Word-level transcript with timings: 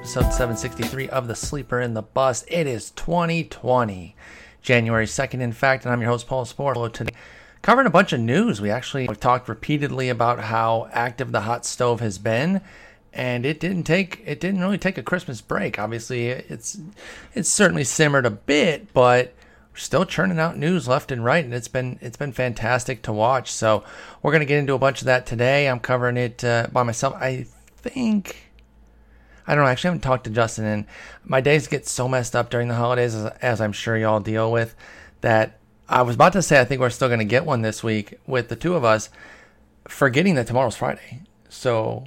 episode 0.00 0.32
763 0.32 1.10
of 1.10 1.28
The 1.28 1.34
Sleeper 1.34 1.78
and 1.78 1.94
the 1.94 2.00
Bust. 2.00 2.46
It 2.48 2.66
is 2.66 2.90
2020, 2.92 4.16
January 4.62 5.04
2nd, 5.04 5.40
in 5.42 5.52
fact, 5.52 5.84
and 5.84 5.92
I'm 5.92 6.00
your 6.00 6.10
host, 6.10 6.26
Paul 6.26 6.46
Sporer. 6.46 6.72
Hello 6.72 6.88
today. 6.88 7.12
Covering 7.60 7.86
a 7.86 7.90
bunch 7.90 8.14
of 8.14 8.20
news. 8.20 8.62
We 8.62 8.70
actually 8.70 9.04
have 9.04 9.20
talked 9.20 9.46
repeatedly 9.46 10.08
about 10.08 10.40
how 10.40 10.88
active 10.90 11.32
the 11.32 11.42
hot 11.42 11.66
stove 11.66 12.00
has 12.00 12.16
been, 12.16 12.62
and 13.12 13.44
it 13.44 13.60
didn't 13.60 13.82
take 13.82 14.22
it 14.24 14.40
didn't 14.40 14.62
really 14.62 14.78
take 14.78 14.96
a 14.96 15.02
Christmas 15.02 15.42
break. 15.42 15.78
Obviously, 15.78 16.28
it's 16.28 16.78
it's 17.34 17.50
certainly 17.50 17.84
simmered 17.84 18.24
a 18.24 18.30
bit, 18.30 18.94
but 18.94 19.34
still 19.74 20.06
churning 20.06 20.38
out 20.38 20.56
news 20.56 20.88
left 20.88 21.12
and 21.12 21.22
right, 21.26 21.44
and 21.44 21.52
it's 21.52 21.68
been 21.68 21.98
it's 22.00 22.16
been 22.16 22.32
fantastic 22.32 23.02
to 23.02 23.12
watch. 23.12 23.52
So 23.52 23.84
we're 24.22 24.32
gonna 24.32 24.46
get 24.46 24.58
into 24.58 24.72
a 24.72 24.78
bunch 24.78 25.02
of 25.02 25.06
that 25.06 25.26
today. 25.26 25.68
I'm 25.68 25.78
covering 25.78 26.16
it 26.16 26.42
uh, 26.42 26.68
by 26.72 26.84
myself. 26.84 27.14
I 27.16 27.44
think 27.76 28.49
I 29.50 29.56
don't 29.56 29.64
know. 29.64 29.70
Actually, 29.70 29.88
I 29.88 29.90
haven't 29.90 30.02
talked 30.02 30.24
to 30.24 30.30
Justin, 30.30 30.64
and 30.64 30.86
my 31.24 31.40
days 31.40 31.66
get 31.66 31.84
so 31.84 32.06
messed 32.06 32.36
up 32.36 32.50
during 32.50 32.68
the 32.68 32.76
holidays, 32.76 33.16
as, 33.16 33.32
as 33.42 33.60
I'm 33.60 33.72
sure 33.72 33.96
y'all 33.96 34.20
deal 34.20 34.52
with, 34.52 34.76
that 35.22 35.58
I 35.88 36.02
was 36.02 36.14
about 36.14 36.34
to 36.34 36.42
say 36.42 36.60
I 36.60 36.64
think 36.64 36.80
we're 36.80 36.88
still 36.88 37.08
going 37.08 37.18
to 37.18 37.24
get 37.24 37.44
one 37.44 37.62
this 37.62 37.82
week 37.82 38.20
with 38.28 38.48
the 38.48 38.54
two 38.54 38.76
of 38.76 38.84
us, 38.84 39.10
forgetting 39.88 40.36
that 40.36 40.46
tomorrow's 40.46 40.76
Friday. 40.76 41.22
So, 41.48 42.04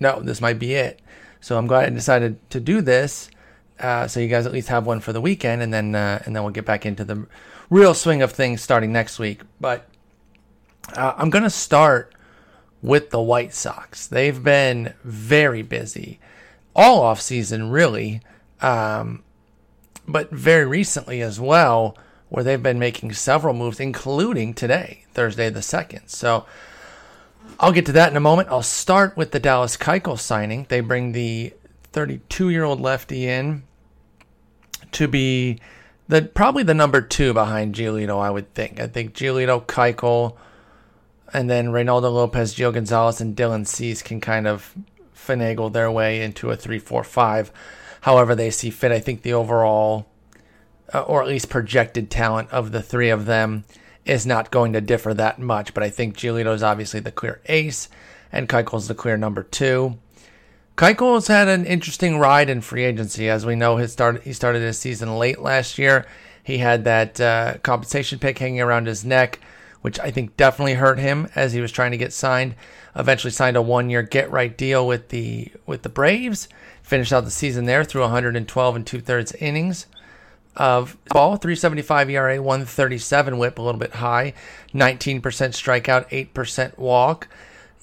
no, 0.00 0.20
this 0.20 0.40
might 0.40 0.58
be 0.58 0.72
it. 0.72 1.02
So 1.42 1.58
I'm 1.58 1.66
glad 1.66 1.84
I 1.84 1.90
decided 1.90 2.38
to 2.48 2.58
do 2.58 2.80
this, 2.80 3.28
uh, 3.78 4.08
so 4.08 4.18
you 4.18 4.28
guys 4.28 4.46
at 4.46 4.52
least 4.52 4.68
have 4.68 4.86
one 4.86 5.00
for 5.00 5.12
the 5.12 5.20
weekend, 5.20 5.60
and 5.60 5.74
then 5.74 5.94
uh, 5.94 6.22
and 6.24 6.34
then 6.34 6.42
we'll 6.42 6.52
get 6.52 6.64
back 6.64 6.86
into 6.86 7.04
the 7.04 7.26
real 7.68 7.92
swing 7.92 8.22
of 8.22 8.32
things 8.32 8.62
starting 8.62 8.92
next 8.94 9.18
week. 9.18 9.42
But 9.60 9.86
uh, 10.94 11.12
I'm 11.18 11.28
going 11.28 11.44
to 11.44 11.50
start 11.50 12.14
with 12.80 13.10
the 13.10 13.20
White 13.20 13.52
Sox. 13.52 14.06
They've 14.06 14.42
been 14.42 14.94
very 15.04 15.60
busy 15.60 16.18
all 16.78 17.02
off 17.02 17.20
season, 17.20 17.70
really, 17.70 18.20
um, 18.62 19.24
but 20.06 20.30
very 20.30 20.64
recently 20.64 21.20
as 21.20 21.40
well, 21.40 21.98
where 22.28 22.44
they've 22.44 22.62
been 22.62 22.78
making 22.78 23.12
several 23.12 23.52
moves, 23.52 23.80
including 23.80 24.54
today, 24.54 25.04
Thursday 25.12 25.50
the 25.50 25.58
2nd. 25.58 26.08
So 26.08 26.46
I'll 27.58 27.72
get 27.72 27.84
to 27.86 27.92
that 27.92 28.12
in 28.12 28.16
a 28.16 28.20
moment. 28.20 28.48
I'll 28.48 28.62
start 28.62 29.16
with 29.16 29.32
the 29.32 29.40
Dallas 29.40 29.76
Keuchel 29.76 30.16
signing. 30.16 30.66
They 30.68 30.80
bring 30.80 31.10
the 31.10 31.52
32 31.90 32.50
year 32.50 32.62
old 32.62 32.80
lefty 32.80 33.26
in 33.26 33.64
to 34.92 35.08
be 35.08 35.58
the 36.06 36.22
probably 36.22 36.62
the 36.62 36.74
number 36.74 37.00
two 37.00 37.34
behind 37.34 37.74
Giolito, 37.74 38.20
I 38.22 38.30
would 38.30 38.54
think. 38.54 38.78
I 38.78 38.86
think 38.86 39.14
Giolito, 39.14 39.66
Keuchel, 39.66 40.36
and 41.32 41.50
then 41.50 41.68
Reynaldo 41.68 42.12
Lopez, 42.12 42.54
Gio 42.54 42.72
Gonzalez, 42.72 43.20
and 43.20 43.36
Dylan 43.36 43.66
Cease 43.66 44.00
can 44.00 44.20
kind 44.20 44.46
of 44.46 44.76
finagle 45.28 45.72
their 45.72 45.90
way 45.90 46.22
into 46.22 46.50
a 46.50 46.56
3 46.56 46.78
4 46.78 47.04
5 47.04 47.52
however 48.02 48.34
they 48.34 48.50
see 48.50 48.70
fit. 48.70 48.92
I 48.92 49.00
think 49.00 49.22
the 49.22 49.32
overall, 49.32 50.06
uh, 50.92 51.02
or 51.02 51.22
at 51.22 51.28
least 51.28 51.50
projected 51.50 52.10
talent 52.10 52.50
of 52.50 52.72
the 52.72 52.82
three 52.82 53.10
of 53.10 53.26
them 53.26 53.64
is 54.04 54.26
not 54.26 54.50
going 54.50 54.72
to 54.72 54.80
differ 54.80 55.14
that 55.14 55.38
much. 55.38 55.74
But 55.74 55.82
I 55.82 55.90
think 55.90 56.16
Giolito 56.16 56.54
is 56.54 56.62
obviously 56.62 57.00
the 57.00 57.12
clear 57.12 57.40
ace, 57.46 57.88
and 58.32 58.48
Keuchel's 58.48 58.88
the 58.88 58.94
clear 58.94 59.16
number 59.16 59.42
two. 59.42 59.98
Keuchel's 60.76 61.26
had 61.26 61.48
an 61.48 61.66
interesting 61.66 62.18
ride 62.18 62.48
in 62.48 62.60
free 62.60 62.84
agency. 62.84 63.28
As 63.28 63.44
we 63.44 63.56
know, 63.56 63.76
his 63.76 63.92
start, 63.92 64.22
he 64.22 64.32
started 64.32 64.62
his 64.62 64.78
season 64.78 65.18
late 65.18 65.40
last 65.40 65.76
year. 65.76 66.06
He 66.42 66.58
had 66.58 66.84
that 66.84 67.20
uh, 67.20 67.58
compensation 67.62 68.18
pick 68.18 68.38
hanging 68.38 68.60
around 68.60 68.86
his 68.86 69.04
neck, 69.04 69.40
which 69.82 69.98
I 70.00 70.10
think 70.10 70.36
definitely 70.36 70.74
hurt 70.74 70.98
him 70.98 71.28
as 71.34 71.52
he 71.52 71.60
was 71.60 71.72
trying 71.72 71.92
to 71.92 71.96
get 71.96 72.12
signed 72.12 72.54
eventually 72.98 73.30
signed 73.30 73.56
a 73.56 73.62
one-year 73.62 74.02
get-right 74.02 74.56
deal 74.58 74.86
with 74.86 75.08
the 75.08 75.52
with 75.66 75.82
the 75.82 75.88
Braves. 75.88 76.48
Finished 76.82 77.12
out 77.12 77.24
the 77.24 77.30
season 77.30 77.66
there 77.66 77.84
through 77.84 78.02
112 78.02 78.76
and 78.76 78.86
two-thirds 78.86 79.32
innings 79.34 79.86
of 80.56 80.96
ball, 81.10 81.36
375 81.36 82.10
ERA, 82.10 82.42
137 82.42 83.38
WHIP, 83.38 83.58
a 83.58 83.62
little 83.62 83.78
bit 83.78 83.94
high, 83.94 84.34
19% 84.74 85.20
strikeout, 85.20 86.32
8% 86.32 86.78
walk. 86.78 87.28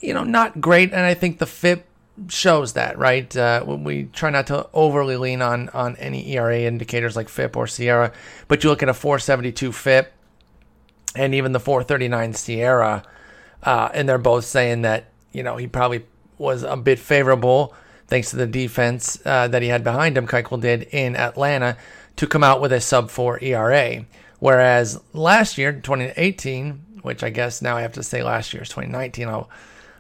You 0.02 0.14
know, 0.14 0.24
not 0.24 0.60
great, 0.60 0.92
and 0.92 1.02
I 1.02 1.14
think 1.14 1.38
the 1.38 1.46
FIP 1.46 1.86
shows 2.28 2.74
that, 2.74 2.98
right? 2.98 3.36
Uh, 3.36 3.64
we 3.66 4.06
try 4.06 4.30
not 4.30 4.48
to 4.48 4.68
overly 4.74 5.18
lean 5.18 5.42
on 5.42 5.70
on 5.70 5.96
any 5.98 6.34
ERA 6.34 6.60
indicators 6.60 7.16
like 7.16 7.30
FIP 7.30 7.56
or 7.56 7.66
SIERA, 7.66 8.12
but 8.48 8.64
you 8.64 8.70
look 8.70 8.84
at 8.84 8.90
a 8.90 8.94
472 8.94 9.72
FIP 9.72 10.12
and 11.16 11.36
even 11.36 11.52
the 11.52 11.60
439 11.60 12.34
SIERA, 12.34 13.04
uh, 13.64 13.90
and 13.94 14.08
they're 14.08 14.18
both 14.18 14.46
saying 14.46 14.84
that 14.84 15.06
you 15.32 15.44
know 15.44 15.58
he 15.58 15.68
probably 15.68 16.06
was 16.38 16.64
a 16.64 16.76
bit 16.76 17.00
favorable 17.00 17.74
thanks 18.08 18.30
to 18.30 18.36
the 18.36 18.48
defense 18.48 19.20
uh, 19.26 19.48
that 19.48 19.62
he 19.62 19.70
had 19.70 19.84
behind 19.84 20.18
him. 20.18 20.28
Keuchel 20.28 20.62
did 20.62 20.84
in 20.84 21.16
Atlanta 21.16 21.78
to 22.18 22.28
come 22.28 22.44
out 22.44 22.62
with 22.62 22.72
a 22.72 22.82
sub 22.82 23.10
four 23.10 23.42
ERA, 23.42 24.06
whereas 24.40 25.02
last 25.14 25.58
year, 25.58 25.74
2018, 25.74 27.02
which 27.02 27.24
I 27.24 27.30
guess 27.30 27.62
now 27.62 27.78
I 27.78 27.82
have 27.82 27.94
to 27.94 28.04
say 28.04 28.24
last 28.24 28.54
year 28.54 28.64
is 28.64 28.70
2019. 28.70 29.28
I'll 29.28 29.50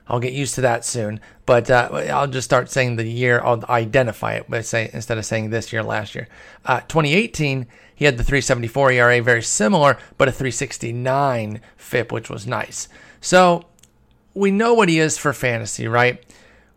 I'll 0.07 0.19
get 0.19 0.33
used 0.33 0.55
to 0.55 0.61
that 0.61 0.85
soon, 0.85 1.19
but 1.47 1.71
uh, 1.71 1.89
I'll 2.13 2.27
just 2.27 2.45
start 2.45 2.69
saying 2.69 2.95
the 2.95 3.07
year. 3.07 3.41
I'll 3.43 3.65
identify 3.67 4.33
it 4.33 4.47
by 4.47 4.61
say 4.61 4.89
instead 4.93 5.17
of 5.17 5.25
saying 5.25 5.49
this 5.49 5.73
year, 5.73 5.81
last 5.81 6.13
year. 6.13 6.27
Uh, 6.63 6.81
2018, 6.81 7.65
he 7.95 8.06
had 8.06 8.17
the 8.17 8.23
374 8.23 8.91
ERA, 8.91 9.22
very 9.22 9.41
similar, 9.41 9.97
but 10.17 10.28
a 10.28 10.31
369 10.31 11.61
FIP, 11.78 12.11
which 12.11 12.29
was 12.29 12.45
nice. 12.45 12.89
So 13.22 13.66
we 14.33 14.51
know 14.51 14.73
what 14.73 14.89
he 14.89 15.00
is 15.00 15.17
for 15.17 15.33
fantasy, 15.33 15.88
right? 15.88 16.22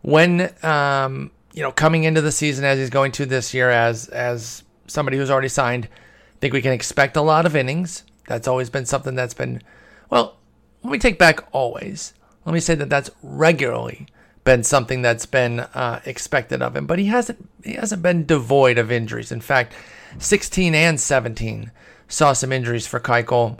When 0.01 0.49
um, 0.63 1.31
you 1.53 1.61
know 1.61 1.71
coming 1.71 2.05
into 2.05 2.21
the 2.21 2.31
season 2.31 2.63
as 2.63 2.79
he's 2.79 2.89
going 2.89 3.11
to 3.13 3.25
this 3.25 3.53
year 3.53 3.69
as 3.69 4.07
as 4.07 4.63
somebody 4.87 5.17
who's 5.17 5.29
already 5.29 5.49
signed, 5.49 5.85
I 5.85 6.39
think 6.39 6.53
we 6.53 6.61
can 6.61 6.71
expect 6.71 7.17
a 7.17 7.21
lot 7.21 7.45
of 7.45 7.55
innings. 7.55 8.03
That's 8.27 8.47
always 8.47 8.69
been 8.69 8.85
something 8.85 9.15
that's 9.15 9.33
been 9.33 9.61
well. 10.09 10.37
Let 10.81 10.91
me 10.91 10.99
take 10.99 11.19
back 11.19 11.45
always. 11.51 12.13
Let 12.45 12.53
me 12.53 12.61
say 12.61 12.75
that 12.75 12.89
that's 12.89 13.11
regularly 13.21 14.07
been 14.45 14.63
something 14.63 15.01
that's 15.01 15.25
been 15.25 15.59
uh, 15.59 15.99
expected 16.05 16.61
of 16.61 16.75
him, 16.75 16.87
but 16.87 16.97
he 16.97 17.07
hasn't 17.07 17.49
he 17.63 17.73
hasn't 17.73 18.01
been 18.01 18.25
devoid 18.25 18.77
of 18.77 18.89
injuries. 18.89 19.31
In 19.31 19.41
fact, 19.41 19.73
16 20.17 20.75
and 20.75 20.99
17 20.99 21.71
saw 22.07 22.33
some 22.33 22.51
injuries 22.51 22.87
for 22.87 22.99
Keuchel, 22.99 23.59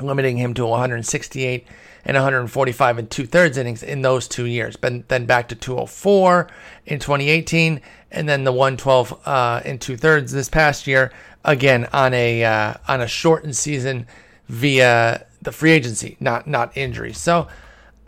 limiting 0.00 0.36
him 0.36 0.54
to 0.54 0.66
168 0.66 1.66
and 2.04 2.16
145 2.16 2.98
and 2.98 3.10
two 3.10 3.26
thirds 3.26 3.56
innings 3.56 3.82
in 3.82 4.02
those 4.02 4.28
two 4.28 4.44
years. 4.44 4.76
But 4.76 5.08
then 5.08 5.26
back 5.26 5.48
to 5.48 5.54
204 5.54 6.48
in 6.86 6.98
2018, 6.98 7.80
and 8.10 8.28
then 8.28 8.44
the 8.44 8.52
112 8.52 9.20
uh, 9.26 9.60
in 9.64 9.78
two 9.78 9.96
thirds 9.96 10.32
this 10.32 10.48
past 10.48 10.86
year. 10.86 11.12
Again 11.46 11.86
on 11.92 12.14
a 12.14 12.42
uh, 12.42 12.74
on 12.88 13.02
a 13.02 13.06
shortened 13.06 13.54
season 13.54 14.06
via 14.48 15.26
the 15.42 15.52
free 15.52 15.72
agency, 15.72 16.16
not 16.18 16.46
not 16.46 16.74
injury. 16.74 17.12
So 17.12 17.48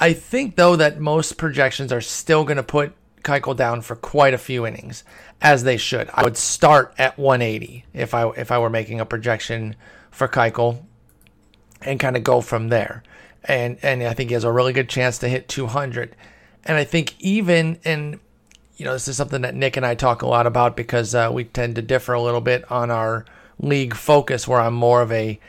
I 0.01 0.15
think 0.15 0.57
though 0.57 0.77
that 0.77 1.01
most 1.01 1.37
projections 1.37 1.93
are 1.93 2.01
still 2.01 2.45
going 2.45 2.57
to 2.57 2.63
put 2.63 2.95
Keuchel 3.27 3.57
down 3.57 3.83
for 3.83 3.97
quite 3.97 4.35
a 4.35 4.39
few 4.39 4.67
innings, 4.67 5.05
as 5.43 5.65
they 5.65 5.77
should. 5.77 6.09
I 6.15 6.23
would 6.23 6.37
start 6.37 6.95
at 6.97 7.19
180 7.19 7.85
if 7.93 8.15
I 8.15 8.29
if 8.31 8.51
I 8.51 8.59
were 8.59 8.71
making 8.71 9.01
a 9.01 9.07
projection 9.07 9.77
for 10.11 10.29
Keuchel, 10.29 10.83
and 11.83 12.01
kind 12.01 12.17
of 12.17 12.25
go 12.25 12.41
from 12.41 12.69
there 12.69 13.03
and 13.47 13.79
and 13.83 14.03
I 14.03 14.13
think 14.13 14.31
he 14.31 14.35
has 14.35 14.45
a 14.45 14.53
really 14.53 14.73
good 14.73 14.89
chance 14.89 15.19
to 15.19 15.29
hit 15.29 15.49
200. 15.49 16.15
And 16.65 16.77
I 16.77 16.85
think 16.85 17.15
even 17.21 17.79
in 17.85 18.21
you 18.77 18.85
know 18.85 18.93
this 18.93 19.09
is 19.09 19.17
something 19.17 19.43
that 19.43 19.55
Nick 19.55 19.77
and 19.77 19.87
I 19.87 19.95
talk 19.95 20.23
a 20.23 20.27
lot 20.27 20.47
about 20.47 20.77
because 20.77 21.15
uh, 21.15 21.31
we 21.33 21.45
tend 21.45 21.77
to 21.77 21.83
differ 21.83 22.13
a 22.13 22.23
little 22.23 22.41
bit 22.41 22.71
on 22.71 22.91
our 22.91 23.25
league 23.59 23.95
focus, 23.95 24.47
where 24.47 24.61
I'm 24.61 24.75
more 24.75 25.01
of 25.01 25.11
a 25.13 25.41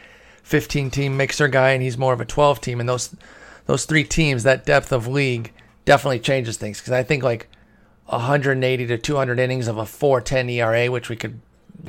15 0.44 0.92
team 0.92 1.18
mixer 1.18 1.48
guy 1.48 1.72
and 1.72 1.84
he's 1.84 1.98
more 1.98 2.14
of 2.14 2.22
a 2.22 2.26
12 2.26 2.62
team, 2.62 2.80
and 2.80 2.88
those 2.88 3.16
those 3.66 3.86
three 3.86 4.04
teams, 4.04 4.44
that 4.44 4.66
depth 4.66 4.94
of 4.94 5.08
league 5.08 5.52
definitely 5.84 6.20
changes 6.20 6.58
things 6.58 6.80
because 6.80 6.94
I 6.94 7.04
think 7.04 7.24
like 7.24 7.50
180 8.08 8.88
to 8.88 8.98
200 8.98 9.40
innings 9.40 9.68
of 9.68 9.78
a 9.78 9.84
4.10 9.84 10.52
ERA, 10.52 10.90
which 10.92 11.10
we 11.10 11.16
could 11.16 11.40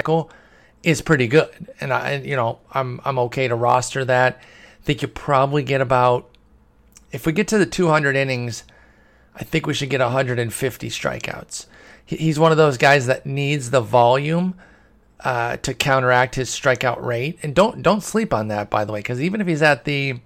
go, 0.02 0.28
is 0.82 1.02
pretty 1.02 1.26
good, 1.26 1.72
and 1.80 1.92
I 1.92 2.16
you 2.16 2.36
know 2.36 2.60
I'm 2.72 3.00
I'm 3.04 3.18
okay 3.20 3.48
to 3.48 3.54
roster 3.54 4.04
that. 4.04 4.36
I 4.80 4.84
think 4.84 5.02
you 5.02 5.08
probably 5.08 5.62
get 5.62 5.80
about, 5.80 6.30
if 7.10 7.26
we 7.26 7.32
get 7.32 7.48
to 7.48 7.58
the 7.58 7.66
200 7.66 8.16
innings, 8.16 8.64
I 9.34 9.44
think 9.44 9.66
we 9.66 9.74
should 9.74 9.90
get 9.90 10.00
150 10.00 10.88
strikeouts. 10.88 11.66
He's 12.06 12.38
one 12.38 12.52
of 12.52 12.58
those 12.58 12.78
guys 12.78 13.06
that 13.06 13.26
needs 13.26 13.70
the 13.70 13.80
volume 13.80 14.54
uh, 15.20 15.56
to 15.58 15.74
counteract 15.74 16.36
his 16.36 16.48
strikeout 16.48 17.02
rate, 17.02 17.38
and 17.42 17.54
don't 17.54 17.82
don't 17.82 18.02
sleep 18.02 18.32
on 18.32 18.48
that, 18.48 18.70
by 18.70 18.84
the 18.84 18.92
way, 18.92 19.00
because 19.00 19.20
even 19.20 19.40
if 19.40 19.46
he's 19.46 19.62
at 19.62 19.84
the, 19.84 20.20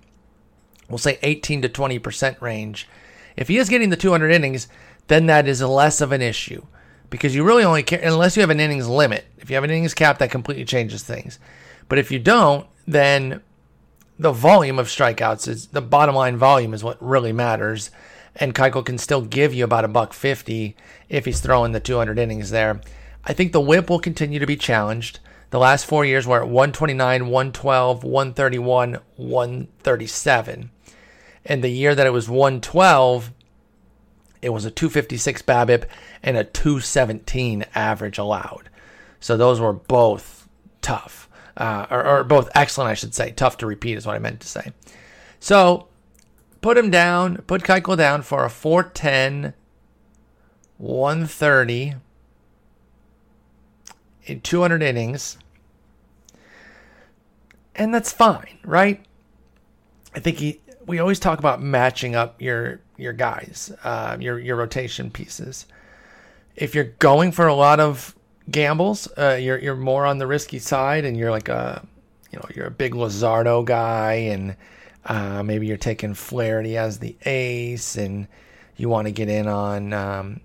we'll 0.88 0.98
say 0.98 1.18
18 1.22 1.62
to 1.62 1.68
20 1.68 1.98
percent 1.98 2.40
range, 2.40 2.88
if 3.36 3.48
he 3.48 3.56
is 3.56 3.68
getting 3.68 3.88
the 3.90 3.96
200 3.96 4.30
innings, 4.30 4.68
then 5.12 5.26
that 5.26 5.46
is 5.46 5.60
less 5.62 6.00
of 6.00 6.12
an 6.12 6.22
issue 6.22 6.64
because 7.10 7.34
you 7.34 7.44
really 7.44 7.64
only 7.64 7.82
care 7.82 8.00
unless 8.02 8.36
you 8.36 8.40
have 8.40 8.50
an 8.50 8.60
innings 8.60 8.88
limit. 8.88 9.26
If 9.38 9.50
you 9.50 9.56
have 9.56 9.64
an 9.64 9.70
innings 9.70 9.94
cap, 9.94 10.18
that 10.18 10.30
completely 10.30 10.64
changes 10.64 11.02
things. 11.02 11.38
But 11.88 11.98
if 11.98 12.10
you 12.10 12.18
don't, 12.18 12.66
then 12.86 13.42
the 14.18 14.32
volume 14.32 14.78
of 14.78 14.86
strikeouts 14.86 15.46
is 15.48 15.66
the 15.68 15.82
bottom 15.82 16.14
line 16.14 16.36
volume 16.36 16.72
is 16.74 16.82
what 16.82 17.02
really 17.02 17.32
matters. 17.32 17.90
and 18.36 18.54
Keuchel 18.54 18.84
can 18.84 18.96
still 18.96 19.20
give 19.20 19.52
you 19.52 19.62
about 19.64 19.84
a 19.84 19.88
buck 19.88 20.14
fifty 20.14 20.74
if 21.10 21.26
he's 21.26 21.40
throwing 21.40 21.72
the 21.72 21.80
200 21.80 22.18
innings 22.18 22.50
there. 22.50 22.80
I 23.24 23.34
think 23.34 23.52
the 23.52 23.60
whip 23.60 23.90
will 23.90 24.00
continue 24.00 24.38
to 24.38 24.46
be 24.46 24.56
challenged. 24.56 25.20
The 25.50 25.58
last 25.58 25.84
four 25.84 26.04
years 26.06 26.26
were 26.26 26.42
at 26.42 26.48
129, 26.48 27.26
112, 27.26 28.04
131, 28.04 28.98
137. 29.16 30.70
And 31.44 31.62
the 31.62 31.68
year 31.68 31.94
that 31.94 32.06
it 32.06 32.12
was 32.12 32.28
112, 32.30 33.32
it 34.42 34.50
was 34.50 34.64
a 34.64 34.70
256 34.70 35.42
BABIP 35.42 35.84
and 36.22 36.36
a 36.36 36.44
217 36.44 37.64
average 37.74 38.18
allowed. 38.18 38.68
So 39.20 39.36
those 39.36 39.60
were 39.60 39.72
both 39.72 40.48
tough, 40.82 41.28
uh, 41.56 41.86
or, 41.90 42.04
or 42.04 42.24
both 42.24 42.50
excellent, 42.54 42.90
I 42.90 42.94
should 42.94 43.14
say. 43.14 43.30
Tough 43.30 43.56
to 43.58 43.66
repeat 43.66 43.96
is 43.96 44.04
what 44.04 44.16
I 44.16 44.18
meant 44.18 44.40
to 44.40 44.48
say. 44.48 44.72
So 45.38 45.86
put 46.60 46.76
him 46.76 46.90
down, 46.90 47.36
put 47.46 47.62
Keuchel 47.62 47.96
down 47.96 48.22
for 48.22 48.44
a 48.44 48.50
410, 48.50 49.54
130 50.78 51.94
in 54.24 54.40
200 54.40 54.82
innings. 54.82 55.38
And 57.76 57.94
that's 57.94 58.12
fine, 58.12 58.58
right? 58.64 59.04
I 60.14 60.20
think 60.20 60.38
he 60.38 60.60
we 60.86 60.98
always 60.98 61.18
talk 61.18 61.38
about 61.38 61.62
matching 61.62 62.14
up 62.14 62.40
your 62.40 62.80
your 62.96 63.12
guys, 63.12 63.72
uh, 63.84 64.16
your 64.20 64.38
your 64.38 64.56
rotation 64.56 65.10
pieces. 65.10 65.66
If 66.56 66.74
you're 66.74 66.92
going 66.98 67.32
for 67.32 67.46
a 67.46 67.54
lot 67.54 67.80
of 67.80 68.14
gambles, 68.50 69.08
uh, 69.16 69.38
you're 69.40 69.58
you're 69.58 69.76
more 69.76 70.06
on 70.06 70.18
the 70.18 70.26
risky 70.26 70.58
side, 70.58 71.04
and 71.04 71.16
you're 71.16 71.30
like 71.30 71.48
a 71.48 71.86
you 72.30 72.38
know 72.38 72.46
you're 72.54 72.66
a 72.66 72.70
big 72.70 72.92
Luzardo 72.92 73.64
guy, 73.64 74.14
and 74.14 74.56
uh, 75.06 75.42
maybe 75.42 75.66
you're 75.66 75.76
taking 75.76 76.14
Flaherty 76.14 76.76
as 76.76 76.98
the 76.98 77.16
ace, 77.24 77.96
and 77.96 78.26
you 78.76 78.88
want 78.88 79.06
to 79.06 79.12
get 79.12 79.28
in 79.28 79.48
on. 79.48 79.92
Um, 79.92 80.40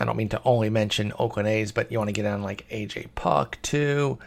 I 0.00 0.04
don't 0.04 0.16
mean 0.16 0.28
to 0.28 0.40
only 0.44 0.70
mention 0.70 1.12
Oakland 1.18 1.48
A's, 1.48 1.72
but 1.72 1.90
you 1.90 1.98
want 1.98 2.08
to 2.08 2.12
get 2.12 2.24
in 2.24 2.32
on 2.32 2.42
like 2.42 2.68
AJ 2.68 3.08
Puk 3.14 3.58
too 3.62 4.18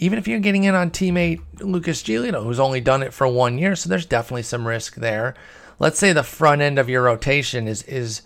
even 0.00 0.18
if 0.18 0.26
you're 0.26 0.40
getting 0.40 0.64
in 0.64 0.74
on 0.74 0.90
teammate 0.90 1.42
Lucas 1.60 2.02
Giolito, 2.02 2.42
who's 2.42 2.58
only 2.58 2.80
done 2.80 3.02
it 3.02 3.12
for 3.12 3.28
one 3.28 3.58
year, 3.58 3.76
so 3.76 3.88
there's 3.88 4.06
definitely 4.06 4.42
some 4.42 4.66
risk 4.66 4.94
there. 4.96 5.34
Let's 5.78 5.98
say 5.98 6.14
the 6.14 6.22
front 6.22 6.62
end 6.62 6.78
of 6.78 6.88
your 6.88 7.02
rotation 7.02 7.68
is 7.68 7.82
is 7.82 8.22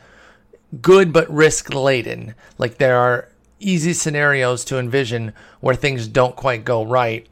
good 0.81 1.13
but 1.13 1.29
risk 1.29 1.75
laden. 1.75 2.37
Like 2.59 2.79
there 2.79 2.97
are 2.97 3.29
easy 3.59 3.93
scenarios 3.93 4.65
to 4.67 4.79
envision 4.79 5.33
where 5.61 5.75
things 5.75 6.07
don't 6.07 6.37
quite 6.37 6.65
go 6.65 6.85
right. 6.85 7.27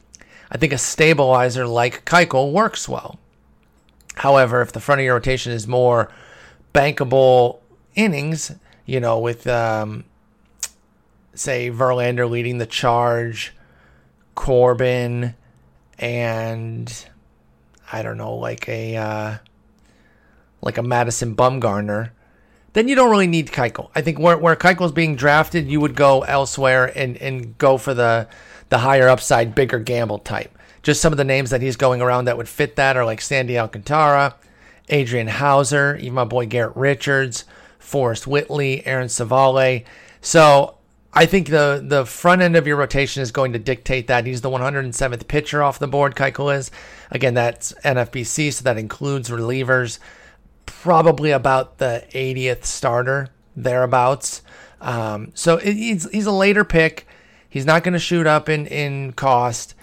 I 0.50 0.58
think 0.58 0.72
a 0.72 0.78
stabilizer 0.78 1.66
like 1.66 2.04
Keuchel 2.04 2.52
works 2.52 2.88
well. 2.88 3.20
However, 4.16 4.60
if 4.60 4.72
the 4.72 4.80
front 4.80 5.00
of 5.00 5.04
your 5.04 5.14
rotation 5.14 5.52
is 5.52 5.68
more 5.68 6.10
bankable 6.74 7.60
innings, 7.94 8.52
you 8.86 8.98
know, 8.98 9.20
with 9.20 9.46
um, 9.46 10.04
say 11.32 11.70
Verlander 11.70 12.28
leading 12.28 12.58
the 12.58 12.66
charge 12.66 13.54
Corbin 14.34 15.34
and 15.98 17.06
I 17.92 18.02
don't 18.02 18.16
know, 18.16 18.34
like 18.34 18.68
a 18.68 18.96
uh, 18.96 19.36
like 20.62 20.78
a 20.78 20.82
Madison 20.82 21.36
Bumgarner, 21.36 22.10
then 22.72 22.88
you 22.88 22.94
don't 22.94 23.10
really 23.10 23.26
need 23.26 23.48
Keuchel. 23.48 23.90
I 23.94 24.00
think 24.00 24.18
where 24.18 24.38
where 24.38 24.56
Keuchel's 24.56 24.92
being 24.92 25.14
drafted, 25.14 25.68
you 25.68 25.80
would 25.80 25.94
go 25.94 26.22
elsewhere 26.22 26.90
and 26.96 27.16
and 27.18 27.56
go 27.58 27.76
for 27.76 27.92
the 27.94 28.28
the 28.70 28.78
higher 28.78 29.08
upside, 29.08 29.54
bigger 29.54 29.78
gamble 29.78 30.18
type. 30.18 30.56
Just 30.82 31.00
some 31.00 31.12
of 31.12 31.16
the 31.18 31.24
names 31.24 31.50
that 31.50 31.62
he's 31.62 31.76
going 31.76 32.00
around 32.00 32.24
that 32.24 32.36
would 32.36 32.48
fit 32.48 32.76
that 32.76 32.96
are 32.96 33.04
like 33.04 33.20
Sandy 33.20 33.58
Alcantara, 33.58 34.34
Adrian 34.88 35.28
Houser, 35.28 35.96
even 35.96 36.14
my 36.14 36.24
boy 36.24 36.46
Garrett 36.46 36.74
Richards, 36.74 37.44
Forrest 37.78 38.26
Whitley, 38.26 38.84
Aaron 38.86 39.08
Civale. 39.08 39.84
So 40.22 40.76
I 41.14 41.26
think 41.26 41.48
the 41.48 41.82
the 41.86 42.06
front 42.06 42.40
end 42.40 42.56
of 42.56 42.66
your 42.66 42.76
rotation 42.76 43.22
is 43.22 43.32
going 43.32 43.52
to 43.52 43.58
dictate 43.58 44.06
that. 44.06 44.26
He's 44.26 44.40
the 44.40 44.50
107th 44.50 45.28
pitcher 45.28 45.62
off 45.62 45.78
the 45.78 45.86
board. 45.86 46.14
Keuchel 46.14 46.56
is 46.56 46.70
again 47.10 47.34
that's 47.34 47.72
NFBC, 47.84 48.52
so 48.52 48.64
that 48.64 48.78
includes 48.78 49.28
relievers. 49.28 49.98
Probably 50.64 51.30
about 51.30 51.78
the 51.78 52.04
80th 52.12 52.64
starter 52.64 53.28
thereabouts. 53.54 54.42
Um, 54.80 55.32
so 55.34 55.58
it, 55.58 55.74
he's 55.74 56.10
he's 56.10 56.26
a 56.26 56.32
later 56.32 56.64
pick. 56.64 57.06
He's 57.48 57.66
not 57.66 57.84
going 57.84 57.92
to 57.92 57.98
shoot 57.98 58.26
up 58.26 58.48
in 58.48 58.66
in 58.66 59.12
cost. 59.12 59.74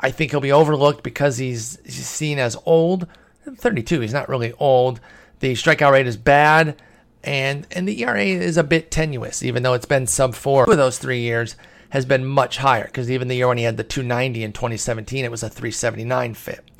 I 0.00 0.10
think 0.10 0.32
he'll 0.32 0.40
be 0.40 0.52
overlooked 0.52 1.04
because 1.04 1.38
he's 1.38 1.78
he's 1.84 2.06
seen 2.06 2.38
as 2.38 2.56
old. 2.66 3.06
32. 3.46 4.00
He's 4.00 4.12
not 4.12 4.28
really 4.28 4.52
old. 4.54 5.00
The 5.38 5.52
strikeout 5.54 5.92
rate 5.92 6.06
is 6.06 6.16
bad 6.16 6.76
and 7.24 7.66
and 7.72 7.88
the 7.88 8.02
ERA 8.02 8.24
is 8.24 8.56
a 8.56 8.64
bit 8.64 8.90
tenuous, 8.90 9.42
even 9.42 9.62
though 9.62 9.74
it's 9.74 9.86
been 9.86 10.06
sub 10.06 10.34
four 10.34 10.66
for 10.66 10.76
those 10.76 10.98
three 10.98 11.20
years 11.20 11.56
has 11.90 12.04
been 12.04 12.24
much 12.24 12.58
higher 12.58 12.84
because 12.84 13.10
even 13.10 13.28
the 13.28 13.36
year 13.36 13.48
when 13.48 13.58
he 13.58 13.64
had 13.64 13.76
the 13.76 13.84
290 13.84 14.44
in 14.44 14.52
2017, 14.52 15.24
it 15.24 15.30
was 15.30 15.42
a 15.42 15.48
379 15.48 16.34
FIP. 16.34 16.70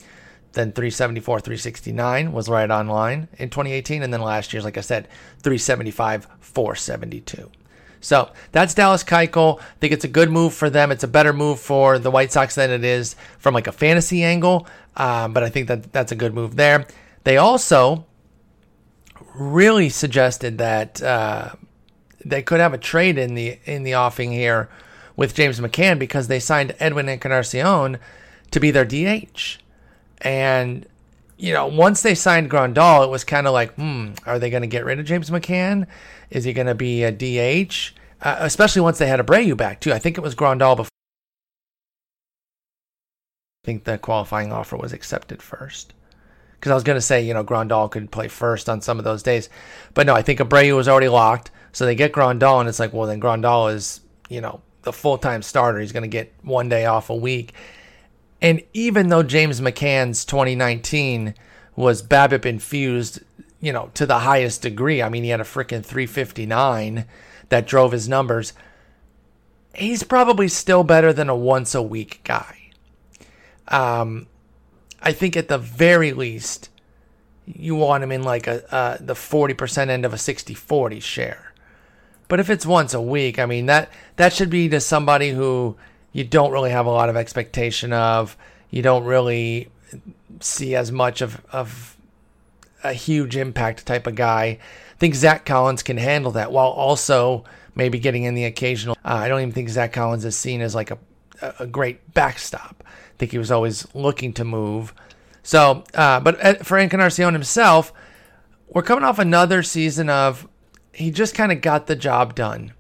Then 0.52 0.73
374, 0.73 1.40
369 1.40 2.32
was 2.32 2.49
right 2.49 2.70
on 2.70 2.88
line 2.88 3.29
in 3.38 3.50
2018, 3.50 4.02
and 4.02 4.12
then 4.12 4.23
last 4.23 4.52
year's, 4.52 4.64
like 4.64 4.79
I 4.79 4.82
said, 4.82 5.06
375, 5.43 6.26
472. 6.41 7.50
So 8.00 8.31
that's 8.52 8.75
Dallas 8.75 9.05
Keuchel. 9.05 9.61
I 9.61 9.64
think 9.81 9.93
it's 9.93 10.05
a 10.05 10.08
good 10.08 10.31
move 10.31 10.55
for 10.55 10.70
them. 10.70 10.91
It's 10.91 11.05
a 11.05 11.08
better 11.08 11.32
move 11.32 11.61
for 11.61 11.99
the 11.99 12.11
White 12.11 12.32
Sox 12.32 12.55
than 12.55 12.70
it 12.70 12.84
is 12.84 13.17
from 13.38 13.55
like 13.55 13.67
a 13.67 13.73
fantasy 13.73 14.23
angle. 14.23 14.67
Um, 14.96 15.32
but 15.32 15.43
I 15.43 15.50
think 15.50 15.69
that 15.69 15.93
that's 15.93 16.12
a 16.12 16.17
good 16.17 16.34
move 16.34 16.56
there. 16.56 16.87
They 17.25 17.37
also 17.37 18.06
really 19.35 19.88
suggested 19.88 20.59
that 20.59 21.03
uh, 21.03 21.53
they 22.25 22.43
could 22.43 22.61
have 22.61 22.75
a 22.75 22.79
trade 22.79 23.19
in 23.19 23.35
the 23.35 23.59
in 23.65 23.82
the 23.82 23.94
offing 23.94 24.32
here 24.32 24.69
with 25.17 25.35
James 25.35 25.61
McCann 25.61 25.99
because 25.99 26.29
they 26.29 26.41
signed 26.41 26.75
Edwin 26.79 27.09
Encarnacion 27.09 27.99
to 28.50 28.61
be 28.61 28.70
their 28.70 28.85
DH, 28.85 29.59
and 30.20 30.87
you 31.37 31.53
know 31.53 31.67
once 31.67 32.03
they 32.03 32.15
signed 32.15 32.50
Grandal, 32.50 33.05
it 33.05 33.11
was 33.11 33.25
kind 33.25 33.47
of 33.47 33.53
like, 33.53 33.75
hmm, 33.75 34.12
are 34.26 34.38
they 34.38 34.50
going 34.50 34.62
to 34.62 34.69
get 34.69 34.85
rid 34.85 34.99
of 34.99 35.06
James 35.06 35.31
McCann? 35.31 35.87
Is 36.31 36.44
he 36.44 36.53
going 36.53 36.67
to 36.67 36.75
be 36.75 37.05
a 37.05 37.12
DH? 37.12 37.94
Uh, 38.20 38.37
especially 38.41 38.82
once 38.82 38.98
they 38.98 39.06
had 39.06 39.20
Abreu 39.20 39.56
back 39.56 39.81
too. 39.81 39.93
I 39.93 39.98
think 39.98 40.19
it 40.19 40.22
was 40.22 40.34
Grandal 40.34 40.77
before. 40.77 40.89
I 43.65 43.67
think 43.67 43.84
the 43.84 43.98
qualifying 43.98 44.53
offer 44.53 44.77
was 44.77 44.93
accepted 44.93 45.43
first 45.43 45.93
because 46.58 46.72
I 46.72 46.74
was 46.74 46.84
going 46.84 46.96
to 46.96 47.03
say, 47.03 47.22
you 47.22 47.34
know, 47.34 47.44
Grandal 47.44 47.91
could 47.91 48.10
play 48.10 48.29
first 48.29 48.69
on 48.69 48.81
some 48.81 48.98
of 48.98 49.05
those 49.05 49.22
days. 49.22 49.48
But 49.94 50.06
no, 50.06 50.15
I 50.15 50.22
think 50.22 50.41
Abreu 50.41 50.77
was 50.77 50.88
already 50.88 51.08
locked. 51.08 51.50
So 51.72 51.84
they 51.86 51.94
get 51.94 52.12
Grandal, 52.12 52.60
and 52.60 52.69
it's 52.69 52.81
like, 52.81 52.93
well, 52.93 53.06
then 53.06 53.20
Grandal 53.20 53.72
is, 53.72 54.00
you 54.29 54.41
know, 54.41 54.60
the 54.82 54.93
full 54.93 55.19
time 55.19 55.43
starter. 55.43 55.79
He's 55.79 55.93
going 55.93 56.03
to 56.03 56.08
get 56.08 56.32
one 56.43 56.69
day 56.69 56.86
off 56.86 57.10
a 57.10 57.15
week. 57.15 57.53
And 58.41 58.62
even 58.72 59.08
though 59.08 59.22
James 59.22 59.60
McCann's 59.60 60.24
2019 60.24 61.34
was 61.77 62.03
BABIP 62.03 62.46
infused, 62.46 63.20
you 63.60 63.72
know, 63.72 63.91
to 63.94 64.06
the 64.06 64.20
highest 64.20 64.62
degree, 64.62 65.03
I 65.03 65.08
mean, 65.08 65.24
he 65.24 65.31
had 65.31 65.41
a 65.41 65.44
freaking 65.44 65.84
359 65.84 67.05
that 67.48 67.67
drove 67.67 67.93
his 67.93 68.08
numbers. 68.08 68.53
He's 69.74 70.03
probably 70.03 70.48
still 70.48 70.84
better 70.84 71.12
than 71.12 71.29
a 71.29 71.36
once 71.36 71.74
a 71.74 71.82
week 71.82 72.20
guy. 72.24 72.70
Um, 73.69 74.27
I 75.02 75.12
think 75.12 75.36
at 75.36 75.48
the 75.48 75.58
very 75.58 76.12
least, 76.12 76.70
you 77.46 77.76
want 77.76 78.02
him 78.02 78.12
in 78.12 78.22
like 78.22 78.46
a 78.46 78.74
uh, 78.74 78.96
the 79.00 79.14
40% 79.14 79.88
end 79.88 80.05
of 80.05 80.12
a 80.12 80.17
60-40 80.17 81.00
share. 81.02 81.52
But 82.28 82.40
if 82.40 82.50
it's 82.50 82.67
once 82.67 82.93
a 82.94 83.00
week, 83.00 83.38
I 83.38 83.46
mean 83.46 83.67
that 83.67 83.90
that 84.17 84.32
should 84.32 84.50
be 84.50 84.69
to 84.69 84.81
somebody 84.81 85.31
who 85.31 85.76
you 86.12 86.24
don't 86.24 86.52
really 86.52 86.70
have 86.70 86.86
a 86.86 86.90
lot 86.90 87.08
of 87.08 87.17
expectation 87.17 87.93
of. 87.93 88.36
You 88.70 88.82
don't 88.82 89.05
really 89.05 89.70
see 90.40 90.74
as 90.74 90.93
much 90.93 91.22
of 91.22 91.43
of 91.50 91.96
a 92.84 92.93
huge 92.93 93.36
impact 93.36 93.86
type 93.86 94.06
of 94.06 94.14
guy. 94.14 94.44
I 94.44 94.98
think 94.98 95.14
Zack 95.14 95.46
Collins 95.46 95.82
can 95.82 95.96
handle 95.96 96.32
that 96.32 96.52
while 96.52 96.69
also 96.69 97.44
maybe 97.74 97.98
getting 97.98 98.24
in 98.24 98.34
the 98.34 98.44
occasional. 98.44 98.96
Uh, 99.05 99.14
I 99.14 99.28
don't 99.28 99.40
even 99.40 99.52
think 99.52 99.70
Zack 99.70 99.94
Collins 99.94 100.24
is 100.24 100.36
seen 100.36 100.60
as 100.60 100.74
like 100.74 100.90
a 100.90 100.98
a 101.60 101.67
great 101.67 102.14
backstop 102.14 102.78
think 103.19 103.32
he 103.32 103.39
was 103.39 103.51
always 103.51 103.87
looking 103.94 104.32
to 104.34 104.44
move. 104.44 104.94
So, 105.43 105.84
uh, 105.94 106.20
but 106.20 106.44
uh, 106.44 106.55
for 106.56 106.79
Encarnacion 106.79 107.32
himself, 107.32 107.93
we're 108.69 108.82
coming 108.82 109.05
off 109.05 109.19
another 109.19 109.63
season 109.63 110.08
of 110.08 110.46
he 110.93 111.10
just 111.10 111.34
kind 111.34 111.53
of 111.53 111.60
got 111.60 111.87
the 111.87 111.96
job 111.96 112.34
done. 112.34 112.72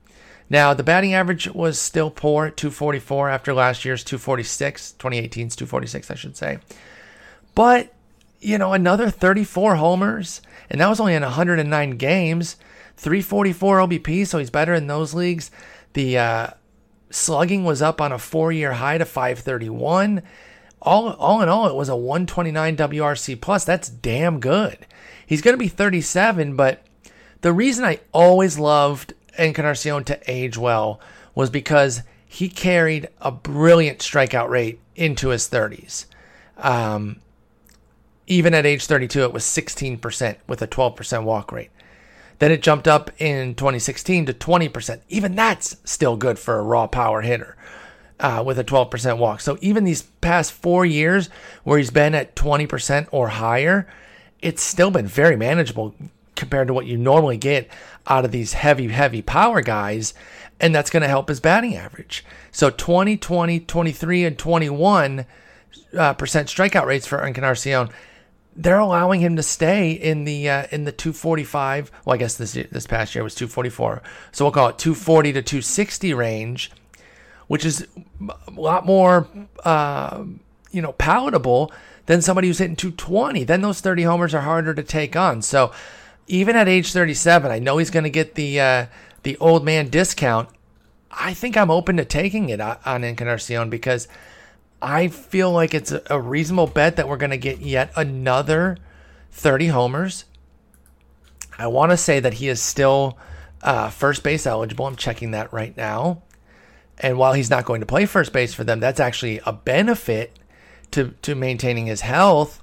Now, 0.50 0.72
the 0.74 0.82
batting 0.82 1.12
average 1.14 1.48
was 1.48 1.78
still 1.78 2.10
poor, 2.10 2.50
244 2.50 3.28
after 3.28 3.52
last 3.52 3.84
year's 3.84 4.02
246, 4.02 4.94
2018's 4.98 5.56
246, 5.56 6.10
I 6.10 6.14
should 6.14 6.36
say. 6.36 6.58
But, 7.54 7.92
you 8.40 8.56
know, 8.56 8.72
another 8.72 9.10
34 9.10 9.76
homers, 9.76 10.40
and 10.70 10.80
that 10.80 10.88
was 10.88 11.00
only 11.00 11.14
in 11.14 11.22
109 11.22 11.90
games, 11.98 12.56
344 12.96 13.78
OBP, 13.78 14.26
so 14.26 14.38
he's 14.38 14.50
better 14.50 14.74
in 14.74 14.86
those 14.86 15.12
leagues. 15.12 15.50
The 15.92 16.18
uh, 16.18 16.46
Slugging 17.10 17.64
was 17.64 17.80
up 17.82 18.00
on 18.00 18.12
a 18.12 18.18
four 18.18 18.52
year 18.52 18.74
high 18.74 18.98
to 18.98 19.04
531. 19.04 20.22
All, 20.80 21.12
all 21.14 21.42
in 21.42 21.48
all, 21.48 21.66
it 21.66 21.74
was 21.74 21.88
a 21.88 21.96
129 21.96 22.76
WRC 22.76 23.40
plus. 23.40 23.64
That's 23.64 23.88
damn 23.88 24.40
good. 24.40 24.86
He's 25.26 25.42
going 25.42 25.54
to 25.54 25.58
be 25.58 25.68
37, 25.68 26.56
but 26.56 26.84
the 27.40 27.52
reason 27.52 27.84
I 27.84 28.00
always 28.12 28.58
loved 28.58 29.14
Encarnacion 29.38 30.04
to 30.04 30.20
age 30.30 30.56
well 30.56 31.00
was 31.34 31.50
because 31.50 32.02
he 32.26 32.48
carried 32.48 33.08
a 33.20 33.30
brilliant 33.30 33.98
strikeout 34.00 34.48
rate 34.48 34.80
into 34.94 35.28
his 35.28 35.48
30s. 35.48 36.06
Um, 36.56 37.20
even 38.26 38.52
at 38.54 38.66
age 38.66 38.84
32, 38.86 39.22
it 39.22 39.32
was 39.32 39.44
16% 39.44 40.36
with 40.46 40.60
a 40.60 40.66
12% 40.66 41.24
walk 41.24 41.52
rate. 41.52 41.70
Then 42.38 42.52
it 42.52 42.62
jumped 42.62 42.86
up 42.86 43.10
in 43.20 43.54
2016 43.54 44.26
to 44.26 44.32
20%. 44.32 45.00
Even 45.08 45.34
that's 45.34 45.76
still 45.84 46.16
good 46.16 46.38
for 46.38 46.58
a 46.58 46.62
raw 46.62 46.86
power 46.86 47.22
hitter 47.22 47.56
uh, 48.20 48.42
with 48.44 48.58
a 48.58 48.64
12% 48.64 49.18
walk. 49.18 49.40
So 49.40 49.58
even 49.60 49.84
these 49.84 50.02
past 50.20 50.52
four 50.52 50.84
years 50.84 51.30
where 51.64 51.78
he's 51.78 51.90
been 51.90 52.14
at 52.14 52.36
20% 52.36 53.08
or 53.10 53.28
higher, 53.28 53.88
it's 54.40 54.62
still 54.62 54.90
been 54.90 55.06
very 55.06 55.36
manageable 55.36 55.94
compared 56.36 56.68
to 56.68 56.74
what 56.74 56.86
you 56.86 56.96
normally 56.96 57.36
get 57.36 57.68
out 58.06 58.24
of 58.24 58.30
these 58.30 58.52
heavy, 58.52 58.88
heavy 58.88 59.22
power 59.22 59.60
guys. 59.60 60.14
And 60.60 60.74
that's 60.74 60.90
going 60.90 61.02
to 61.02 61.08
help 61.08 61.28
his 61.28 61.40
batting 61.40 61.76
average. 61.76 62.24
So 62.50 62.70
20, 62.70 63.16
20, 63.16 63.60
23, 63.60 64.24
and 64.24 64.38
21 64.38 65.26
uh, 65.96 66.14
percent 66.14 66.48
strikeout 66.48 66.86
rates 66.86 67.06
for 67.06 67.24
Encarnacion 67.24 67.90
they're 68.58 68.80
allowing 68.80 69.20
him 69.20 69.36
to 69.36 69.42
stay 69.42 69.92
in 69.92 70.24
the 70.24 70.50
uh, 70.50 70.66
in 70.72 70.84
the 70.84 70.90
245. 70.90 71.92
Well, 72.04 72.14
I 72.14 72.16
guess 72.16 72.36
this 72.36 72.52
this 72.52 72.86
past 72.88 73.14
year 73.14 73.22
was 73.22 73.36
244. 73.36 74.02
So 74.32 74.44
we'll 74.44 74.52
call 74.52 74.68
it 74.68 74.78
240 74.78 75.32
to 75.34 75.42
260 75.42 76.12
range, 76.12 76.72
which 77.46 77.64
is 77.64 77.86
a 78.20 78.60
lot 78.60 78.84
more 78.84 79.28
uh, 79.64 80.24
you 80.72 80.82
know 80.82 80.92
palatable 80.92 81.72
than 82.06 82.20
somebody 82.20 82.48
who's 82.48 82.58
hitting 82.58 82.74
220. 82.74 83.44
Then 83.44 83.60
those 83.60 83.80
30 83.80 84.02
homers 84.02 84.34
are 84.34 84.40
harder 84.40 84.74
to 84.74 84.82
take 84.82 85.14
on. 85.14 85.40
So 85.40 85.72
even 86.26 86.56
at 86.56 86.68
age 86.68 86.92
37, 86.92 87.50
I 87.52 87.60
know 87.60 87.78
he's 87.78 87.90
going 87.90 88.04
to 88.04 88.10
get 88.10 88.34
the 88.34 88.60
uh, 88.60 88.86
the 89.22 89.36
old 89.38 89.64
man 89.64 89.88
discount. 89.88 90.48
I 91.12 91.32
think 91.32 91.56
I'm 91.56 91.70
open 91.70 91.96
to 91.98 92.04
taking 92.04 92.48
it 92.48 92.60
on 92.60 93.04
Encarnacion 93.04 93.70
because 93.70 94.08
I 94.80 95.08
feel 95.08 95.50
like 95.50 95.74
it's 95.74 95.92
a 96.08 96.20
reasonable 96.20 96.68
bet 96.68 96.96
that 96.96 97.08
we're 97.08 97.16
going 97.16 97.30
to 97.30 97.36
get 97.36 97.60
yet 97.60 97.90
another 97.96 98.76
30 99.32 99.68
homers. 99.68 100.24
I 101.58 101.66
want 101.66 101.90
to 101.90 101.96
say 101.96 102.20
that 102.20 102.34
he 102.34 102.48
is 102.48 102.62
still 102.62 103.18
uh, 103.62 103.90
first 103.90 104.22
base 104.22 104.46
eligible. 104.46 104.86
I'm 104.86 104.96
checking 104.96 105.32
that 105.32 105.52
right 105.52 105.76
now. 105.76 106.22
And 106.98 107.18
while 107.18 107.32
he's 107.32 107.50
not 107.50 107.64
going 107.64 107.80
to 107.80 107.86
play 107.86 108.06
first 108.06 108.32
base 108.32 108.54
for 108.54 108.64
them, 108.64 108.80
that's 108.80 109.00
actually 109.00 109.40
a 109.44 109.52
benefit 109.52 110.36
to, 110.92 111.14
to 111.22 111.34
maintaining 111.34 111.86
his 111.86 112.00
health. 112.00 112.62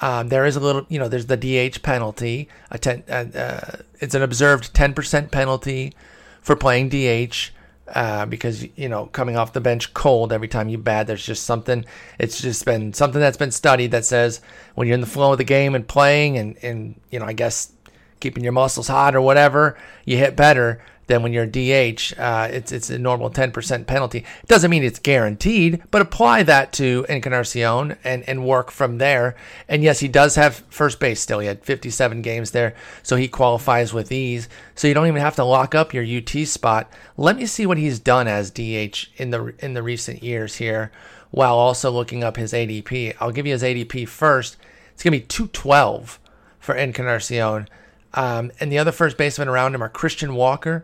Um, 0.00 0.28
there 0.28 0.46
is 0.46 0.54
a 0.54 0.60
little, 0.60 0.86
you 0.88 0.98
know, 0.98 1.08
there's 1.08 1.26
the 1.26 1.36
DH 1.36 1.82
penalty. 1.82 2.48
A 2.70 2.78
ten, 2.78 3.02
uh, 3.08 3.24
uh, 3.36 3.76
it's 4.00 4.14
an 4.14 4.22
observed 4.22 4.74
10% 4.74 5.30
penalty 5.32 5.92
for 6.40 6.54
playing 6.54 6.88
DH 6.88 7.50
uh, 7.94 8.26
because 8.26 8.66
you 8.76 8.88
know 8.88 9.06
coming 9.06 9.36
off 9.36 9.52
the 9.52 9.60
bench 9.60 9.94
cold 9.94 10.32
every 10.32 10.48
time 10.48 10.68
you 10.68 10.78
bat 10.78 11.06
there's 11.06 11.24
just 11.24 11.44
something 11.44 11.84
it's 12.18 12.40
just 12.40 12.64
been 12.64 12.92
something 12.92 13.20
that's 13.20 13.36
been 13.36 13.50
studied 13.50 13.90
that 13.90 14.04
says 14.04 14.40
when 14.74 14.86
you're 14.86 14.94
in 14.94 15.00
the 15.00 15.06
flow 15.06 15.32
of 15.32 15.38
the 15.38 15.44
game 15.44 15.74
and 15.74 15.88
playing 15.88 16.36
and 16.36 16.56
and 16.62 17.00
you 17.10 17.18
know 17.18 17.24
i 17.24 17.32
guess 17.32 17.72
keeping 18.20 18.42
your 18.42 18.52
muscles 18.52 18.88
hot 18.88 19.14
or 19.14 19.20
whatever 19.20 19.76
you 20.04 20.16
hit 20.16 20.36
better 20.36 20.82
than 21.08 21.22
when 21.22 21.32
you're 21.32 21.46
DH. 21.46 22.14
Uh, 22.16 22.48
it's 22.50 22.70
it's 22.70 22.88
a 22.90 22.98
normal 22.98 23.30
10% 23.30 23.86
penalty. 23.86 24.18
It 24.18 24.46
doesn't 24.46 24.70
mean 24.70 24.84
it's 24.84 24.98
guaranteed, 24.98 25.82
but 25.90 26.00
apply 26.00 26.44
that 26.44 26.72
to 26.74 27.04
Encarnacion 27.08 27.96
and 28.04 28.26
and 28.28 28.46
work 28.46 28.70
from 28.70 28.98
there. 28.98 29.34
And 29.68 29.82
yes, 29.82 30.00
he 30.00 30.08
does 30.08 30.36
have 30.36 30.62
first 30.70 31.00
base 31.00 31.20
still. 31.20 31.40
He 31.40 31.48
had 31.48 31.64
57 31.64 32.22
games 32.22 32.52
there, 32.52 32.74
so 33.02 33.16
he 33.16 33.26
qualifies 33.26 33.92
with 33.92 34.12
ease. 34.12 34.48
So 34.74 34.86
you 34.86 34.94
don't 34.94 35.08
even 35.08 35.20
have 35.20 35.36
to 35.36 35.44
lock 35.44 35.74
up 35.74 35.92
your 35.92 36.04
UT 36.04 36.46
spot. 36.46 36.92
Let 37.16 37.36
me 37.36 37.46
see 37.46 37.66
what 37.66 37.78
he's 37.78 37.98
done 37.98 38.28
as 38.28 38.50
DH 38.50 39.08
in 39.16 39.30
the 39.30 39.54
in 39.58 39.74
the 39.74 39.82
recent 39.82 40.22
years 40.22 40.56
here, 40.56 40.92
while 41.30 41.56
also 41.58 41.90
looking 41.90 42.22
up 42.22 42.36
his 42.36 42.52
ADP. 42.52 43.16
I'll 43.18 43.32
give 43.32 43.46
you 43.46 43.52
his 43.52 43.62
ADP 43.62 44.06
first. 44.08 44.56
It's 44.92 45.02
gonna 45.02 45.16
be 45.16 45.20
212 45.20 46.20
for 46.58 46.74
Encarnacion. 46.74 47.66
Um, 48.14 48.50
and 48.58 48.72
the 48.72 48.78
other 48.78 48.92
first 48.92 49.16
basemen 49.16 49.48
around 49.48 49.74
him 49.74 49.82
are 49.82 49.88
Christian 49.88 50.34
Walker, 50.34 50.82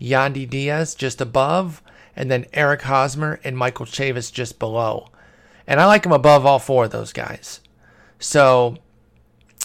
Yandy 0.00 0.48
Diaz 0.48 0.94
just 0.94 1.20
above, 1.20 1.82
and 2.14 2.30
then 2.30 2.46
Eric 2.52 2.82
Hosmer 2.82 3.40
and 3.44 3.56
Michael 3.56 3.86
Chavis 3.86 4.32
just 4.32 4.58
below. 4.58 5.08
And 5.66 5.80
I 5.80 5.86
like 5.86 6.06
him 6.06 6.12
above 6.12 6.46
all 6.46 6.58
four 6.58 6.84
of 6.84 6.90
those 6.90 7.12
guys. 7.12 7.60
So 8.18 8.76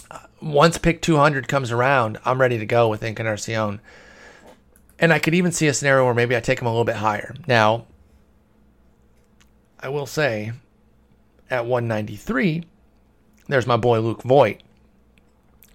uh, 0.09 0.19
once 0.41 0.77
pick 0.77 1.01
200 1.01 1.47
comes 1.47 1.71
around, 1.71 2.19
I'm 2.25 2.41
ready 2.41 2.57
to 2.57 2.65
go 2.65 2.89
with 2.89 3.03
Encarnacion. 3.03 3.79
And 4.99 5.13
I 5.13 5.19
could 5.19 5.33
even 5.33 5.51
see 5.51 5.67
a 5.67 5.73
scenario 5.73 6.05
where 6.05 6.13
maybe 6.13 6.35
I 6.35 6.39
take 6.39 6.59
him 6.59 6.67
a 6.67 6.71
little 6.71 6.85
bit 6.85 6.97
higher. 6.97 7.35
Now, 7.47 7.85
I 9.79 9.89
will 9.89 10.05
say 10.05 10.53
at 11.49 11.65
193, 11.65 12.63
there's 13.47 13.67
my 13.67 13.77
boy 13.77 13.99
Luke 13.99 14.23
Voit. 14.23 14.61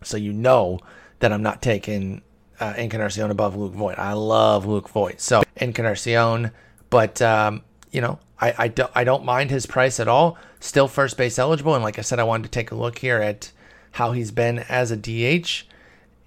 So 0.02 0.16
you 0.16 0.32
know 0.32 0.78
that 1.18 1.32
I'm 1.32 1.42
not 1.42 1.62
taking 1.62 2.22
uh, 2.60 2.74
Encarnacion 2.76 3.30
above 3.30 3.56
Luke 3.56 3.72
Voit. 3.72 3.98
I 3.98 4.12
love 4.12 4.66
Luke 4.66 4.88
Voit. 4.88 5.20
So 5.20 5.42
Encarnacion, 5.56 6.50
but 6.90 7.20
um, 7.22 7.62
you 7.90 8.00
know, 8.00 8.18
I 8.40 8.54
I 8.58 8.68
don't 8.68 8.90
I 8.94 9.04
don't 9.04 9.24
mind 9.24 9.50
his 9.50 9.66
price 9.66 10.00
at 10.00 10.08
all. 10.08 10.36
Still 10.60 10.88
first 10.88 11.16
base 11.16 11.38
eligible, 11.38 11.74
and 11.74 11.84
like 11.84 11.98
I 11.98 12.02
said, 12.02 12.18
I 12.18 12.24
wanted 12.24 12.44
to 12.44 12.50
take 12.50 12.70
a 12.70 12.74
look 12.74 12.98
here 12.98 13.18
at 13.18 13.52
how 13.92 14.12
he's 14.12 14.30
been 14.30 14.58
as 14.58 14.90
a 14.90 14.96
DH, 14.96 15.64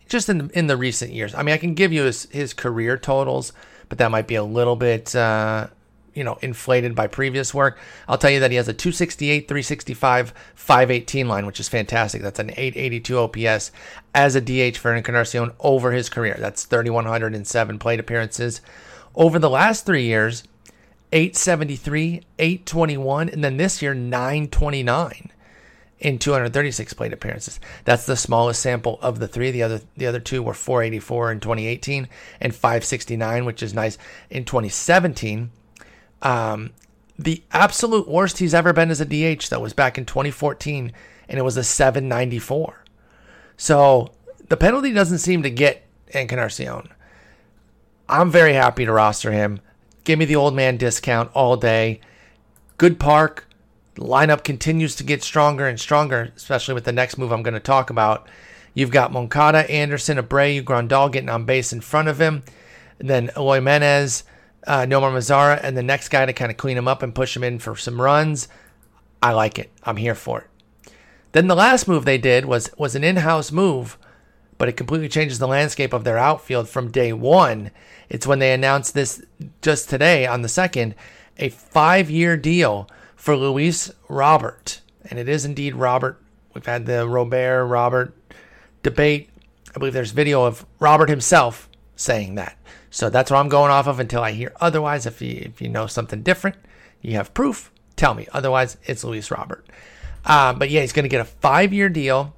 just 0.07 0.29
in 0.29 0.49
in 0.51 0.67
the 0.67 0.77
recent 0.77 1.13
years. 1.13 1.35
I 1.35 1.43
mean, 1.43 1.53
I 1.53 1.57
can 1.57 1.73
give 1.73 1.93
you 1.93 2.03
his 2.03 2.27
his 2.31 2.53
career 2.53 2.97
totals, 2.97 3.53
but 3.89 3.97
that 3.97 4.11
might 4.11 4.27
be 4.27 4.35
a 4.35 4.43
little 4.43 4.75
bit. 4.75 5.15
Uh, 5.15 5.67
you 6.13 6.23
know, 6.23 6.37
inflated 6.41 6.95
by 6.95 7.07
previous 7.07 7.53
work. 7.53 7.77
I'll 8.07 8.17
tell 8.17 8.31
you 8.31 8.39
that 8.39 8.51
he 8.51 8.57
has 8.57 8.67
a 8.67 8.73
268, 8.73 9.47
365, 9.47 10.33
518 10.55 11.27
line, 11.27 11.45
which 11.45 11.59
is 11.59 11.69
fantastic. 11.69 12.21
That's 12.21 12.39
an 12.39 12.51
882 12.51 13.17
OPS 13.17 13.71
as 14.13 14.35
a 14.35 14.41
DH 14.41 14.77
for 14.77 14.93
Encarnacion 14.93 15.51
over 15.59 15.91
his 15.91 16.09
career. 16.09 16.37
That's 16.39 16.65
3,107 16.65 17.79
plate 17.79 17.99
appearances. 17.99 18.61
Over 19.15 19.39
the 19.39 19.49
last 19.49 19.85
three 19.85 20.03
years, 20.03 20.43
873, 21.11 22.21
821, 22.37 23.29
and 23.29 23.43
then 23.43 23.57
this 23.57 23.81
year, 23.81 23.93
929 23.93 25.31
in 25.99 26.17
236 26.17 26.93
plate 26.93 27.13
appearances. 27.13 27.59
That's 27.83 28.05
the 28.05 28.15
smallest 28.15 28.61
sample 28.61 28.99
of 29.01 29.19
the 29.19 29.27
three. 29.27 29.51
The 29.51 29.63
other 29.63 29.81
the 29.97 30.07
other 30.07 30.19
two 30.19 30.41
were 30.41 30.53
484 30.53 31.31
in 31.33 31.39
2018 31.39 32.07
and 32.39 32.55
569, 32.55 33.45
which 33.45 33.61
is 33.61 33.73
nice 33.73 33.97
in 34.29 34.45
2017. 34.45 35.51
Um, 36.21 36.71
the 37.17 37.43
absolute 37.51 38.07
worst 38.07 38.37
he's 38.37 38.53
ever 38.53 38.73
been 38.73 38.91
as 38.91 39.01
a 39.01 39.05
DH 39.05 39.49
though 39.49 39.59
was 39.59 39.73
back 39.73 39.97
in 39.97 40.05
2014, 40.05 40.91
and 41.27 41.39
it 41.39 41.43
was 41.43 41.57
a 41.57 41.63
794. 41.63 42.83
So 43.57 44.11
the 44.47 44.57
penalty 44.57 44.93
doesn't 44.93 45.19
seem 45.19 45.43
to 45.43 45.49
get 45.49 45.85
Encarnacion. 46.07 46.89
I'm 48.07 48.31
very 48.31 48.53
happy 48.53 48.85
to 48.85 48.91
roster 48.91 49.31
him. 49.31 49.59
Give 50.03 50.17
me 50.17 50.25
the 50.25 50.35
old 50.35 50.55
man 50.55 50.77
discount 50.77 51.29
all 51.33 51.57
day. 51.57 52.01
Good 52.77 52.99
park. 52.99 53.47
Lineup 53.97 54.43
continues 54.43 54.95
to 54.95 55.03
get 55.03 55.21
stronger 55.21 55.67
and 55.67 55.79
stronger, 55.79 56.31
especially 56.35 56.73
with 56.73 56.85
the 56.85 56.93
next 56.93 57.17
move 57.17 57.31
I'm 57.31 57.43
going 57.43 57.53
to 57.53 57.59
talk 57.59 57.89
about. 57.89 58.27
You've 58.73 58.91
got 58.91 59.11
Moncada, 59.11 59.69
Anderson, 59.69 60.17
Abreu, 60.17 60.63
Grandal 60.63 61.11
getting 61.11 61.29
on 61.29 61.45
base 61.45 61.73
in 61.73 61.81
front 61.81 62.07
of 62.07 62.19
him. 62.19 62.43
Then 62.97 63.29
Eloy 63.35 63.55
Jimenez, 63.55 64.23
uh, 64.67 64.81
Nomar 64.81 65.11
Mazara 65.11 65.59
and 65.63 65.77
the 65.77 65.83
next 65.83 66.09
guy 66.09 66.25
to 66.25 66.33
kind 66.33 66.51
of 66.51 66.57
clean 66.57 66.77
him 66.77 66.87
up 66.87 67.03
and 67.03 67.15
push 67.15 67.35
him 67.35 67.43
in 67.43 67.59
for 67.59 67.75
some 67.75 68.01
runs. 68.01 68.47
I 69.21 69.31
like 69.33 69.59
it. 69.59 69.71
I'm 69.83 69.97
here 69.97 70.15
for 70.15 70.41
it. 70.41 70.91
Then 71.31 71.47
the 71.47 71.55
last 71.55 71.87
move 71.87 72.05
they 72.05 72.17
did 72.17 72.45
was 72.45 72.71
was 72.77 72.95
an 72.95 73.03
in-house 73.03 73.51
move, 73.51 73.97
but 74.57 74.67
it 74.67 74.77
completely 74.77 75.09
changes 75.09 75.39
the 75.39 75.47
landscape 75.47 75.93
of 75.93 76.03
their 76.03 76.17
outfield 76.17 76.67
from 76.67 76.91
day 76.91 77.13
one. 77.13 77.71
It's 78.09 78.25
when 78.25 78.39
they 78.39 78.53
announced 78.53 78.93
this 78.93 79.23
just 79.61 79.89
today 79.89 80.25
on 80.25 80.41
the 80.41 80.49
second, 80.49 80.95
a 81.37 81.49
five-year 81.49 82.35
deal 82.37 82.89
for 83.15 83.35
Luis 83.35 83.91
Robert, 84.07 84.81
and 85.09 85.19
it 85.19 85.29
is 85.29 85.45
indeed 85.45 85.75
Robert. 85.75 86.19
We've 86.53 86.65
had 86.65 86.85
the 86.85 87.07
Robert 87.07 87.65
Robert 87.65 88.15
debate. 88.81 89.29
I 89.75 89.77
believe 89.77 89.93
there's 89.93 90.11
video 90.11 90.45
of 90.45 90.65
Robert 90.79 91.09
himself 91.09 91.69
saying 91.95 92.35
that. 92.35 92.57
So 92.99 93.09
that's 93.09 93.31
what 93.31 93.37
I'm 93.37 93.47
going 93.47 93.71
off 93.71 93.87
of 93.87 94.01
until 94.01 94.21
I 94.21 94.33
hear 94.33 94.51
otherwise. 94.59 95.05
If 95.05 95.21
you 95.21 95.43
if 95.45 95.61
you 95.61 95.69
know 95.69 95.87
something 95.87 96.21
different, 96.21 96.57
you 97.01 97.13
have 97.13 97.33
proof. 97.33 97.71
Tell 97.95 98.13
me. 98.13 98.27
Otherwise, 98.33 98.75
it's 98.83 99.05
Luis 99.05 99.31
Robert. 99.31 99.65
Uh, 100.25 100.51
but 100.51 100.69
yeah, 100.69 100.81
he's 100.81 100.91
going 100.91 101.03
to 101.03 101.09
get 101.09 101.21
a 101.21 101.23
five 101.23 101.71
year 101.71 101.87
deal, 101.87 102.35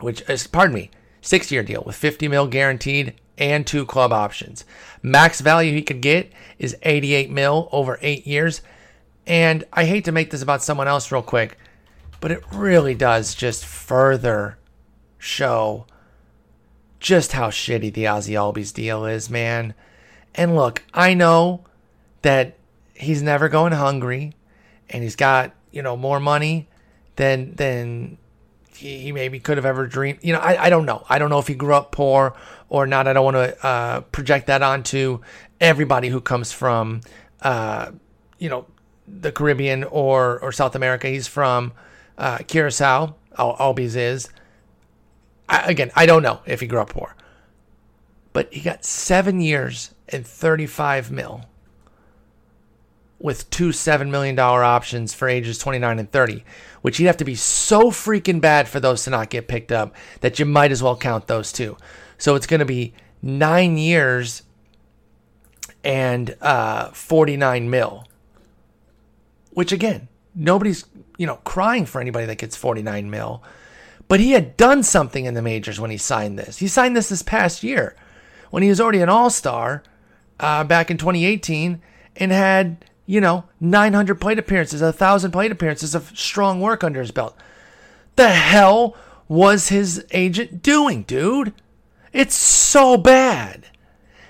which 0.00 0.28
is 0.28 0.48
pardon 0.48 0.74
me, 0.74 0.90
six 1.20 1.52
year 1.52 1.62
deal 1.62 1.84
with 1.86 1.94
50 1.94 2.26
mil 2.26 2.48
guaranteed 2.48 3.14
and 3.38 3.64
two 3.64 3.86
club 3.86 4.12
options. 4.12 4.64
Max 5.00 5.40
value 5.40 5.72
he 5.72 5.82
could 5.82 6.00
get 6.00 6.32
is 6.58 6.76
88 6.82 7.30
mil 7.30 7.68
over 7.70 8.00
eight 8.02 8.26
years. 8.26 8.62
And 9.28 9.62
I 9.72 9.84
hate 9.84 10.06
to 10.06 10.12
make 10.12 10.32
this 10.32 10.42
about 10.42 10.64
someone 10.64 10.88
else 10.88 11.12
real 11.12 11.22
quick, 11.22 11.56
but 12.20 12.32
it 12.32 12.42
really 12.52 12.96
does 12.96 13.32
just 13.32 13.64
further 13.64 14.58
show 15.18 15.86
just 17.02 17.32
how 17.32 17.50
shitty 17.50 17.92
the 17.92 18.04
Ozzy 18.04 18.34
Albies 18.34 18.72
deal 18.72 19.04
is, 19.04 19.28
man. 19.28 19.74
And 20.36 20.54
look, 20.54 20.82
I 20.94 21.14
know 21.14 21.64
that 22.22 22.56
he's 22.94 23.20
never 23.22 23.48
going 23.48 23.72
hungry 23.72 24.34
and 24.88 25.02
he's 25.02 25.16
got, 25.16 25.52
you 25.72 25.82
know, 25.82 25.96
more 25.96 26.20
money 26.20 26.68
than 27.16 27.54
than 27.56 28.18
he 28.74 29.12
maybe 29.12 29.40
could 29.40 29.58
have 29.58 29.66
ever 29.66 29.86
dreamed. 29.86 30.20
You 30.22 30.32
know, 30.32 30.38
I, 30.38 30.64
I 30.64 30.70
don't 30.70 30.86
know. 30.86 31.04
I 31.08 31.18
don't 31.18 31.28
know 31.28 31.40
if 31.40 31.48
he 31.48 31.54
grew 31.54 31.74
up 31.74 31.90
poor 31.92 32.34
or 32.68 32.86
not. 32.86 33.06
I 33.06 33.12
don't 33.12 33.24
want 33.24 33.36
to 33.36 33.66
uh, 33.66 34.00
project 34.00 34.46
that 34.46 34.62
onto 34.62 35.20
everybody 35.60 36.08
who 36.08 36.20
comes 36.20 36.52
from, 36.52 37.00
uh, 37.42 37.90
you 38.38 38.48
know, 38.48 38.66
the 39.06 39.32
Caribbean 39.32 39.84
or, 39.84 40.38
or 40.40 40.52
South 40.52 40.74
America. 40.74 41.08
He's 41.08 41.26
from 41.26 41.72
uh, 42.16 42.38
Curacao, 42.38 43.14
Albies 43.36 43.96
is. 43.96 44.28
I, 45.52 45.66
again, 45.66 45.92
I 45.94 46.06
don't 46.06 46.22
know 46.22 46.40
if 46.46 46.60
he 46.60 46.66
grew 46.66 46.80
up 46.80 46.90
poor. 46.90 47.14
But 48.32 48.52
he 48.52 48.60
got 48.60 48.84
seven 48.84 49.40
years 49.40 49.94
and 50.08 50.26
35 50.26 51.10
mil 51.10 51.44
with 53.18 53.48
two 53.50 53.68
$7 53.68 54.10
million 54.10 54.36
options 54.38 55.14
for 55.14 55.28
ages 55.28 55.58
29 55.58 55.98
and 55.98 56.10
30, 56.10 56.42
which 56.80 56.98
you'd 56.98 57.06
have 57.06 57.18
to 57.18 57.24
be 57.24 57.36
so 57.36 57.90
freaking 57.90 58.40
bad 58.40 58.66
for 58.66 58.80
those 58.80 59.04
to 59.04 59.10
not 59.10 59.30
get 59.30 59.46
picked 59.46 59.70
up 59.70 59.94
that 60.20 60.38
you 60.38 60.46
might 60.46 60.72
as 60.72 60.82
well 60.82 60.96
count 60.96 61.28
those 61.28 61.52
two. 61.52 61.76
So 62.18 62.34
it's 62.34 62.46
going 62.46 62.60
to 62.60 62.66
be 62.66 62.94
nine 63.20 63.78
years 63.78 64.42
and 65.84 66.36
uh, 66.40 66.88
49 66.88 67.70
mil, 67.70 68.08
which 69.50 69.70
again, 69.70 70.08
nobody's, 70.34 70.84
you 71.18 71.26
know, 71.26 71.36
crying 71.44 71.86
for 71.86 72.00
anybody 72.00 72.26
that 72.26 72.38
gets 72.38 72.56
49 72.56 73.10
mil. 73.10 73.42
But 74.12 74.20
he 74.20 74.32
had 74.32 74.58
done 74.58 74.82
something 74.82 75.24
in 75.24 75.32
the 75.32 75.40
majors 75.40 75.80
when 75.80 75.90
he 75.90 75.96
signed 75.96 76.38
this. 76.38 76.58
He 76.58 76.68
signed 76.68 76.94
this 76.94 77.08
this 77.08 77.22
past 77.22 77.62
year 77.62 77.96
when 78.50 78.62
he 78.62 78.68
was 78.68 78.78
already 78.78 79.00
an 79.00 79.08
all 79.08 79.30
star 79.30 79.82
uh, 80.38 80.64
back 80.64 80.90
in 80.90 80.98
2018 80.98 81.80
and 82.16 82.30
had 82.30 82.84
you 83.06 83.22
know, 83.22 83.44
900 83.58 84.20
plate 84.20 84.38
appearances, 84.38 84.82
1,000 84.82 85.30
plate 85.30 85.50
appearances 85.50 85.94
of 85.94 86.12
strong 86.14 86.60
work 86.60 86.84
under 86.84 87.00
his 87.00 87.10
belt. 87.10 87.34
The 88.16 88.28
hell 88.28 88.98
was 89.28 89.70
his 89.70 90.04
agent 90.10 90.62
doing, 90.62 91.04
dude? 91.04 91.54
It's 92.12 92.34
so 92.34 92.98
bad. 92.98 93.64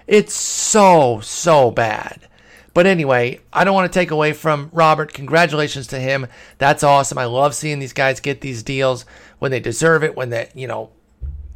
It's 0.07 0.33
so, 0.33 1.19
so 1.25 1.73
bad. 1.73 2.29
But 2.75 2.87
anyway, 2.87 3.41
I 3.53 3.65
don't 3.65 3.75
want 3.75 3.93
to 3.93 3.99
take 3.99 4.11
away 4.11 4.33
from 4.33 4.71
Robert. 4.73 5.13
Congratulations 5.13 5.87
to 5.89 5.99
him. 5.99 6.27
That's 6.59 6.83
awesome. 6.83 7.19
I 7.19 7.27
love 7.27 7.55
seeing 7.55 7.79
these 7.79 7.93
guys 7.93 8.21
get 8.21 8.41
these 8.41 8.63
deals 8.63 9.05
when 9.39 9.51
they 9.51 9.61
deserve 9.61 10.03
it, 10.05 10.17
when 10.17 10.31
they, 10.31 10.51
you 10.55 10.67
know, 10.67 10.91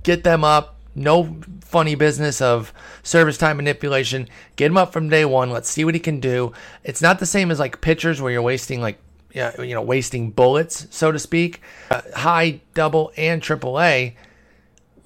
get 0.03 0.25
them 0.25 0.45
up, 0.45 0.77
no 0.95 1.41
funny 1.61 1.95
business 1.95 2.41
of 2.41 2.73
service 3.03 3.39
time 3.39 3.57
manipulation. 3.57 4.29
Get 4.57 4.67
him 4.67 4.77
up 4.77 4.93
from 4.93 5.09
day 5.09 5.25
one. 5.25 5.51
Let's 5.51 5.71
see 5.71 5.85
what 5.85 5.95
he 5.95 6.01
can 6.01 6.21
do. 6.21 6.53
It's 6.85 7.03
not 7.03 7.19
the 7.19 7.27
same 7.27 7.51
as 7.51 7.59
like 7.59 7.81
pitchers 7.81 8.21
where 8.21 8.33
you're 8.33 8.43
wasting 8.43 8.81
like 8.81 8.99
you 9.35 9.75
know 9.75 9.83
wasting 9.83 10.31
bullets, 10.31 10.87
so 10.91 11.13
to 11.13 11.19
speak. 11.19 11.61
Uh, 11.91 12.01
high, 12.15 12.61
double, 12.75 13.13
and 13.17 13.43
triple 13.43 13.81
A. 13.81 14.17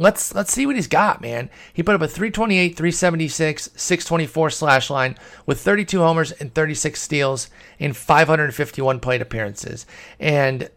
Let's 0.00 0.35
let's 0.35 0.50
see 0.50 0.64
what 0.64 0.76
he's 0.76 0.87
got, 0.87 1.21
man. 1.21 1.50
He 1.75 1.83
put 1.83 1.95
up 1.95 2.00
a 2.00 2.09
328, 2.09 2.75
376, 2.75 3.64
624 3.76 4.49
slash 4.49 4.88
line 4.88 5.19
with 5.45 5.61
32 5.61 5.98
homers 6.01 6.33
and 6.33 6.55
36 6.55 7.01
steals 7.01 7.51
in 7.79 7.92
551 7.92 8.98
plate 9.01 9.20
appearances. 9.20 9.85
And 10.18 10.70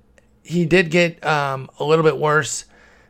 he 0.44 0.66
did 0.66 0.92
get 0.92 1.26
um, 1.26 1.70
a 1.80 1.86
little 1.86 2.04
bit 2.04 2.18
worse 2.18 2.66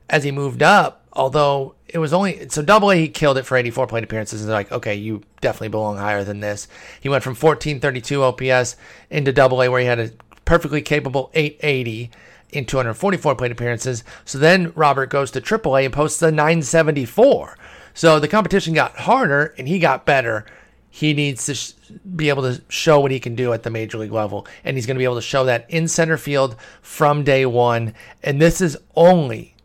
as 0.08 0.24
he 0.24 0.32
moved 0.32 0.62
up, 0.62 1.04
although 1.14 1.74
it 1.88 1.98
was 1.98 2.14
only 2.14 2.48
so 2.48 2.62
double 2.62 2.92
A 2.92 2.96
he 2.96 3.10
killed 3.10 3.40
it 3.40 3.48
for 3.48 3.58
84 3.58 3.88
plate 3.88 4.04
appearances 4.04 4.42
and 4.42 4.50
they're 4.50 4.58
like 4.58 4.72
okay 4.72 4.94
you 4.94 5.24
definitely 5.42 5.70
belong 5.70 5.98
higher 5.98 6.24
than 6.24 6.42
this 6.42 6.68
he 7.02 7.10
went 7.10 7.24
from 7.24 7.36
1432 7.36 8.22
ops 8.24 8.76
into 9.10 9.32
double 9.32 9.64
A 9.64 9.70
where 9.70 9.80
he 9.80 9.88
had 9.88 10.00
a 10.00 10.12
perfectly 10.46 10.82
capable 10.82 11.32
880 11.34 12.12
in 12.54 12.66
244 12.66 13.36
plate 13.36 13.52
appearances. 13.52 14.04
So 14.26 14.38
then 14.38 14.72
robert 14.76 15.10
goes 15.10 15.32
to 15.32 15.42
triple 15.42 15.76
A 15.76 15.86
and 15.86 15.94
posts 15.94 16.22
a 16.22 16.32
974 16.32 17.58
so 17.94 18.20
the 18.20 18.28
competition 18.28 18.74
got 18.74 18.98
harder 18.98 19.54
and 19.58 19.68
he 19.68 19.80
got 19.80 20.06
better. 20.06 20.46
He 20.90 21.14
needs 21.14 21.46
to 21.46 21.56
sh- 21.56 21.74
be 22.16 22.30
able 22.30 22.44
to 22.44 22.62
show 22.70 23.00
what 23.00 23.12
he 23.12 23.20
can 23.20 23.36
do 23.36 23.54
at 23.54 23.64
the 23.64 23.70
major 23.70 23.98
league 23.98 24.12
level. 24.12 24.48
And 24.64 24.76
he's 24.76 24.86
going 24.86 24.96
to 24.96 25.00
be 25.00 25.06
able 25.06 25.16
to 25.16 25.22
show 25.22 25.46
that 25.46 25.70
in 25.70 25.88
center 25.88 26.18
field 26.18 26.56
from 26.82 27.24
day 27.24 27.46
one. 27.46 27.94
And 28.24 28.42
this 28.42 28.62
is 28.62 28.78
only 28.96 29.56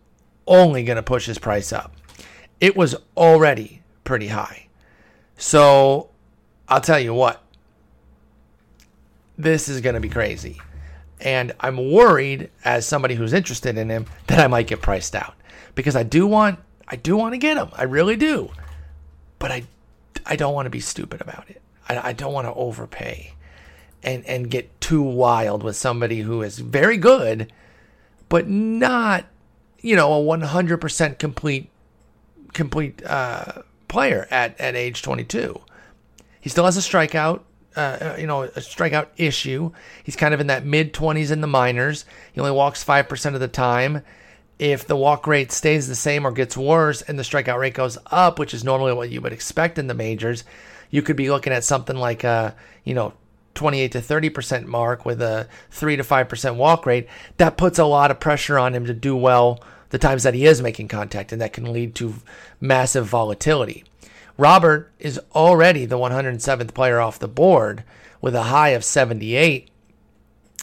only 0.46 0.83
going 0.83 0.96
to 0.96 1.03
push 1.03 1.27
his 1.27 1.38
price 1.38 1.74
up. 1.74 1.94
It 2.59 2.74
was 2.74 2.96
already 3.18 3.83
pretty 4.05 4.29
high. 4.29 4.68
So 5.37 6.09
I'll 6.68 6.81
tell 6.81 6.98
you 6.98 7.12
what, 7.12 7.44
this 9.37 9.68
is 9.68 9.83
going 9.83 9.94
to 9.94 10.01
be 10.01 10.09
crazy. 10.09 10.59
And 11.20 11.52
I'm 11.61 11.92
worried 11.92 12.50
as 12.64 12.87
somebody 12.87 13.14
who's 13.14 13.33
interested 13.33 13.76
in 13.76 13.88
him 13.90 14.07
that 14.26 14.38
I 14.38 14.46
might 14.46 14.66
get 14.66 14.83
priced 14.83 15.14
out 15.14 15.35
because 15.74 15.96
I 15.96 16.02
do 16.02 16.26
want 16.26 16.59
I 16.87 16.96
do 16.96 17.16
want 17.16 17.35
to 17.35 17.38
get 17.38 17.57
him. 17.57 17.68
I 17.74 17.85
really 17.85 18.16
do. 18.16 18.50
But 19.38 19.50
I 19.50 19.64
I 20.26 20.37
don't 20.37 20.54
want 20.54 20.66
to 20.66 20.70
be 20.70 20.81
stupid 20.81 21.20
about 21.20 21.48
it. 21.48 21.61
I, 21.88 22.09
I 22.09 22.12
don't 22.12 22.33
want 22.33 22.46
to 22.46 22.54
overpay 22.54 23.35
and 24.02 24.24
and 24.26 24.50
get 24.50 24.81
too 24.81 25.02
wild 25.02 25.62
with 25.62 25.76
somebody 25.76 26.20
who 26.20 26.42
is 26.42 26.59
very 26.59 26.96
good 26.96 27.52
but 28.28 28.48
not 28.48 29.24
you 29.81 29.96
know 29.96 30.12
a 30.12 30.38
100% 30.38 31.18
complete 31.18 31.70
complete 32.52 33.04
uh, 33.04 33.62
player 33.88 34.26
at, 34.31 34.59
at 34.61 34.74
age 34.74 35.02
22. 35.02 35.61
He 36.40 36.48
still 36.48 36.64
has 36.64 36.76
a 36.76 36.81
strikeout, 36.81 37.40
uh, 37.79 38.14
uh 38.14 38.17
you 38.19 38.27
know, 38.27 38.43
a 38.43 38.49
strikeout 38.61 39.09
issue. 39.17 39.71
He's 40.03 40.17
kind 40.17 40.35
of 40.35 40.41
in 40.41 40.49
that 40.49 40.64
mid 40.64 40.93
20s 40.93 41.31
in 41.31 41.41
the 41.41 41.47
minors. 41.47 42.05
He 42.33 42.41
only 42.41 42.53
walks 42.53 42.85
5% 42.85 43.35
of 43.35 43.41
the 43.41 43.49
time. 43.49 44.03
If 44.59 44.87
the 44.87 44.97
walk 44.97 45.27
rate 45.27 45.53
stays 45.53 45.87
the 45.87 45.95
same 45.95 46.27
or 46.27 46.33
gets 46.33 46.57
worse 46.57 47.01
and 47.03 47.19
the 47.19 47.23
strikeout 47.23 47.59
rate 47.59 47.75
goes 47.75 47.97
up, 48.07 48.38
which 48.38 48.53
is 48.53 48.64
normally 48.64 48.93
what 48.93 49.11
you 49.11 49.21
would 49.21 49.33
expect 49.33 49.79
in 49.79 49.87
the 49.87 49.95
majors, 49.95 50.45
you 50.91 51.01
could 51.03 51.17
be 51.17 51.31
looking 51.31 51.53
at 51.53 51.62
something 51.62 51.97
like 51.97 52.25
a, 52.25 52.57
you 52.83 52.95
know, 52.95 53.12
28 53.55 53.93
to 53.93 53.99
30% 53.99 54.67
mark 54.67 55.05
with 55.05 55.21
a 55.21 55.49
3 55.71 55.97
to 55.97 56.03
5% 56.03 56.57
walk 56.57 56.87
rate. 56.87 57.09
That 57.37 57.57
puts 57.57 57.79
a 57.79 57.85
lot 57.85 58.11
of 58.11 58.21
pressure 58.21 58.59
on 58.59 58.75
him 58.75 58.87
to 58.87 58.95
do 58.95 59.17
well 59.17 59.62
the 59.91 59.99
times 59.99 60.23
that 60.23 60.35
he 60.35 60.47
is 60.47 60.61
making 60.62 60.88
contact, 60.88 61.33
and 61.33 61.41
that 61.41 61.53
can 61.53 61.73
lead 61.73 61.95
to 61.97 62.14
massive 62.61 63.07
volatility. 63.07 63.85
Robert 64.38 64.92
is 64.98 65.20
already 65.35 65.85
the 65.85 65.98
107th 65.98 66.72
player 66.72 67.01
off 67.01 67.18
the 67.18 67.29
board 67.29 67.85
with 68.20 68.35
a 68.35 68.44
high 68.44 68.70
of 68.70 68.85
78 68.85 69.68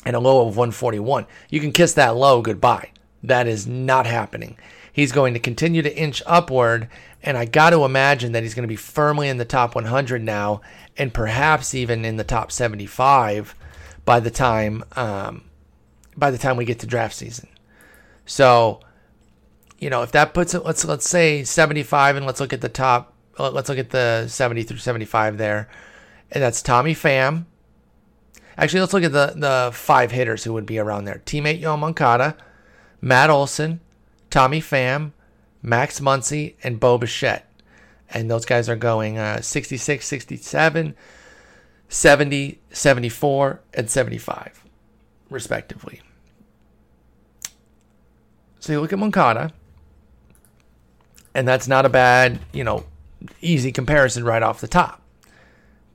and 0.05 0.15
a 0.15 0.19
low 0.19 0.47
of 0.47 0.57
141. 0.57 1.27
You 1.49 1.59
can 1.59 1.71
kiss 1.71 1.93
that 1.93 2.15
low 2.15 2.41
goodbye. 2.41 2.89
That 3.21 3.47
is 3.47 3.67
not 3.67 4.05
happening. 4.05 4.57
He's 4.91 5.11
going 5.11 5.33
to 5.33 5.39
continue 5.39 5.81
to 5.81 5.97
inch 5.97 6.23
upward, 6.25 6.87
and 7.21 7.37
I 7.37 7.43
got 7.43 7.71
to 7.71 7.83
imagine 7.83 8.31
that 8.31 8.43
he's 8.43 8.53
going 8.53 8.63
to 8.63 8.67
be 8.67 8.77
firmly 8.77 9.27
in 9.27 9.37
the 9.37 9.43
top 9.43 9.75
100 9.75 10.23
now, 10.23 10.61
and 10.95 11.13
perhaps 11.13 11.75
even 11.75 12.05
in 12.05 12.15
the 12.15 12.23
top 12.23 12.51
75 12.51 13.55
by 14.05 14.21
the 14.21 14.31
time 14.31 14.83
um, 14.95 15.43
by 16.15 16.31
the 16.31 16.37
time 16.37 16.55
we 16.55 16.63
get 16.63 16.79
to 16.79 16.87
draft 16.87 17.15
season. 17.15 17.49
So 18.25 18.79
you 19.79 19.89
know, 19.89 20.03
if 20.03 20.13
that 20.13 20.33
puts 20.33 20.53
it, 20.53 20.63
let's 20.63 20.85
let's 20.85 21.09
say 21.09 21.43
75, 21.43 22.15
and 22.15 22.25
let's 22.25 22.39
look 22.39 22.53
at 22.53 22.61
the 22.61 22.69
top. 22.69 23.14
Let's 23.37 23.69
look 23.69 23.77
at 23.77 23.89
the 23.89 24.27
70 24.27 24.63
through 24.63 24.77
75 24.77 25.37
there, 25.37 25.67
and 26.31 26.41
that's 26.41 26.61
Tommy 26.61 26.93
Pham. 26.95 27.45
Actually, 28.57 28.79
let's 28.79 28.93
look 28.93 29.03
at 29.03 29.11
the 29.11 29.33
the 29.35 29.71
five 29.73 30.11
hitters 30.11 30.43
who 30.43 30.53
would 30.53 30.65
be 30.65 30.79
around 30.79 31.05
there: 31.05 31.21
teammate 31.25 31.61
Yoan 31.61 31.79
Moncada, 31.79 32.37
Matt 33.01 33.29
Olson, 33.29 33.81
Tommy 34.29 34.61
Pham, 34.61 35.11
Max 35.61 35.99
Muncy, 35.99 36.55
and 36.63 36.79
Bo 36.79 36.97
Bichette. 36.97 37.49
And 38.09 38.29
those 38.29 38.45
guys 38.45 38.69
are 38.69 38.75
going 38.75 39.17
uh, 39.17 39.41
66, 39.41 40.05
67, 40.05 40.95
70, 41.89 42.59
74, 42.69 43.61
and 43.73 43.89
75, 43.89 44.63
respectively. 45.29 46.01
So 48.59 48.73
you 48.73 48.79
look 48.79 48.93
at 48.93 48.99
Moncada 48.99 49.51
and 51.35 51.45
that's 51.45 51.67
not 51.67 51.85
a 51.85 51.89
bad, 51.89 52.39
you 52.53 52.63
know, 52.63 52.85
easy 53.41 53.71
comparison 53.71 54.23
right 54.23 54.43
off 54.43 54.61
the 54.61 54.67
top 54.67 55.01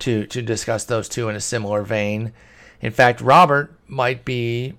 to 0.00 0.26
to 0.26 0.42
discuss 0.42 0.84
those 0.84 1.08
two 1.08 1.28
in 1.28 1.36
a 1.36 1.40
similar 1.40 1.82
vein. 1.82 2.32
In 2.80 2.92
fact, 2.92 3.20
Robert 3.20 3.74
might 3.86 4.24
be 4.24 4.74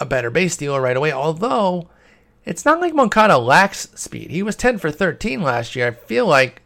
a 0.00 0.06
better 0.06 0.30
base 0.30 0.54
stealer 0.54 0.80
right 0.80 0.96
away, 0.96 1.12
although 1.12 1.88
it's 2.44 2.64
not 2.64 2.80
like 2.80 2.94
Moncada 2.94 3.36
lacks 3.36 3.88
speed. 3.94 4.30
He 4.30 4.42
was 4.42 4.56
10 4.56 4.78
for 4.78 4.90
13 4.90 5.42
last 5.42 5.76
year. 5.76 5.88
I 5.88 5.90
feel 5.90 6.26
like 6.26 6.62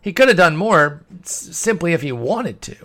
he 0.00 0.12
could 0.12 0.28
have 0.28 0.36
done 0.36 0.56
more 0.56 1.02
simply 1.22 1.92
if 1.92 2.02
he 2.02 2.12
wanted 2.12 2.60
to. 2.62 2.76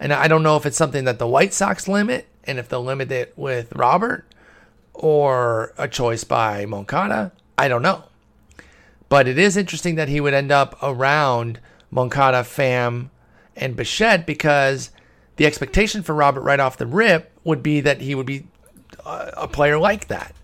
And 0.00 0.12
I 0.12 0.26
don't 0.26 0.42
know 0.42 0.56
if 0.56 0.66
it's 0.66 0.76
something 0.76 1.04
that 1.04 1.18
the 1.18 1.28
White 1.28 1.54
Sox 1.54 1.86
limit 1.86 2.26
and 2.44 2.58
if 2.58 2.68
they'll 2.68 2.82
limit 2.82 3.12
it 3.12 3.32
with 3.36 3.72
Robert 3.74 4.26
or 4.94 5.72
a 5.78 5.86
choice 5.86 6.24
by 6.24 6.66
Moncada 6.66 7.32
I 7.58 7.68
don't 7.68 7.82
know. 7.82 8.04
But 9.08 9.28
it 9.28 9.38
is 9.38 9.56
interesting 9.56 9.94
that 9.96 10.08
he 10.08 10.20
would 10.20 10.34
end 10.34 10.50
up 10.50 10.76
around 10.82 11.60
Moncada, 11.90 12.42
Pham, 12.42 13.10
and 13.54 13.76
Bichette 13.76 14.26
because 14.26 14.90
the 15.36 15.46
expectation 15.46 16.02
for 16.02 16.14
Robert 16.14 16.42
right 16.42 16.60
off 16.60 16.76
the 16.76 16.86
rip 16.86 17.32
would 17.44 17.62
be 17.62 17.80
that 17.80 18.00
he 18.00 18.14
would 18.14 18.26
be 18.26 18.46
a 19.04 19.48
player 19.48 19.78
like 19.78 20.08
that. 20.08 20.34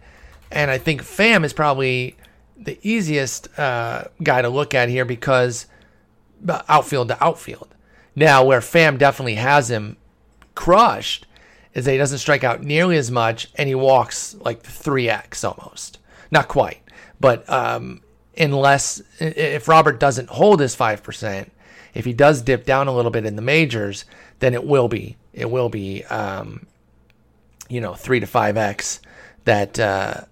And 0.51 0.70
I 0.70 0.79
think 0.79 1.03
Pham 1.03 1.44
is 1.44 1.53
probably 1.53 2.16
the 2.57 2.79
easiest 2.83 3.59
uh, 3.59 4.05
guy 4.22 4.42
to 4.42 4.48
look 4.48 4.75
at 4.75 4.88
here 4.88 5.05
because 5.05 5.66
outfield 6.68 7.09
to 7.09 7.25
outfield. 7.25 7.68
Now, 8.14 8.44
where 8.44 8.61
Pham 8.61 8.98
definitely 8.98 9.37
has 9.37 9.70
him 9.70 9.96
crushed 10.55 11.27
is 11.75 11.87
that 11.87 11.92
he 11.92 11.98
doesn't 11.98 12.18
strike 12.18 12.44
out 12.44 12.62
nearly 12.62 12.98
as 12.98 13.11
much 13.11 13.48
and 13.57 13.68
he 13.68 13.75
walks 13.75 14.35
like 14.40 14.62
3x 14.62 15.44
almost. 15.48 15.98
Not 16.31 16.48
quite, 16.48 16.83
but 17.20 17.48
um, 17.48 18.03
unless 18.37 19.03
if 19.18 19.68
Robert 19.68 20.01
doesn't 20.01 20.29
hold 20.29 20.61
his 20.61 20.75
5%, 20.75 21.49
if 21.95 22.05
he 22.05 22.12
does 22.12 22.42
dip 22.42 22.64
down 22.64 22.88
a 22.88 22.95
little 22.95 23.11
bit 23.11 23.27
in 23.27 23.37
the 23.37 23.42
majors, 23.42 24.05
then 24.38 24.55
it 24.55 24.64
will 24.64 24.88
be 24.88 25.16
it 25.33 25.51
will 25.51 25.68
be 25.68 26.05
um, 26.05 26.66
you 27.68 27.81
know 27.81 27.95
3 27.95 28.21
to 28.21 28.27
5x 28.27 29.01
that 29.45 29.79
uh, 29.79 30.23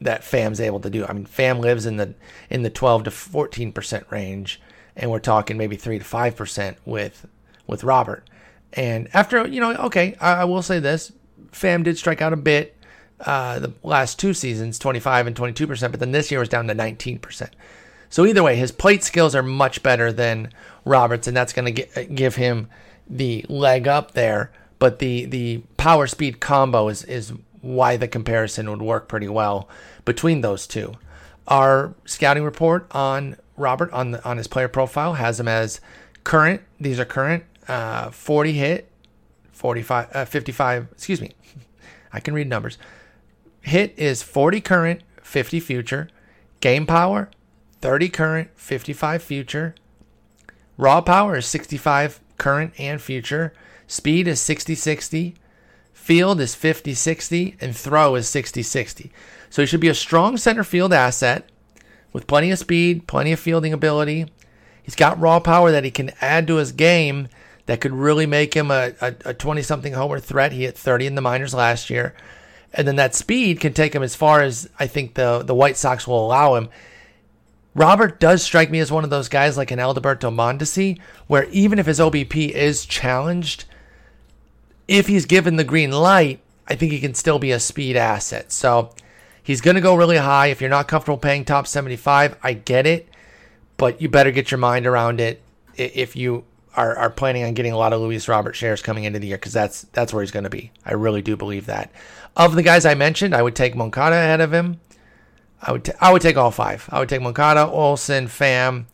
that 0.00 0.22
Pham's 0.22 0.60
able 0.60 0.80
to 0.80 0.90
do. 0.90 1.04
I 1.06 1.12
mean, 1.12 1.26
Pham 1.26 1.58
lives 1.60 1.86
in 1.86 1.96
the 1.96 2.14
in 2.50 2.62
the 2.62 2.70
12 2.70 3.04
to 3.04 3.10
14 3.10 3.72
percent 3.72 4.06
range, 4.10 4.60
and 4.96 5.10
we're 5.10 5.18
talking 5.18 5.56
maybe 5.56 5.76
three 5.76 5.98
to 5.98 6.04
five 6.04 6.36
percent 6.36 6.76
with 6.84 7.26
with 7.66 7.84
Robert. 7.84 8.28
And 8.72 9.08
after 9.14 9.46
you 9.46 9.60
know, 9.60 9.74
okay, 9.74 10.16
I, 10.20 10.42
I, 10.42 10.44
will 10.44 10.62
say 10.62 10.78
this: 10.78 11.12
Pham 11.52 11.82
did 11.82 11.98
strike 11.98 12.22
out 12.22 12.32
a 12.32 12.36
bit 12.36 12.76
uh, 13.20 13.58
the 13.58 13.72
last 13.82 14.18
two 14.18 14.34
seasons, 14.34 14.78
25 14.78 15.26
and 15.26 15.36
22 15.36 15.66
percent, 15.66 15.92
but 15.92 16.00
then 16.00 16.12
this 16.12 16.30
year 16.30 16.40
was 16.40 16.48
down 16.48 16.66
to 16.68 16.74
19 16.74 17.18
percent. 17.18 17.54
So 18.10 18.24
either 18.24 18.42
way, 18.42 18.56
his 18.56 18.72
plate 18.72 19.04
skills 19.04 19.34
are 19.34 19.42
much 19.42 19.82
better 19.82 20.12
than 20.12 20.52
Roberts, 20.84 21.26
and 21.26 21.36
that's 21.36 21.52
going 21.52 21.74
to 21.74 22.04
give 22.04 22.36
him 22.36 22.68
the 23.08 23.44
leg 23.48 23.86
up 23.86 24.12
there. 24.12 24.50
But 24.78 24.98
the 24.98 25.24
the 25.24 25.62
power 25.76 26.06
speed 26.06 26.40
combo 26.40 26.88
is 26.88 27.04
is 27.04 27.32
why 27.60 27.96
the 27.96 28.08
comparison 28.08 28.70
would 28.70 28.82
work 28.82 29.08
pretty 29.08 29.28
well 29.28 29.68
between 30.04 30.40
those 30.40 30.66
two. 30.66 30.94
Our 31.48 31.94
scouting 32.04 32.44
report 32.44 32.86
on 32.92 33.36
Robert 33.56 33.92
on 33.92 34.12
the, 34.12 34.24
on 34.24 34.36
his 34.36 34.46
player 34.46 34.68
profile 34.68 35.14
has 35.14 35.40
him 35.40 35.48
as 35.48 35.80
current. 36.24 36.62
These 36.78 37.00
are 37.00 37.04
current. 37.04 37.44
Uh, 37.66 38.10
40 38.10 38.52
hit, 38.52 38.90
45, 39.50 40.08
uh, 40.14 40.24
55. 40.24 40.88
Excuse 40.92 41.20
me. 41.20 41.32
I 42.12 42.20
can 42.20 42.32
read 42.32 42.48
numbers. 42.48 42.78
Hit 43.68 43.94
is 43.98 44.22
40 44.22 44.62
current, 44.62 45.02
50 45.22 45.60
future. 45.60 46.08
Game 46.60 46.86
power, 46.86 47.30
30 47.80 48.08
current, 48.08 48.50
55 48.54 49.22
future. 49.22 49.74
Raw 50.78 51.02
power 51.02 51.36
is 51.36 51.46
65 51.46 52.20
current 52.38 52.72
and 52.78 53.00
future. 53.00 53.52
Speed 53.86 54.26
is 54.26 54.40
60 54.40 54.74
60. 54.74 55.34
Field 55.92 56.40
is 56.40 56.54
50 56.54 56.94
60, 56.94 57.56
and 57.60 57.76
throw 57.76 58.14
is 58.14 58.26
60 58.28 58.62
60. 58.62 59.12
So 59.50 59.60
he 59.60 59.66
should 59.66 59.80
be 59.80 59.88
a 59.88 59.94
strong 59.94 60.38
center 60.38 60.64
field 60.64 60.94
asset 60.94 61.50
with 62.14 62.26
plenty 62.26 62.50
of 62.50 62.58
speed, 62.58 63.06
plenty 63.06 63.32
of 63.32 63.40
fielding 63.40 63.74
ability. 63.74 64.26
He's 64.82 64.94
got 64.94 65.20
raw 65.20 65.40
power 65.40 65.70
that 65.70 65.84
he 65.84 65.90
can 65.90 66.12
add 66.22 66.46
to 66.46 66.56
his 66.56 66.72
game 66.72 67.28
that 67.66 67.82
could 67.82 67.92
really 67.92 68.24
make 68.24 68.54
him 68.54 68.70
a 68.70 68.92
20 68.92 69.60
something 69.60 69.92
homer 69.92 70.18
threat. 70.20 70.52
He 70.52 70.62
hit 70.62 70.78
30 70.78 71.08
in 71.08 71.14
the 71.16 71.20
minors 71.20 71.52
last 71.52 71.90
year. 71.90 72.14
And 72.72 72.86
then 72.86 72.96
that 72.96 73.14
speed 73.14 73.60
can 73.60 73.72
take 73.72 73.94
him 73.94 74.02
as 74.02 74.14
far 74.14 74.42
as 74.42 74.68
I 74.78 74.86
think 74.86 75.14
the, 75.14 75.42
the 75.42 75.54
White 75.54 75.76
Sox 75.76 76.06
will 76.06 76.24
allow 76.24 76.54
him. 76.54 76.68
Robert 77.74 78.18
does 78.18 78.42
strike 78.42 78.70
me 78.70 78.80
as 78.80 78.90
one 78.90 79.04
of 79.04 79.10
those 79.10 79.28
guys 79.28 79.56
like 79.56 79.70
an 79.70 79.78
Alberto 79.78 80.30
Mondesi, 80.30 80.98
where 81.26 81.44
even 81.50 81.78
if 81.78 81.86
his 81.86 82.00
OBP 82.00 82.50
is 82.50 82.84
challenged, 82.84 83.64
if 84.88 85.06
he's 85.06 85.26
given 85.26 85.56
the 85.56 85.64
green 85.64 85.92
light, 85.92 86.40
I 86.66 86.74
think 86.74 86.92
he 86.92 87.00
can 87.00 87.14
still 87.14 87.38
be 87.38 87.52
a 87.52 87.60
speed 87.60 87.96
asset. 87.96 88.52
So 88.52 88.92
he's 89.42 89.60
going 89.60 89.76
to 89.76 89.80
go 89.80 89.94
really 89.94 90.16
high. 90.16 90.48
If 90.48 90.60
you're 90.60 90.70
not 90.70 90.88
comfortable 90.88 91.18
paying 91.18 91.44
top 91.44 91.66
75, 91.66 92.36
I 92.42 92.52
get 92.52 92.86
it, 92.86 93.08
but 93.76 94.02
you 94.02 94.08
better 94.08 94.30
get 94.30 94.50
your 94.50 94.58
mind 94.58 94.86
around 94.86 95.20
it 95.20 95.40
if 95.76 96.16
you 96.16 96.44
are, 96.76 96.96
are 96.96 97.10
planning 97.10 97.44
on 97.44 97.54
getting 97.54 97.72
a 97.72 97.76
lot 97.76 97.92
of 97.92 98.00
Luis 98.00 98.28
Robert 98.28 98.54
shares 98.54 98.82
coming 98.82 99.04
into 99.04 99.18
the 99.18 99.28
year 99.28 99.36
because 99.36 99.52
that's 99.52 99.82
that's 99.92 100.12
where 100.12 100.22
he's 100.22 100.30
going 100.30 100.44
to 100.44 100.50
be. 100.50 100.70
I 100.84 100.94
really 100.94 101.22
do 101.22 101.36
believe 101.36 101.66
that. 101.66 101.90
Of 102.36 102.54
the 102.54 102.62
guys 102.62 102.86
I 102.86 102.94
mentioned, 102.94 103.34
I 103.34 103.42
would 103.42 103.56
take 103.56 103.74
Moncada 103.74 104.16
ahead 104.16 104.40
of 104.40 104.52
him. 104.52 104.80
I 105.60 105.72
would 105.72 105.84
t- 105.84 105.92
I 106.00 106.12
would 106.12 106.22
take 106.22 106.36
all 106.36 106.50
five. 106.50 106.88
I 106.90 107.00
would 107.00 107.08
take 107.08 107.22
Moncada, 107.22 107.66
Olson, 107.66 108.26
Pham, 108.26 108.86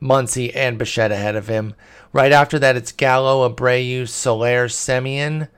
Muncy, 0.00 0.52
and 0.54 0.78
Bichette 0.78 1.12
ahead 1.12 1.36
of 1.36 1.48
him. 1.48 1.74
Right 2.12 2.32
after 2.32 2.58
that, 2.58 2.76
it's 2.76 2.92
Gallo, 2.92 3.48
Abreu, 3.48 4.08
Soler, 4.08 4.68
Semien. 4.68 5.48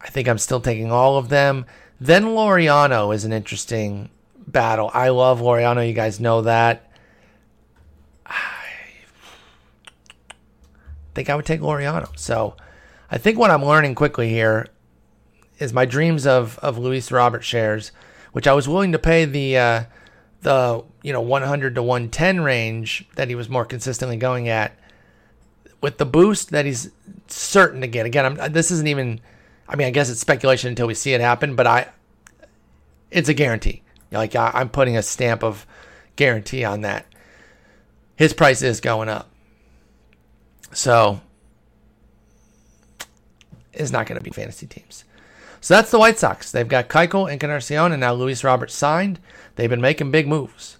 I 0.00 0.08
think 0.08 0.28
I'm 0.28 0.38
still 0.38 0.60
taking 0.60 0.92
all 0.92 1.16
of 1.16 1.30
them. 1.30 1.66
Then 2.00 2.24
Laureano 2.24 3.14
is 3.14 3.24
an 3.24 3.32
interesting 3.32 4.10
battle. 4.46 4.90
I 4.92 5.08
love 5.08 5.40
Laureano. 5.40 5.86
You 5.86 5.94
guys 5.94 6.20
know 6.20 6.42
that. 6.42 6.90
Think 11.14 11.30
I 11.30 11.34
would 11.34 11.46
take 11.46 11.60
Laureano. 11.60 12.16
So 12.18 12.56
I 13.10 13.18
think 13.18 13.38
what 13.38 13.50
I'm 13.50 13.64
learning 13.64 13.94
quickly 13.94 14.28
here 14.28 14.68
is 15.58 15.72
my 15.72 15.84
dreams 15.84 16.26
of, 16.26 16.58
of 16.58 16.78
Luis 16.78 17.12
Robert 17.12 17.44
shares, 17.44 17.92
which 18.32 18.46
I 18.46 18.52
was 18.52 18.68
willing 18.68 18.92
to 18.92 18.98
pay 18.98 19.24
the 19.24 19.58
uh, 19.58 19.84
the 20.42 20.84
you 21.02 21.12
know 21.12 21.20
100 21.20 21.74
to 21.74 21.82
110 21.82 22.40
range 22.40 23.06
that 23.16 23.28
he 23.28 23.34
was 23.34 23.48
more 23.48 23.64
consistently 23.64 24.16
going 24.16 24.48
at 24.48 24.76
with 25.80 25.98
the 25.98 26.06
boost 26.06 26.50
that 26.50 26.64
he's 26.64 26.90
certain 27.26 27.82
to 27.82 27.86
get. 27.86 28.06
Again, 28.06 28.40
I'm, 28.40 28.52
this 28.52 28.70
isn't 28.70 28.88
even. 28.88 29.20
I 29.68 29.76
mean, 29.76 29.86
I 29.86 29.90
guess 29.90 30.10
it's 30.10 30.20
speculation 30.20 30.68
until 30.68 30.86
we 30.86 30.94
see 30.94 31.14
it 31.14 31.20
happen, 31.20 31.56
but 31.56 31.66
I, 31.66 31.88
it's 33.10 33.28
a 33.28 33.34
guarantee. 33.34 33.82
Like 34.10 34.34
I, 34.36 34.50
I'm 34.54 34.68
putting 34.68 34.96
a 34.96 35.02
stamp 35.02 35.42
of 35.42 35.66
guarantee 36.16 36.64
on 36.64 36.82
that. 36.82 37.06
His 38.16 38.32
price 38.32 38.62
is 38.62 38.80
going 38.80 39.08
up, 39.08 39.30
so 40.74 41.20
it's 43.72 43.90
not 43.90 44.06
going 44.06 44.18
to 44.18 44.24
be 44.24 44.30
fantasy 44.30 44.66
teams. 44.66 45.04
So 45.60 45.74
that's 45.74 45.90
the 45.90 45.98
White 45.98 46.18
Sox. 46.18 46.52
They've 46.52 46.68
got 46.68 46.88
Keuchel, 46.88 47.32
Encarnacion, 47.32 47.92
and 47.92 48.00
now 48.00 48.12
Luis 48.12 48.44
Roberts 48.44 48.74
signed. 48.74 49.18
They've 49.56 49.70
been 49.70 49.80
making 49.80 50.10
big 50.10 50.28
moves. 50.28 50.76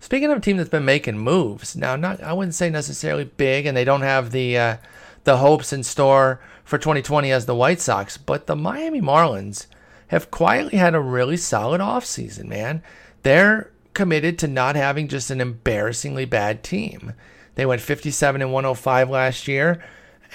Speaking 0.00 0.30
of 0.30 0.38
a 0.38 0.40
team 0.40 0.56
that's 0.56 0.70
been 0.70 0.84
making 0.84 1.18
moves, 1.18 1.76
now 1.76 1.96
not 1.96 2.22
I 2.22 2.32
wouldn't 2.32 2.54
say 2.54 2.70
necessarily 2.70 3.24
big, 3.24 3.66
and 3.66 3.76
they 3.76 3.84
don't 3.84 4.02
have 4.02 4.30
the 4.30 4.56
uh, 4.56 4.76
the 5.24 5.38
hopes 5.38 5.72
in 5.72 5.82
store 5.82 6.40
for 6.64 6.78
2020 6.78 7.30
as 7.32 7.46
the 7.46 7.54
White 7.54 7.80
Sox, 7.80 8.16
but 8.16 8.46
the 8.46 8.56
Miami 8.56 9.00
Marlins 9.00 9.66
have 10.08 10.30
quietly 10.30 10.78
had 10.78 10.94
a 10.94 11.00
really 11.00 11.36
solid 11.36 11.80
offseason, 11.80 12.44
man. 12.44 12.82
They're 13.22 13.70
committed 13.92 14.38
to 14.38 14.48
not 14.48 14.76
having 14.76 15.08
just 15.08 15.30
an 15.30 15.40
embarrassingly 15.40 16.24
bad 16.24 16.62
team. 16.62 17.12
They 17.58 17.66
went 17.66 17.80
57 17.80 18.40
and 18.40 18.52
105 18.52 19.10
last 19.10 19.48
year, 19.48 19.82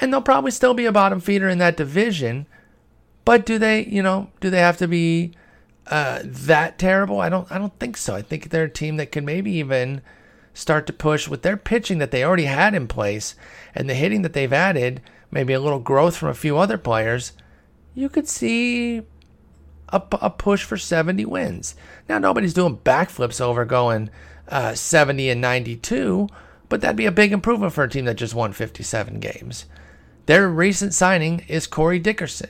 and 0.02 0.12
they'll 0.12 0.22
probably 0.22 0.52
still 0.52 0.74
be 0.74 0.84
a 0.84 0.92
bottom 0.92 1.22
feeder 1.22 1.48
in 1.48 1.58
that 1.60 1.78
division. 1.78 2.48
But 3.24 3.46
do 3.46 3.58
they, 3.58 3.86
you 3.86 4.04
know, 4.04 4.30
do 4.42 4.50
they 4.50 4.60
have 4.60 4.76
to 4.80 4.90
be 4.90 5.32
uh, 5.88 6.20
that 6.22 6.78
terrible? 6.78 7.22
I 7.22 7.30
don't 7.30 7.50
I 7.50 7.58
don't 7.60 7.80
think 7.80 7.96
so. 7.96 8.14
I 8.14 8.22
think 8.22 8.50
they're 8.50 8.66
a 8.66 8.70
team 8.70 8.98
that 8.98 9.14
can 9.14 9.24
maybe 9.24 9.54
even 9.54 10.02
start 10.54 10.86
to 10.88 10.92
push 10.92 11.30
with 11.30 11.44
their 11.44 11.56
pitching 11.56 12.00
that 12.00 12.12
they 12.12 12.26
already 12.26 12.44
had 12.44 12.76
in 12.76 12.90
place 12.90 13.36
and 13.74 13.90
the 13.90 13.94
hitting 13.94 14.24
that 14.24 14.34
they've 14.34 14.52
added, 14.52 15.02
maybe 15.32 15.54
a 15.54 15.62
little 15.62 15.80
growth 15.80 16.18
from 16.18 16.28
a 16.28 16.34
few 16.34 16.58
other 16.58 16.78
players. 16.78 17.32
You 17.96 18.10
could 18.10 18.28
see 18.28 18.98
a, 19.88 20.02
a 20.22 20.30
push 20.30 20.66
for 20.66 20.76
70 20.76 21.24
wins. 21.24 21.76
Now 22.10 22.18
nobody's 22.18 22.54
doing 22.54 22.80
backflips 22.80 23.40
over 23.40 23.64
going 23.64 24.10
uh, 24.50 24.76
70 24.76 25.30
and 25.30 25.40
92, 25.40 26.28
but 26.74 26.82
that'd 26.82 26.96
be 26.96 27.06
a 27.06 27.12
big 27.12 27.32
improvement 27.32 27.72
for 27.72 27.84
a 27.84 27.88
team 27.88 28.06
that 28.06 28.16
just 28.16 28.34
won 28.34 28.52
57 28.52 29.20
games. 29.20 29.66
Their 30.26 30.50
recent 30.50 30.96
signing 30.96 31.46
is 31.48 31.68
Corey 31.68 32.00
Dickerson. 32.00 32.50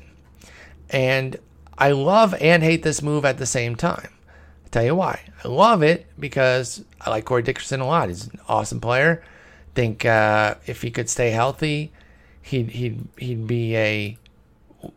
And 0.90 1.36
I 1.78 1.92
love 1.92 2.34
and 2.36 2.64
hate 2.64 2.84
this 2.84 3.02
move 3.02 3.26
at 3.26 3.38
the 3.38 3.46
same 3.46 3.76
time. 3.76 4.08
I'll 4.64 4.70
tell 4.72 4.86
you 4.86 4.96
why. 4.96 5.20
I 5.44 5.50
love 5.50 5.84
it 5.84 6.06
because 6.18 6.86
I 7.02 7.10
like 7.10 7.26
Corey 7.26 7.44
Dickerson 7.44 7.82
a 7.82 7.86
lot. 7.86 8.08
He's 8.08 8.28
an 8.28 8.40
awesome 8.48 8.80
player. 8.80 9.22
Think 9.76 10.06
uh, 10.06 10.56
if 10.68 10.84
he 10.84 10.90
could 10.90 11.10
stay 11.10 11.32
healthy, 11.32 11.92
he'd 12.42 12.70
he'd 12.70 13.06
he'd 13.18 13.46
be 13.46 13.76
a 13.76 14.18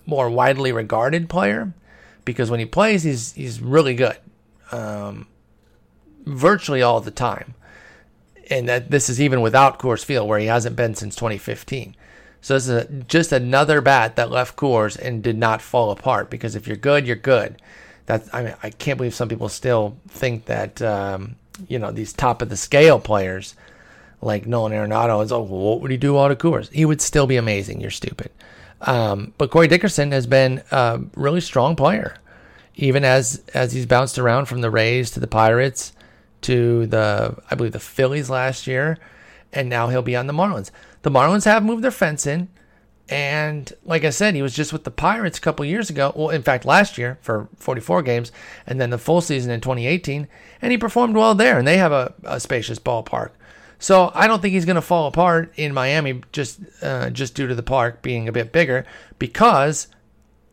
more 0.06 0.30
widely 0.30 0.70
regarded 0.70 1.28
player 1.28 1.74
because 2.24 2.48
when 2.48 2.60
he 2.60 2.66
plays, 2.66 3.02
he's 3.02 3.32
he's 3.32 3.60
really 3.60 3.94
good, 3.94 4.18
um, 4.70 5.26
virtually 6.24 6.80
all 6.80 7.00
the 7.00 7.10
time. 7.10 7.56
And 8.48 8.68
that 8.68 8.90
this 8.90 9.08
is 9.08 9.20
even 9.20 9.40
without 9.40 9.78
Coors 9.78 10.04
Field, 10.04 10.28
where 10.28 10.38
he 10.38 10.46
hasn't 10.46 10.76
been 10.76 10.94
since 10.94 11.16
2015. 11.16 11.96
So 12.40 12.54
this 12.54 12.68
is 12.68 12.70
a, 12.70 12.84
just 12.84 13.32
another 13.32 13.80
bat 13.80 14.14
that 14.16 14.30
left 14.30 14.56
Coors 14.56 14.96
and 14.96 15.22
did 15.22 15.36
not 15.36 15.60
fall 15.60 15.90
apart 15.90 16.30
because 16.30 16.54
if 16.54 16.68
you're 16.68 16.76
good, 16.76 17.06
you're 17.06 17.16
good. 17.16 17.60
That 18.06 18.22
I 18.32 18.42
mean, 18.42 18.54
I 18.62 18.70
can't 18.70 18.98
believe 18.98 19.14
some 19.14 19.28
people 19.28 19.48
still 19.48 19.96
think 20.08 20.44
that 20.44 20.80
um, 20.80 21.34
you 21.66 21.80
know 21.80 21.90
these 21.90 22.12
top 22.12 22.42
of 22.42 22.48
the 22.48 22.56
scale 22.56 23.00
players 23.00 23.56
like 24.22 24.46
Nolan 24.46 24.72
Arenado 24.72 25.24
is. 25.24 25.32
Oh, 25.32 25.42
well, 25.42 25.60
what 25.60 25.80
would 25.80 25.90
he 25.90 25.96
do 25.96 26.18
out 26.18 26.30
of 26.30 26.38
Coors? 26.38 26.70
He 26.70 26.84
would 26.84 27.00
still 27.00 27.26
be 27.26 27.36
amazing. 27.36 27.80
You're 27.80 27.90
stupid. 27.90 28.30
Um, 28.80 29.32
but 29.38 29.50
Corey 29.50 29.68
Dickerson 29.68 30.12
has 30.12 30.26
been 30.26 30.62
a 30.70 31.00
really 31.16 31.40
strong 31.40 31.74
player, 31.74 32.16
even 32.76 33.04
as 33.04 33.42
as 33.54 33.72
he's 33.72 33.86
bounced 33.86 34.18
around 34.18 34.46
from 34.46 34.60
the 34.60 34.70
Rays 34.70 35.10
to 35.12 35.20
the 35.20 35.26
Pirates 35.26 35.92
to 36.42 36.86
the 36.86 37.36
I 37.50 37.54
believe 37.54 37.72
the 37.72 37.80
Phillies 37.80 38.30
last 38.30 38.66
year, 38.66 38.98
and 39.52 39.68
now 39.68 39.88
he'll 39.88 40.02
be 40.02 40.16
on 40.16 40.26
the 40.26 40.32
Marlins. 40.32 40.70
The 41.02 41.10
Marlins 41.10 41.44
have 41.44 41.64
moved 41.64 41.84
their 41.84 41.90
fence 41.90 42.26
in, 42.26 42.48
and 43.08 43.72
like 43.84 44.04
I 44.04 44.10
said, 44.10 44.34
he 44.34 44.42
was 44.42 44.54
just 44.54 44.72
with 44.72 44.84
the 44.84 44.90
Pirates 44.90 45.38
a 45.38 45.40
couple 45.40 45.64
years 45.64 45.90
ago. 45.90 46.12
Well, 46.16 46.30
in 46.30 46.42
fact, 46.42 46.64
last 46.64 46.98
year 46.98 47.18
for 47.20 47.48
44 47.56 48.02
games, 48.02 48.32
and 48.66 48.80
then 48.80 48.90
the 48.90 48.98
full 48.98 49.20
season 49.20 49.50
in 49.52 49.60
2018, 49.60 50.26
and 50.60 50.72
he 50.72 50.78
performed 50.78 51.16
well 51.16 51.34
there. 51.34 51.58
And 51.58 51.66
they 51.66 51.76
have 51.76 51.92
a, 51.92 52.14
a 52.24 52.40
spacious 52.40 52.78
ballpark. 52.78 53.30
So 53.78 54.10
I 54.14 54.26
don't 54.26 54.40
think 54.40 54.54
he's 54.54 54.64
going 54.64 54.76
to 54.76 54.82
fall 54.82 55.06
apart 55.06 55.52
in 55.56 55.74
Miami 55.74 56.22
just 56.32 56.60
uh, 56.82 57.10
just 57.10 57.34
due 57.34 57.46
to 57.46 57.54
the 57.54 57.62
park 57.62 58.02
being 58.02 58.26
a 58.26 58.32
bit 58.32 58.50
bigger 58.50 58.86
because 59.18 59.88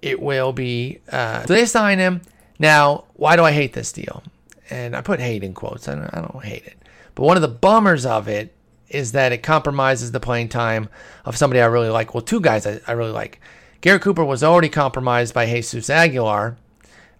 it 0.02 0.22
will 0.22 0.54
be. 0.54 1.00
Uh, 1.12 1.46
so 1.46 1.54
they 1.54 1.65
sign 1.65 2.00
him 2.00 2.22
now. 2.60 3.06
Why 3.13 3.36
do 3.36 3.43
I 3.43 3.52
hate 3.52 3.74
this 3.74 3.91
deal? 3.91 4.24
And 4.69 4.95
I 4.95 5.02
put 5.02 5.19
hate 5.19 5.43
in 5.43 5.54
quotes. 5.54 5.88
I 5.88 5.95
don't, 5.95 6.10
I 6.13 6.21
don't 6.21 6.43
hate 6.43 6.65
it, 6.65 6.78
but 7.15 7.23
one 7.23 7.38
of 7.38 7.41
the 7.41 7.47
bummers 7.47 8.06
of 8.06 8.28
it 8.28 8.56
is 8.89 9.12
that 9.13 9.32
it 9.32 9.43
compromises 9.43 10.12
the 10.12 10.19
playing 10.19 10.49
time 10.49 10.89
of 11.26 11.36
somebody 11.36 11.62
I 11.62 11.65
really 11.65 11.89
like. 11.89 12.13
Well, 12.13 12.21
two 12.21 12.39
guys 12.39 12.65
I, 12.67 12.80
I 12.88 12.91
really 12.93 13.12
like. 13.12 13.41
Garrett 13.82 14.02
Cooper 14.02 14.23
was 14.23 14.43
already 14.43 14.69
compromised 14.69 15.34
by 15.34 15.45
Jesus 15.45 15.89
Aguilar 15.89 16.58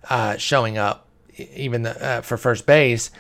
uh, 0.10 0.38
showing 0.38 0.77
up, 0.77 1.08
even 1.36 1.82
the, 1.82 2.06
uh, 2.06 2.21
for 2.21 2.38
first 2.38 2.65
base 2.65 3.12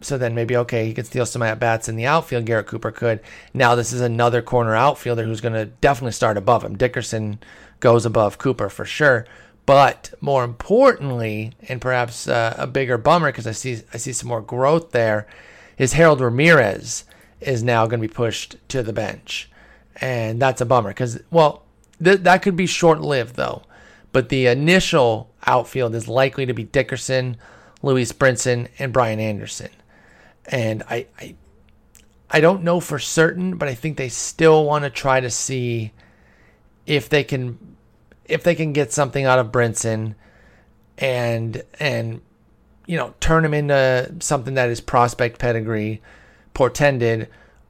so 0.00 0.18
then 0.18 0.34
maybe 0.34 0.56
okay, 0.56 0.86
he 0.86 0.94
could 0.94 1.06
steal 1.06 1.26
some 1.26 1.42
at 1.42 1.58
bats 1.58 1.88
in 1.88 1.96
the 1.96 2.06
outfield. 2.06 2.46
Garrett 2.46 2.66
Cooper 2.66 2.90
could. 2.90 3.20
Now 3.52 3.74
this 3.74 3.92
is 3.92 4.00
another 4.00 4.42
corner 4.42 4.74
outfielder 4.74 5.24
who's 5.24 5.40
going 5.40 5.54
to 5.54 5.66
definitely 5.66 6.12
start 6.12 6.36
above 6.36 6.62
him. 6.64 6.76
Dickerson 6.76 7.40
goes 7.80 8.06
above 8.06 8.38
Cooper 8.38 8.68
for 8.68 8.84
sure. 8.84 9.26
But 9.64 10.12
more 10.20 10.44
importantly, 10.44 11.52
and 11.68 11.80
perhaps 11.80 12.26
uh, 12.26 12.54
a 12.58 12.66
bigger 12.66 12.98
bummer 12.98 13.30
because 13.30 13.46
I 13.46 13.52
see 13.52 13.80
I 13.94 13.96
see 13.96 14.12
some 14.12 14.28
more 14.28 14.40
growth 14.40 14.90
there, 14.90 15.26
is 15.78 15.92
Harold 15.92 16.20
Ramirez 16.20 17.04
is 17.40 17.62
now 17.62 17.86
going 17.86 18.00
to 18.00 18.08
be 18.08 18.12
pushed 18.12 18.56
to 18.68 18.82
the 18.82 18.92
bench, 18.92 19.50
and 20.00 20.42
that's 20.42 20.60
a 20.60 20.66
bummer 20.66 20.90
because 20.90 21.20
well 21.30 21.62
th- 22.02 22.20
that 22.20 22.42
could 22.42 22.56
be 22.56 22.66
short 22.66 23.00
lived 23.00 23.36
though, 23.36 23.62
but 24.12 24.28
the 24.28 24.46
initial 24.46 25.30
outfield 25.46 25.94
is 25.94 26.08
likely 26.08 26.46
to 26.46 26.54
be 26.54 26.64
Dickerson, 26.64 27.36
Lewis 27.82 28.12
Brinson, 28.12 28.68
and 28.78 28.92
Brian 28.92 29.20
Anderson. 29.20 29.70
And 30.46 30.82
I, 30.88 31.06
I, 31.18 31.34
I 32.30 32.40
don't 32.40 32.64
know 32.64 32.80
for 32.80 32.98
certain, 32.98 33.56
but 33.56 33.68
I 33.68 33.74
think 33.74 33.96
they 33.96 34.08
still 34.08 34.64
want 34.64 34.84
to 34.84 34.90
try 34.90 35.20
to 35.20 35.30
see 35.30 35.92
if 36.86 37.08
they 37.08 37.24
can, 37.24 37.76
if 38.26 38.42
they 38.42 38.54
can 38.54 38.72
get 38.72 38.92
something 38.92 39.24
out 39.24 39.38
of 39.38 39.52
Brinson, 39.52 40.14
and 40.98 41.62
and 41.78 42.20
you 42.86 42.96
know 42.96 43.14
turn 43.20 43.44
him 43.44 43.54
into 43.54 44.14
something 44.20 44.54
that 44.54 44.68
is 44.68 44.80
prospect 44.80 45.38
pedigree 45.38 46.02
portended, 46.54 47.28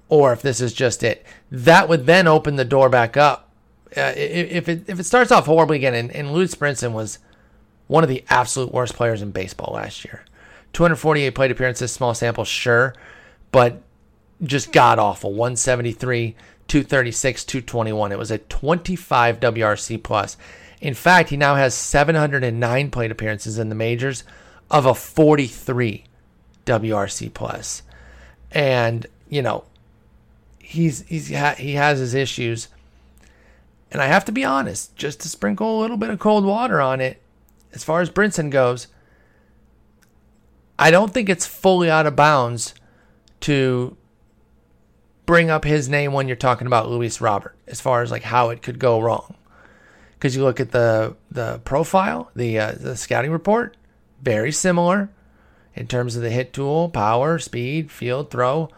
or 0.09 0.33
if 0.33 0.43
this 0.43 0.61
is 0.61 0.73
just 0.73 1.03
it. 1.03 1.25
That 1.51 1.89
would 1.89 2.07
then 2.07 2.27
open 2.27 2.57
the 2.57 2.65
door 2.65 2.89
back 2.89 3.17
up. 3.17 3.51
Uh, 3.97 4.13
if 4.17 4.69
it 4.69 4.85
if 4.89 4.99
it 4.99 5.05
starts 5.05 5.31
off 5.31 5.47
horribly 5.47 5.77
again, 5.77 5.95
and, 5.95 6.11
and 6.13 6.33
Lewis 6.33 6.55
Brinson 6.55 6.93
was 6.93 7.19
one 7.87 8.03
of 8.03 8.09
the 8.09 8.25
absolute 8.29 8.73
worst 8.73 8.95
players 8.95 9.23
in 9.23 9.31
baseball 9.31 9.75
last 9.75 10.05
year. 10.05 10.25
248 10.73 11.35
plate 11.35 11.51
appearances, 11.51 11.93
small 11.93 12.15
sample, 12.15 12.45
sure, 12.45 12.95
but 13.51 13.83
just 14.43 14.73
god 14.73 14.99
awful. 14.99 15.31
173, 15.31 16.35
236, 16.69 17.45
221. 17.45 18.13
It 18.13 18.19
was 18.19 18.31
a 18.31 18.39
25 18.39 19.41
WRC 19.41 20.03
plus. 20.03 20.37
In 20.81 20.95
fact, 20.95 21.31
he 21.31 21.37
now 21.37 21.55
has 21.55 21.75
709 21.75 22.91
plate 22.91 23.11
appearances 23.11 23.59
in 23.59 23.69
the 23.69 23.75
majors 23.75 24.25
of 24.71 24.87
a 24.87 24.95
43 24.95 26.05
WRC 26.67 27.33
plus. 27.33 27.83
And, 28.51 29.07
you 29.29 29.43
know, 29.43 29.65
he's 30.59 31.07
he's 31.07 31.29
he 31.29 31.75
has 31.75 31.99
his 31.99 32.15
issues. 32.15 32.69
And 33.91 34.01
I 34.01 34.07
have 34.07 34.25
to 34.25 34.33
be 34.33 34.45
honest, 34.45 34.97
just 34.97 35.21
to 35.21 35.29
sprinkle 35.29 35.79
a 35.79 35.81
little 35.81 35.99
bit 35.99 36.11
of 36.11 36.19
cold 36.19 36.45
water 36.45 36.81
on 36.81 37.01
it, 37.01 37.21
as 37.75 37.85
far 37.85 38.01
as 38.01 38.11
Brinson 38.11 38.51
goes, 38.51 38.87
I 40.79 40.91
don't 40.91 41.13
think 41.13 41.29
it's 41.29 41.47
fully 41.47 41.91
out 41.91 42.07
of 42.07 42.17
bounds 42.17 42.75
to 43.41 43.97
bring 45.33 45.49
up 45.49 45.65
his 45.65 45.89
name 45.89 46.13
when 46.13 46.29
you're 46.29 46.37
talking 46.37 46.67
about 46.67 46.91
Luis 46.91 47.19
Robert, 47.19 47.57
as 47.67 47.81
far 47.81 48.03
as 48.03 48.11
like 48.11 48.23
how 48.23 48.51
it 48.51 48.61
could 48.61 48.79
go 48.79 49.01
wrong. 49.01 49.35
Because 50.13 50.37
you 50.37 50.43
look 50.43 50.61
at 50.61 50.73
the 50.73 51.17
the 51.31 51.59
profile, 51.65 52.31
the 52.37 52.59
uh, 52.59 52.73
the 52.73 52.99
scouting 52.99 53.31
report, 53.31 53.75
very 54.21 54.53
similar 54.53 55.09
in 55.75 55.87
terms 55.87 56.17
of 56.17 56.23
the 56.23 56.29
hit 56.29 56.53
tool, 56.53 56.91
power, 56.91 57.39
speed, 57.39 57.91
field, 57.91 58.31
throw, 58.31 58.69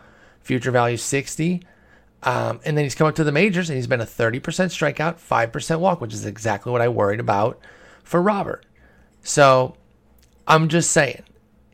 future 0.43 0.71
value 0.71 0.97
60. 0.97 1.61
Um, 2.23 2.61
and 2.65 2.79
then 2.79 2.85
he's 2.85 2.95
come 2.95 3.09
up 3.09 3.17
to 3.17 3.25
the 3.25 3.33
majors 3.33 3.69
and 3.69 3.77
he's 3.77 3.89
been 3.89 4.01
a 4.01 4.07
30% 4.07 4.41
strikeout, 4.41 5.17
5% 5.17 5.81
walk, 5.81 6.01
which 6.01 6.15
is 6.15 6.25
exactly 6.25 6.71
what 6.71 6.81
I 6.81 6.89
worried 6.89 7.19
about 7.19 7.59
for 8.05 8.23
Robert. 8.23 8.65
So 9.25 9.75
I'm 10.47 10.69
just 10.69 10.93
saying, 10.93 11.25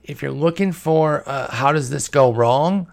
if 0.05 0.23
you're 0.23 0.33
looking 0.33 0.73
for 0.73 1.23
uh, 1.29 1.51
how 1.51 1.71
does 1.71 1.90
this 1.90 2.09
go 2.09 2.33
wrong, 2.33 2.90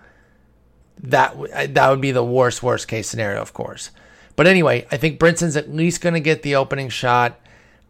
that 0.99 1.36
that 1.73 1.89
would 1.89 2.01
be 2.01 2.12
the 2.12 2.23
worst 2.23 2.63
worst 2.63 2.88
case 2.88 3.10
scenario, 3.10 3.41
of 3.41 3.53
course. 3.53 3.91
But 4.36 4.47
anyway, 4.47 4.86
I 4.91 4.97
think 4.97 5.19
Brinson's 5.19 5.57
at 5.57 5.73
least 5.73 6.01
going 6.01 6.13
to 6.13 6.19
get 6.19 6.43
the 6.43 6.55
opening 6.55 6.89
shot 6.89 7.39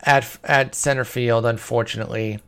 at 0.02 0.38
at 0.44 0.76
center 0.76 1.04
field, 1.04 1.46
unfortunately, 1.46 2.40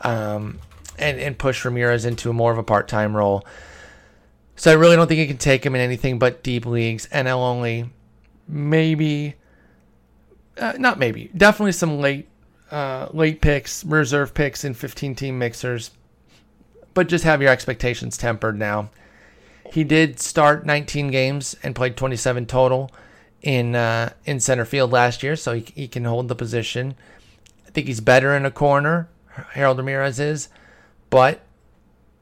um, 0.00 0.58
and 0.98 1.18
and 1.18 1.38
push 1.38 1.64
Ramirez 1.64 2.04
into 2.04 2.32
more 2.32 2.52
of 2.52 2.58
a 2.58 2.62
part 2.62 2.88
time 2.88 3.16
role. 3.16 3.44
So 4.56 4.70
I 4.70 4.74
really 4.74 4.96
don't 4.96 5.08
think 5.08 5.18
you 5.18 5.26
can 5.26 5.36
take 5.36 5.66
him 5.66 5.74
in 5.74 5.80
anything 5.80 6.18
but 6.18 6.44
deep 6.44 6.64
leagues, 6.64 7.08
NL 7.08 7.38
only, 7.38 7.90
maybe, 8.46 9.34
uh, 10.58 10.74
not 10.78 10.98
maybe, 10.98 11.28
definitely 11.36 11.72
some 11.72 11.98
late 11.98 12.28
uh, 12.70 13.08
late 13.12 13.40
picks, 13.40 13.84
reserve 13.84 14.34
picks 14.34 14.64
in 14.64 14.74
15 14.74 15.14
team 15.14 15.38
mixers, 15.38 15.90
but 16.92 17.08
just 17.08 17.24
have 17.24 17.42
your 17.42 17.50
expectations 17.50 18.16
tempered 18.16 18.58
now. 18.58 18.90
He 19.72 19.84
did 19.84 20.20
start 20.20 20.66
19 20.66 21.10
games 21.10 21.56
and 21.62 21.74
played 21.74 21.96
27 21.96 22.46
total 22.46 22.90
in 23.42 23.74
uh, 23.74 24.12
in 24.24 24.40
center 24.40 24.64
field 24.64 24.92
last 24.92 25.22
year, 25.22 25.36
so 25.36 25.54
he, 25.54 25.64
he 25.74 25.88
can 25.88 26.04
hold 26.04 26.28
the 26.28 26.34
position. 26.34 26.94
I 27.66 27.70
think 27.70 27.86
he's 27.86 28.00
better 28.00 28.34
in 28.34 28.46
a 28.46 28.50
corner. 28.50 29.08
Harold 29.52 29.78
Ramirez 29.78 30.20
is, 30.20 30.48
but 31.10 31.40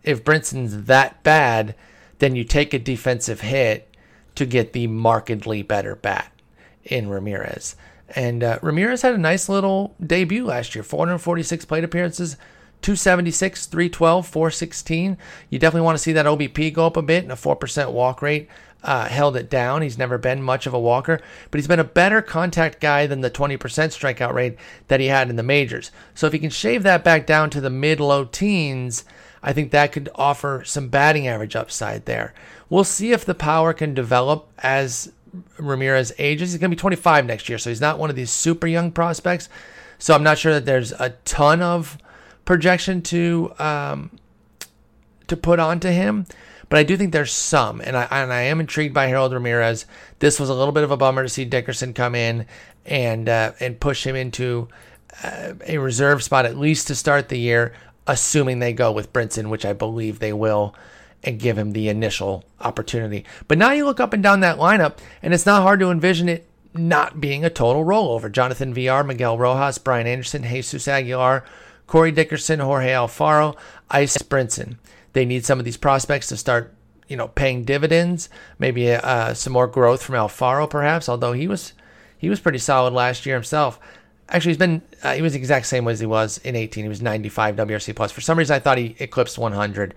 if 0.02 0.24
Brinson's 0.24 0.84
that 0.84 1.22
bad, 1.22 1.74
then 2.18 2.34
you 2.34 2.44
take 2.44 2.72
a 2.72 2.78
defensive 2.78 3.42
hit 3.42 3.94
to 4.34 4.46
get 4.46 4.72
the 4.72 4.86
markedly 4.86 5.62
better 5.62 5.94
bat 5.94 6.32
in 6.84 7.08
Ramirez. 7.08 7.76
And 8.14 8.42
uh, 8.42 8.58
Ramirez 8.62 9.02
had 9.02 9.14
a 9.14 9.18
nice 9.18 9.48
little 9.48 9.94
debut 10.04 10.44
last 10.44 10.74
year 10.74 10.84
446 10.84 11.64
plate 11.64 11.84
appearances, 11.84 12.36
276, 12.82 13.66
312, 13.66 14.26
416. 14.26 15.18
You 15.50 15.58
definitely 15.58 15.84
want 15.84 15.96
to 15.96 16.02
see 16.02 16.12
that 16.12 16.26
OBP 16.26 16.72
go 16.72 16.86
up 16.86 16.96
a 16.96 17.02
bit 17.02 17.22
and 17.22 17.32
a 17.32 17.36
4% 17.36 17.92
walk 17.92 18.22
rate. 18.22 18.48
Uh, 18.84 19.06
held 19.06 19.36
it 19.36 19.48
down. 19.48 19.80
He's 19.80 19.96
never 19.96 20.18
been 20.18 20.42
much 20.42 20.66
of 20.66 20.74
a 20.74 20.80
walker, 20.80 21.20
but 21.50 21.58
he's 21.58 21.68
been 21.68 21.78
a 21.78 21.84
better 21.84 22.20
contact 22.20 22.80
guy 22.80 23.06
than 23.06 23.20
the 23.20 23.30
20% 23.30 23.56
strikeout 23.56 24.34
rate 24.34 24.56
that 24.88 24.98
he 24.98 25.06
had 25.06 25.30
in 25.30 25.36
the 25.36 25.44
majors. 25.44 25.92
So 26.14 26.26
if 26.26 26.32
he 26.32 26.40
can 26.40 26.50
shave 26.50 26.82
that 26.82 27.04
back 27.04 27.24
down 27.24 27.48
to 27.50 27.60
the 27.60 27.70
mid 27.70 28.00
low 28.00 28.24
teens, 28.24 29.04
I 29.40 29.52
think 29.52 29.70
that 29.70 29.92
could 29.92 30.08
offer 30.16 30.64
some 30.64 30.88
batting 30.88 31.28
average 31.28 31.54
upside 31.54 32.06
there. 32.06 32.34
We'll 32.68 32.82
see 32.82 33.12
if 33.12 33.24
the 33.24 33.36
power 33.36 33.72
can 33.72 33.94
develop 33.94 34.48
as 34.58 35.12
Ramirez 35.58 36.12
ages. 36.18 36.52
He's 36.52 36.60
going 36.60 36.70
to 36.70 36.76
be 36.76 36.80
25 36.80 37.26
next 37.26 37.48
year, 37.48 37.58
so 37.58 37.70
he's 37.70 37.80
not 37.80 37.98
one 37.98 38.10
of 38.10 38.16
these 38.16 38.30
super 38.30 38.66
young 38.66 38.90
prospects. 38.90 39.48
So 39.98 40.14
I'm 40.14 40.22
not 40.22 40.38
sure 40.38 40.52
that 40.54 40.66
there's 40.66 40.92
a 40.92 41.10
ton 41.24 41.62
of 41.62 41.98
projection 42.44 43.02
to 43.02 43.52
um, 43.58 44.10
to 45.28 45.36
put 45.36 45.58
onto 45.58 45.88
him, 45.88 46.26
but 46.68 46.78
I 46.78 46.82
do 46.82 46.96
think 46.96 47.12
there's 47.12 47.32
some, 47.32 47.80
and 47.80 47.96
I 47.96 48.08
and 48.10 48.32
I 48.32 48.42
am 48.42 48.60
intrigued 48.60 48.94
by 48.94 49.06
Harold 49.06 49.32
Ramirez. 49.32 49.86
This 50.18 50.40
was 50.40 50.48
a 50.48 50.54
little 50.54 50.72
bit 50.72 50.84
of 50.84 50.90
a 50.90 50.96
bummer 50.96 51.22
to 51.22 51.28
see 51.28 51.44
Dickerson 51.44 51.92
come 51.92 52.14
in 52.14 52.46
and 52.86 53.28
uh, 53.28 53.52
and 53.60 53.80
push 53.80 54.06
him 54.06 54.16
into 54.16 54.68
uh, 55.22 55.54
a 55.66 55.78
reserve 55.78 56.22
spot 56.22 56.46
at 56.46 56.56
least 56.56 56.86
to 56.88 56.94
start 56.94 57.28
the 57.28 57.38
year, 57.38 57.74
assuming 58.06 58.58
they 58.58 58.72
go 58.72 58.90
with 58.92 59.12
Brinson, 59.12 59.48
which 59.50 59.64
I 59.64 59.72
believe 59.72 60.18
they 60.18 60.32
will 60.32 60.74
and 61.24 61.38
give 61.38 61.56
him 61.56 61.72
the 61.72 61.88
initial 61.88 62.44
opportunity. 62.60 63.24
But 63.46 63.58
now 63.58 63.72
you 63.72 63.84
look 63.84 64.00
up 64.00 64.12
and 64.12 64.22
down 64.22 64.40
that 64.40 64.58
lineup, 64.58 64.98
and 65.22 65.32
it's 65.32 65.46
not 65.46 65.62
hard 65.62 65.80
to 65.80 65.90
envision 65.90 66.28
it 66.28 66.48
not 66.74 67.20
being 67.20 67.44
a 67.44 67.50
total 67.50 67.84
rollover. 67.84 68.32
Jonathan 68.32 68.74
Villar, 68.74 69.04
Miguel 69.04 69.38
Rojas, 69.38 69.78
Brian 69.78 70.06
Anderson, 70.06 70.42
Jesus 70.42 70.88
Aguilar, 70.88 71.44
Corey 71.92 72.10
Dickerson, 72.10 72.58
Jorge 72.58 72.88
Alfaro, 72.88 73.54
Ice 73.90 74.16
Brinson. 74.16 74.78
They 75.12 75.26
need 75.26 75.44
some 75.44 75.58
of 75.58 75.66
these 75.66 75.76
prospects 75.76 76.28
to 76.28 76.38
start, 76.38 76.72
you 77.06 77.18
know, 77.18 77.28
paying 77.28 77.64
dividends. 77.64 78.30
Maybe 78.58 78.90
uh, 78.90 79.34
some 79.34 79.52
more 79.52 79.66
growth 79.66 80.02
from 80.02 80.14
Alfaro, 80.14 80.70
perhaps. 80.70 81.06
Although 81.06 81.34
he 81.34 81.46
was, 81.46 81.74
he 82.16 82.30
was 82.30 82.40
pretty 82.40 82.60
solid 82.60 82.94
last 82.94 83.26
year 83.26 83.36
himself. 83.36 83.78
Actually, 84.30 84.52
he's 84.52 84.56
been 84.56 84.80
uh, 85.02 85.12
he 85.12 85.20
was 85.20 85.34
the 85.34 85.38
exact 85.38 85.66
same 85.66 85.86
as 85.86 86.00
he 86.00 86.06
was 86.06 86.38
in 86.38 86.56
18. 86.56 86.82
He 86.82 86.88
was 86.88 87.02
95 87.02 87.56
WRC 87.56 87.94
plus. 87.94 88.10
For 88.10 88.22
some 88.22 88.38
reason, 88.38 88.56
I 88.56 88.58
thought 88.58 88.78
he 88.78 88.96
eclipsed 88.98 89.36
100. 89.36 89.94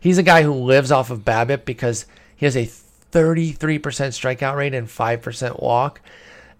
He's 0.00 0.18
a 0.18 0.24
guy 0.24 0.42
who 0.42 0.52
lives 0.52 0.90
off 0.90 1.12
of 1.12 1.24
BABIP 1.24 1.64
because 1.64 2.06
he 2.34 2.44
has 2.46 2.56
a 2.56 2.66
33% 2.66 3.58
strikeout 3.60 4.56
rate 4.56 4.74
and 4.74 4.88
5% 4.88 5.62
walk. 5.62 6.00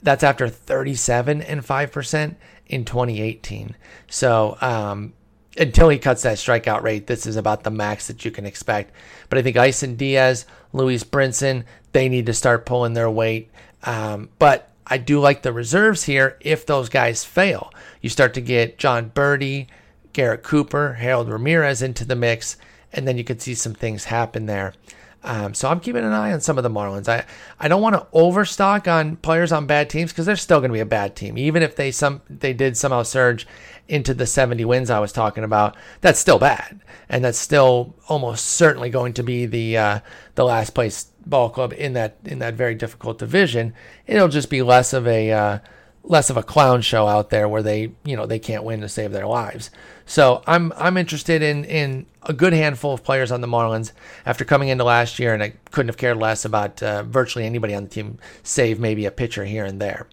That's 0.00 0.22
after 0.22 0.48
37 0.48 1.42
and 1.42 1.62
5% 1.62 2.36
in 2.66 2.84
2018. 2.84 3.76
So 4.08 4.56
um, 4.60 5.12
until 5.58 5.88
he 5.88 5.98
cuts 5.98 6.22
that 6.22 6.38
strikeout 6.38 6.82
rate, 6.82 7.06
this 7.06 7.26
is 7.26 7.36
about 7.36 7.64
the 7.64 7.70
max 7.70 8.08
that 8.08 8.24
you 8.24 8.30
can 8.30 8.46
expect. 8.46 8.92
But 9.28 9.38
I 9.38 9.42
think 9.42 9.56
Isan 9.56 9.96
Diaz, 9.96 10.46
Lewis 10.72 11.04
Brinson, 11.04 11.64
they 11.92 12.08
need 12.08 12.26
to 12.26 12.34
start 12.34 12.66
pulling 12.66 12.92
their 12.92 13.10
weight. 13.10 13.50
Um, 13.82 14.30
but 14.38 14.70
I 14.86 14.98
do 14.98 15.20
like 15.20 15.42
the 15.42 15.52
reserves 15.52 16.04
here 16.04 16.36
if 16.40 16.66
those 16.66 16.88
guys 16.88 17.24
fail. 17.24 17.72
You 18.00 18.08
start 18.08 18.34
to 18.34 18.40
get 18.40 18.78
Jon 18.78 19.10
Berti, 19.10 19.66
Garrett 20.12 20.42
Cooper, 20.42 20.94
Harold 20.94 21.28
Ramirez 21.28 21.82
into 21.82 22.04
the 22.04 22.16
mix, 22.16 22.56
and 22.92 23.06
then 23.06 23.18
you 23.18 23.24
could 23.24 23.42
see 23.42 23.54
some 23.54 23.74
things 23.74 24.04
happen 24.04 24.46
there. 24.46 24.74
Um, 25.26 25.54
so 25.54 25.68
I'm 25.68 25.80
keeping 25.80 26.04
an 26.04 26.12
eye 26.12 26.32
on 26.32 26.40
some 26.40 26.56
of 26.56 26.62
the 26.62 26.70
Marlins. 26.70 27.08
I, 27.08 27.24
I 27.58 27.66
don't 27.66 27.82
want 27.82 27.96
to 27.96 28.06
overstock 28.12 28.86
on 28.86 29.16
players 29.16 29.50
on 29.50 29.66
bad 29.66 29.90
teams 29.90 30.12
because 30.12 30.24
they're 30.24 30.36
still 30.36 30.60
going 30.60 30.70
to 30.70 30.74
be 30.74 30.80
a 30.80 30.86
bad 30.86 31.16
team, 31.16 31.36
even 31.36 31.64
if 31.64 31.74
they 31.74 31.90
some 31.90 32.22
they 32.30 32.52
did 32.52 32.76
somehow 32.76 33.02
surge 33.02 33.44
into 33.88 34.14
the 34.14 34.26
70 34.26 34.64
wins 34.64 34.88
I 34.88 35.00
was 35.00 35.10
talking 35.10 35.42
about. 35.42 35.76
That's 36.00 36.20
still 36.20 36.38
bad, 36.38 36.80
and 37.08 37.24
that's 37.24 37.38
still 37.38 37.96
almost 38.08 38.46
certainly 38.46 38.88
going 38.88 39.14
to 39.14 39.24
be 39.24 39.46
the 39.46 39.76
uh, 39.76 40.00
the 40.36 40.44
last 40.44 40.70
place 40.70 41.10
ball 41.26 41.50
club 41.50 41.72
in 41.72 41.94
that 41.94 42.18
in 42.24 42.38
that 42.38 42.54
very 42.54 42.76
difficult 42.76 43.18
division. 43.18 43.74
It'll 44.06 44.28
just 44.28 44.48
be 44.48 44.62
less 44.62 44.92
of 44.92 45.08
a 45.08 45.32
uh, 45.32 45.58
less 46.08 46.30
of 46.30 46.36
a 46.36 46.42
clown 46.42 46.80
show 46.80 47.06
out 47.06 47.30
there 47.30 47.48
where 47.48 47.62
they 47.62 47.92
you 48.04 48.16
know 48.16 48.26
they 48.26 48.38
can't 48.38 48.64
win 48.64 48.80
to 48.80 48.88
save 48.88 49.12
their 49.12 49.26
lives. 49.26 49.70
So 50.06 50.42
I'm 50.46 50.72
I'm 50.76 50.96
interested 50.96 51.42
in 51.42 51.64
in 51.64 52.06
a 52.22 52.32
good 52.32 52.52
handful 52.52 52.92
of 52.92 53.04
players 53.04 53.30
on 53.30 53.40
the 53.40 53.46
Marlins 53.46 53.92
after 54.24 54.44
coming 54.44 54.68
into 54.68 54.84
last 54.84 55.18
year, 55.18 55.34
and 55.34 55.42
I 55.42 55.54
couldn't 55.70 55.88
have 55.88 55.96
cared 55.96 56.16
less 56.16 56.44
about 56.44 56.82
uh, 56.82 57.02
virtually 57.02 57.44
anybody 57.44 57.74
on 57.74 57.84
the 57.84 57.90
team, 57.90 58.18
save 58.42 58.80
maybe 58.80 59.04
a 59.06 59.10
pitcher 59.10 59.44
here 59.44 59.64
and 59.64 59.80
there. 59.80 60.06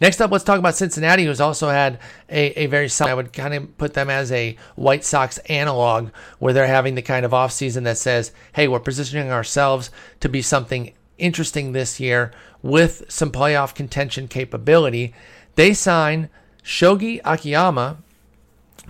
Next 0.00 0.22
up, 0.22 0.30
let's 0.30 0.44
talk 0.44 0.58
about 0.58 0.76
Cincinnati, 0.76 1.26
who's 1.26 1.42
also 1.42 1.68
had 1.68 1.98
a, 2.30 2.62
a 2.62 2.66
very 2.66 2.88
solid. 2.88 3.10
I 3.10 3.14
would 3.14 3.32
kind 3.34 3.52
of 3.52 3.76
put 3.76 3.92
them 3.92 4.08
as 4.08 4.32
a 4.32 4.56
White 4.74 5.04
Sox 5.04 5.36
analog, 5.38 6.08
where 6.38 6.54
they're 6.54 6.66
having 6.66 6.94
the 6.94 7.02
kind 7.02 7.26
of 7.26 7.32
offseason 7.32 7.84
that 7.84 7.98
says, 7.98 8.32
hey, 8.54 8.66
we're 8.66 8.80
positioning 8.80 9.30
ourselves 9.30 9.90
to 10.20 10.30
be 10.30 10.40
something 10.40 10.94
interesting 11.20 11.72
this 11.72 12.00
year 12.00 12.32
with 12.62 13.04
some 13.08 13.30
playoff 13.30 13.74
contention 13.74 14.28
capability. 14.28 15.14
They 15.54 15.74
sign 15.74 16.28
Shogo 16.62 17.20
Akiyama, 17.24 17.98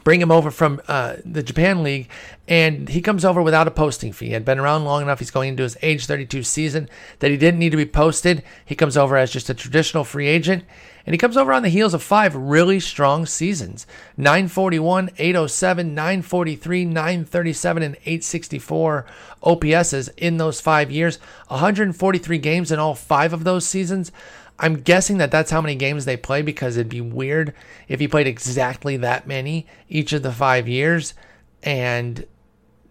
bring 0.04 0.20
him 0.20 0.30
over 0.30 0.50
from 0.50 0.80
uh, 0.88 1.16
the 1.24 1.42
Japan 1.42 1.82
League, 1.82 2.08
and 2.48 2.88
he 2.88 3.00
comes 3.00 3.24
over 3.24 3.42
without 3.42 3.68
a 3.68 3.70
posting 3.70 4.12
fee. 4.12 4.26
He 4.26 4.32
had 4.32 4.44
been 4.44 4.58
around 4.58 4.84
long 4.84 5.02
enough. 5.02 5.18
He's 5.18 5.30
going 5.30 5.50
into 5.50 5.62
his 5.62 5.76
age 5.82 6.06
32 6.06 6.42
season 6.42 6.88
that 7.20 7.30
he 7.30 7.36
didn't 7.36 7.60
need 7.60 7.70
to 7.70 7.76
be 7.76 7.86
posted. 7.86 8.42
He 8.64 8.74
comes 8.74 8.96
over 8.96 9.16
as 9.16 9.30
just 9.30 9.50
a 9.50 9.54
traditional 9.54 10.04
free 10.04 10.28
agent, 10.28 10.64
and 11.06 11.14
he 11.14 11.18
comes 11.18 11.36
over 11.36 11.52
on 11.52 11.62
the 11.62 11.68
heels 11.68 11.94
of 11.94 12.02
five 12.02 12.34
really 12.34 12.80
strong 12.80 13.26
seasons 13.26 13.86
941, 14.16 15.10
807, 15.18 15.94
943, 15.94 16.84
937, 16.84 17.82
and 17.82 17.94
864 17.96 19.06
OPSs 19.42 20.10
in 20.16 20.36
those 20.36 20.60
five 20.60 20.90
years. 20.90 21.18
143 21.48 22.38
games 22.38 22.70
in 22.70 22.78
all 22.78 22.94
five 22.94 23.32
of 23.32 23.44
those 23.44 23.66
seasons. 23.66 24.12
I'm 24.58 24.76
guessing 24.76 25.18
that 25.18 25.30
that's 25.30 25.50
how 25.50 25.62
many 25.62 25.74
games 25.74 26.04
they 26.04 26.18
play 26.18 26.42
because 26.42 26.76
it'd 26.76 26.90
be 26.90 27.00
weird 27.00 27.54
if 27.88 27.98
he 27.98 28.06
played 28.06 28.26
exactly 28.26 28.98
that 28.98 29.26
many 29.26 29.66
each 29.88 30.12
of 30.12 30.22
the 30.22 30.32
five 30.32 30.68
years 30.68 31.14
and, 31.62 32.26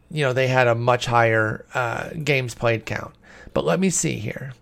you 0.10 0.24
know, 0.24 0.34
they 0.34 0.48
had 0.48 0.68
a 0.68 0.74
much 0.74 1.06
higher 1.06 1.66
uh, 1.76 2.10
games 2.24 2.56
played 2.56 2.86
count. 2.88 3.14
But 3.54 3.66
let 3.66 3.80
me 3.80 3.92
see 3.92 4.16
here. 4.16 4.54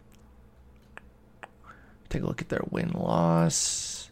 Take 2.09 2.23
a 2.23 2.25
look 2.25 2.41
at 2.41 2.49
their 2.49 2.63
win 2.69 2.91
loss. 2.91 4.09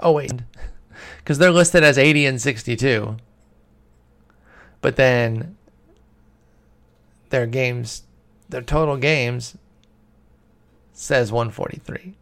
Oh, 0.00 0.12
wait. 0.12 0.32
Because 1.18 1.38
they're 1.38 1.50
listed 1.50 1.82
as 1.82 1.98
80 1.98 2.26
and 2.26 2.40
62. 2.40 3.16
But 4.80 4.96
then 4.96 5.56
their 7.30 7.46
games, 7.46 8.04
their 8.48 8.62
total 8.62 8.96
games 8.96 9.56
says 10.92 11.32
143. 11.32 12.14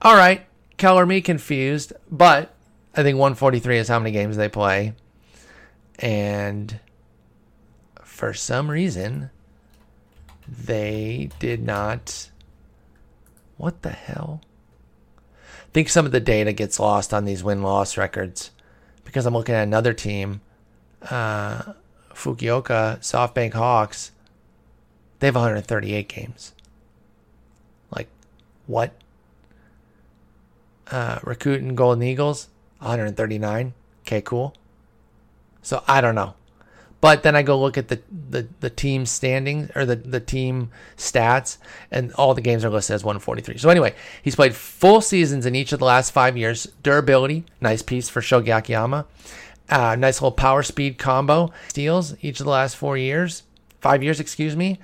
All 0.00 0.16
right, 0.16 0.46
color 0.78 1.04
me 1.04 1.20
confused, 1.20 1.92
but 2.10 2.54
I 2.94 3.02
think 3.02 3.18
143 3.18 3.78
is 3.78 3.88
how 3.88 3.98
many 3.98 4.12
games 4.12 4.36
they 4.36 4.48
play. 4.48 4.94
And 5.98 6.78
for 8.02 8.32
some 8.32 8.70
reason, 8.70 9.30
they 10.46 11.30
did 11.38 11.62
not. 11.62 12.30
What 13.56 13.82
the 13.82 13.90
hell? 13.90 14.40
I 15.46 15.70
think 15.72 15.88
some 15.88 16.06
of 16.06 16.12
the 16.12 16.20
data 16.20 16.52
gets 16.52 16.78
lost 16.78 17.12
on 17.12 17.24
these 17.24 17.42
win 17.42 17.62
loss 17.62 17.96
records 17.96 18.50
because 19.04 19.26
I'm 19.26 19.34
looking 19.34 19.54
at 19.54 19.62
another 19.62 19.92
team, 19.92 20.40
uh, 21.02 21.72
Fukuoka 22.12 22.98
SoftBank 23.00 23.54
Hawks. 23.54 24.12
They 25.18 25.28
have 25.28 25.34
138 25.34 26.08
games. 26.08 26.52
Like, 27.90 28.08
what? 28.66 28.92
Uh, 30.90 31.18
Rakuten 31.20 31.74
Golden 31.74 32.02
Eagles, 32.02 32.48
139. 32.78 33.74
Okay, 34.02 34.20
cool. 34.20 34.54
So 35.62 35.82
I 35.88 36.00
don't 36.00 36.14
know. 36.14 36.34
But 37.04 37.22
then 37.22 37.36
I 37.36 37.42
go 37.42 37.60
look 37.60 37.76
at 37.76 37.88
the, 37.88 38.00
the, 38.30 38.48
the 38.60 38.70
team 38.70 39.04
standings 39.04 39.70
or 39.74 39.84
the, 39.84 39.94
the 39.94 40.20
team 40.20 40.70
stats, 40.96 41.58
and 41.90 42.14
all 42.14 42.32
the 42.32 42.40
games 42.40 42.64
are 42.64 42.70
listed 42.70 42.94
as 42.94 43.04
143. 43.04 43.58
So 43.58 43.68
anyway, 43.68 43.94
he's 44.22 44.34
played 44.34 44.54
full 44.54 45.02
seasons 45.02 45.44
in 45.44 45.54
each 45.54 45.74
of 45.74 45.80
the 45.80 45.84
last 45.84 46.12
five 46.12 46.34
years. 46.34 46.66
Durability, 46.82 47.44
nice 47.60 47.82
piece 47.82 48.08
for 48.08 48.22
Shogo 48.22 48.56
Akiyama. 48.56 49.04
Uh, 49.68 49.96
nice 49.96 50.22
little 50.22 50.32
power 50.32 50.62
speed 50.62 50.96
combo. 50.96 51.52
Steals 51.68 52.14
each 52.22 52.40
of 52.40 52.46
the 52.46 52.50
last 52.50 52.74
four 52.74 52.96
years, 52.96 53.42
five 53.82 54.02
years, 54.02 54.18
excuse 54.18 54.56
me. 54.56 54.80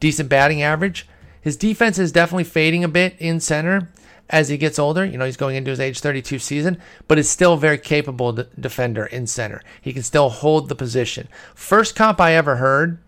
Decent 0.00 0.28
batting 0.28 0.60
average. 0.60 1.08
His 1.40 1.56
defense 1.56 1.98
is 1.98 2.12
definitely 2.12 2.44
fading 2.44 2.84
a 2.84 2.88
bit 2.88 3.16
in 3.18 3.40
center 3.40 3.88
as 4.30 4.48
he 4.48 4.56
gets 4.56 4.78
older. 4.78 5.04
You 5.04 5.18
know, 5.18 5.24
he's 5.24 5.36
going 5.36 5.56
into 5.56 5.70
his 5.70 5.80
age 5.80 6.00
32 6.00 6.38
season, 6.38 6.78
but 7.08 7.18
is 7.18 7.28
still 7.28 7.56
very 7.56 7.78
capable 7.78 8.32
defender 8.32 9.06
in 9.06 9.26
center. 9.26 9.62
He 9.80 9.92
can 9.92 10.02
still 10.02 10.28
hold 10.28 10.68
the 10.68 10.74
position. 10.74 11.28
First 11.54 11.94
comp 11.94 12.20
I 12.20 12.32
ever 12.34 12.56
heard, 12.56 12.98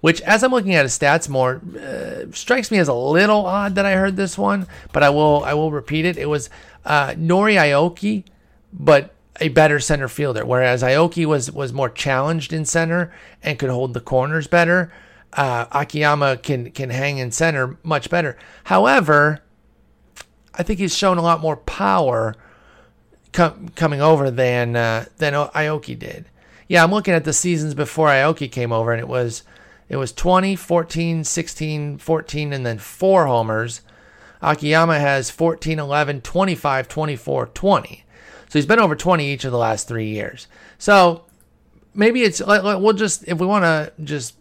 which 0.00 0.20
as 0.22 0.42
I'm 0.42 0.50
looking 0.50 0.74
at 0.74 0.84
his 0.84 0.98
stats 0.98 1.28
more, 1.28 1.60
uh, 1.78 2.32
strikes 2.32 2.70
me 2.70 2.78
as 2.78 2.88
a 2.88 2.94
little 2.94 3.46
odd 3.46 3.74
that 3.76 3.86
I 3.86 3.94
heard 3.94 4.16
this 4.16 4.36
one, 4.36 4.66
but 4.92 5.02
I 5.02 5.10
will 5.10 5.44
I 5.44 5.54
will 5.54 5.70
repeat 5.70 6.04
it. 6.04 6.16
It 6.16 6.28
was 6.28 6.50
uh, 6.84 7.10
Nori 7.10 7.54
Aoki, 7.54 8.24
but 8.72 9.14
a 9.40 9.48
better 9.48 9.80
center 9.80 10.08
fielder, 10.08 10.44
whereas 10.44 10.82
Aoki 10.82 11.24
was 11.24 11.50
was 11.50 11.72
more 11.72 11.88
challenged 11.88 12.52
in 12.52 12.64
center 12.64 13.12
and 13.42 13.58
could 13.58 13.70
hold 13.70 13.94
the 13.94 14.00
corners 14.00 14.46
better 14.46 14.92
uh, 15.32 15.66
Akiyama 15.72 16.36
can 16.38 16.70
can 16.70 16.90
hang 16.90 17.18
in 17.18 17.30
center 17.30 17.76
much 17.82 18.10
better. 18.10 18.36
However, 18.64 19.41
I 20.54 20.62
think 20.62 20.78
he's 20.78 20.96
shown 20.96 21.18
a 21.18 21.22
lot 21.22 21.40
more 21.40 21.56
power 21.56 22.34
com- 23.32 23.70
coming 23.70 24.00
over 24.00 24.30
than 24.30 24.76
uh, 24.76 25.06
than 25.18 25.32
Aoki 25.32 25.98
did. 25.98 26.26
Yeah, 26.68 26.82
I'm 26.82 26.90
looking 26.90 27.14
at 27.14 27.24
the 27.24 27.32
seasons 27.32 27.74
before 27.74 28.08
Aoki 28.08 28.50
came 28.50 28.72
over, 28.72 28.92
and 28.92 29.00
it 29.00 29.08
was 29.08 29.42
it 29.88 29.96
was 29.96 30.12
20, 30.12 30.56
14, 30.56 31.24
16, 31.24 31.98
14, 31.98 32.52
and 32.52 32.64
then 32.64 32.78
four 32.78 33.26
homers. 33.26 33.82
Akiyama 34.40 34.98
has 34.98 35.30
14, 35.30 35.78
11, 35.78 36.22
25, 36.22 36.88
24, 36.88 37.46
20. 37.46 38.04
So 38.48 38.58
he's 38.58 38.66
been 38.66 38.80
over 38.80 38.96
20 38.96 39.32
each 39.32 39.44
of 39.44 39.52
the 39.52 39.58
last 39.58 39.86
three 39.86 40.08
years. 40.08 40.48
So 40.78 41.24
maybe 41.94 42.22
it's 42.22 42.40
we'll 42.40 42.92
just 42.92 43.26
if 43.28 43.38
we 43.38 43.46
want 43.46 43.64
to 43.64 43.92
just 44.02 44.34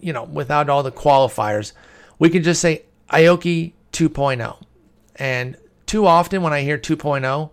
you 0.00 0.12
know, 0.12 0.24
without 0.24 0.68
all 0.68 0.82
the 0.82 0.92
qualifiers, 0.92 1.72
we 2.18 2.30
could 2.30 2.44
just 2.44 2.60
say 2.60 2.82
Aoki 3.10 3.72
2.0. 3.92 4.62
And 5.18 5.56
too 5.86 6.06
often 6.06 6.42
when 6.42 6.52
I 6.52 6.62
hear 6.62 6.78
2.0, 6.78 7.50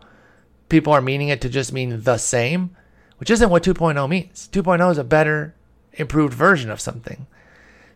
people 0.69 0.93
are 0.93 1.01
meaning 1.01 1.29
it 1.29 1.41
to 1.41 1.49
just 1.49 1.73
mean 1.73 2.03
the 2.03 2.17
same, 2.17 2.75
which 3.17 3.29
isn't 3.29 3.49
what 3.49 3.63
2.0 3.63 4.09
means. 4.09 4.49
2.0 4.51 4.91
is 4.91 4.97
a 4.97 5.03
better, 5.03 5.55
improved 5.93 6.33
version 6.33 6.69
of 6.69 6.81
something. 6.81 7.27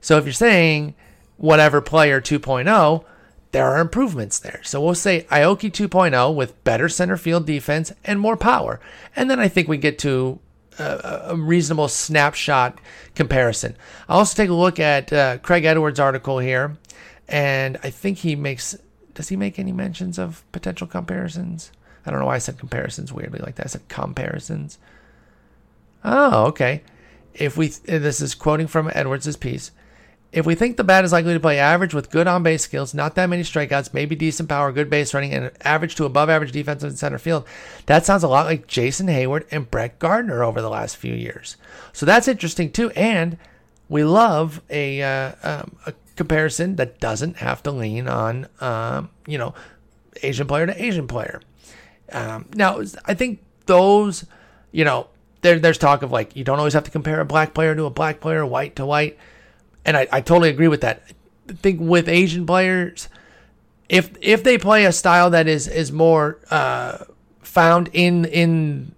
So 0.01 0.17
if 0.17 0.26
you're 0.26 0.34
saying 0.34 0.95
whatever 1.38 1.82
player 1.82 2.22
2.0, 2.22 3.03
there 3.51 3.65
are 3.65 3.80
improvements 3.80 4.39
there. 4.39 4.61
So 4.63 4.82
we'll 4.82 4.95
say 4.95 5.26
Aoki 5.32 5.72
2.0 5.72 6.36
with 6.36 6.63
better 6.63 6.88
center 6.88 7.17
field 7.17 7.45
defense 7.45 7.91
and 8.03 8.20
more 8.20 8.38
power. 8.38 8.80
And 9.15 9.30
then 9.30 9.39
I 9.39 9.47
think 9.47 9.67
we 9.67 9.78
get 9.78 9.97
to 9.99 10.39
a, 10.80 11.36
reasonable 11.36 11.88
snapshot 11.88 12.80
comparison. 13.15 13.76
I'll 14.07 14.20
also 14.20 14.36
take 14.36 14.49
a 14.49 14.53
look 14.53 14.80
at 14.80 15.11
uh, 15.11 15.38
Craig 15.39 15.65
Edwards' 15.65 15.99
article 15.99 16.39
here. 16.39 16.78
And 17.28 17.78
I 17.84 17.89
think 17.89 18.20
he 18.20 18.36
makes, 18.36 18.78
does 19.20 19.28
he 19.28 19.36
make 19.36 19.59
any 19.59 19.74
mentions 19.74 20.17
of 20.17 20.49
potential 20.53 20.88
comparisons? 20.88 21.74
I 22.05 22.09
don't 22.09 22.22
know 22.22 22.28
why 22.28 22.36
I 22.36 22.38
said 22.38 22.57
comparisons 22.57 23.11
weirdly 23.11 23.39
like 23.39 23.55
that. 23.55 23.65
I 23.65 23.67
said 23.67 23.89
comparisons. 23.89 24.80
Oh, 26.05 26.45
okay. 26.45 26.84
If 27.34 27.57
we, 27.57 27.67
this 27.67 28.22
is 28.22 28.34
quoting 28.34 28.67
from 28.67 28.89
Edwards' 28.93 29.36
piece. 29.36 29.72
If 30.32 30.45
we 30.45 30.55
think 30.55 30.78
the 30.78 30.86
bat 30.86 31.03
is 31.03 31.11
likely 31.11 31.34
to 31.34 31.39
play 31.41 31.59
average 31.59 31.93
with 31.93 32.11
good 32.11 32.28
on 32.28 32.43
base 32.43 32.63
skills, 32.63 32.93
not 32.93 33.15
that 33.15 33.30
many 33.30 33.43
strikeouts, 33.43 33.93
maybe 33.93 34.15
decent 34.15 34.47
power, 34.47 34.72
good 34.72 34.89
base 34.89 35.13
running, 35.13 35.34
and 35.34 35.51
average 35.65 35.95
to 35.95 36.05
above 36.05 36.30
average 36.30 36.53
defense 36.53 36.82
in 36.82 36.95
center 36.95 37.17
field, 37.17 37.45
that 37.88 38.05
sounds 38.05 38.24
a 38.24 38.30
lot 38.30 38.45
like 38.45 38.67
Jason 38.67 39.07
Heyward 39.07 39.47
and 39.51 39.70
Brett 39.70 39.99
Gardner 39.99 40.45
over 40.45 40.61
the 40.61 40.70
last 40.70 40.95
few 40.95 41.13
years. 41.13 41.57
So 41.91 42.05
that's 42.05 42.30
interesting 42.30 42.72
too. 42.72 42.89
And 42.91 43.38
we 43.89 44.05
love 44.05 44.61
a, 44.70 45.03
uh, 45.03 45.34
um, 45.43 45.76
a 45.86 45.93
comparison 46.20 46.76
that 46.76 46.99
doesn't 46.99 47.38
have 47.38 47.63
to 47.63 47.72
lean 47.72 48.07
on, 48.07 48.47
um, 48.61 49.09
you 49.26 49.39
know, 49.39 49.55
Asian 50.22 50.45
player 50.45 50.67
to 50.67 50.84
Asian 50.84 51.07
player. 51.07 51.41
Um, 52.11 52.47
now, 52.53 52.82
I 53.05 53.15
think 53.15 53.39
those, 53.65 54.26
you 54.72 54.86
know, 54.86 55.07
there, 55.41 55.57
there's 55.57 55.80
talk 55.80 56.03
of 56.03 56.11
like 56.11 56.36
you 56.36 56.43
don't 56.43 56.59
always 56.59 56.74
have 56.74 56.84
to 56.84 56.91
compare 56.91 57.20
a 57.20 57.26
black 57.26 57.55
player 57.55 57.74
to 57.74 57.86
a 57.86 57.89
black 57.89 58.20
player, 58.20 58.45
white 58.45 58.76
to 58.76 58.86
white 58.86 59.17
and 59.86 59.97
I, 59.97 60.07
I 60.11 60.22
totally 60.22 60.49
agree 60.49 60.67
with 60.67 60.82
that. 60.82 61.03
I 61.49 61.53
think 61.53 61.80
with 61.82 62.07
Asian 62.07 62.45
players, 62.45 63.09
if 63.88 64.11
if 64.22 64.43
they 64.43 64.57
play 64.57 64.86
a 64.86 64.91
style 64.91 65.32
that 65.32 65.47
is 65.47 65.67
is 65.67 65.91
more 65.91 66.38
uh, 66.51 67.05
found 67.41 67.89
in 67.93 68.26
in 68.26 68.93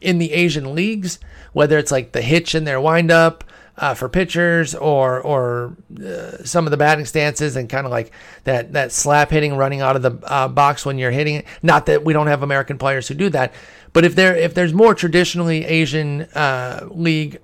in 0.00 0.18
the 0.18 0.32
Asian 0.32 0.74
leagues, 0.74 1.18
whether 1.52 1.78
it's 1.78 1.90
like 1.90 2.12
the 2.12 2.20
hitch 2.20 2.54
in 2.54 2.64
their 2.64 2.80
windup 2.80 3.44
uh, 3.78 3.94
for 3.94 4.08
pitchers 4.08 4.74
or 4.74 5.20
or 5.20 5.76
uh, 6.04 6.44
some 6.44 6.66
of 6.66 6.70
the 6.70 6.76
batting 6.76 7.06
stances 7.06 7.56
and 7.56 7.68
kind 7.68 7.86
of 7.86 7.90
like 7.90 8.12
that 8.44 8.72
that 8.74 8.92
slap 8.92 9.30
hitting 9.30 9.56
running 9.56 9.80
out 9.80 9.96
of 9.96 10.02
the 10.02 10.18
uh, 10.24 10.48
box 10.48 10.84
when 10.84 10.98
you're 10.98 11.10
hitting 11.10 11.36
it. 11.36 11.46
Not 11.62 11.86
that 11.86 12.04
we 12.04 12.12
don't 12.12 12.26
have 12.26 12.42
American 12.42 12.76
players 12.76 13.08
who 13.08 13.14
do 13.14 13.30
that, 13.30 13.54
but 13.92 14.04
if 14.04 14.14
there 14.14 14.36
if 14.36 14.52
there's 14.52 14.74
more 14.74 14.94
traditionally 14.94 15.64
Asian 15.64 16.22
uh, 16.34 16.86
league 16.90 17.40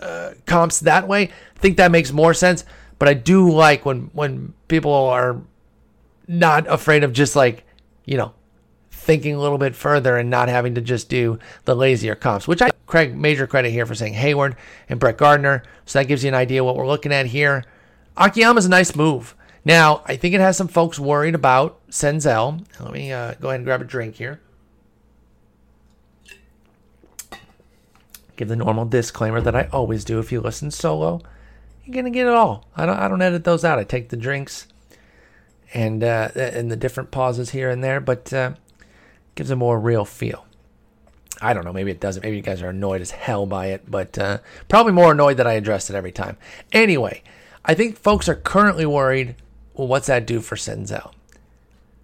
uh, 0.00 0.32
comps 0.46 0.80
that 0.80 1.06
way. 1.06 1.24
I 1.24 1.58
think 1.58 1.76
that 1.76 1.90
makes 1.90 2.12
more 2.12 2.34
sense. 2.34 2.64
But 2.98 3.08
I 3.08 3.14
do 3.14 3.50
like 3.50 3.84
when 3.84 4.10
when 4.12 4.54
people 4.68 4.92
are 4.92 5.40
not 6.26 6.66
afraid 6.68 7.04
of 7.04 7.12
just 7.12 7.36
like 7.36 7.64
you 8.04 8.16
know 8.16 8.32
thinking 9.10 9.34
a 9.34 9.40
little 9.40 9.58
bit 9.58 9.74
further 9.74 10.16
and 10.16 10.30
not 10.30 10.48
having 10.48 10.76
to 10.76 10.80
just 10.80 11.08
do 11.08 11.36
the 11.64 11.74
lazier 11.74 12.14
comps, 12.14 12.46
which 12.46 12.62
I 12.62 12.70
Craig 12.86 13.12
major 13.16 13.44
credit 13.44 13.72
here 13.72 13.84
for 13.84 13.96
saying 13.96 14.14
Heyward 14.14 14.54
and 14.88 15.00
Brett 15.00 15.16
Gardner. 15.16 15.64
So 15.84 15.98
that 15.98 16.06
gives 16.06 16.22
you 16.22 16.28
an 16.28 16.34
idea 16.34 16.62
what 16.62 16.76
we're 16.76 16.86
looking 16.86 17.12
at 17.12 17.26
here. 17.26 17.64
Akiyama's 18.16 18.66
a 18.66 18.68
nice 18.68 18.94
move. 18.94 19.34
Now, 19.64 20.02
I 20.06 20.14
think 20.14 20.32
it 20.32 20.40
has 20.40 20.56
some 20.56 20.68
folks 20.68 20.96
worried 21.00 21.34
about 21.34 21.84
Senzel. 21.90 22.64
Let 22.78 22.92
me 22.92 23.10
uh, 23.10 23.34
go 23.40 23.48
ahead 23.48 23.58
and 23.58 23.64
grab 23.64 23.80
a 23.80 23.84
drink 23.84 24.14
here. 24.14 24.40
give 28.36 28.46
the 28.46 28.54
normal 28.54 28.86
disclaimer 28.86 29.40
that 29.40 29.56
I 29.56 29.68
always 29.72 30.04
do 30.04 30.20
if 30.20 30.30
you 30.30 30.40
listen 30.40 30.70
solo. 30.70 31.20
You're 31.84 31.96
gonna 31.96 32.10
get 32.10 32.28
it 32.28 32.32
all. 32.32 32.68
I 32.76 32.86
don't 32.86 32.96
I 32.96 33.08
don't 33.08 33.20
edit 33.20 33.42
those 33.42 33.64
out. 33.64 33.80
I 33.80 33.84
take 33.84 34.08
the 34.08 34.16
drinks 34.16 34.68
and 35.74 36.04
uh, 36.04 36.28
and 36.36 36.70
the 36.70 36.76
different 36.76 37.10
pauses 37.10 37.50
here 37.50 37.68
and 37.68 37.82
there, 37.82 38.00
but 38.00 38.32
uh, 38.32 38.52
gives 39.40 39.50
a 39.50 39.56
more 39.56 39.80
real 39.80 40.04
feel. 40.04 40.44
I 41.40 41.54
don't 41.54 41.64
know. 41.64 41.72
Maybe 41.72 41.90
it 41.90 41.98
doesn't. 41.98 42.22
Maybe 42.22 42.36
you 42.36 42.42
guys 42.42 42.60
are 42.60 42.68
annoyed 42.68 43.00
as 43.00 43.10
hell 43.10 43.46
by 43.46 43.68
it, 43.68 43.90
but 43.90 44.18
uh, 44.18 44.40
probably 44.68 44.92
more 44.92 45.12
annoyed 45.12 45.38
that 45.38 45.46
I 45.46 45.54
address 45.54 45.88
it 45.88 45.96
every 45.96 46.12
time. 46.12 46.36
Anyway, 46.72 47.22
I 47.64 47.72
think 47.72 47.96
folks 47.96 48.28
are 48.28 48.34
currently 48.34 48.84
worried. 48.84 49.36
Well, 49.72 49.88
what's 49.88 50.08
that 50.08 50.26
do 50.26 50.40
for 50.40 50.56
Senzel? 50.56 51.14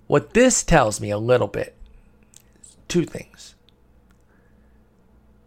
What 0.07 0.33
this 0.33 0.63
tells 0.63 0.99
me 0.99 1.11
a 1.11 1.19
little 1.19 1.47
bit, 1.47 1.77
two 2.89 3.05
things 3.05 3.55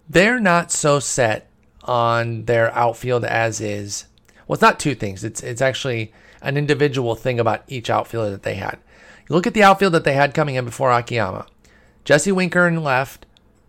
they're 0.08 0.40
not 0.40 0.72
so 0.72 1.00
set 1.00 1.50
on 1.86 2.46
their 2.46 2.72
outfield 2.76 3.26
as 3.26 3.60
is. 3.60 4.06
Well, 4.48 4.54
it's 4.54 4.62
not 4.62 4.80
two 4.80 4.94
things. 4.94 5.24
It's 5.24 5.42
it's 5.42 5.62
actually 5.62 6.14
an 6.44 6.56
individual 6.56 7.16
thing 7.16 7.40
about 7.40 7.64
each 7.68 7.90
outfielder 7.90 8.30
that 8.30 8.44
they 8.44 8.56
had. 8.56 8.78
You 9.28 9.36
look 9.36 9.48
at 9.48 9.56
the 9.56 9.64
outfield 9.64 9.94
that 9.94 10.04
they 10.04 10.14
had 10.14 10.36
coming 10.36 10.54
in 10.54 10.66
before 10.66 10.92
Akiyama. 10.92 11.48
Jesse 12.10 12.32
Winker 12.32 12.68
in 12.68 12.84
left, 12.84 13.28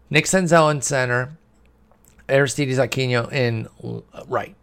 Nick 0.08 0.24
Senzel 0.24 0.70
in 0.70 0.80
center, 0.80 1.36
Aristides 2.26 2.78
Aquino 2.78 3.30
in 3.30 3.68
right. 4.28 4.56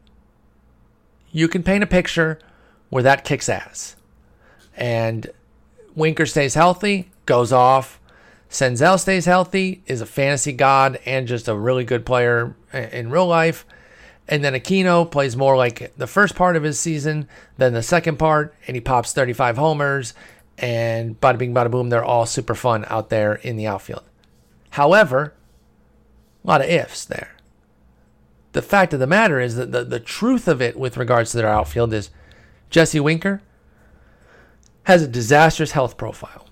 You 1.32 1.48
can 1.48 1.62
paint 1.62 1.84
a 1.84 1.86
picture 1.86 2.40
where 2.90 3.04
that 3.04 3.24
kicks 3.24 3.48
ass. 3.48 3.96
And 4.76 5.30
Winker 5.94 6.26
stays 6.26 6.56
healthy, 6.56 7.12
goes 7.28 7.54
off, 7.54 8.00
Senzel 8.50 9.00
stays 9.00 9.26
healthy, 9.26 9.84
is 9.86 10.02
a 10.02 10.08
fantasy 10.08 10.54
god 10.54 11.00
and 11.06 11.28
just 11.28 11.48
a 11.48 11.54
really 11.54 11.84
good 11.84 12.04
player 12.04 12.56
in 12.74 13.12
real 13.12 13.28
life. 13.28 13.64
And 14.28 14.44
then 14.44 14.54
Aquino 14.54 15.10
plays 15.10 15.38
more 15.38 15.56
like 15.56 15.96
the 15.98 16.08
first 16.08 16.34
part 16.34 16.56
of 16.56 16.64
his 16.64 16.80
season 16.80 17.28
than 17.58 17.74
the 17.74 17.84
second 17.84 18.18
part, 18.18 18.56
and 18.66 18.76
he 18.76 18.82
pops 18.82 19.14
35 19.14 19.58
homers. 19.58 20.16
And 20.58 21.20
bada 21.20 21.38
bing, 21.38 21.54
bada 21.54 21.70
boom, 21.70 21.90
they're 21.90 22.04
all 22.04 22.26
super 22.26 22.56
fun 22.56 22.86
out 22.88 23.10
there 23.10 23.36
in 23.36 23.58
the 23.58 23.68
outfield. 23.68 24.04
However, 24.72 25.34
a 26.44 26.48
lot 26.48 26.62
of 26.62 26.68
ifs 26.68 27.06
there. 27.06 27.36
The 28.54 28.62
fact 28.62 28.94
of 28.94 29.00
the 29.00 29.08
matter 29.08 29.40
is 29.40 29.56
that 29.56 29.72
the, 29.72 29.84
the 29.84 30.00
truth 30.00 30.48
of 30.48 30.62
it 30.62 30.78
with 30.78 30.98
regards 30.98 31.32
to 31.32 31.38
their 31.38 31.48
outfield 31.48 31.94
is 31.94 32.10
Jesse 32.70 33.00
Winker 33.00 33.42
has 34.84 35.04
a 35.04 35.08
disastrous 35.08 35.72
health 35.72 35.98
profile. 35.98 36.48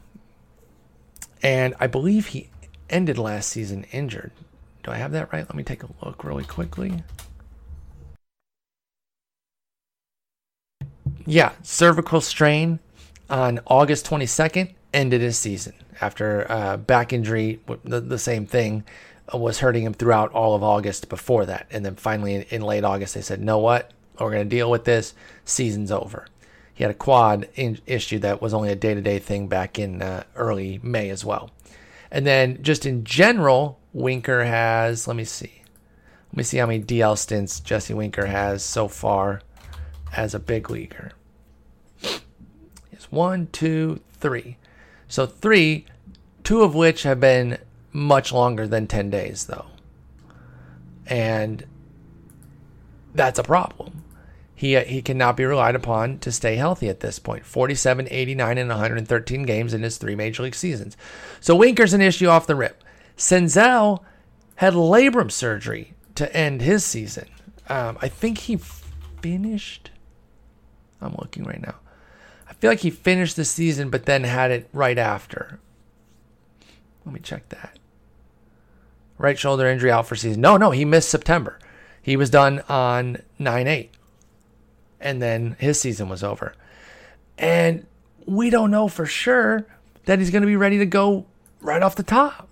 And 1.42 1.74
I 1.80 1.88
believe 1.88 2.28
he 2.28 2.50
ended 2.90 3.18
last 3.18 3.50
season 3.50 3.86
injured. 3.92 4.32
Do 4.84 4.92
I 4.92 4.98
have 4.98 5.14
that 5.14 5.32
right? 5.32 5.48
Let 5.48 5.56
me 5.56 5.64
take 5.64 5.84
a 5.84 5.90
look 6.04 6.24
really 6.24 6.44
quickly. 6.44 7.04
Yeah, 11.26 11.54
cervical 11.64 12.22
strain 12.22 12.80
on 13.30 13.60
August 13.66 14.06
22nd 14.08 14.74
ended 14.94 15.22
his 15.22 15.38
season 15.38 15.74
after 16.02 16.50
uh, 16.50 16.78
back 16.78 17.14
injury. 17.14 17.60
The, 17.84 18.02
the 18.02 18.20
same 18.20 18.46
thing 18.46 18.84
uh, 19.34 19.38
was 19.38 19.60
hurting 19.60 19.84
him 19.84 19.94
throughout 19.94 20.32
all 20.32 20.56
of 20.56 20.64
August 20.64 21.10
before 21.10 21.46
that. 21.46 21.68
And 21.72 21.86
then 21.86 21.96
finally 21.96 22.36
in, 22.36 22.42
in 22.44 22.62
late 22.62 22.84
August, 22.84 23.14
they 23.14 23.22
said, 23.22 23.42
know 23.42 23.60
what? 23.60 23.92
We're 24.20 24.32
going 24.32 24.48
to 24.48 24.56
deal 24.56 24.72
with 24.72 24.86
this. 24.86 25.14
Season's 25.44 25.92
over. 25.92 26.28
He 26.74 26.84
had 26.84 26.92
a 26.92 26.96
quad 26.96 27.48
in- 27.56 27.80
issue 27.86 28.20
that 28.20 28.42
was 28.42 28.54
only 28.54 28.72
a 28.72 28.76
day 28.76 28.94
to 28.94 29.02
day 29.02 29.20
thing 29.20 29.48
back 29.48 29.80
in 29.80 30.02
uh, 30.02 30.24
early 30.36 30.80
May 30.84 31.10
as 31.10 31.24
well. 31.26 31.52
And 32.12 32.26
then 32.26 32.62
just 32.62 32.86
in 32.86 33.04
general, 33.04 33.80
Winker 33.94 34.44
has, 34.44 35.08
let 35.08 35.16
me 35.16 35.24
see. 35.26 35.62
Let 36.32 36.38
me 36.38 36.44
see 36.44 36.58
how 36.58 36.66
many 36.66 36.84
DL 36.84 37.18
stints 37.18 37.60
Jesse 37.60 37.94
Winker 37.94 38.26
has 38.26 38.64
so 38.64 38.88
far 38.88 39.42
as 40.16 40.34
a 40.34 40.40
big 40.40 40.70
leaguer. 40.70 41.12
One, 43.16 43.48
two, 43.52 44.02
three. 44.14 44.58
So 45.08 45.26
three, 45.26 45.86
two 46.44 46.62
of 46.62 46.76
which 46.76 47.04
have 47.04 47.20
been 47.20 47.58
much 47.92 48.32
longer 48.32 48.68
than 48.68 48.88
10 48.88 49.10
days, 49.10 49.46
though. 49.46 49.66
And 51.08 51.66
that's 53.14 53.40
a 53.40 53.44
problem 53.44 54.04
he, 54.56 54.78
uh, 54.78 54.86
he 54.86 55.02
cannot 55.02 55.36
be 55.36 55.44
relied 55.44 55.76
upon 55.76 56.18
to 56.20 56.32
stay 56.32 56.56
healthy 56.56 56.88
at 56.88 57.02
this 57.02 57.20
point. 57.20 57.46
47, 57.46 58.08
89, 58.10 58.58
and 58.58 58.70
113 58.70 59.44
games 59.44 59.74
in 59.74 59.84
his 59.84 59.98
three 59.98 60.16
major 60.16 60.44
league 60.44 60.56
seasons. 60.56 60.96
So 61.42 61.56
Winker's 61.56 61.94
an 61.94 62.02
issue 62.02 62.28
off 62.28 62.48
the 62.48 62.56
rip. 62.56 62.82
Senzel 63.18 64.02
had 64.56 64.74
labrum 64.74 65.30
surgery 65.30 65.94
to 66.16 66.34
end 66.36 66.62
his 66.62 66.86
season. 66.86 67.28
Um, 67.68 67.98
I 68.02 68.08
think 68.08 68.40
he 68.40 68.58
finished. 69.22 69.92
I'm 71.02 71.16
looking 71.20 71.44
right 71.44 71.62
now. 71.62 71.76
Feel 72.66 72.72
like 72.72 72.80
he 72.80 72.90
finished 72.90 73.36
the 73.36 73.46
season, 73.46 73.92
but 73.92 74.08
then 74.08 74.24
had 74.24 74.50
it 74.50 74.68
right 74.74 74.98
after. 74.98 75.60
Let 77.06 77.14
me 77.14 77.20
check 77.20 77.48
that. 77.50 77.78
Right 79.20 79.38
shoulder 79.38 79.68
injury 79.68 79.92
out 79.92 80.08
for 80.08 80.16
season. 80.16 80.42
No, 80.42 80.58
no, 80.58 80.72
he 80.72 80.84
missed 80.84 81.10
September. 81.10 81.60
He 82.02 82.18
was 82.18 82.32
done 82.32 82.64
on 82.68 83.22
9 83.38 83.68
8 83.68 83.92
and 85.00 85.22
then 85.22 85.58
his 85.60 85.80
season 85.80 86.10
was 86.10 86.24
over. 86.24 86.56
And 87.38 87.86
we 88.26 88.50
don't 88.50 88.72
know 88.72 88.88
for 88.88 89.06
sure 89.06 89.68
that 90.06 90.18
he's 90.18 90.32
going 90.32 90.42
to 90.42 90.48
be 90.48 90.56
ready 90.56 90.80
to 90.80 90.88
go 90.88 91.28
right 91.62 91.84
off 91.84 91.96
the 91.96 92.02
top. 92.02 92.48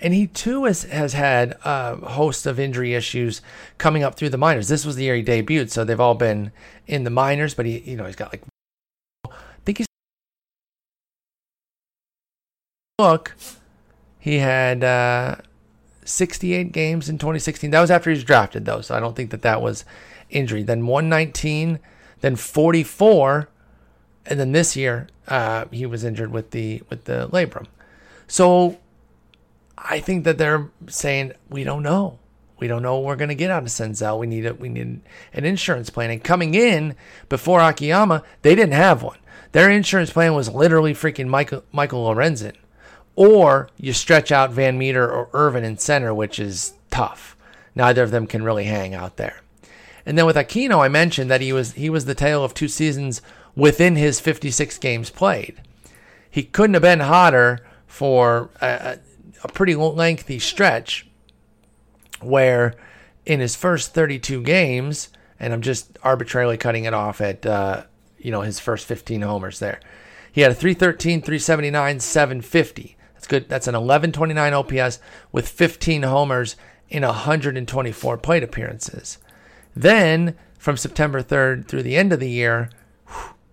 And 0.00 0.14
he 0.14 0.26
too 0.26 0.64
has, 0.64 0.84
has 0.84 1.12
had 1.12 1.58
a 1.66 1.96
host 1.96 2.46
of 2.46 2.58
injury 2.58 2.94
issues 2.94 3.42
coming 3.76 4.02
up 4.02 4.14
through 4.14 4.30
the 4.30 4.38
minors. 4.38 4.68
This 4.68 4.86
was 4.86 4.96
the 4.96 5.04
year 5.04 5.16
he 5.16 5.22
debuted, 5.22 5.68
so 5.68 5.84
they've 5.84 6.00
all 6.00 6.14
been 6.14 6.50
in 6.86 7.04
the 7.04 7.10
minors, 7.10 7.52
but 7.52 7.66
he, 7.66 7.80
you 7.80 7.98
know, 7.98 8.06
he's 8.06 8.16
got 8.16 8.32
like 8.32 8.42
look, 12.98 13.34
he 14.20 14.38
had 14.38 14.84
uh, 14.84 15.36
68 16.04 16.70
games 16.70 17.08
in 17.08 17.18
2016. 17.18 17.72
That 17.72 17.80
was 17.80 17.90
after 17.90 18.10
he 18.10 18.14
was 18.14 18.22
drafted, 18.22 18.66
though, 18.66 18.82
so 18.82 18.94
I 18.94 19.00
don't 19.00 19.16
think 19.16 19.30
that 19.30 19.42
that 19.42 19.60
was 19.60 19.84
injury. 20.30 20.62
Then 20.62 20.86
119, 20.86 21.80
then 22.20 22.36
44, 22.36 23.48
and 24.26 24.38
then 24.38 24.52
this 24.52 24.76
year 24.76 25.08
uh, 25.26 25.64
he 25.72 25.86
was 25.86 26.04
injured 26.04 26.30
with 26.30 26.52
the 26.52 26.82
with 26.88 27.04
the 27.04 27.28
labrum. 27.32 27.66
So 28.28 28.78
I 29.76 29.98
think 29.98 30.22
that 30.24 30.38
they're 30.38 30.70
saying 30.86 31.32
we 31.50 31.64
don't 31.64 31.82
know. 31.82 32.20
We 32.60 32.68
don't 32.68 32.82
know 32.82 32.94
what 32.94 33.04
we're 33.04 33.16
going 33.16 33.28
to 33.28 33.34
get 33.34 33.50
out 33.50 33.64
of 33.64 33.68
Senzel. 33.70 34.20
We 34.20 34.28
need 34.28 34.46
a, 34.46 34.54
we 34.54 34.68
need 34.68 35.00
an 35.32 35.44
insurance 35.44 35.90
plan. 35.90 36.10
And 36.10 36.22
coming 36.22 36.54
in 36.54 36.94
before 37.28 37.60
Akiyama, 37.60 38.22
they 38.42 38.54
didn't 38.54 38.74
have 38.74 39.02
one. 39.02 39.18
Their 39.50 39.68
insurance 39.68 40.12
plan 40.12 40.34
was 40.34 40.48
literally 40.48 40.94
freaking 40.94 41.26
Michael 41.26 41.64
Michael 41.72 42.06
Lorenzen, 42.06 42.54
or 43.16 43.68
you 43.76 43.92
stretch 43.92 44.32
out 44.32 44.50
Van 44.50 44.76
Meter 44.78 45.10
or 45.10 45.28
Ervin 45.32 45.64
in 45.64 45.78
center, 45.78 46.12
which 46.12 46.38
is 46.38 46.74
tough. 46.90 47.36
Neither 47.74 48.02
of 48.02 48.10
them 48.10 48.26
can 48.26 48.42
really 48.42 48.64
hang 48.64 48.94
out 48.94 49.16
there. 49.16 49.40
And 50.06 50.18
then 50.18 50.26
with 50.26 50.36
Aquino, 50.36 50.84
I 50.84 50.88
mentioned 50.88 51.30
that 51.30 51.40
he 51.40 51.52
was 51.52 51.72
he 51.72 51.88
was 51.88 52.04
the 52.04 52.14
tale 52.14 52.44
of 52.44 52.54
two 52.54 52.68
seasons 52.68 53.22
within 53.56 53.96
his 53.96 54.20
56 54.20 54.78
games 54.78 55.10
played. 55.10 55.60
He 56.30 56.42
couldn't 56.42 56.74
have 56.74 56.82
been 56.82 57.00
hotter 57.00 57.64
for 57.86 58.50
a, 58.60 58.98
a 59.42 59.48
pretty 59.48 59.74
lengthy 59.76 60.38
stretch 60.38 61.06
where 62.20 62.74
in 63.24 63.40
his 63.40 63.56
first 63.56 63.94
32 63.94 64.42
games, 64.42 65.08
and 65.38 65.52
I'm 65.52 65.62
just 65.62 65.98
arbitrarily 66.02 66.56
cutting 66.56 66.84
it 66.84 66.94
off 66.94 67.20
at 67.20 67.46
uh, 67.46 67.84
you 68.18 68.30
know 68.30 68.42
his 68.42 68.60
first 68.60 68.86
15 68.86 69.22
homers 69.22 69.58
there. 69.58 69.80
He 70.30 70.40
had 70.40 70.50
a 70.50 70.54
313, 70.54 71.20
379, 71.22 72.00
750. 72.00 72.96
That's 73.24 73.30
good. 73.30 73.48
That's 73.48 73.66
an 73.66 73.72
1129 73.72 74.52
OPS 74.52 74.98
with 75.32 75.48
15 75.48 76.02
homers 76.02 76.56
in 76.90 77.02
124 77.02 78.18
plate 78.18 78.42
appearances. 78.42 79.16
Then 79.74 80.36
from 80.58 80.76
September 80.76 81.22
3rd 81.22 81.66
through 81.66 81.84
the 81.84 81.96
end 81.96 82.12
of 82.12 82.20
the 82.20 82.28
year, 82.28 82.68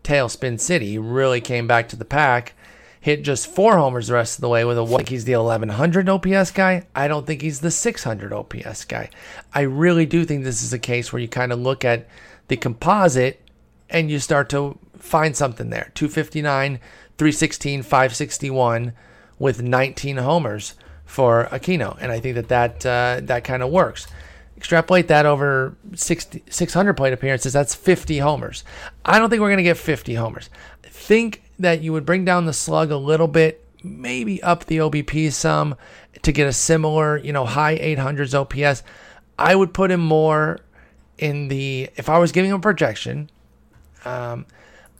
Tailspin 0.04 0.60
City 0.60 0.98
really 0.98 1.40
came 1.40 1.68
back 1.68 1.88
to 1.88 1.96
the 1.96 2.04
pack 2.04 2.54
hit 3.00 3.24
just 3.24 3.48
four 3.48 3.78
homers 3.78 4.08
the 4.08 4.14
rest 4.14 4.38
of 4.38 4.42
the 4.42 4.50
way 4.50 4.66
with 4.66 4.78
a 4.78 4.86
think 4.86 5.08
he's 5.10 5.26
the 5.26 5.36
1100 5.36 6.08
OPS 6.08 6.52
guy. 6.52 6.86
I 6.94 7.08
don't 7.08 7.26
think 7.26 7.42
he's 7.42 7.62
the 7.62 7.72
600 7.72 8.32
OPS 8.32 8.86
guy. 8.86 9.10
I 9.54 9.62
really 9.62 10.06
do 10.06 10.24
think 10.26 10.44
this 10.44 10.62
is 10.62 10.74
a 10.74 10.78
case 10.80 11.12
where 11.12 11.22
you 11.22 11.28
kind 11.28 11.52
of 11.54 11.60
look 11.60 11.84
at 11.86 12.08
the 12.48 12.58
composite 12.58 13.42
and 13.90 14.12
you 14.12 14.20
start 14.20 14.50
to 14.50 14.78
find 15.00 15.36
something 15.36 15.72
there. 15.72 15.92
259, 15.96 16.80
316, 17.18 17.82
561 17.82 18.94
with 19.42 19.64
19 19.64 20.18
homers 20.18 20.76
for 21.04 21.48
Aquino, 21.52 21.98
and 22.00 22.12
I 22.12 22.20
think 22.20 22.36
that 22.36 22.48
that 22.50 22.86
uh, 22.86 23.20
that 23.24 23.44
kind 23.44 23.64
of 23.64 23.72
works. 23.72 24.08
Extrapolate 24.56 25.08
that 25.08 25.26
over 25.26 25.76
60, 25.96 26.44
600 26.48 26.94
plate 26.94 27.12
appearances, 27.12 27.52
that's 27.52 27.74
50 27.74 28.20
homers. 28.20 28.64
I 29.04 29.18
don't 29.18 29.32
think 29.32 29.42
we're 29.42 29.48
going 29.48 29.58
to 29.58 29.64
get 29.64 29.78
50 29.78 30.14
homers. 30.14 30.52
Think 30.84 31.42
that 31.58 31.82
you 31.82 31.92
would 31.92 32.06
bring 32.06 32.24
down 32.24 32.46
the 32.46 32.54
slug 32.54 32.92
a 32.92 32.98
little 32.98 33.28
bit, 33.28 33.66
maybe 33.84 34.42
up 34.44 34.66
the 34.66 34.78
OBP 34.78 35.32
some 35.32 35.76
to 36.22 36.32
get 36.32 36.48
a 36.48 36.54
similar, 36.54 37.18
you 37.18 37.34
know, 37.34 37.46
high 37.46 37.78
800s 37.80 38.36
OPS. 38.36 38.84
I 39.40 39.56
would 39.56 39.74
put 39.74 39.90
him 39.90 40.02
more 40.02 40.60
in 41.18 41.48
the, 41.48 41.90
if 41.96 42.08
I 42.08 42.20
was 42.20 42.32
giving 42.32 42.52
him 42.52 42.58
a 42.58 42.62
projection, 42.62 43.32
um, 44.06 44.46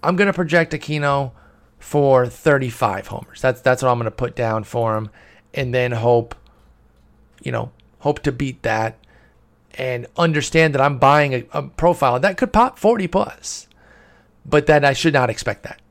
I'm 0.02 0.16
going 0.16 0.28
to 0.28 0.34
project 0.34 0.74
Aquino 0.74 1.34
for 1.82 2.28
35 2.28 3.08
homers. 3.08 3.42
That's 3.42 3.60
that's 3.60 3.82
what 3.82 3.90
I'm 3.90 3.98
going 3.98 4.06
to 4.06 4.12
put 4.12 4.36
down 4.36 4.64
for 4.64 4.96
him, 4.96 5.10
and 5.54 5.74
then 5.74 5.92
hope, 5.92 6.36
you 7.42 7.52
know, 7.52 7.72
hope 8.00 8.20
to 8.20 8.32
beat 8.32 8.62
that, 8.62 8.98
and 9.74 10.06
understand 10.16 10.76
that 10.76 10.82
I'm 10.82 11.00
buying 11.00 11.34
a, 11.34 11.44
a 11.52 11.64
profile 11.64 12.20
that 12.20 12.38
could 12.38 12.54
pop 12.54 12.78
40 12.78 13.08
plus, 13.08 13.68
but 14.46 14.68
that 14.68 14.86
I 14.86 14.94
should 14.94 15.14
not 15.14 15.32
expect 15.32 15.64
that. 15.64 15.82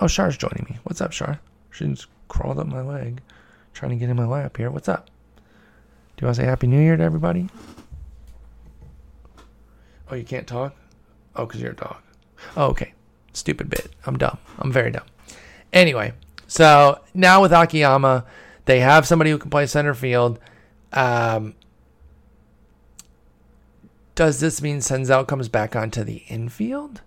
Oh, 0.00 0.08
Char's 0.08 0.36
joining 0.36 0.66
me. 0.68 0.78
What's 0.82 1.00
up, 1.00 1.12
Char? 1.12 1.40
She's 1.70 2.06
crawled 2.28 2.58
up 2.58 2.66
my 2.66 2.82
leg, 2.82 3.22
trying 3.72 3.92
to 3.92 3.96
get 3.96 4.10
in 4.10 4.16
my 4.16 4.26
lap 4.26 4.56
here. 4.56 4.70
What's 4.70 4.88
up? 4.88 5.08
Do 5.36 6.22
you 6.22 6.26
want 6.26 6.36
to 6.36 6.42
say 6.42 6.48
Happy 6.48 6.66
New 6.66 6.80
Year 6.80 6.96
to 6.96 7.02
everybody? 7.02 7.48
Oh, 10.10 10.16
you 10.16 10.24
can't 10.24 10.46
talk? 10.46 10.74
Oh, 11.36 11.46
because 11.46 11.60
you're 11.60 11.72
a 11.72 11.76
dog. 11.76 11.98
Oh, 12.56 12.66
okay. 12.70 12.92
Stupid 13.36 13.68
bit. 13.68 13.90
I'm 14.06 14.16
dumb. 14.16 14.38
I'm 14.58 14.72
very 14.72 14.90
dumb. 14.90 15.04
Anyway, 15.70 16.14
so 16.46 17.00
now 17.12 17.42
with 17.42 17.52
Akiyama, 17.52 18.24
they 18.64 18.80
have 18.80 19.06
somebody 19.06 19.30
who 19.30 19.36
can 19.36 19.50
play 19.50 19.66
center 19.66 19.92
field. 19.92 20.38
Um, 20.94 21.54
does 24.14 24.40
this 24.40 24.62
mean 24.62 24.78
Senzel 24.78 25.28
comes 25.28 25.50
back 25.50 25.76
onto 25.76 26.02
the 26.02 26.22
infield? 26.28 27.02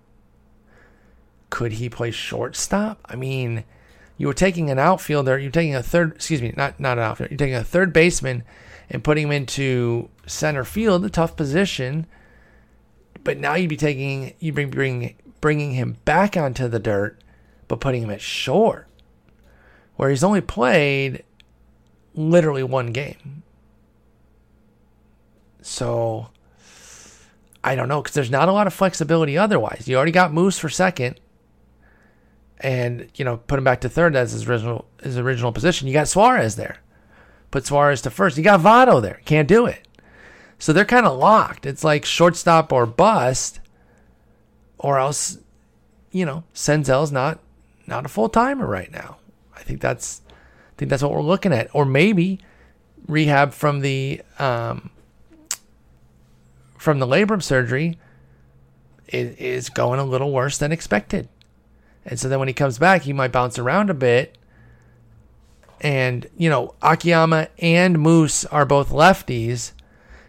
Could 1.49 1.73
he 1.73 1.89
play 1.89 2.11
shortstop? 2.11 2.99
I 3.05 3.15
mean, 3.15 3.63
you 4.15 4.27
were 4.27 4.34
taking 4.36 4.69
an 4.69 4.77
outfielder, 4.77 5.39
you're 5.39 5.49
taking 5.49 5.73
a 5.73 5.82
third, 5.82 6.13
excuse 6.13 6.43
me, 6.43 6.53
not 6.55 6.80
not 6.80 6.99
an 6.99 7.05
outfielder, 7.05 7.32
you're 7.32 7.39
taking 7.39 7.55
a 7.55 7.63
third 7.63 7.91
baseman 7.91 8.43
and 8.88 9.03
putting 9.03 9.25
him 9.25 9.32
into 9.32 10.09
center 10.27 10.63
field, 10.63 11.03
a 11.05 11.09
tough 11.09 11.36
position. 11.36 12.05
But 13.23 13.39
now 13.39 13.55
you'd 13.55 13.69
be 13.69 13.77
taking, 13.77 14.36
you 14.39 14.53
bring 14.53 14.69
bring 14.69 15.15
bringing 15.41 15.73
him 15.73 15.97
back 16.05 16.35
onto 16.35 16.67
the 16.67 16.79
dirt, 16.79 17.19
but 17.67 17.79
putting 17.79 18.03
him 18.03 18.09
at 18.09 18.21
short, 18.21 18.87
where 19.95 20.09
he's 20.09 20.23
only 20.23 20.41
played 20.41 21.23
literally 22.13 22.63
one 22.63 22.87
game. 22.87 23.43
So 25.61 26.29
I 27.63 27.75
don't 27.75 27.87
know 27.87 28.01
because 28.01 28.15
there's 28.15 28.31
not 28.31 28.49
a 28.49 28.53
lot 28.53 28.67
of 28.67 28.73
flexibility 28.73 29.37
otherwise. 29.37 29.87
You 29.87 29.97
already 29.97 30.11
got 30.11 30.33
Moose 30.33 30.57
for 30.57 30.69
second 30.69 31.19
and 32.61 33.09
you 33.15 33.23
know 33.23 33.37
put 33.37 33.57
him 33.57 33.63
back 33.63 33.81
to 33.81 33.89
third 33.89 34.15
as 34.15 34.31
his 34.31 34.47
original 34.47 34.85
his 35.01 35.17
original 35.17 35.51
position. 35.51 35.87
You 35.87 35.93
got 35.93 36.07
Suarez 36.07 36.55
there, 36.55 36.79
put 37.51 37.65
Suarez 37.65 38.01
to 38.03 38.09
first. 38.09 38.37
You 38.37 38.43
got 38.43 38.61
Votto 38.61 39.01
there, 39.01 39.21
can't 39.25 39.47
do 39.47 39.65
it. 39.65 39.87
So 40.57 40.73
they're 40.73 40.85
kind 40.85 41.05
of 41.05 41.17
locked. 41.17 41.65
It's 41.65 41.83
like 41.83 42.03
shortstop 42.03 42.73
or 42.73 42.85
bust, 42.85 43.59
or 44.80 44.97
else, 44.97 45.38
you 46.11 46.25
know, 46.25 46.43
Senzel's 46.53 47.11
not 47.11 47.39
not 47.86 48.05
a 48.05 48.09
full 48.09 48.30
timer 48.30 48.65
right 48.65 48.91
now. 48.91 49.17
I 49.55 49.61
think 49.61 49.82
that's 49.82 50.21
I 50.30 50.73
think 50.77 50.89
that's 50.89 51.03
what 51.03 51.11
we're 51.11 51.21
looking 51.21 51.53
at, 51.53 51.69
or 51.73 51.86
maybe 51.86 52.39
rehab 53.07 53.53
from 53.53 53.82
the 53.82 54.21
um, 54.39 54.89
from 56.77 56.99
the 56.99 57.05
labrum 57.05 57.43
surgery 57.43 57.99
is, 59.07 59.36
is 59.36 59.69
going 59.69 59.99
a 59.99 60.05
little 60.05 60.32
worse 60.32 60.57
than 60.57 60.71
expected. 60.71 61.27
And 62.05 62.19
so 62.19 62.30
then 62.30 62.39
when 62.39 62.47
he 62.47 62.53
comes 62.53 62.80
back, 62.80 63.03
he 63.03 63.13
might 63.13 63.32
bounce 63.32 63.59
around 63.59 63.89
a 63.89 63.93
bit. 63.93 64.38
And, 65.82 66.27
you 66.38 66.49
know, 66.49 66.75
Akiyama 66.82 67.49
and 67.59 67.99
Moose 67.99 68.45
are 68.45 68.65
both 68.65 68.89
lefties. 68.89 69.73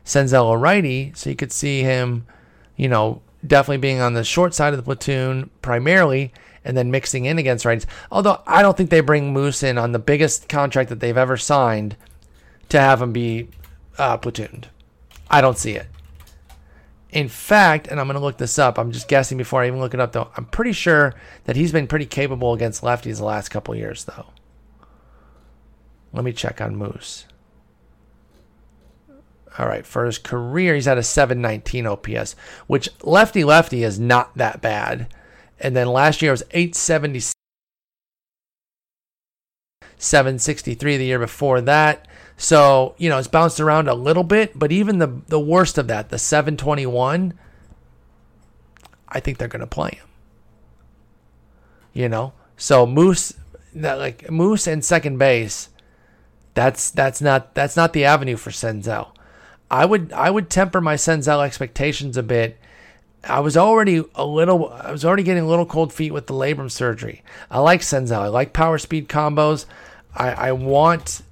Senzel 0.04 0.52
a 0.52 0.56
righty. 0.56 1.12
So 1.14 1.30
you 1.30 1.36
could 1.36 1.52
see 1.52 1.82
him, 1.82 2.26
you 2.76 2.88
know, 2.88 3.22
definitely 3.46 3.78
being 3.78 4.00
on 4.00 4.14
the 4.14 4.24
short 4.24 4.54
side 4.54 4.72
of 4.72 4.76
the 4.76 4.82
platoon 4.82 5.50
primarily 5.62 6.32
and 6.64 6.76
then 6.76 6.90
mixing 6.90 7.24
in 7.24 7.38
against 7.38 7.64
righties. 7.64 7.86
Although 8.10 8.42
I 8.46 8.62
don't 8.62 8.76
think 8.76 8.90
they 8.90 9.00
bring 9.00 9.32
Moose 9.32 9.62
in 9.62 9.78
on 9.78 9.92
the 9.92 9.98
biggest 9.98 10.48
contract 10.48 10.90
that 10.90 11.00
they've 11.00 11.16
ever 11.16 11.36
signed 11.36 11.96
to 12.68 12.80
have 12.80 13.00
him 13.00 13.12
be 13.12 13.48
uh, 13.98 14.18
platooned. 14.18 14.64
I 15.30 15.40
don't 15.40 15.58
see 15.58 15.72
it. 15.72 15.86
In 17.10 17.28
fact, 17.28 17.88
and 17.88 17.98
I'm 17.98 18.06
going 18.06 18.14
to 18.14 18.24
look 18.24 18.38
this 18.38 18.58
up. 18.58 18.78
I'm 18.78 18.92
just 18.92 19.08
guessing 19.08 19.36
before 19.36 19.62
I 19.62 19.66
even 19.66 19.80
look 19.80 19.94
it 19.94 20.00
up, 20.00 20.12
though. 20.12 20.30
I'm 20.36 20.44
pretty 20.44 20.72
sure 20.72 21.14
that 21.44 21.56
he's 21.56 21.72
been 21.72 21.88
pretty 21.88 22.06
capable 22.06 22.52
against 22.52 22.82
lefties 22.82 23.16
the 23.16 23.24
last 23.24 23.48
couple 23.48 23.74
years, 23.74 24.04
though. 24.04 24.26
Let 26.12 26.24
me 26.24 26.32
check 26.32 26.60
on 26.60 26.76
Moose. 26.76 27.26
All 29.60 29.68
right, 29.68 29.84
for 29.84 30.06
his 30.06 30.16
career, 30.16 30.74
he's 30.74 30.88
at 30.88 30.96
a 30.96 31.02
719 31.02 31.86
OPS, 31.86 32.34
which 32.66 32.88
lefty 33.02 33.44
lefty 33.44 33.82
is 33.82 34.00
not 34.00 34.34
that 34.38 34.62
bad. 34.62 35.12
And 35.58 35.76
then 35.76 35.86
last 35.86 36.22
year 36.22 36.30
it 36.30 36.32
was 36.32 36.42
870, 36.52 37.20
763 39.98 40.96
the 40.96 41.04
year 41.04 41.18
before 41.18 41.60
that. 41.60 42.08
So, 42.38 42.94
you 42.96 43.10
know, 43.10 43.18
it's 43.18 43.28
bounced 43.28 43.60
around 43.60 43.88
a 43.88 43.94
little 43.94 44.24
bit, 44.24 44.58
but 44.58 44.72
even 44.72 44.96
the 44.96 45.20
the 45.26 45.38
worst 45.38 45.76
of 45.76 45.88
that, 45.88 46.08
the 46.08 46.18
721, 46.18 47.34
I 49.10 49.20
think 49.20 49.36
they're 49.36 49.46
going 49.46 49.60
to 49.60 49.66
play 49.66 49.90
him. 49.90 50.08
You 51.92 52.08
know? 52.08 52.32
So 52.56 52.86
Moose 52.86 53.34
like 53.74 54.30
Moose 54.30 54.66
and 54.66 54.82
second 54.82 55.18
base, 55.18 55.68
that's 56.54 56.90
that's 56.90 57.20
not 57.20 57.54
that's 57.54 57.76
not 57.76 57.92
the 57.92 58.06
avenue 58.06 58.36
for 58.36 58.48
Senzel. 58.48 59.12
I 59.70 59.84
would 59.84 60.12
I 60.12 60.30
would 60.30 60.50
temper 60.50 60.80
my 60.80 60.96
Senzel 60.96 61.44
expectations 61.44 62.16
a 62.16 62.22
bit. 62.22 62.58
I 63.22 63.40
was 63.40 63.56
already 63.56 64.02
a 64.14 64.24
little 64.24 64.70
I 64.70 64.90
was 64.90 65.04
already 65.04 65.22
getting 65.22 65.44
a 65.44 65.48
little 65.48 65.66
cold 65.66 65.92
feet 65.92 66.12
with 66.12 66.26
the 66.26 66.34
labrum 66.34 66.70
surgery. 66.70 67.22
I 67.50 67.60
like 67.60 67.82
Senzel. 67.82 68.18
I 68.20 68.28
like 68.28 68.52
power 68.52 68.78
speed 68.78 69.08
combos. 69.08 69.66
I, 70.14 70.30
I 70.30 70.52
want 70.52 71.22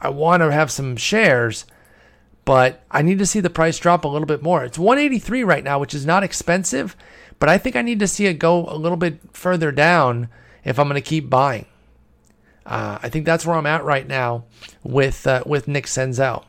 I 0.00 0.10
want 0.10 0.42
to 0.42 0.52
have 0.52 0.70
some 0.70 0.96
shares, 0.96 1.64
but 2.44 2.82
I 2.90 3.02
need 3.02 3.18
to 3.18 3.26
see 3.26 3.40
the 3.40 3.50
price 3.50 3.78
drop 3.78 4.04
a 4.04 4.08
little 4.08 4.26
bit 4.26 4.42
more. 4.42 4.64
It's 4.64 4.78
183 4.78 5.42
right 5.44 5.64
now, 5.64 5.78
which 5.78 5.94
is 5.94 6.06
not 6.06 6.22
expensive, 6.22 6.96
but 7.38 7.48
I 7.48 7.58
think 7.58 7.76
I 7.76 7.82
need 7.82 8.00
to 8.00 8.08
see 8.08 8.26
it 8.26 8.34
go 8.34 8.66
a 8.66 8.76
little 8.76 8.98
bit 8.98 9.20
further 9.32 9.72
down 9.72 10.28
if 10.64 10.78
I'm 10.78 10.88
going 10.88 11.00
to 11.00 11.08
keep 11.08 11.30
buying. 11.30 11.66
Uh, 12.66 12.98
I 13.02 13.08
think 13.08 13.24
that's 13.24 13.46
where 13.46 13.56
I'm 13.56 13.66
at 13.66 13.84
right 13.84 14.06
now 14.06 14.44
with 14.82 15.26
uh, 15.26 15.42
with 15.46 15.66
Nick 15.66 15.86
Senzel. 15.86 16.44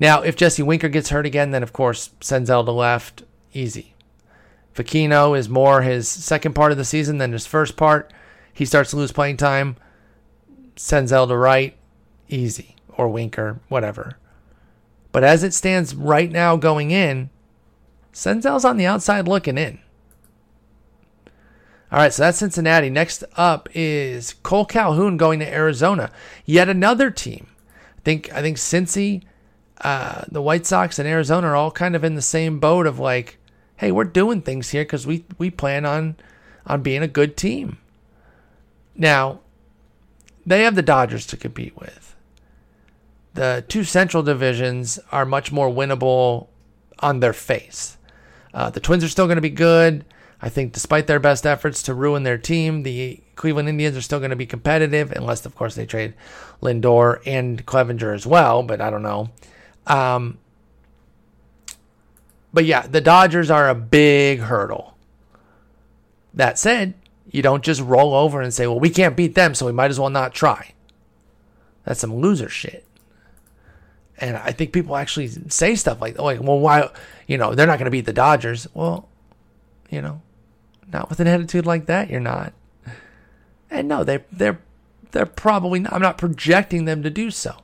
Now, 0.00 0.22
if 0.22 0.36
Jesse 0.36 0.62
Winker 0.62 0.88
gets 0.88 1.10
hurt 1.10 1.26
again, 1.26 1.50
then 1.50 1.62
of 1.62 1.72
course 1.72 2.10
Senzel 2.20 2.64
to 2.64 2.72
left, 2.72 3.22
easy. 3.52 3.94
If 4.74 4.84
Aquino 4.84 5.38
is 5.38 5.48
more 5.48 5.82
his 5.82 6.08
second 6.08 6.54
part 6.54 6.72
of 6.72 6.78
the 6.78 6.84
season 6.84 7.18
than 7.18 7.32
his 7.32 7.46
first 7.46 7.76
part, 7.76 8.12
he 8.52 8.64
starts 8.64 8.90
to 8.90 8.96
lose 8.96 9.12
playing 9.12 9.36
time. 9.36 9.76
Senzel 10.76 11.28
to 11.28 11.36
right, 11.36 11.76
easy. 12.28 12.76
Or 12.96 13.08
Winker, 13.08 13.60
whatever. 13.68 14.18
But 15.12 15.24
as 15.24 15.44
it 15.44 15.54
stands 15.54 15.94
right 15.94 16.30
now 16.30 16.56
going 16.56 16.90
in, 16.90 17.30
Senzel's 18.12 18.64
on 18.64 18.76
the 18.76 18.86
outside 18.86 19.28
looking 19.28 19.58
in. 19.58 19.78
All 21.92 22.00
right, 22.00 22.12
so 22.12 22.24
that's 22.24 22.38
Cincinnati. 22.38 22.90
Next 22.90 23.22
up 23.36 23.68
is 23.74 24.34
Cole 24.42 24.64
Calhoun 24.64 25.16
going 25.16 25.38
to 25.38 25.52
Arizona. 25.52 26.10
Yet 26.44 26.68
another 26.68 27.10
team. 27.12 27.46
I 27.98 28.00
think 28.04 28.32
I 28.32 28.42
think 28.42 28.56
Cincy, 28.56 29.22
uh, 29.80 30.24
the 30.30 30.42
White 30.42 30.66
Sox, 30.66 30.98
and 30.98 31.08
Arizona 31.08 31.48
are 31.48 31.56
all 31.56 31.70
kind 31.70 31.96
of 31.96 32.04
in 32.04 32.14
the 32.14 32.22
same 32.22 32.60
boat 32.60 32.86
of 32.86 32.98
like, 32.98 33.38
hey, 33.76 33.90
we're 33.92 34.04
doing 34.04 34.42
things 34.42 34.70
here 34.70 34.84
because 34.84 35.06
we 35.06 35.24
we 35.38 35.50
plan 35.50 35.84
on 35.84 36.16
on 36.66 36.82
being 36.82 37.02
a 37.02 37.08
good 37.08 37.36
team. 37.36 37.78
Now, 38.96 39.40
they 40.46 40.62
have 40.62 40.74
the 40.74 40.82
Dodgers 40.82 41.26
to 41.26 41.36
compete 41.36 41.76
with. 41.76 42.14
The 43.34 43.64
two 43.66 43.82
Central 43.82 44.22
divisions 44.22 45.00
are 45.10 45.26
much 45.26 45.50
more 45.50 45.68
winnable 45.68 46.46
on 47.00 47.20
their 47.20 47.32
face. 47.32 47.96
Uh, 48.52 48.70
the 48.70 48.80
Twins 48.80 49.02
are 49.02 49.08
still 49.08 49.26
going 49.26 49.36
to 49.36 49.42
be 49.42 49.50
good. 49.50 50.04
I 50.40 50.48
think, 50.48 50.72
despite 50.72 51.06
their 51.06 51.18
best 51.18 51.46
efforts 51.46 51.82
to 51.84 51.94
ruin 51.94 52.22
their 52.22 52.38
team, 52.38 52.82
the 52.82 53.20
Cleveland 53.34 53.68
Indians 53.68 53.96
are 53.96 54.02
still 54.02 54.18
going 54.20 54.30
to 54.30 54.36
be 54.36 54.46
competitive, 54.46 55.10
unless, 55.10 55.44
of 55.46 55.56
course, 55.56 55.74
they 55.74 55.86
trade 55.86 56.14
Lindor 56.62 57.20
and 57.26 57.64
Clevinger 57.66 58.14
as 58.14 58.26
well. 58.26 58.62
But 58.62 58.80
I 58.80 58.90
don't 58.90 59.02
know. 59.02 59.30
Um, 59.86 60.38
but 62.52 62.64
yeah, 62.64 62.86
the 62.86 63.00
Dodgers 63.00 63.50
are 63.50 63.68
a 63.68 63.74
big 63.74 64.40
hurdle. 64.40 64.96
That 66.32 66.58
said, 66.58 66.94
you 67.30 67.42
don't 67.42 67.64
just 67.64 67.80
roll 67.80 68.14
over 68.14 68.40
and 68.40 68.54
say, 68.54 68.66
well, 68.66 68.80
we 68.80 68.90
can't 68.90 69.16
beat 69.16 69.34
them, 69.34 69.54
so 69.54 69.66
we 69.66 69.72
might 69.72 69.90
as 69.90 69.98
well 69.98 70.10
not 70.10 70.34
try. 70.34 70.72
That's 71.84 72.00
some 72.00 72.14
loser 72.14 72.48
shit. 72.48 72.84
And 74.18 74.36
I 74.36 74.52
think 74.52 74.72
people 74.72 74.96
actually 74.96 75.28
say 75.48 75.74
stuff 75.74 76.00
like, 76.00 76.18
like 76.18 76.40
well, 76.40 76.58
why, 76.60 76.88
you 77.26 77.36
know, 77.36 77.54
they're 77.54 77.66
not 77.66 77.78
going 77.78 77.86
to 77.86 77.90
beat 77.90 78.06
the 78.06 78.12
Dodgers. 78.12 78.68
Well, 78.72 79.08
you 79.90 80.00
know, 80.00 80.22
not 80.92 81.10
with 81.10 81.20
an 81.20 81.26
attitude 81.26 81.66
like 81.66 81.86
that, 81.86 82.10
you're 82.10 82.20
not. 82.20 82.52
And 83.70 83.88
no, 83.88 84.04
they 84.04 84.24
they're 84.30 84.60
they're 85.10 85.26
probably 85.26 85.80
not, 85.80 85.92
I'm 85.92 86.02
not 86.02 86.18
projecting 86.18 86.84
them 86.84 87.02
to 87.02 87.10
do 87.10 87.30
so. 87.30 87.56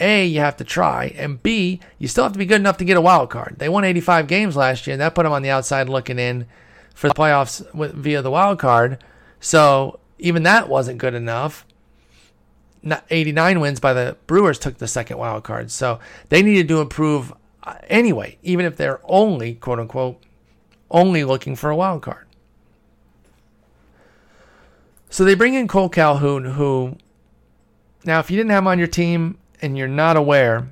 A, 0.00 0.26
you 0.26 0.40
have 0.40 0.56
to 0.58 0.64
try, 0.64 1.06
and 1.16 1.42
B, 1.42 1.80
you 1.98 2.08
still 2.08 2.24
have 2.24 2.32
to 2.32 2.38
be 2.38 2.46
good 2.46 2.60
enough 2.60 2.78
to 2.78 2.84
get 2.84 2.96
a 2.96 3.00
wild 3.00 3.30
card. 3.30 3.56
They 3.58 3.68
won 3.68 3.84
85 3.84 4.26
games 4.26 4.56
last 4.56 4.86
year, 4.86 4.94
and 4.94 5.00
that 5.00 5.14
put 5.14 5.24
them 5.24 5.32
on 5.32 5.42
the 5.42 5.50
outside 5.50 5.88
looking 5.88 6.18
in 6.18 6.46
for 6.94 7.08
the 7.08 7.14
playoffs 7.14 7.74
with, 7.74 7.94
via 7.94 8.22
the 8.22 8.30
wild 8.30 8.58
card. 8.58 9.02
So 9.40 10.00
even 10.18 10.42
that 10.44 10.68
wasn't 10.68 10.98
good 10.98 11.14
enough. 11.14 11.64
89 13.10 13.60
wins 13.60 13.80
by 13.80 13.92
the 13.92 14.16
Brewers 14.26 14.58
took 14.58 14.78
the 14.78 14.88
second 14.88 15.18
wild 15.18 15.44
card. 15.44 15.70
So 15.70 15.98
they 16.28 16.42
needed 16.42 16.68
to 16.68 16.80
improve 16.80 17.32
uh, 17.62 17.74
anyway, 17.88 18.38
even 18.42 18.64
if 18.66 18.76
they're 18.76 19.00
only, 19.04 19.54
quote 19.54 19.78
unquote, 19.78 20.22
only 20.90 21.24
looking 21.24 21.56
for 21.56 21.70
a 21.70 21.76
wild 21.76 22.02
card. 22.02 22.26
So 25.10 25.24
they 25.24 25.34
bring 25.34 25.54
in 25.54 25.68
Cole 25.68 25.88
Calhoun, 25.88 26.44
who, 26.44 26.96
now, 28.04 28.20
if 28.20 28.30
you 28.30 28.36
didn't 28.36 28.50
have 28.50 28.62
him 28.62 28.68
on 28.68 28.78
your 28.78 28.88
team 28.88 29.38
and 29.60 29.76
you're 29.76 29.88
not 29.88 30.16
aware, 30.16 30.68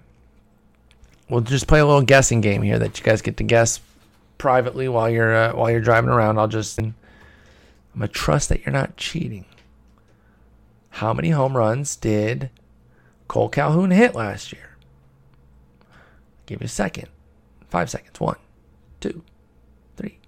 we'll 1.28 1.40
just 1.40 1.66
play 1.66 1.80
a 1.80 1.86
little 1.86 2.02
guessing 2.02 2.40
game 2.40 2.62
here 2.62 2.78
that 2.78 2.98
you 2.98 3.04
guys 3.04 3.22
get 3.22 3.36
to 3.38 3.44
guess 3.44 3.80
privately 4.38 4.88
while 4.88 5.08
you're 5.08 5.34
uh, 5.34 5.54
while 5.54 5.70
you're 5.70 5.80
driving 5.80 6.10
around. 6.10 6.38
I'll 6.38 6.48
just 6.48 6.78
I'm 6.78 6.94
gonna 7.94 8.08
trust 8.08 8.48
that 8.48 8.64
you're 8.64 8.72
not 8.72 8.96
cheating. 8.96 9.44
How 10.90 11.12
many 11.12 11.30
home 11.30 11.56
runs 11.56 11.96
did 11.96 12.50
Cole 13.28 13.48
Calhoun 13.48 13.90
hit 13.90 14.14
last 14.14 14.52
year? 14.52 14.76
Give 16.46 16.60
you 16.60 16.66
a 16.66 16.68
second. 16.68 17.08
Five 17.68 17.90
seconds. 17.90 18.18
One, 18.20 18.38
two, 19.00 19.22
three, 19.96 20.18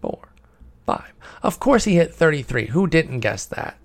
four, 0.00 0.30
five. 0.86 1.12
Of 1.42 1.60
course 1.60 1.84
he 1.84 1.96
hit 1.96 2.14
33. 2.14 2.66
Who 2.66 2.86
didn't 2.86 3.20
guess 3.20 3.44
that? 3.46 3.78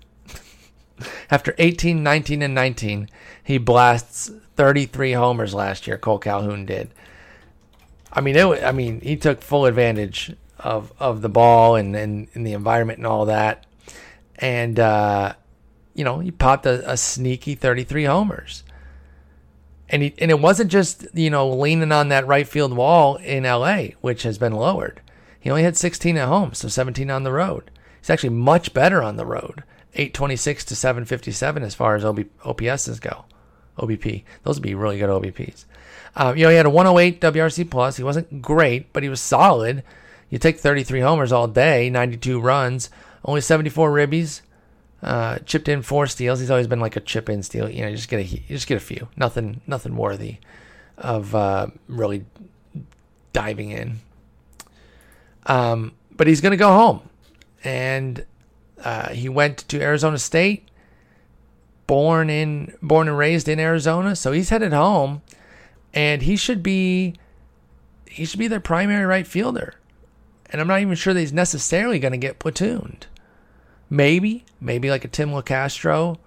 After 1.30 1.54
18, 1.58 2.02
19, 2.02 2.42
and 2.42 2.54
19, 2.54 3.08
he 3.46 3.58
blasts 3.58 4.28
33 4.56 5.12
homers 5.12 5.54
last 5.54 5.86
year. 5.86 5.96
Cole 5.96 6.18
Calhoun 6.18 6.66
did. 6.66 6.90
I 8.12 8.20
mean, 8.20 8.34
it. 8.34 8.64
I 8.64 8.72
mean, 8.72 9.00
he 9.00 9.14
took 9.14 9.40
full 9.40 9.66
advantage 9.66 10.34
of 10.58 10.92
of 10.98 11.22
the 11.22 11.28
ball 11.28 11.76
and 11.76 11.94
and, 11.94 12.26
and 12.34 12.44
the 12.44 12.54
environment 12.54 12.98
and 12.98 13.06
all 13.06 13.26
that, 13.26 13.64
and 14.34 14.80
uh, 14.80 15.34
you 15.94 16.02
know, 16.02 16.18
he 16.18 16.32
popped 16.32 16.66
a, 16.66 16.90
a 16.90 16.96
sneaky 16.96 17.54
33 17.54 18.04
homers. 18.04 18.64
And 19.88 20.02
he 20.02 20.14
and 20.18 20.32
it 20.32 20.40
wasn't 20.40 20.72
just 20.72 21.06
you 21.14 21.30
know 21.30 21.48
leaning 21.48 21.92
on 21.92 22.08
that 22.08 22.26
right 22.26 22.48
field 22.48 22.72
wall 22.72 23.14
in 23.14 23.46
L.A., 23.46 23.94
which 24.00 24.24
has 24.24 24.38
been 24.38 24.54
lowered. 24.54 25.00
He 25.38 25.50
only 25.50 25.62
had 25.62 25.76
16 25.76 26.16
at 26.16 26.26
home, 26.26 26.52
so 26.52 26.66
17 26.66 27.08
on 27.12 27.22
the 27.22 27.30
road. 27.30 27.70
He's 28.00 28.10
actually 28.10 28.30
much 28.30 28.74
better 28.74 29.04
on 29.04 29.14
the 29.14 29.24
road. 29.24 29.62
826 29.94 30.64
to 30.64 30.74
757 30.74 31.62
as 31.62 31.76
far 31.76 31.94
as 31.94 32.04
OB, 32.04 32.24
OPSs 32.44 33.00
go. 33.00 33.24
OBP. 33.78 34.24
Those 34.42 34.56
would 34.56 34.62
be 34.62 34.74
really 34.74 34.98
good 34.98 35.10
OBPs. 35.10 35.64
Uh, 36.14 36.32
you 36.36 36.44
know, 36.44 36.50
he 36.50 36.56
had 36.56 36.66
a 36.66 36.70
108 36.70 37.20
WRC 37.20 37.70
plus. 37.70 37.96
He 37.96 38.02
wasn't 38.02 38.40
great, 38.40 38.92
but 38.92 39.02
he 39.02 39.08
was 39.08 39.20
solid. 39.20 39.82
You 40.30 40.38
take 40.38 40.58
33 40.58 41.00
homers 41.00 41.30
all 41.30 41.46
day, 41.46 41.90
92 41.90 42.40
runs, 42.40 42.90
only 43.24 43.40
74 43.40 43.90
ribbies, 43.90 44.40
uh, 45.02 45.38
chipped 45.40 45.68
in 45.68 45.82
four 45.82 46.06
steals. 46.06 46.40
He's 46.40 46.50
always 46.50 46.66
been 46.66 46.80
like 46.80 46.96
a 46.96 47.00
chip 47.00 47.28
in 47.28 47.42
steal. 47.42 47.68
You 47.68 47.82
know, 47.82 47.88
you 47.88 47.96
just 47.96 48.08
get 48.08 48.20
a 48.20 48.24
you 48.24 48.40
just 48.48 48.66
get 48.66 48.76
a 48.76 48.80
few. 48.80 49.08
Nothing 49.16 49.60
nothing 49.66 49.96
worthy 49.96 50.38
of 50.98 51.34
uh, 51.34 51.68
really 51.86 52.24
diving 53.32 53.70
in. 53.70 53.98
Um, 55.44 55.92
but 56.16 56.26
he's 56.26 56.40
gonna 56.40 56.56
go 56.56 56.70
home, 56.70 57.08
and 57.62 58.24
uh, 58.82 59.10
he 59.10 59.28
went 59.28 59.58
to 59.68 59.80
Arizona 59.80 60.18
State. 60.18 60.65
Born 61.86 62.30
in 62.30 62.74
born 62.82 63.08
and 63.08 63.16
raised 63.16 63.48
in 63.48 63.60
Arizona, 63.60 64.16
so 64.16 64.32
he's 64.32 64.48
headed 64.48 64.72
home 64.72 65.22
and 65.96 66.22
he 66.22 66.36
should 66.36 66.62
be 66.62 67.14
he 68.06 68.24
should 68.24 68.38
be 68.38 68.48
their 68.48 68.60
primary 68.60 69.04
right 69.04 69.26
fielder. 69.26 69.74
And 70.50 70.60
I'm 70.60 70.68
not 70.68 70.80
even 70.80 70.94
sure 70.94 71.12
that 71.12 71.20
he's 71.20 71.32
necessarily 71.32 71.98
going 71.98 72.12
to 72.12 72.18
get 72.18 72.38
platooned. 72.38 73.04
Maybe, 73.90 74.44
maybe 74.60 74.90
like 74.90 75.04
a 75.04 75.08
Tim 75.08 75.30
Locastro 75.30 76.18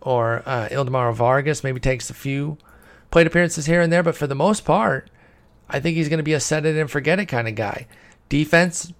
or 0.00 0.42
uh, 0.46 1.12
Vargas, 1.12 1.64
maybe 1.64 1.80
takes 1.80 2.08
a 2.08 2.14
few 2.14 2.56
plate 3.10 3.26
appearances 3.26 3.66
here 3.66 3.80
and 3.80 3.92
there, 3.92 4.02
but 4.02 4.16
for 4.16 4.26
the 4.26 4.34
most 4.34 4.64
part, 4.64 5.10
I 5.68 5.80
think 5.80 5.96
he's 5.96 6.08
going 6.08 6.18
to 6.18 6.24
be 6.24 6.32
a 6.32 6.40
set 6.40 6.66
it 6.66 6.76
and 6.76 6.90
forget 6.90 7.18
it 7.18 7.26
kind 7.26 7.48
of 7.48 7.54
guy. 7.54 7.86
Defense 8.28 8.92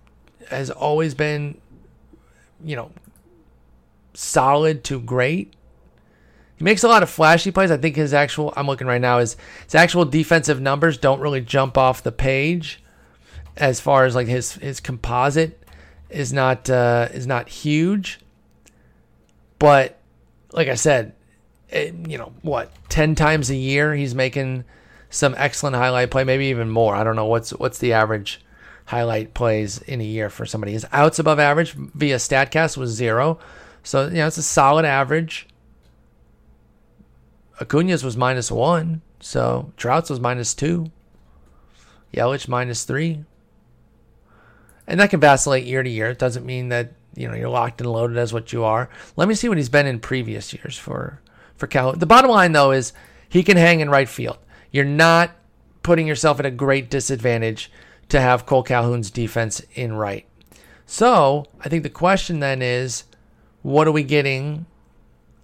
has 0.49 0.70
always 0.70 1.14
been, 1.14 1.61
you 2.64 2.76
know, 2.76 2.91
solid 4.14 4.85
to 4.85 5.01
great. 5.01 5.55
He 6.63 6.65
makes 6.65 6.85
a 6.85 6.89
lot 6.89 7.03
of 7.03 7.11
flashy 7.11 7.51
plays. 7.51 7.73
I 7.73 7.77
think 7.77 7.97
his 7.97 8.15
actual 8.15 8.55
I'm 8.57 8.69
looking 8.69 8.87
right 8.87 9.01
now 9.01 9.19
is 9.19 9.37
his 9.65 9.75
actual 9.75 10.05
defensive 10.05 10.61
numbers 10.61 10.97
don't 10.97 11.19
really 11.21 11.41
jump 11.41 11.77
off 11.77 12.05
the 12.05 12.13
page 12.13 12.81
as 13.57 13.81
far 13.81 14.05
as 14.05 14.15
like 14.15 14.29
his 14.29 14.53
his 14.53 14.79
composite 14.79 15.61
is 16.09 16.33
not 16.33 16.71
uh, 16.71 17.09
is 17.13 17.27
not 17.27 17.49
huge. 17.49 18.21
But 19.59 19.99
like 20.53 20.69
I 20.69 20.77
said, 20.77 21.17
it, 21.69 21.97
you 22.09 22.17
know 22.17 22.33
what, 22.43 22.71
ten 22.89 23.17
times 23.17 23.51
a 23.51 23.57
year 23.57 23.93
he's 23.97 24.15
making 24.15 24.63
some 25.11 25.35
excellent 25.37 25.75
highlight 25.75 26.13
play, 26.13 26.23
maybe 26.23 26.47
even 26.47 26.71
more. 26.71 26.95
I 26.95 27.03
don't 27.03 27.17
know 27.17 27.27
what's 27.27 27.51
what's 27.51 27.79
the 27.79 27.95
average 27.95 28.41
highlight 28.85 29.35
plays 29.35 29.83
in 29.83 30.01
a 30.01 30.05
year 30.05 30.31
for 30.31 30.47
somebody. 30.47 30.75
His 30.75 30.87
outs 30.93 31.19
above 31.19 31.41
average 31.41 31.73
via 31.73 32.19
Statcast 32.19 32.77
was 32.77 32.93
zero, 32.93 33.41
so 33.83 34.07
you 34.07 34.19
know 34.19 34.29
it's 34.29 34.39
a 34.39 34.45
solid 34.45 34.85
average. 34.85 35.49
Acuna's 37.63 38.05
was 38.05 38.17
minus 38.17 38.51
one, 38.51 39.03
so 39.21 39.73
Trout's 39.77 40.11
was 40.11 40.21
minus 40.21 40.55
two. 40.55 40.91
Yelich 42.13 42.49
minus 42.49 42.85
three. 42.85 43.25
And 44.87 45.01
that 45.01 45.11
can 45.11 45.21
vacillate 45.21 45.65
year 45.65 45.83
to 45.83 45.89
year. 45.89 46.11
It 46.11 46.19
doesn't 46.19 46.45
mean 46.45 46.69
that 46.71 46.93
you 47.15 47.29
know 47.29 47.35
you're 47.35 47.49
locked 47.49 47.81
and 47.81 47.91
loaded 47.91 48.19
as 48.19 48.33
what 48.33 48.53
you 48.53 48.65
are. 48.65 48.91
Let 49.17 49.29
me 49.29 49.35
see 49.35 49.49
what 49.49 49.59
he's 49.59 49.69
been 49.69 49.87
in 49.87 50.01
previous 50.01 50.53
years 50.53 50.77
for 50.77 51.21
for 51.57 51.67
Calhoun. 51.67 51.99
The 51.99 52.07
bottom 52.07 52.31
line 52.31 52.53
though 52.53 52.73
is 52.73 52.93
he 53.29 53.43
can 53.43 53.57
hang 53.57 53.81
in 53.81 53.89
right 53.89 54.09
field. 54.09 54.39
You're 54.71 54.85
not 54.85 55.31
putting 55.83 56.07
yourself 56.07 56.41
at 56.41 56.47
a 56.47 56.51
great 56.51 56.91
disadvantage 56.91 57.71
to 58.09 58.21
have 58.21 58.47
Cole 58.47 58.63
Calhoun's 58.63 59.11
defense 59.11 59.63
in 59.75 59.93
right. 59.95 60.27
So 60.85 61.47
I 61.61 61.69
think 61.69 61.83
the 61.83 61.91
question 61.91 62.41
then 62.41 62.61
is, 62.61 63.05
what 63.63 63.87
are 63.87 63.93
we 63.93 64.03
getting 64.03 64.67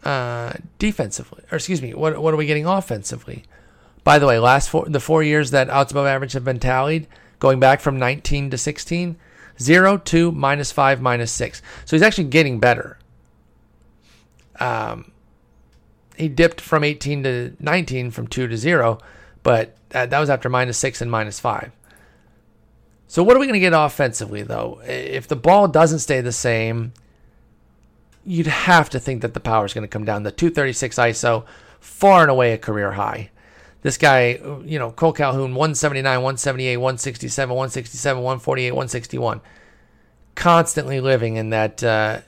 uh, 0.05 0.53
defensively? 0.79 1.43
Or 1.51 1.57
excuse 1.57 1.83
me, 1.83 1.95
what 1.95 2.21
what 2.21 2.35
are 2.35 2.37
we 2.37 2.47
getting 2.47 2.67
offensively? 2.67 3.45
By 4.05 4.19
the 4.19 4.27
way, 4.27 4.39
last 4.39 4.71
four 4.71 4.87
the 4.87 5.01
four 5.01 5.23
years 5.23 5.51
that 5.51 5.69
outs 5.69 5.93
above 5.93 6.07
average 6.07 6.33
have 6.33 6.45
been 6.45 6.61
tallied, 6.61 7.07
going 7.39 7.61
back 7.61 7.81
from 7.81 7.99
19 7.99 8.51
to 8.51 8.59
16, 8.59 9.17
0, 9.61 9.99
2, 9.99 10.33
minus 10.33 10.73
5, 10.73 11.01
minus 11.01 11.33
6. 11.33 11.63
So 11.85 11.97
he's 11.97 12.03
actually 12.03 12.25
getting 12.25 12.59
better. 12.61 12.99
Um, 14.61 15.13
he 16.17 16.29
dipped 16.29 16.61
from 16.61 16.85
18 16.85 17.23
to 17.23 17.57
19 17.61 18.11
from 18.11 18.27
2 18.27 18.49
to 18.49 18.57
0, 18.57 18.99
but 19.43 19.77
that, 19.91 20.11
that 20.11 20.19
was 20.19 20.31
after 20.31 20.49
minus 20.49 20.79
6 20.79 21.01
and 21.01 21.11
minus 21.11 21.39
5. 21.39 21.71
So 23.07 23.23
what 23.23 23.37
are 23.37 23.41
we 23.41 23.47
going 23.47 23.55
to 23.55 23.61
get 23.61 23.73
offensively 23.73 24.43
though? 24.43 24.81
If 24.85 25.29
the 25.29 25.37
ball 25.37 25.69
doesn't 25.69 26.01
stay 26.01 26.21
the 26.21 26.33
same, 26.33 26.93
you'd 28.29 28.47
have 28.47 28.91
to 28.91 29.01
think 29.01 29.23
that 29.23 29.33
the 29.33 29.41
power 29.41 29.65
is 29.65 29.73
going 29.73 29.83
to 29.83 29.89
come 29.89 30.05
down. 30.05 30.23
The 30.23 30.31
236 30.31 30.97
ISO, 30.97 31.47
far 31.81 32.23
and 32.23 32.31
away 32.31 32.53
a 32.53 32.59
career 32.59 32.93
high. 32.93 33.31
This 33.81 33.97
guy, 33.97 34.39
you 34.65 34.79
know, 34.79 34.91
Cole 34.91 35.15
Calhoun, 35.15 35.55
179, 35.55 36.05
178, 36.05 36.77
167, 36.77 37.49
167, 37.49 38.23
148, 38.23 38.73
161. 38.73 39.41
Constantly 40.35 41.01
living 41.01 41.37
in 41.37 41.51
that, 41.51 41.83
uh, 41.83 42.21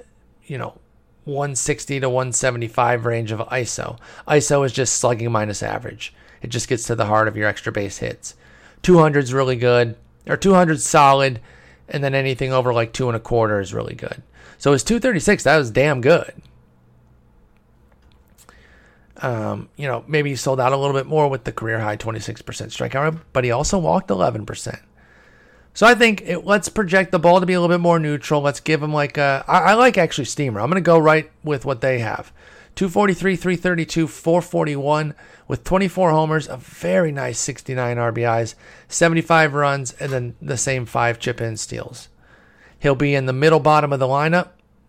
you 0.46 0.56
know, 0.56 0.78
160 1.24 2.00
to 2.00 2.08
175 2.08 3.04
range 3.04 3.30
of 3.30 3.40
ISO. 3.40 3.98
ISO 4.26 4.64
is 4.64 4.72
just 4.72 4.96
slugging 4.96 5.30
minus 5.30 5.62
average. 5.62 6.14
It 6.40 6.48
just 6.48 6.68
gets 6.68 6.84
to 6.84 6.94
the 6.94 7.06
heart 7.06 7.28
of 7.28 7.36
your 7.36 7.46
extra 7.46 7.72
base 7.72 7.98
hits. 7.98 8.36
200 8.82 9.24
is 9.24 9.34
really 9.34 9.56
good, 9.56 9.96
or 10.26 10.38
200 10.38 10.80
solid, 10.80 11.40
and 11.90 12.02
then 12.02 12.14
anything 12.14 12.54
over 12.54 12.72
like 12.72 12.94
two 12.94 13.08
and 13.08 13.16
a 13.16 13.20
quarter 13.20 13.60
is 13.60 13.74
really 13.74 13.94
good. 13.94 14.22
So 14.60 14.72
his 14.72 14.84
236, 14.84 15.44
that 15.44 15.56
was 15.56 15.70
damn 15.70 16.02
good. 16.02 16.34
Um, 19.16 19.70
you 19.76 19.88
know, 19.88 20.04
maybe 20.06 20.28
he 20.28 20.36
sold 20.36 20.60
out 20.60 20.74
a 20.74 20.76
little 20.76 20.94
bit 20.94 21.06
more 21.06 21.28
with 21.28 21.44
the 21.44 21.52
career 21.52 21.80
high 21.80 21.96
26% 21.96 22.42
strikeout 22.42 23.20
but 23.32 23.44
he 23.44 23.50
also 23.50 23.78
walked 23.78 24.10
11%. 24.10 24.80
So 25.72 25.86
I 25.86 25.94
think 25.94 26.20
it, 26.22 26.44
let's 26.44 26.68
project 26.68 27.10
the 27.10 27.18
ball 27.18 27.40
to 27.40 27.46
be 27.46 27.54
a 27.54 27.60
little 27.60 27.74
bit 27.74 27.80
more 27.80 27.98
neutral. 27.98 28.42
Let's 28.42 28.60
give 28.60 28.82
him 28.82 28.92
like 28.92 29.16
a, 29.16 29.42
I, 29.48 29.58
I 29.58 29.74
like 29.74 29.96
actually 29.96 30.26
Steamer. 30.26 30.60
I'm 30.60 30.68
going 30.68 30.82
to 30.82 30.86
go 30.86 30.98
right 30.98 31.30
with 31.42 31.64
what 31.64 31.80
they 31.80 32.00
have. 32.00 32.30
243, 32.74 33.36
332, 33.36 34.06
441 34.08 35.14
with 35.48 35.64
24 35.64 36.10
homers, 36.10 36.48
a 36.48 36.58
very 36.58 37.12
nice 37.12 37.38
69 37.38 37.96
RBIs, 37.96 38.54
75 38.88 39.54
runs, 39.54 39.92
and 39.92 40.12
then 40.12 40.36
the 40.42 40.58
same 40.58 40.84
five 40.84 41.18
chip 41.18 41.40
in 41.40 41.56
steals. 41.56 42.10
He'll 42.80 42.94
be 42.94 43.14
in 43.14 43.26
the 43.26 43.32
middle 43.32 43.60
bottom 43.60 43.92
of 43.92 44.00
the 44.00 44.06
lineup, 44.06 44.48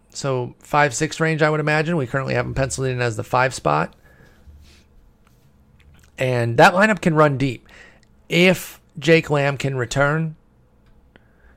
so 0.09 0.55
5 0.59 0.93
6 0.93 1.19
range, 1.19 1.41
I 1.41 1.49
would 1.49 1.59
imagine. 1.59 1.97
We 1.97 2.07
currently 2.07 2.33
have 2.33 2.45
him 2.45 2.53
penciled 2.53 2.87
in 2.87 3.01
as 3.01 3.17
the 3.17 3.23
five 3.23 3.53
spot. 3.53 3.93
And 6.17 6.57
that 6.57 6.73
lineup 6.73 7.01
can 7.01 7.15
run 7.15 7.37
deep. 7.37 7.67
If 8.29 8.79
Jake 8.97 9.29
Lamb 9.29 9.57
can 9.57 9.75
return 9.75 10.35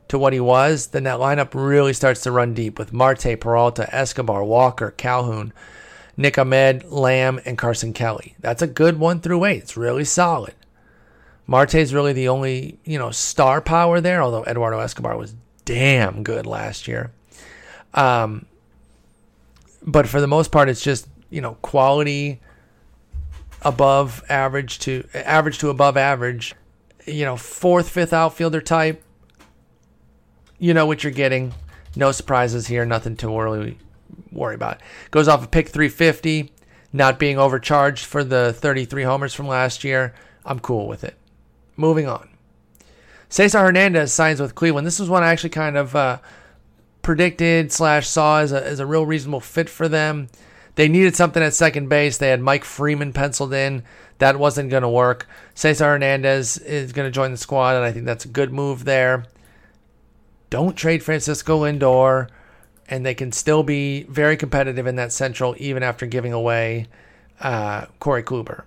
to 0.08 0.18
what 0.18 0.32
he 0.32 0.40
was, 0.40 0.88
then 0.88 1.04
that 1.04 1.20
lineup 1.20 1.50
really 1.54 1.92
starts 1.92 2.22
to 2.22 2.32
run 2.32 2.54
deep 2.54 2.78
with 2.78 2.92
Marte, 2.92 3.38
Peralta, 3.40 3.94
Escobar, 3.94 4.42
Walker, 4.44 4.90
Calhoun, 4.90 5.52
Nick 6.16 6.38
Ahmed, 6.38 6.84
Lamb, 6.90 7.40
and 7.44 7.58
Carson 7.58 7.92
Kelly. 7.92 8.34
That's 8.40 8.62
a 8.62 8.66
good 8.66 8.98
one 8.98 9.20
through 9.20 9.44
eight. 9.44 9.62
It's 9.62 9.76
really 9.76 10.04
solid. 10.04 10.54
Marte's 11.46 11.92
really 11.92 12.12
the 12.12 12.28
only, 12.28 12.78
you 12.84 12.98
know, 12.98 13.10
star 13.10 13.60
power 13.60 14.00
there, 14.00 14.22
although 14.22 14.44
Eduardo 14.44 14.78
Escobar 14.80 15.16
was 15.16 15.34
damn 15.64 16.22
good 16.22 16.46
last 16.46 16.88
year. 16.88 17.12
Um, 17.92 18.46
but 19.82 20.08
for 20.08 20.20
the 20.20 20.26
most 20.26 20.50
part, 20.50 20.68
it's 20.68 20.82
just, 20.82 21.06
you 21.30 21.40
know, 21.40 21.54
quality 21.62 22.40
above 23.62 24.22
average 24.28 24.78
to 24.80 25.06
average 25.14 25.58
to 25.58 25.70
above 25.70 25.96
average. 25.96 26.54
You 27.06 27.24
know, 27.24 27.36
fourth, 27.36 27.88
fifth 27.88 28.12
outfielder 28.12 28.60
type. 28.60 29.02
You 30.58 30.72
know 30.72 30.86
what 30.86 31.04
you're 31.04 31.12
getting. 31.12 31.52
No 31.96 32.12
surprises 32.12 32.66
here. 32.66 32.86
Nothing 32.86 33.16
to 33.16 33.30
worry 33.30 33.78
worry 34.32 34.54
about. 34.54 34.80
Goes 35.10 35.28
off 35.28 35.40
a 35.40 35.44
of 35.44 35.50
pick 35.50 35.68
350. 35.68 36.50
Not 36.92 37.18
being 37.18 37.38
overcharged 37.38 38.04
for 38.04 38.22
the 38.22 38.52
33 38.52 39.02
homers 39.02 39.34
from 39.34 39.48
last 39.48 39.82
year. 39.84 40.14
I'm 40.44 40.60
cool 40.60 40.86
with 40.86 41.04
it. 41.04 41.16
Moving 41.76 42.06
on. 42.06 42.28
Cesar 43.34 43.58
Hernandez 43.58 44.12
signs 44.12 44.40
with 44.40 44.54
Cleveland. 44.54 44.86
This 44.86 45.00
is 45.00 45.08
one 45.08 45.24
I 45.24 45.32
actually 45.32 45.50
kind 45.50 45.76
of 45.76 45.96
uh, 45.96 46.18
predicted 47.02 47.72
slash 47.72 48.06
saw 48.06 48.38
as 48.38 48.52
a, 48.52 48.64
as 48.64 48.78
a 48.78 48.86
real 48.86 49.04
reasonable 49.04 49.40
fit 49.40 49.68
for 49.68 49.88
them. 49.88 50.28
They 50.76 50.86
needed 50.86 51.16
something 51.16 51.42
at 51.42 51.52
second 51.52 51.88
base. 51.88 52.16
They 52.16 52.28
had 52.28 52.40
Mike 52.40 52.62
Freeman 52.62 53.12
penciled 53.12 53.52
in. 53.52 53.82
That 54.18 54.38
wasn't 54.38 54.70
going 54.70 54.84
to 54.84 54.88
work. 54.88 55.26
Cesar 55.56 55.86
Hernandez 55.86 56.58
is 56.58 56.92
going 56.92 57.08
to 57.08 57.10
join 57.10 57.32
the 57.32 57.36
squad, 57.36 57.74
and 57.74 57.84
I 57.84 57.90
think 57.90 58.04
that's 58.04 58.24
a 58.24 58.28
good 58.28 58.52
move 58.52 58.84
there. 58.84 59.24
Don't 60.48 60.76
trade 60.76 61.02
Francisco 61.02 61.64
Lindor, 61.64 62.28
and 62.88 63.04
they 63.04 63.14
can 63.14 63.32
still 63.32 63.64
be 63.64 64.04
very 64.04 64.36
competitive 64.36 64.86
in 64.86 64.94
that 64.94 65.10
central 65.10 65.56
even 65.58 65.82
after 65.82 66.06
giving 66.06 66.32
away 66.32 66.86
uh, 67.40 67.86
Corey 67.98 68.22
Kluber. 68.22 68.62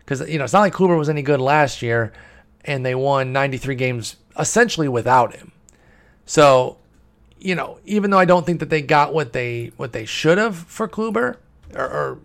Because, 0.00 0.28
you 0.28 0.38
know, 0.38 0.42
it's 0.42 0.52
not 0.52 0.62
like 0.62 0.74
Kluber 0.74 0.98
was 0.98 1.08
any 1.08 1.22
good 1.22 1.40
last 1.40 1.80
year, 1.80 2.12
and 2.64 2.84
they 2.84 2.94
won 2.94 3.32
93 3.32 3.74
games 3.74 4.16
essentially 4.38 4.88
without 4.88 5.34
him. 5.34 5.52
So 6.26 6.76
you 7.40 7.54
know, 7.54 7.78
even 7.86 8.10
though 8.10 8.18
I 8.18 8.26
don't 8.26 8.44
think 8.44 8.60
that 8.60 8.70
they 8.70 8.82
got 8.82 9.14
what 9.14 9.32
they 9.32 9.72
what 9.76 9.92
they 9.92 10.04
should 10.04 10.38
have 10.38 10.56
for 10.56 10.86
Kluber, 10.86 11.36
or, 11.74 11.84
or 11.84 12.18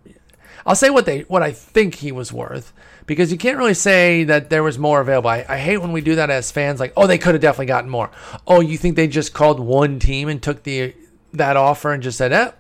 I'll 0.66 0.76
say 0.76 0.90
what 0.90 1.06
they 1.06 1.22
what 1.22 1.42
I 1.42 1.52
think 1.52 1.96
he 1.96 2.12
was 2.12 2.34
worth 2.34 2.74
because 3.06 3.32
you 3.32 3.38
can't 3.38 3.58
really 3.58 3.74
say 3.74 4.24
that 4.26 4.50
there 4.50 4.64
was 4.64 4.78
more 4.78 5.00
available. 5.00 5.30
I, 5.30 5.46
I 5.48 5.58
hate 5.58 5.78
when 5.78 5.92
we 5.92 6.02
do 6.02 6.16
that 6.16 6.30
as 6.30 6.52
fans, 6.52 6.80
like, 6.80 6.94
oh, 6.98 7.08
they 7.08 7.18
could 7.18 7.36
have 7.36 7.42
definitely 7.42 7.68
gotten 7.68 7.90
more. 7.90 8.12
Oh, 8.48 8.62
you 8.62 8.78
think 8.78 8.96
they 8.96 9.08
just 9.08 9.34
called 9.34 9.60
one 9.60 10.00
team 10.00 10.28
and 10.28 10.42
took 10.42 10.64
the 10.64 10.94
that 11.34 11.58
offer 11.58 11.92
and 11.92 12.04
just 12.04 12.18
said, 12.18 12.32
eh, 12.32 12.52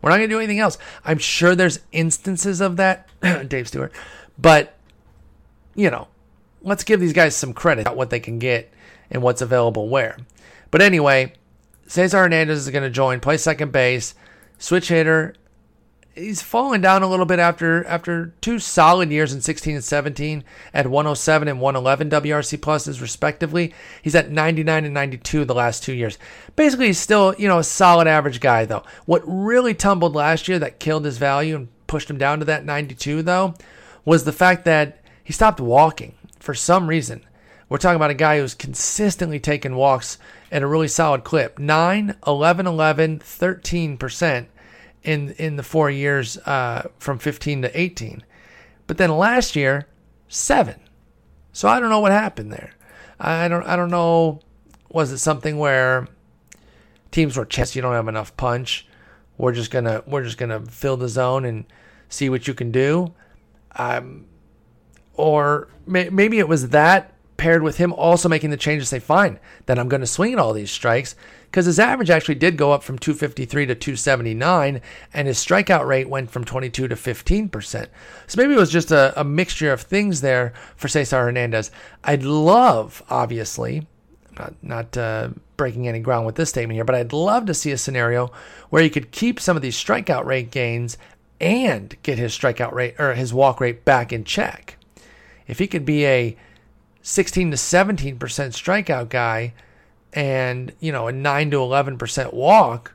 we're 0.00 0.10
not 0.10 0.16
gonna 0.16 0.28
do 0.28 0.38
anything 0.38 0.60
else. 0.60 0.78
I'm 1.04 1.18
sure 1.18 1.54
there's 1.54 1.80
instances 1.92 2.60
of 2.60 2.76
that, 2.76 3.08
Dave 3.48 3.68
Stewart, 3.68 3.92
but 4.38 4.74
you 5.74 5.90
know, 5.90 6.08
let's 6.62 6.84
give 6.84 7.00
these 7.00 7.12
guys 7.12 7.36
some 7.36 7.52
credit 7.52 7.82
about 7.82 7.96
what 7.96 8.10
they 8.10 8.20
can 8.20 8.38
get 8.38 8.72
and 9.10 9.22
what's 9.22 9.42
available 9.42 9.88
where. 9.88 10.16
But 10.70 10.82
anyway, 10.82 11.34
Cesar 11.86 12.18
Hernandez 12.18 12.58
is 12.58 12.70
going 12.70 12.84
to 12.84 12.90
join, 12.90 13.20
play 13.20 13.36
second 13.36 13.72
base, 13.72 14.14
switch 14.58 14.88
hitter. 14.88 15.34
He's 16.14 16.42
fallen 16.42 16.82
down 16.82 17.02
a 17.02 17.08
little 17.08 17.24
bit 17.24 17.38
after 17.38 17.84
after 17.86 18.34
two 18.42 18.58
solid 18.58 19.10
years 19.10 19.32
in 19.32 19.40
16 19.40 19.76
and 19.76 19.84
17 19.84 20.44
at 20.74 20.86
107 20.86 21.48
and 21.48 21.58
111 21.58 22.10
WRC 22.10 22.58
pluses 22.58 23.00
respectively. 23.00 23.72
He's 24.02 24.14
at 24.14 24.30
99 24.30 24.84
and 24.84 24.92
92 24.92 25.46
the 25.46 25.54
last 25.54 25.82
two 25.82 25.94
years. 25.94 26.18
Basically, 26.54 26.88
he's 26.88 26.98
still 26.98 27.34
you 27.38 27.48
know 27.48 27.58
a 27.58 27.64
solid 27.64 28.06
average 28.06 28.40
guy 28.40 28.66
though. 28.66 28.82
What 29.06 29.22
really 29.24 29.72
tumbled 29.72 30.14
last 30.14 30.48
year 30.48 30.58
that 30.58 30.80
killed 30.80 31.06
his 31.06 31.16
value 31.16 31.56
and 31.56 31.68
pushed 31.86 32.10
him 32.10 32.18
down 32.18 32.40
to 32.40 32.44
that 32.44 32.66
92 32.66 33.22
though 33.22 33.54
was 34.04 34.24
the 34.24 34.32
fact 34.32 34.66
that 34.66 35.02
he 35.24 35.32
stopped 35.32 35.60
walking 35.60 36.14
for 36.42 36.54
some 36.54 36.88
reason. 36.88 37.24
We're 37.68 37.78
talking 37.78 37.96
about 37.96 38.10
a 38.10 38.14
guy 38.14 38.38
who's 38.38 38.52
consistently 38.52 39.40
taken 39.40 39.76
walks 39.76 40.18
at 40.50 40.62
a 40.62 40.66
really 40.66 40.88
solid 40.88 41.24
clip 41.24 41.58
9, 41.58 42.16
11, 42.26 42.66
11, 42.66 43.18
13% 43.20 44.46
in, 45.04 45.30
in 45.32 45.56
the 45.56 45.62
four 45.62 45.88
years 45.88 46.36
uh, 46.38 46.88
from 46.98 47.18
15 47.18 47.62
to 47.62 47.80
18. 47.80 48.24
But 48.86 48.98
then 48.98 49.16
last 49.16 49.56
year, 49.56 49.86
7. 50.28 50.78
So 51.52 51.68
I 51.68 51.80
don't 51.80 51.90
know 51.90 52.00
what 52.00 52.12
happened 52.12 52.52
there. 52.52 52.72
I 53.20 53.46
don't 53.46 53.64
I 53.64 53.76
don't 53.76 53.90
know 53.90 54.40
was 54.90 55.12
it 55.12 55.18
something 55.18 55.56
where 55.58 56.08
teams 57.12 57.36
were 57.36 57.44
chess 57.44 57.76
you 57.76 57.82
don't 57.82 57.94
have 57.94 58.08
enough 58.08 58.36
punch. 58.36 58.86
We're 59.38 59.52
just 59.52 59.70
to 59.84 60.02
we're 60.06 60.24
just 60.24 60.38
to 60.50 60.60
fill 60.60 60.96
the 60.96 61.08
zone 61.08 61.44
and 61.44 61.64
see 62.08 62.28
what 62.28 62.48
you 62.48 62.54
can 62.54 62.72
do. 62.72 63.14
Um, 63.76 64.26
or 65.14 65.68
may, 65.86 66.08
maybe 66.10 66.38
it 66.38 66.48
was 66.48 66.70
that 66.70 67.12
paired 67.36 67.62
with 67.62 67.78
him 67.78 67.92
also 67.94 68.28
making 68.28 68.50
the 68.50 68.56
change 68.56 68.80
to 68.82 68.86
say, 68.86 69.00
fine, 69.00 69.38
then 69.66 69.78
I'm 69.78 69.88
going 69.88 70.00
to 70.00 70.06
swing 70.06 70.32
at 70.32 70.38
all 70.38 70.52
these 70.52 70.70
strikes. 70.70 71.16
Because 71.50 71.66
his 71.66 71.78
average 71.78 72.08
actually 72.08 72.36
did 72.36 72.56
go 72.56 72.72
up 72.72 72.82
from 72.82 72.98
253 72.98 73.66
to 73.66 73.74
279, 73.74 74.80
and 75.12 75.28
his 75.28 75.38
strikeout 75.38 75.86
rate 75.86 76.08
went 76.08 76.30
from 76.30 76.44
22 76.44 76.88
to 76.88 76.94
15%. 76.94 77.88
So 78.26 78.40
maybe 78.40 78.54
it 78.54 78.58
was 78.58 78.70
just 78.70 78.90
a, 78.90 79.12
a 79.20 79.24
mixture 79.24 79.72
of 79.72 79.82
things 79.82 80.20
there 80.20 80.54
for 80.76 80.88
Cesar 80.88 81.24
Hernandez. 81.24 81.70
I'd 82.04 82.22
love, 82.22 83.02
obviously, 83.10 83.86
I'm 84.30 84.36
not 84.38 84.54
not 84.62 84.96
uh, 84.96 85.28
breaking 85.56 85.88
any 85.88 86.00
ground 86.00 86.24
with 86.24 86.36
this 86.36 86.48
statement 86.48 86.76
here, 86.76 86.84
but 86.84 86.94
I'd 86.94 87.12
love 87.12 87.46
to 87.46 87.54
see 87.54 87.72
a 87.72 87.76
scenario 87.76 88.30
where 88.70 88.82
he 88.82 88.88
could 88.88 89.10
keep 89.10 89.38
some 89.40 89.56
of 89.56 89.62
these 89.62 89.76
strikeout 89.76 90.24
rate 90.24 90.50
gains 90.50 90.96
and 91.40 91.94
get 92.02 92.18
his 92.18 92.38
strikeout 92.38 92.72
rate 92.72 92.94
or 92.98 93.14
his 93.14 93.34
walk 93.34 93.60
rate 93.60 93.84
back 93.84 94.12
in 94.12 94.24
check. 94.24 94.78
If 95.52 95.58
he 95.58 95.66
could 95.66 95.84
be 95.84 96.06
a 96.06 96.34
16 97.02 97.50
to 97.50 97.58
17% 97.58 98.16
strikeout 98.16 99.10
guy 99.10 99.52
and, 100.14 100.72
you 100.80 100.90
know, 100.90 101.08
a 101.08 101.12
9 101.12 101.50
to 101.50 101.58
11% 101.58 102.32
walk, 102.32 102.94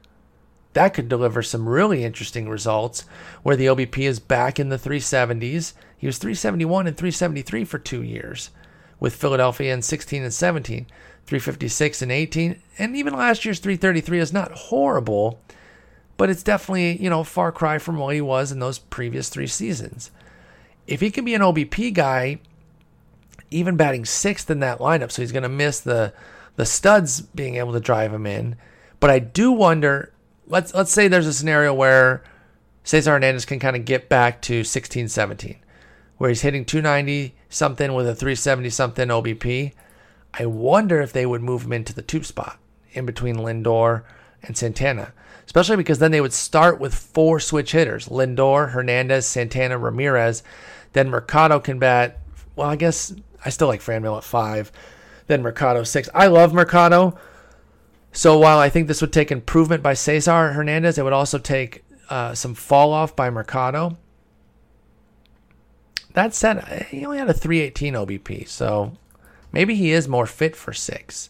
that 0.74 0.96
could 0.96 1.08
deliver 1.08 1.44
some 1.44 1.70
really 1.70 2.04
interesting 2.04 2.50
results 2.50 3.06
where 3.44 3.56
the 3.56 3.68
OBP 3.68 4.00
is 4.00 4.20
back 4.20 4.60
in 4.60 4.70
the 4.70 4.80
370s. 4.80 5.74
He 6.00 6.08
was 6.08 6.18
371 6.18 6.88
and 6.88 6.98
373 6.98 7.64
for 7.64 7.78
2 7.78 8.02
years 8.02 8.50
with 9.00 9.16
Philadelphia 9.16 9.72
in 9.72 9.84
16 9.84 10.24
and 10.24 10.34
17, 10.34 10.88
356 11.28 12.02
and 12.02 12.12
18, 12.12 12.60
and 12.80 12.96
even 12.96 13.14
last 13.14 13.46
year's 13.46 13.60
333 13.60 14.18
is 14.18 14.34
not 14.34 14.52
horrible, 14.54 15.40
but 16.18 16.32
it's 16.32 16.42
definitely, 16.42 17.00
you 17.00 17.12
know, 17.12 17.24
far 17.24 17.52
cry 17.52 17.78
from 17.78 17.98
what 17.98 18.16
he 18.16 18.22
was 18.22 18.52
in 18.52 18.58
those 18.58 18.80
previous 18.80 19.30
3 19.30 19.46
seasons. 19.46 20.10
If 20.88 21.02
he 21.02 21.12
can 21.12 21.26
be 21.26 21.36
an 21.36 21.42
OBP 21.42 21.94
guy 21.94 22.40
even 23.52 23.78
batting 23.78 24.06
sixth 24.06 24.50
in 24.50 24.60
that 24.60 24.80
lineup, 24.80 25.12
so 25.12 25.22
he's 25.22 25.32
going 25.32 25.44
to 25.44 25.50
miss 25.50 25.80
the 25.80 26.14
the 26.56 26.66
studs 26.66 27.22
being 27.22 27.56
able 27.56 27.74
to 27.74 27.80
drive 27.80 28.14
him 28.14 28.26
in. 28.26 28.56
But 29.00 29.10
I 29.10 29.20
do 29.20 29.52
wonder. 29.52 30.14
Let's 30.48 30.74
let's 30.74 30.92
say 30.92 31.08
there's 31.08 31.28
a 31.28 31.34
scenario 31.34 31.74
where 31.74 32.24
Cesar 32.84 33.12
Hernandez 33.12 33.46
can 33.46 33.60
kind 33.60 33.76
of 33.76 33.86
get 33.86 34.08
back 34.08 34.42
to 34.44 34.64
16, 34.64 35.10
17, 35.10 35.58
where 36.18 36.30
he's 36.30 36.42
hitting 36.42 36.64
290 36.64 37.36
something 37.50 37.94
with 37.94 38.08
a 38.08 38.16
370 38.16 38.70
something 38.70 39.10
OBP. 39.10 39.74
I 40.34 40.46
wonder 40.46 41.02
if 41.02 41.12
they 41.12 41.26
would 41.26 41.42
move 41.42 41.64
him 41.64 41.74
into 41.74 41.94
the 41.94 42.02
two 42.02 42.24
spot 42.24 42.60
in 42.94 43.06
between 43.06 43.36
Lindor 43.38 44.04
and 44.44 44.58
Santana, 44.58 45.14
especially 45.46 45.76
because 45.76 46.00
then 46.00 46.12
they 46.12 46.22
would 46.22 46.34
start 46.34 46.80
with 46.80 46.96
four 46.96 47.40
switch 47.40 47.74
hitters: 47.74 48.08
Lindor, 48.08 48.72
Hernandez, 48.72 49.26
Santana, 49.26 49.78
Ramirez. 49.78 50.44
Then 50.98 51.12
Mercado 51.12 51.60
can 51.60 51.78
bat. 51.78 52.18
Well, 52.56 52.68
I 52.68 52.76
guess 52.76 53.14
I 53.46 53.52
still 53.52 53.68
like 53.68 53.82
Franmil 53.82 54.18
at 54.18 54.24
five. 54.24 54.72
Then 55.28 55.44
Mercado 55.44 55.84
six. 55.84 56.10
I 56.12 56.26
love 56.26 56.56
Mercado. 56.56 57.16
So 58.12 58.40
while 58.40 58.58
I 58.58 58.70
think 58.70 58.88
this 58.88 59.00
would 59.02 59.14
take 59.14 59.32
improvement 59.32 59.84
by 59.84 59.94
Cesar 59.94 60.54
Hernandez, 60.54 60.98
it 60.98 61.04
would 61.04 61.14
also 61.14 61.38
take 61.38 61.86
uh, 62.10 62.34
some 62.34 62.56
fall 62.56 62.94
off 62.94 63.16
by 63.16 63.30
Mercado. 63.30 63.96
That 66.14 66.34
said, 66.34 66.88
he 66.90 67.06
only 67.06 67.20
had 67.20 67.30
a 67.30 67.34
318 67.34 67.94
OBP, 67.94 68.48
so 68.48 68.98
maybe 69.52 69.76
he 69.76 69.92
is 69.92 70.08
more 70.08 70.26
fit 70.26 70.56
for 70.56 70.74
six. 70.74 71.30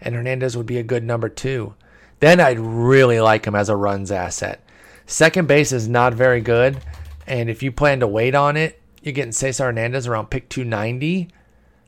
And 0.00 0.16
Hernandez 0.16 0.56
would 0.56 0.66
be 0.66 0.78
a 0.78 0.82
good 0.82 1.04
number 1.04 1.28
two. 1.28 1.74
Then 2.18 2.40
I'd 2.40 2.58
really 2.58 3.20
like 3.20 3.44
him 3.46 3.54
as 3.54 3.68
a 3.68 3.76
runs 3.76 4.10
asset. 4.10 4.60
Second 5.06 5.46
base 5.46 5.70
is 5.70 5.88
not 5.88 6.14
very 6.14 6.40
good, 6.40 6.80
and 7.28 7.48
if 7.48 7.62
you 7.62 7.70
plan 7.70 8.00
to 8.00 8.08
wait 8.08 8.34
on 8.34 8.56
it, 8.56 8.80
you're 9.04 9.12
getting 9.12 9.32
Cesar 9.32 9.66
Hernandez 9.66 10.06
around 10.06 10.30
pick 10.30 10.48
290 10.48 11.28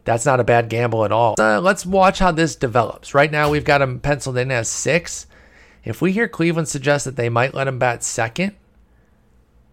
that's 0.06 0.24
not 0.24 0.38
a 0.38 0.44
bad 0.44 0.68
gamble 0.68 1.04
at 1.04 1.10
all. 1.10 1.34
Uh, 1.38 1.60
let's 1.60 1.84
watch 1.84 2.20
how 2.20 2.30
this 2.30 2.54
develops. 2.54 3.12
Right 3.12 3.30
now, 3.30 3.50
we've 3.50 3.64
got 3.64 3.82
him 3.82 3.98
penciled 3.98 4.38
in 4.38 4.52
as 4.52 4.68
six. 4.68 5.26
If 5.84 6.00
we 6.00 6.12
hear 6.12 6.28
Cleveland 6.28 6.68
suggest 6.68 7.04
that 7.04 7.16
they 7.16 7.28
might 7.28 7.54
let 7.54 7.66
him 7.66 7.80
bat 7.80 8.04
second, 8.04 8.54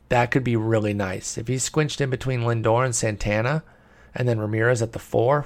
that 0.09 0.31
could 0.31 0.43
be 0.43 0.55
really 0.55 0.93
nice. 0.93 1.37
If 1.37 1.47
he's 1.47 1.63
squinched 1.63 2.01
in 2.01 2.09
between 2.09 2.41
Lindor 2.41 2.83
and 2.83 2.95
Santana, 2.95 3.63
and 4.15 4.27
then 4.27 4.39
Ramirez 4.39 4.81
at 4.81 4.93
the 4.93 4.99
four, 4.99 5.45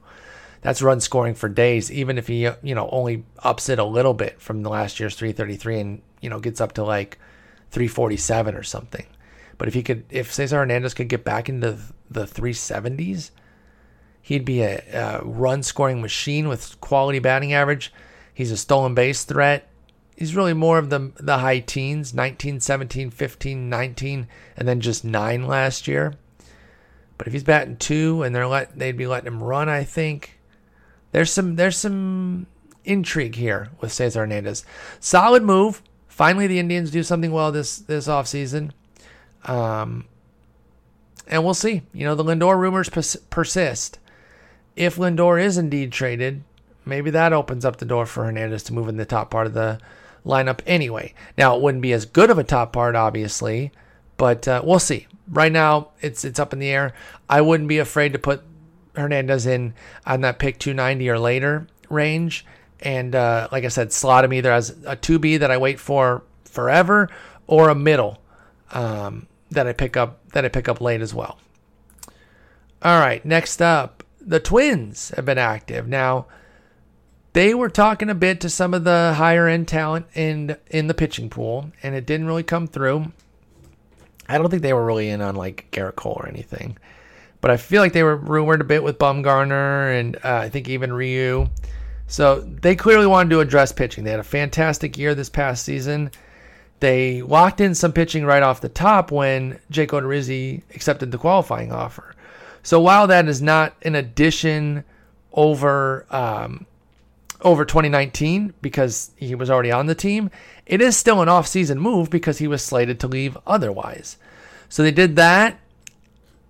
that's 0.62 0.80
run 0.80 1.00
scoring 1.00 1.34
for 1.34 1.50
days. 1.50 1.92
Even 1.92 2.16
if 2.16 2.26
he, 2.26 2.48
you 2.62 2.74
know, 2.74 2.88
only 2.90 3.24
ups 3.40 3.68
it 3.68 3.78
a 3.78 3.84
little 3.84 4.14
bit 4.14 4.40
from 4.40 4.62
the 4.62 4.70
last 4.70 4.98
year's 4.98 5.14
333 5.14 5.78
and 5.78 6.02
you 6.22 6.30
know 6.30 6.40
gets 6.40 6.60
up 6.60 6.72
to 6.72 6.84
like 6.84 7.18
347 7.70 8.54
or 8.54 8.62
something. 8.62 9.04
But 9.62 9.68
if 9.68 9.74
he 9.74 9.84
could, 9.84 10.02
if 10.10 10.32
Cesar 10.32 10.56
Hernandez 10.56 10.92
could 10.92 11.06
get 11.06 11.22
back 11.22 11.48
into 11.48 11.78
the 12.10 12.24
370s, 12.24 13.30
He'd 14.22 14.44
be 14.44 14.62
a, 14.62 14.80
a 14.92 15.24
run 15.24 15.64
scoring 15.64 16.00
machine 16.00 16.46
with 16.48 16.80
quality 16.80 17.18
batting 17.18 17.52
average. 17.52 17.92
He's 18.32 18.52
a 18.52 18.56
stolen 18.56 18.94
base 18.94 19.24
threat. 19.24 19.68
He's 20.16 20.36
really 20.36 20.54
more 20.54 20.78
of 20.78 20.90
the 20.90 21.10
the 21.18 21.38
high 21.38 21.58
teens, 21.58 22.14
19, 22.14 22.60
17, 22.60 23.10
15, 23.10 23.68
19, 23.68 24.28
and 24.56 24.68
then 24.68 24.80
just 24.80 25.04
9 25.04 25.46
last 25.46 25.88
year. 25.88 26.14
But 27.18 27.26
if 27.26 27.32
he's 27.32 27.42
batting 27.42 27.76
2 27.78 28.22
and 28.22 28.34
they're 28.34 28.46
let 28.46 28.78
they'd 28.78 28.96
be 28.96 29.08
letting 29.08 29.26
him 29.26 29.42
run, 29.42 29.68
I 29.68 29.82
think 29.82 30.38
there's 31.10 31.32
some 31.32 31.56
there's 31.56 31.76
some 31.76 32.46
intrigue 32.84 33.34
here 33.34 33.70
with 33.80 33.92
Cesar 33.92 34.20
Hernandez. 34.20 34.64
Solid 35.00 35.42
move. 35.42 35.82
Finally 36.06 36.46
the 36.46 36.60
Indians 36.60 36.92
do 36.92 37.02
something 37.02 37.32
well 37.32 37.50
this 37.50 37.78
this 37.78 38.06
offseason. 38.06 38.70
Um 39.44 40.06
and 41.26 41.44
we'll 41.44 41.54
see. 41.54 41.82
You 41.92 42.04
know, 42.04 42.14
the 42.14 42.24
Lindor 42.24 42.58
rumors 42.58 42.88
pers- 42.88 43.16
persist 43.30 43.98
if 44.76 44.96
Lindor 44.96 45.42
is 45.42 45.58
indeed 45.58 45.92
traded, 45.92 46.42
maybe 46.84 47.10
that 47.10 47.32
opens 47.32 47.64
up 47.64 47.76
the 47.76 47.84
door 47.84 48.06
for 48.06 48.24
Hernandez 48.24 48.62
to 48.64 48.72
move 48.72 48.88
in 48.88 48.96
the 48.96 49.04
top 49.04 49.30
part 49.30 49.46
of 49.46 49.54
the 49.54 49.78
lineup 50.24 50.60
anyway. 50.66 51.14
Now, 51.36 51.56
it 51.56 51.62
wouldn't 51.62 51.82
be 51.82 51.92
as 51.92 52.06
good 52.06 52.30
of 52.30 52.38
a 52.38 52.44
top 52.44 52.72
part, 52.72 52.94
obviously, 52.94 53.72
but 54.16 54.46
uh, 54.48 54.62
we'll 54.64 54.78
see. 54.78 55.06
Right 55.28 55.52
now, 55.52 55.88
it's 56.00 56.24
it's 56.24 56.38
up 56.38 56.52
in 56.52 56.58
the 56.58 56.70
air. 56.70 56.94
I 57.28 57.40
wouldn't 57.40 57.68
be 57.68 57.78
afraid 57.78 58.12
to 58.12 58.18
put 58.18 58.42
Hernandez 58.94 59.46
in 59.46 59.74
on 60.06 60.22
that 60.22 60.38
pick 60.38 60.58
290 60.58 61.08
or 61.08 61.18
later 61.18 61.66
range, 61.88 62.44
and 62.80 63.14
uh, 63.14 63.48
like 63.52 63.64
I 63.64 63.68
said, 63.68 63.92
slot 63.92 64.24
him 64.24 64.32
either 64.32 64.52
as 64.52 64.70
a 64.86 64.96
2B 64.96 65.38
that 65.38 65.50
I 65.50 65.58
wait 65.58 65.78
for 65.78 66.22
forever 66.44 67.08
or 67.46 67.68
a 67.68 67.74
middle 67.74 68.20
um, 68.72 69.26
that 69.54 69.66
I 69.66 69.72
pick 69.72 69.96
up 69.96 70.30
that 70.30 70.44
I 70.44 70.48
pick 70.48 70.68
up 70.68 70.80
late 70.80 71.00
as 71.00 71.14
well. 71.14 71.38
All 72.82 72.98
right, 72.98 73.24
next 73.24 73.62
up, 73.62 74.02
the 74.20 74.40
Twins 74.40 75.10
have 75.10 75.24
been 75.24 75.38
active. 75.38 75.86
Now, 75.86 76.26
they 77.32 77.54
were 77.54 77.68
talking 77.68 78.10
a 78.10 78.14
bit 78.14 78.40
to 78.40 78.50
some 78.50 78.74
of 78.74 78.84
the 78.84 79.14
higher 79.16 79.46
end 79.46 79.68
talent 79.68 80.06
in 80.14 80.56
in 80.68 80.86
the 80.86 80.94
pitching 80.94 81.30
pool, 81.30 81.70
and 81.82 81.94
it 81.94 82.06
didn't 82.06 82.26
really 82.26 82.42
come 82.42 82.66
through. 82.66 83.12
I 84.28 84.38
don't 84.38 84.50
think 84.50 84.62
they 84.62 84.72
were 84.72 84.84
really 84.84 85.08
in 85.08 85.20
on 85.20 85.36
like 85.36 85.68
Gerrit 85.72 85.96
Cole 85.96 86.16
or 86.20 86.28
anything, 86.28 86.78
but 87.40 87.50
I 87.50 87.56
feel 87.56 87.82
like 87.82 87.92
they 87.92 88.02
were 88.02 88.16
rumored 88.16 88.60
a 88.60 88.64
bit 88.64 88.82
with 88.82 88.98
Bumgarner 88.98 89.98
and 89.98 90.16
uh, 90.16 90.40
I 90.42 90.48
think 90.48 90.68
even 90.68 90.92
Ryu. 90.92 91.48
So 92.06 92.40
they 92.40 92.76
clearly 92.76 93.06
wanted 93.06 93.30
to 93.30 93.40
address 93.40 93.72
pitching. 93.72 94.04
They 94.04 94.10
had 94.10 94.20
a 94.20 94.24
fantastic 94.24 94.98
year 94.98 95.14
this 95.14 95.30
past 95.30 95.64
season. 95.64 96.10
They 96.82 97.22
locked 97.22 97.60
in 97.60 97.76
some 97.76 97.92
pitching 97.92 98.24
right 98.24 98.42
off 98.42 98.60
the 98.60 98.68
top 98.68 99.12
when 99.12 99.60
Jake 99.70 99.90
Odorizzi 99.90 100.62
accepted 100.74 101.12
the 101.12 101.16
qualifying 101.16 101.70
offer. 101.70 102.16
So 102.64 102.80
while 102.80 103.06
that 103.06 103.28
is 103.28 103.40
not 103.40 103.76
an 103.82 103.94
addition 103.94 104.82
over 105.32 106.04
um, 106.10 106.66
over 107.40 107.64
2019 107.64 108.54
because 108.60 109.12
he 109.14 109.36
was 109.36 109.48
already 109.48 109.70
on 109.70 109.86
the 109.86 109.94
team, 109.94 110.28
it 110.66 110.80
is 110.80 110.96
still 110.96 111.22
an 111.22 111.28
off-season 111.28 111.78
move 111.78 112.10
because 112.10 112.38
he 112.38 112.48
was 112.48 112.64
slated 112.64 112.98
to 112.98 113.06
leave 113.06 113.38
otherwise. 113.46 114.16
So 114.68 114.82
they 114.82 114.90
did 114.90 115.14
that, 115.14 115.60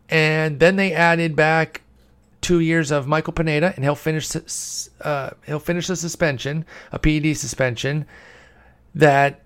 and 0.09 0.59
then 0.61 0.77
they 0.77 0.95
added 0.95 1.37
back 1.37 1.83
two 2.41 2.61
years 2.61 2.91
of 2.91 3.07
Michael 3.07 3.35
Pineda, 3.35 3.75
and 3.77 3.85
he'll 3.85 3.95
finish 3.95 4.35
uh, 5.03 5.31
he'll 5.45 5.59
finish 5.59 5.89
the 5.89 5.97
suspension, 5.97 6.65
a 6.91 6.99
PED 6.99 7.37
suspension 7.37 8.07
that 8.95 9.43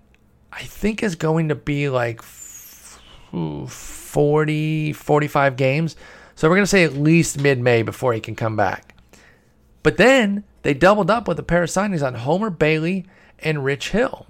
I 0.57 0.63
think 0.63 1.03
is 1.03 1.15
going 1.15 1.49
to 1.49 1.55
be 1.55 1.87
like 1.87 2.23
40, 2.23 4.93
45 4.93 5.55
games. 5.55 5.95
So 6.33 6.49
we're 6.49 6.55
going 6.55 6.63
to 6.63 6.67
say 6.67 6.83
at 6.83 6.93
least 6.93 7.39
mid 7.39 7.59
May 7.59 7.83
before 7.83 8.13
he 8.13 8.19
can 8.19 8.35
come 8.35 8.55
back. 8.55 8.95
But 9.83 9.97
then 9.97 10.43
they 10.63 10.73
doubled 10.73 11.11
up 11.11 11.27
with 11.27 11.37
a 11.37 11.43
pair 11.43 11.61
of 11.61 11.69
signings 11.69 12.03
on 12.03 12.15
Homer 12.15 12.49
Bailey 12.49 13.05
and 13.37 13.63
Rich 13.63 13.89
Hill. 13.89 14.25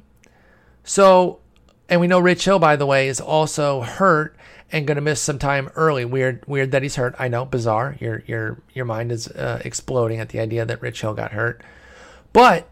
So, 0.84 1.40
and 1.88 2.02
we 2.02 2.08
know 2.08 2.20
Rich 2.20 2.44
Hill, 2.44 2.60
by 2.60 2.76
the 2.76 2.86
way, 2.86 3.08
is 3.08 3.22
also 3.22 3.80
hurt 3.80 4.36
and 4.70 4.86
going 4.86 4.96
to 4.96 5.02
miss 5.02 5.22
some 5.22 5.40
time 5.40 5.70
early. 5.76 6.04
Weird, 6.04 6.44
weird 6.46 6.72
that 6.72 6.84
he's 6.84 6.98
hurt. 6.98 7.16
I 7.18 7.30
know, 7.30 7.46
bizarre. 7.46 7.96
Your 8.02 8.22
your 8.28 8.62
your 8.74 8.84
mind 8.84 9.14
is 9.14 9.30
uh, 9.30 9.62
exploding 9.64 10.20
at 10.20 10.28
the 10.30 10.42
idea 10.42 10.66
that 10.66 10.82
Rich 10.82 11.00
Hill 11.00 11.14
got 11.14 11.32
hurt. 11.32 11.62
But 12.34 12.70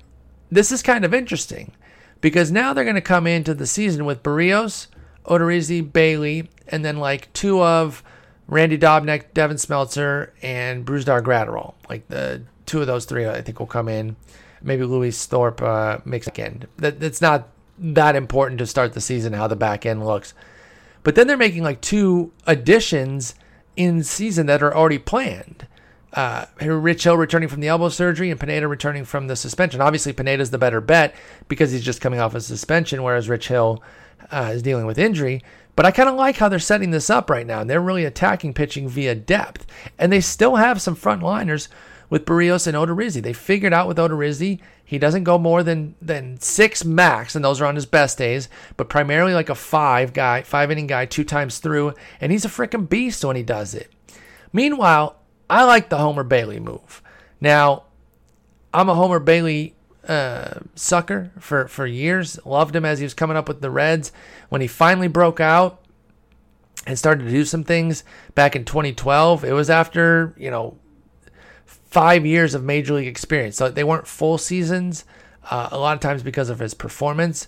this 0.51 0.73
is 0.73 0.83
kind 0.83 1.05
of 1.05 1.13
interesting 1.13 1.71
because 2.21 2.51
now 2.51 2.73
they're 2.73 2.83
going 2.83 2.95
to 2.95 3.01
come 3.01 3.27
into 3.27 3.53
the 3.53 3.67
season 3.67 4.05
with 4.05 4.23
Berrios, 4.23 4.87
Odorizzi, 5.25 5.81
Bailey, 5.91 6.49
and 6.67 6.83
then 6.83 6.97
like 6.97 7.31
two 7.33 7.61
of 7.61 8.03
Randy 8.47 8.77
Dobnak, 8.77 9.33
Devin 9.33 9.57
Smeltzer, 9.57 10.31
and 10.41 10.85
Brusdar 10.85 11.21
Graterol. 11.21 11.73
Like 11.89 12.07
the 12.07 12.43
two 12.65 12.81
of 12.81 12.87
those 12.87 13.05
three, 13.05 13.27
I 13.27 13.41
think 13.41 13.59
will 13.59 13.67
come 13.67 13.87
in. 13.87 14.15
Maybe 14.61 14.83
Lewis 14.83 15.25
Thorpe 15.25 15.61
uh, 15.61 15.99
makes 16.05 16.27
end. 16.37 16.67
That 16.77 16.99
that's 16.99 17.21
not 17.21 17.49
that 17.77 18.15
important 18.15 18.59
to 18.59 18.65
start 18.65 18.93
the 18.93 19.01
season 19.01 19.33
how 19.33 19.47
the 19.47 19.55
back 19.55 19.85
end 19.85 20.05
looks. 20.05 20.33
But 21.03 21.15
then 21.15 21.27
they're 21.27 21.37
making 21.37 21.63
like 21.63 21.81
two 21.81 22.31
additions 22.47 23.35
in 23.75 24.03
season 24.03 24.45
that 24.47 24.63
are 24.63 24.75
already 24.75 24.97
planned. 24.97 25.67
Uh, 26.15 26.45
Rich 26.61 27.03
Hill 27.03 27.17
returning 27.17 27.49
from 27.49 27.59
the 27.59 27.67
elbow 27.67 27.89
surgery 27.89 28.31
and 28.31 28.39
Pineda 28.39 28.67
returning 28.67 29.05
from 29.05 29.27
the 29.27 29.35
suspension. 29.35 29.81
Obviously, 29.81 30.13
Pineda's 30.13 30.49
the 30.49 30.57
better 30.57 30.81
bet 30.81 31.13
because 31.47 31.71
he's 31.71 31.83
just 31.83 32.01
coming 32.01 32.19
off 32.19 32.35
a 32.35 32.41
suspension, 32.41 33.03
whereas 33.03 33.29
Rich 33.29 33.49
Hill 33.49 33.83
uh, 34.31 34.51
is 34.53 34.61
dealing 34.61 34.85
with 34.85 34.97
injury. 34.97 35.43
But 35.75 35.85
I 35.85 35.91
kind 35.91 36.07
of 36.07 36.15
like 36.15 36.37
how 36.37 36.47
they're 36.47 36.59
setting 36.59 36.91
this 36.91 37.09
up 37.09 37.29
right 37.29 37.45
now. 37.45 37.59
And 37.59 37.69
they're 37.69 37.81
really 37.81 38.05
attacking 38.05 38.53
pitching 38.53 38.87
via 38.87 39.13
depth, 39.13 39.65
and 39.99 40.11
they 40.11 40.21
still 40.21 40.55
have 40.55 40.81
some 40.81 40.95
frontliners 40.95 41.67
with 42.09 42.25
Berrios 42.25 42.65
and 42.65 42.77
Odorizzi. 42.77 43.21
They 43.21 43.33
figured 43.33 43.73
out 43.73 43.87
with 43.87 43.97
Odorizzi 43.97 44.61
he 44.85 44.99
doesn't 44.99 45.23
go 45.23 45.39
more 45.39 45.63
than 45.63 45.95
than 45.99 46.39
six 46.39 46.85
max, 46.85 47.35
and 47.35 47.43
those 47.43 47.59
are 47.59 47.65
on 47.65 47.75
his 47.75 47.87
best 47.87 48.19
days, 48.19 48.47
but 48.77 48.87
primarily 48.87 49.33
like 49.33 49.49
a 49.49 49.55
five 49.55 50.13
guy, 50.13 50.43
five 50.43 50.69
inning 50.69 50.85
guy, 50.87 51.07
two 51.07 51.23
times 51.23 51.57
through, 51.57 51.93
and 52.21 52.31
he's 52.31 52.45
a 52.45 52.49
freaking 52.49 52.87
beast 52.87 53.25
when 53.25 53.35
he 53.35 53.41
does 53.41 53.73
it. 53.73 53.91
Meanwhile, 54.53 55.17
I 55.49 55.63
like 55.63 55.89
the 55.89 55.97
Homer 55.97 56.23
Bailey 56.23 56.59
move. 56.59 57.01
Now, 57.39 57.83
I'm 58.73 58.89
a 58.89 58.95
Homer 58.95 59.19
Bailey 59.19 59.75
uh, 60.07 60.59
sucker 60.75 61.31
for, 61.39 61.67
for 61.67 61.85
years. 61.85 62.39
Loved 62.45 62.75
him 62.75 62.85
as 62.85 62.99
he 62.99 63.05
was 63.05 63.13
coming 63.13 63.37
up 63.37 63.47
with 63.47 63.61
the 63.61 63.69
Reds. 63.69 64.11
When 64.49 64.61
he 64.61 64.67
finally 64.67 65.07
broke 65.07 65.39
out 65.39 65.81
and 66.85 66.97
started 66.97 67.25
to 67.25 67.31
do 67.31 67.45
some 67.45 67.63
things 67.63 68.03
back 68.33 68.55
in 68.55 68.65
2012, 68.65 69.43
it 69.43 69.53
was 69.53 69.69
after, 69.69 70.33
you 70.37 70.51
know, 70.51 70.77
five 71.65 72.25
years 72.25 72.53
of 72.53 72.63
major 72.63 72.93
league 72.93 73.07
experience. 73.07 73.55
So 73.55 73.69
they 73.69 73.83
weren't 73.83 74.07
full 74.07 74.37
seasons, 74.37 75.05
uh, 75.49 75.69
a 75.71 75.79
lot 75.79 75.93
of 75.93 76.01
times 76.01 76.23
because 76.23 76.49
of 76.49 76.59
his 76.59 76.73
performance. 76.73 77.47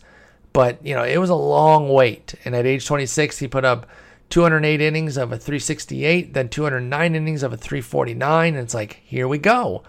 But, 0.54 0.84
you 0.86 0.96
know, 0.96 1.04
it 1.04 1.18
was 1.18 1.30
a 1.30 1.36
long 1.36 1.90
wait. 1.90 2.36
And 2.46 2.56
at 2.56 2.66
age 2.66 2.86
26, 2.86 3.40
he 3.40 3.48
put 3.48 3.66
up 3.66 3.88
208 4.30 4.82
innings 4.82 5.18
of 5.18 5.32
a 5.32 5.38
368, 5.38 6.34
then 6.34 6.50
209 6.50 7.16
innings 7.16 7.44
of 7.44 7.54
a 7.54 7.58
349. 7.58 8.56
And 8.56 8.64
it's 8.64 8.74
like, 8.74 9.02
here 9.06 9.28
we 9.28 9.38
go. 9.38 9.84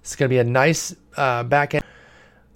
It's 0.00 0.16
going 0.16 0.28
to 0.28 0.34
be 0.34 0.38
a 0.38 0.44
nice 0.44 0.94
uh, 1.16 1.44
back 1.44 1.74
end. 1.74 1.84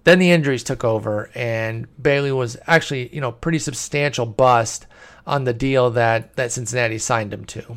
Then 0.05 0.19
the 0.19 0.31
injuries 0.31 0.65
took 0.65 0.85
over, 0.85 1.31
and 1.35 1.87
Bailey 2.01 2.33
was 2.33 2.57
actually, 2.67 3.15
you 3.15 3.21
know, 3.21 3.33
pretty 3.33 3.59
substantial 3.59 4.27
bust 4.27 4.87
on 5.27 5.45
the 5.45 5.53
deal 5.53 5.91
that, 5.91 6.35
that 6.37 6.51
Cincinnati 6.51 6.99
signed 6.99 7.33
him 7.33 7.45
to. 7.45 7.77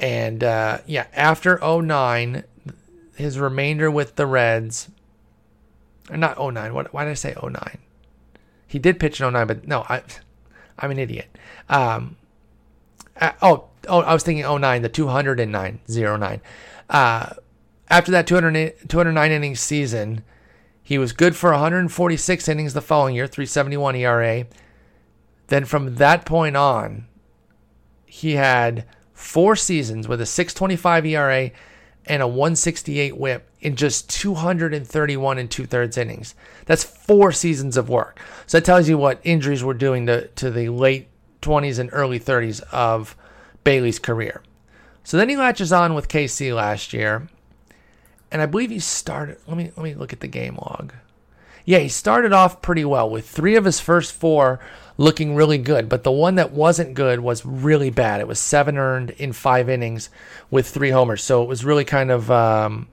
And 0.00 0.42
uh, 0.42 0.78
yeah, 0.86 1.06
after 1.12 1.58
09, 1.62 2.44
his 3.14 3.38
remainder 3.38 3.90
with 3.90 4.16
the 4.16 4.26
Reds, 4.26 4.88
not 6.10 6.38
09, 6.38 6.74
what, 6.74 6.92
why 6.92 7.04
did 7.04 7.10
I 7.10 7.14
say 7.14 7.34
09? 7.40 7.78
He 8.66 8.78
did 8.78 9.00
pitch 9.00 9.20
in 9.20 9.32
09, 9.32 9.46
but 9.46 9.66
no, 9.66 9.84
I, 9.88 10.02
I'm 10.78 10.90
an 10.90 10.98
idiot. 10.98 11.36
Um, 11.68 12.16
uh, 13.20 13.32
oh, 13.42 13.64
oh, 13.88 14.00
I 14.00 14.12
was 14.12 14.22
thinking 14.22 14.44
09, 14.44 14.82
the 14.82 14.88
209, 14.88 15.80
09. 15.88 16.40
Uh, 16.88 17.30
after 17.90 18.12
that 18.12 18.26
200, 18.26 18.88
209 18.88 19.32
innings 19.32 19.60
season, 19.60 20.22
he 20.82 20.98
was 20.98 21.12
good 21.12 21.36
for 21.36 21.50
146 21.50 22.48
innings 22.48 22.74
the 22.74 22.80
following 22.80 23.14
year, 23.14 23.26
371 23.26 23.96
ERA. 23.96 24.46
Then 25.48 25.64
from 25.64 25.96
that 25.96 26.24
point 26.24 26.56
on, 26.56 27.06
he 28.06 28.32
had 28.32 28.86
four 29.12 29.56
seasons 29.56 30.08
with 30.08 30.20
a 30.20 30.26
625 30.26 31.06
ERA 31.06 31.50
and 32.06 32.22
a 32.22 32.26
168 32.26 33.16
whip 33.16 33.50
in 33.60 33.76
just 33.76 34.08
231 34.10 35.38
and 35.38 35.50
two 35.50 35.66
thirds 35.66 35.98
innings. 35.98 36.34
That's 36.64 36.84
four 36.84 37.32
seasons 37.32 37.76
of 37.76 37.88
work. 37.88 38.18
So 38.46 38.58
that 38.58 38.64
tells 38.64 38.88
you 38.88 38.96
what 38.96 39.20
injuries 39.24 39.62
were 39.62 39.74
doing 39.74 40.06
to, 40.06 40.28
to 40.28 40.50
the 40.50 40.68
late 40.68 41.07
20s 41.42 41.78
and 41.78 41.90
early 41.92 42.18
30s 42.18 42.62
of 42.72 43.16
Bailey's 43.64 43.98
career. 43.98 44.42
So 45.04 45.16
then 45.16 45.28
he 45.28 45.36
latches 45.36 45.72
on 45.72 45.94
with 45.94 46.08
KC 46.08 46.54
last 46.54 46.92
year, 46.92 47.28
and 48.30 48.42
I 48.42 48.46
believe 48.46 48.70
he 48.70 48.78
started. 48.78 49.38
Let 49.46 49.56
me 49.56 49.72
let 49.76 49.82
me 49.82 49.94
look 49.94 50.12
at 50.12 50.20
the 50.20 50.28
game 50.28 50.56
log. 50.56 50.92
Yeah, 51.64 51.78
he 51.78 51.88
started 51.88 52.32
off 52.32 52.62
pretty 52.62 52.84
well 52.84 53.08
with 53.08 53.28
three 53.28 53.56
of 53.56 53.64
his 53.64 53.80
first 53.80 54.12
four 54.12 54.60
looking 54.96 55.34
really 55.34 55.58
good, 55.58 55.88
but 55.88 56.02
the 56.02 56.10
one 56.10 56.34
that 56.34 56.52
wasn't 56.52 56.94
good 56.94 57.20
was 57.20 57.46
really 57.46 57.90
bad. 57.90 58.20
It 58.20 58.28
was 58.28 58.38
seven 58.38 58.76
earned 58.76 59.10
in 59.10 59.32
five 59.32 59.68
innings 59.68 60.10
with 60.50 60.68
three 60.68 60.90
homers, 60.90 61.22
so 61.22 61.42
it 61.42 61.48
was 61.48 61.64
really 61.64 61.84
kind 61.84 62.10
of 62.10 62.30
um, 62.30 62.88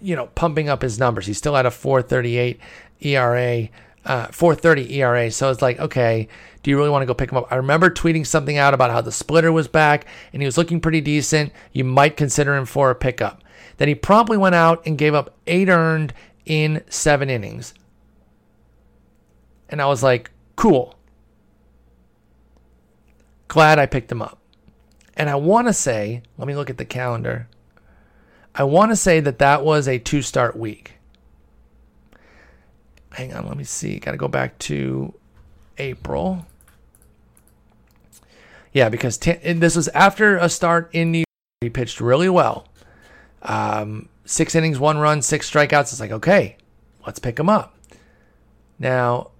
you 0.00 0.14
know 0.14 0.26
pumping 0.34 0.68
up 0.68 0.82
his 0.82 0.98
numbers. 0.98 1.26
He 1.26 1.32
still 1.32 1.54
had 1.54 1.66
a 1.66 1.70
4.38 1.70 2.58
ERA, 3.00 3.68
uh, 4.04 4.28
4.30 4.28 4.90
ERA, 4.92 5.30
so 5.30 5.50
it's 5.50 5.62
like 5.62 5.78
okay 5.78 6.28
do 6.62 6.70
you 6.70 6.76
really 6.76 6.90
want 6.90 7.02
to 7.02 7.06
go 7.06 7.14
pick 7.14 7.30
him 7.30 7.38
up? 7.38 7.50
I 7.50 7.56
remember 7.56 7.90
tweeting 7.90 8.26
something 8.26 8.58
out 8.58 8.74
about 8.74 8.90
how 8.90 9.00
the 9.00 9.12
splitter 9.12 9.50
was 9.50 9.68
back 9.68 10.06
and 10.32 10.42
he 10.42 10.46
was 10.46 10.58
looking 10.58 10.80
pretty 10.80 11.00
decent. 11.00 11.52
You 11.72 11.84
might 11.84 12.16
consider 12.16 12.54
him 12.54 12.66
for 12.66 12.90
a 12.90 12.94
pickup. 12.94 13.42
Then 13.78 13.88
he 13.88 13.94
promptly 13.94 14.36
went 14.36 14.54
out 14.54 14.84
and 14.84 14.98
gave 14.98 15.14
up 15.14 15.34
eight 15.46 15.68
earned 15.68 16.12
in 16.44 16.82
seven 16.88 17.30
innings. 17.30 17.72
And 19.70 19.80
I 19.80 19.86
was 19.86 20.02
like, 20.02 20.30
cool. 20.56 20.96
Glad 23.48 23.78
I 23.78 23.86
picked 23.86 24.12
him 24.12 24.22
up. 24.22 24.38
And 25.14 25.30
I 25.30 25.36
want 25.36 25.66
to 25.66 25.72
say, 25.72 26.22
let 26.36 26.46
me 26.46 26.54
look 26.54 26.70
at 26.70 26.76
the 26.76 26.84
calendar. 26.84 27.48
I 28.54 28.64
want 28.64 28.90
to 28.92 28.96
say 28.96 29.20
that 29.20 29.38
that 29.38 29.64
was 29.64 29.88
a 29.88 29.98
two 29.98 30.22
start 30.22 30.56
week. 30.56 30.99
Hang 33.12 33.34
on, 33.34 33.46
let 33.46 33.56
me 33.56 33.64
see. 33.64 33.98
Got 33.98 34.12
to 34.12 34.16
go 34.16 34.28
back 34.28 34.58
to 34.60 35.14
April. 35.78 36.46
Yeah, 38.72 38.88
because 38.88 39.18
t- 39.18 39.32
this 39.32 39.74
was 39.74 39.88
after 39.88 40.36
a 40.36 40.48
start 40.48 40.90
in 40.92 41.10
New 41.10 41.18
York. 41.18 41.26
He 41.60 41.70
pitched 41.70 42.00
really 42.00 42.28
well. 42.28 42.68
Um, 43.42 44.08
six 44.24 44.54
innings, 44.54 44.78
one 44.78 44.98
run, 44.98 45.22
six 45.22 45.50
strikeouts. 45.50 45.92
It's 45.92 46.00
like, 46.00 46.12
okay, 46.12 46.56
let's 47.04 47.18
pick 47.18 47.38
him 47.38 47.48
up. 47.48 47.76
Now, 48.78 49.30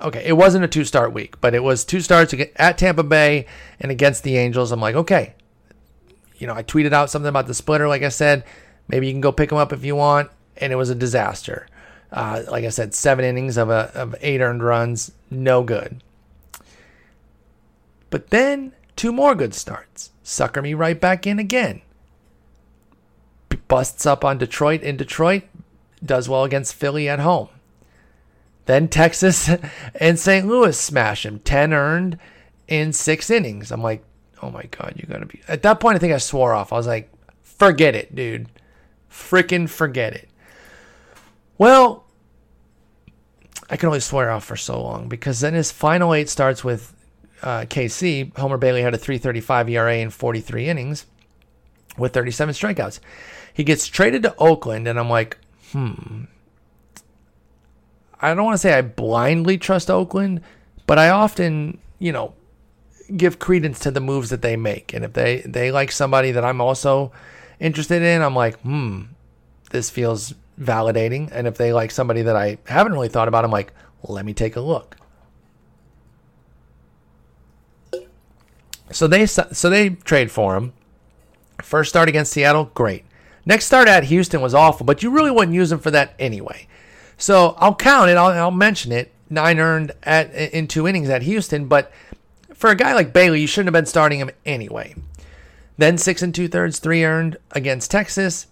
okay, 0.00 0.24
it 0.24 0.32
wasn't 0.32 0.64
a 0.64 0.68
two 0.68 0.84
start 0.84 1.12
week, 1.12 1.40
but 1.40 1.54
it 1.54 1.62
was 1.62 1.84
two 1.84 2.00
starts 2.00 2.34
at 2.56 2.78
Tampa 2.78 3.02
Bay 3.02 3.46
and 3.78 3.92
against 3.92 4.24
the 4.24 4.36
Angels. 4.36 4.72
I'm 4.72 4.80
like, 4.80 4.96
okay. 4.96 5.34
You 6.38 6.46
know, 6.46 6.54
I 6.54 6.62
tweeted 6.62 6.92
out 6.92 7.10
something 7.10 7.28
about 7.28 7.46
the 7.46 7.54
splitter, 7.54 7.86
like 7.86 8.02
I 8.02 8.08
said. 8.08 8.44
Maybe 8.88 9.06
you 9.06 9.12
can 9.12 9.20
go 9.20 9.30
pick 9.30 9.52
him 9.52 9.58
up 9.58 9.72
if 9.72 9.84
you 9.84 9.94
want. 9.94 10.30
And 10.56 10.72
it 10.72 10.76
was 10.76 10.90
a 10.90 10.94
disaster. 10.94 11.66
Uh, 12.12 12.42
like 12.50 12.64
I 12.64 12.68
said, 12.68 12.94
seven 12.94 13.24
innings 13.24 13.56
of, 13.56 13.70
a, 13.70 13.90
of 13.94 14.14
eight 14.20 14.40
earned 14.40 14.62
runs, 14.62 15.12
no 15.30 15.62
good. 15.62 16.02
But 18.10 18.28
then 18.28 18.72
two 18.96 19.12
more 19.12 19.34
good 19.34 19.54
starts. 19.54 20.10
Sucker 20.22 20.60
me 20.60 20.74
right 20.74 21.00
back 21.00 21.26
in 21.26 21.38
again. 21.38 21.80
Busts 23.68 24.04
up 24.04 24.24
on 24.24 24.36
Detroit 24.36 24.82
in 24.82 24.98
Detroit, 24.98 25.44
does 26.04 26.28
well 26.28 26.44
against 26.44 26.74
Philly 26.74 27.08
at 27.08 27.20
home. 27.20 27.48
Then 28.66 28.88
Texas 28.88 29.50
and 29.94 30.18
St. 30.18 30.46
Louis 30.46 30.78
smash 30.78 31.24
him. 31.24 31.40
10 31.40 31.72
earned 31.72 32.18
in 32.68 32.92
six 32.92 33.30
innings. 33.30 33.72
I'm 33.72 33.82
like, 33.82 34.04
oh 34.42 34.50
my 34.50 34.64
God, 34.64 34.94
you 34.96 35.06
gotta 35.06 35.26
be. 35.26 35.40
At 35.48 35.62
that 35.62 35.80
point, 35.80 35.96
I 35.96 35.98
think 35.98 36.12
I 36.12 36.18
swore 36.18 36.52
off. 36.52 36.72
I 36.72 36.76
was 36.76 36.86
like, 36.86 37.10
forget 37.40 37.94
it, 37.94 38.14
dude. 38.14 38.48
Freaking 39.10 39.68
forget 39.68 40.12
it. 40.12 40.28
Well, 41.58 42.01
I 43.70 43.76
can 43.76 43.86
only 43.88 44.00
swear 44.00 44.30
off 44.30 44.44
for 44.44 44.56
so 44.56 44.82
long 44.82 45.08
because 45.08 45.40
then 45.40 45.54
his 45.54 45.72
final 45.72 46.14
eight 46.14 46.28
starts 46.28 46.62
with 46.62 46.94
uh, 47.42 47.62
KC, 47.62 48.36
Homer 48.36 48.56
Bailey 48.56 48.82
had 48.82 48.94
a 48.94 48.98
335 48.98 49.68
ERA 49.68 49.96
in 49.96 50.10
43 50.10 50.68
innings 50.68 51.06
with 51.98 52.12
37 52.12 52.54
strikeouts. 52.54 53.00
He 53.52 53.64
gets 53.64 53.86
traded 53.86 54.22
to 54.22 54.34
Oakland, 54.38 54.88
and 54.88 54.98
I'm 54.98 55.10
like, 55.10 55.38
hmm. 55.72 56.24
I 58.20 58.34
don't 58.34 58.44
want 58.44 58.54
to 58.54 58.58
say 58.58 58.72
I 58.72 58.82
blindly 58.82 59.58
trust 59.58 59.90
Oakland, 59.90 60.40
but 60.86 60.98
I 60.98 61.10
often, 61.10 61.78
you 61.98 62.12
know, 62.12 62.34
give 63.16 63.40
credence 63.40 63.80
to 63.80 63.90
the 63.90 64.00
moves 64.00 64.30
that 64.30 64.42
they 64.42 64.56
make. 64.56 64.94
And 64.94 65.04
if 65.04 65.12
they, 65.12 65.40
they 65.40 65.72
like 65.72 65.90
somebody 65.90 66.30
that 66.30 66.44
I'm 66.44 66.60
also 66.60 67.10
interested 67.58 68.02
in, 68.02 68.22
I'm 68.22 68.36
like, 68.36 68.58
hmm, 68.60 69.02
this 69.70 69.90
feels 69.90 70.34
validating. 70.60 71.30
And 71.32 71.46
if 71.46 71.56
they 71.56 71.72
like 71.72 71.90
somebody 71.90 72.22
that 72.22 72.36
I 72.36 72.58
haven't 72.66 72.92
really 72.92 73.08
thought 73.08 73.28
about, 73.28 73.44
I'm 73.44 73.50
like, 73.50 73.72
let 74.02 74.24
me 74.24 74.34
take 74.34 74.56
a 74.56 74.60
look. 74.60 74.96
So 78.90 79.06
they 79.06 79.26
so 79.26 79.70
they 79.70 79.90
trade 79.90 80.30
for 80.30 80.56
him. 80.56 80.72
First 81.62 81.90
start 81.90 82.08
against 82.08 82.32
Seattle, 82.32 82.70
great. 82.74 83.04
Next 83.46 83.64
start 83.64 83.88
at 83.88 84.04
Houston 84.04 84.40
was 84.40 84.54
awful, 84.54 84.84
but 84.84 85.02
you 85.02 85.10
really 85.10 85.30
wouldn't 85.30 85.54
use 85.54 85.72
him 85.72 85.78
for 85.78 85.90
that 85.90 86.14
anyway. 86.18 86.66
So 87.16 87.54
I'll 87.58 87.74
count 87.74 88.10
it. 88.10 88.16
I'll, 88.16 88.32
I'll 88.32 88.50
mention 88.50 88.92
it. 88.92 89.12
Nine 89.30 89.58
earned 89.58 89.92
at 90.02 90.32
in 90.34 90.68
two 90.68 90.86
innings 90.86 91.08
at 91.08 91.22
Houston, 91.22 91.66
but 91.66 91.90
for 92.52 92.70
a 92.70 92.76
guy 92.76 92.94
like 92.94 93.12
Bailey, 93.12 93.40
you 93.40 93.46
shouldn't 93.46 93.74
have 93.74 93.80
been 93.80 93.86
starting 93.86 94.18
him 94.18 94.30
anyway. 94.44 94.94
Then 95.78 95.96
six 95.96 96.20
and 96.22 96.34
two 96.34 96.48
thirds, 96.48 96.78
three 96.78 97.02
earned 97.04 97.38
against 97.52 97.90
Texas. 97.90 98.46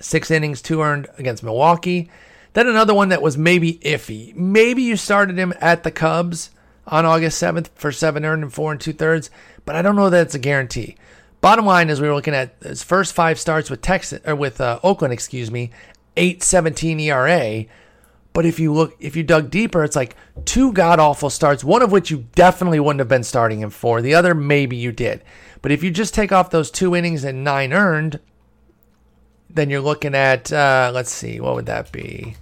Six 0.00 0.30
innings, 0.30 0.62
two 0.62 0.80
earned 0.80 1.08
against 1.18 1.42
Milwaukee. 1.42 2.10
Then 2.54 2.66
another 2.66 2.94
one 2.94 3.08
that 3.08 3.22
was 3.22 3.38
maybe 3.38 3.74
iffy. 3.78 4.34
Maybe 4.34 4.82
you 4.82 4.96
started 4.96 5.38
him 5.38 5.54
at 5.60 5.84
the 5.84 5.90
Cubs 5.90 6.50
on 6.86 7.06
August 7.06 7.42
7th 7.42 7.68
for 7.74 7.92
seven 7.92 8.24
earned 8.24 8.42
and 8.42 8.52
four 8.52 8.72
and 8.72 8.80
two 8.80 8.92
thirds, 8.92 9.30
but 9.64 9.76
I 9.76 9.82
don't 9.82 9.96
know 9.96 10.10
that 10.10 10.26
it's 10.26 10.34
a 10.34 10.38
guarantee. 10.38 10.96
Bottom 11.40 11.66
line 11.66 11.90
is 11.90 12.00
we 12.00 12.08
were 12.08 12.14
looking 12.14 12.34
at 12.34 12.54
his 12.62 12.82
first 12.82 13.14
five 13.14 13.38
starts 13.38 13.70
with 13.70 13.82
Texas 13.82 14.20
or 14.24 14.36
with 14.36 14.60
uh, 14.60 14.78
Oakland, 14.82 15.12
excuse 15.12 15.50
me, 15.50 15.70
8.17 16.16 17.00
ERA. 17.00 17.64
But 18.32 18.46
if 18.46 18.58
you 18.58 18.72
look, 18.72 18.96
if 19.00 19.16
you 19.16 19.22
dug 19.22 19.50
deeper, 19.50 19.84
it's 19.84 19.96
like 19.96 20.16
two 20.44 20.72
god 20.72 21.00
awful 21.00 21.30
starts, 21.30 21.64
one 21.64 21.82
of 21.82 21.92
which 21.92 22.10
you 22.10 22.26
definitely 22.34 22.80
wouldn't 22.80 23.00
have 23.00 23.08
been 23.08 23.24
starting 23.24 23.60
him 23.60 23.70
for. 23.70 24.00
The 24.00 24.14
other, 24.14 24.34
maybe 24.34 24.76
you 24.76 24.92
did. 24.92 25.22
But 25.60 25.72
if 25.72 25.82
you 25.82 25.90
just 25.90 26.14
take 26.14 26.32
off 26.32 26.50
those 26.50 26.70
two 26.70 26.94
innings 26.94 27.24
and 27.24 27.44
nine 27.44 27.72
earned, 27.72 28.20
then 29.54 29.70
you're 29.70 29.80
looking 29.80 30.14
at, 30.14 30.52
uh, 30.52 30.90
let's 30.94 31.12
see, 31.12 31.40
what 31.40 31.54
would 31.54 31.66
that 31.66 31.92
be? 31.92 32.36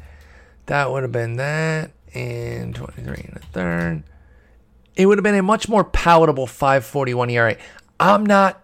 That 0.66 0.90
would 0.90 1.02
have 1.02 1.12
been 1.12 1.36
that 1.36 1.90
and 2.14 2.74
23 2.74 3.06
and 3.06 3.36
a 3.36 3.40
third. 3.52 4.02
It 4.96 5.06
would 5.06 5.18
have 5.18 5.24
been 5.24 5.34
a 5.34 5.42
much 5.42 5.68
more 5.68 5.84
palatable 5.84 6.46
541 6.46 7.30
ERA. 7.30 7.56
I'm 7.98 8.24
not 8.24 8.62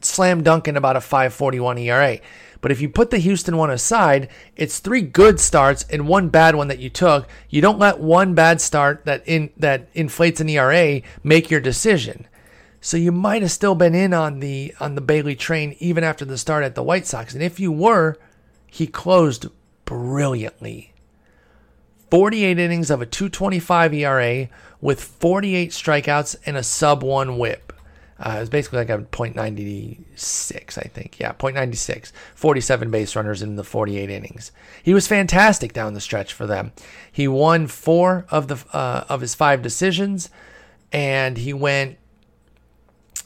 slam 0.00 0.42
dunking 0.42 0.76
about 0.76 0.96
a 0.96 1.00
541 1.00 1.78
ERA. 1.78 2.18
But 2.60 2.72
if 2.72 2.80
you 2.80 2.88
put 2.88 3.10
the 3.10 3.18
Houston 3.18 3.56
one 3.56 3.70
aside, 3.70 4.28
it's 4.56 4.78
three 4.78 5.02
good 5.02 5.38
starts 5.38 5.84
and 5.90 6.08
one 6.08 6.30
bad 6.30 6.56
one 6.56 6.68
that 6.68 6.78
you 6.78 6.90
took. 6.90 7.28
You 7.48 7.60
don't 7.60 7.78
let 7.78 8.00
one 8.00 8.34
bad 8.34 8.60
start 8.60 9.04
that 9.04 9.22
in 9.26 9.50
that 9.58 9.88
inflates 9.94 10.40
an 10.40 10.48
ERA 10.48 11.02
make 11.22 11.50
your 11.50 11.60
decision. 11.60 12.26
So 12.86 12.96
you 12.96 13.10
might 13.10 13.42
have 13.42 13.50
still 13.50 13.74
been 13.74 13.96
in 13.96 14.14
on 14.14 14.38
the 14.38 14.72
on 14.78 14.94
the 14.94 15.00
Bailey 15.00 15.34
train 15.34 15.74
even 15.80 16.04
after 16.04 16.24
the 16.24 16.38
start 16.38 16.62
at 16.62 16.76
the 16.76 16.84
White 16.84 17.04
Sox. 17.04 17.34
And 17.34 17.42
if 17.42 17.58
you 17.58 17.72
were, 17.72 18.16
he 18.70 18.86
closed 18.86 19.46
brilliantly. 19.84 20.94
48 22.12 22.60
innings 22.60 22.88
of 22.88 23.02
a 23.02 23.06
225 23.06 23.92
ERA 23.92 24.48
with 24.80 25.02
48 25.02 25.70
strikeouts 25.70 26.36
and 26.46 26.56
a 26.56 26.62
sub 26.62 27.02
1 27.02 27.38
whip. 27.38 27.72
Uh, 28.20 28.34
it 28.36 28.40
was 28.40 28.50
basically 28.50 28.78
like 28.78 28.90
a 28.90 28.98
.96, 28.98 30.78
I 30.78 30.82
think. 30.82 31.18
Yeah, 31.18 31.32
.96. 31.32 32.12
47 32.36 32.90
base 32.92 33.16
runners 33.16 33.42
in 33.42 33.56
the 33.56 33.64
48 33.64 34.08
innings. 34.10 34.52
He 34.80 34.94
was 34.94 35.08
fantastic 35.08 35.72
down 35.72 35.94
the 35.94 36.00
stretch 36.00 36.32
for 36.32 36.46
them. 36.46 36.70
He 37.10 37.26
won 37.26 37.66
four 37.66 38.26
of 38.30 38.46
the 38.46 38.64
uh, 38.72 39.06
of 39.08 39.22
his 39.22 39.34
five 39.34 39.60
decisions, 39.60 40.30
and 40.92 41.36
he 41.36 41.52
went. 41.52 41.98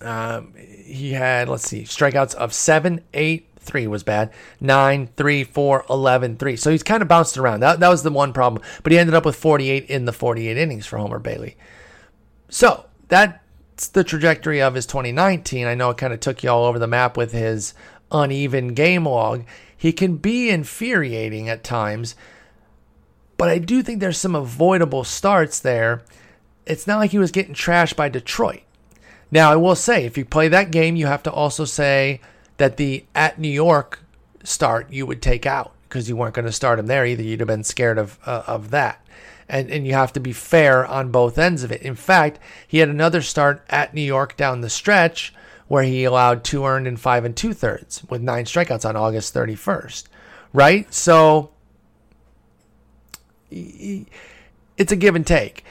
Um, 0.00 0.54
he 0.54 1.12
had 1.12 1.48
let's 1.48 1.68
see 1.68 1.82
strikeouts 1.82 2.34
of 2.34 2.54
seven, 2.54 3.04
eight, 3.12 3.50
three 3.60 3.86
was 3.86 4.02
bad. 4.02 4.32
Nine, 4.60 5.08
three, 5.16 5.44
four, 5.44 5.84
11, 5.88 6.36
three. 6.36 6.56
So 6.56 6.70
he's 6.70 6.82
kind 6.82 7.02
of 7.02 7.08
bounced 7.08 7.38
around. 7.38 7.60
That, 7.60 7.80
that 7.80 7.88
was 7.88 8.02
the 8.02 8.10
one 8.10 8.32
problem. 8.32 8.62
But 8.82 8.92
he 8.92 8.98
ended 8.98 9.14
up 9.14 9.24
with 9.24 9.36
48 9.36 9.88
in 9.88 10.06
the 10.06 10.12
48 10.12 10.56
innings 10.56 10.86
for 10.86 10.98
Homer 10.98 11.18
Bailey. 11.18 11.56
So 12.48 12.86
that's 13.08 13.88
the 13.88 14.04
trajectory 14.04 14.60
of 14.60 14.74
his 14.74 14.86
2019. 14.86 15.66
I 15.66 15.74
know 15.74 15.90
it 15.90 15.98
kind 15.98 16.12
of 16.12 16.20
took 16.20 16.42
you 16.42 16.50
all 16.50 16.64
over 16.64 16.78
the 16.78 16.86
map 16.86 17.16
with 17.16 17.32
his 17.32 17.74
uneven 18.10 18.74
game 18.74 19.06
log. 19.06 19.44
He 19.76 19.92
can 19.92 20.16
be 20.16 20.50
infuriating 20.50 21.48
at 21.48 21.64
times, 21.64 22.14
but 23.36 23.48
I 23.48 23.58
do 23.58 23.82
think 23.82 24.00
there's 24.00 24.18
some 24.18 24.34
avoidable 24.34 25.04
starts 25.04 25.60
there. 25.60 26.02
It's 26.66 26.86
not 26.86 26.98
like 26.98 27.12
he 27.12 27.18
was 27.18 27.30
getting 27.30 27.54
trashed 27.54 27.96
by 27.96 28.10
Detroit. 28.10 28.62
Now, 29.30 29.52
I 29.52 29.56
will 29.56 29.76
say, 29.76 30.04
if 30.04 30.18
you 30.18 30.24
play 30.24 30.48
that 30.48 30.70
game, 30.70 30.96
you 30.96 31.06
have 31.06 31.22
to 31.24 31.32
also 31.32 31.64
say 31.64 32.20
that 32.56 32.76
the 32.76 33.04
at 33.14 33.38
New 33.38 33.48
York 33.48 34.00
start 34.42 34.92
you 34.92 35.06
would 35.06 35.22
take 35.22 35.46
out 35.46 35.72
because 35.88 36.08
you 36.08 36.16
weren't 36.16 36.34
going 36.34 36.46
to 36.46 36.52
start 36.52 36.78
him 36.78 36.86
there 36.86 37.06
either. 37.06 37.22
You'd 37.22 37.40
have 37.40 37.46
been 37.46 37.64
scared 37.64 37.98
of 37.98 38.18
uh, 38.26 38.42
of 38.46 38.70
that 38.70 39.04
and, 39.50 39.68
and 39.70 39.86
you 39.86 39.92
have 39.92 40.12
to 40.12 40.20
be 40.20 40.32
fair 40.32 40.86
on 40.86 41.10
both 41.10 41.36
ends 41.36 41.64
of 41.64 41.72
it. 41.72 41.82
In 41.82 41.96
fact, 41.96 42.38
he 42.66 42.78
had 42.78 42.88
another 42.88 43.20
start 43.20 43.62
at 43.68 43.92
New 43.92 44.00
York 44.00 44.36
down 44.36 44.60
the 44.60 44.70
stretch 44.70 45.34
where 45.66 45.82
he 45.82 46.04
allowed 46.04 46.44
two 46.44 46.64
earned 46.64 46.86
and 46.86 46.98
five 46.98 47.24
and 47.24 47.36
two 47.36 47.52
thirds 47.52 48.02
with 48.08 48.22
nine 48.22 48.44
strikeouts 48.44 48.88
on 48.88 48.96
August 48.96 49.34
31st. 49.34 50.04
Right? 50.52 50.92
So 50.94 51.50
it's 53.50 54.92
a 54.92 54.96
give 54.96 55.16
and 55.16 55.26
take. 55.26 55.64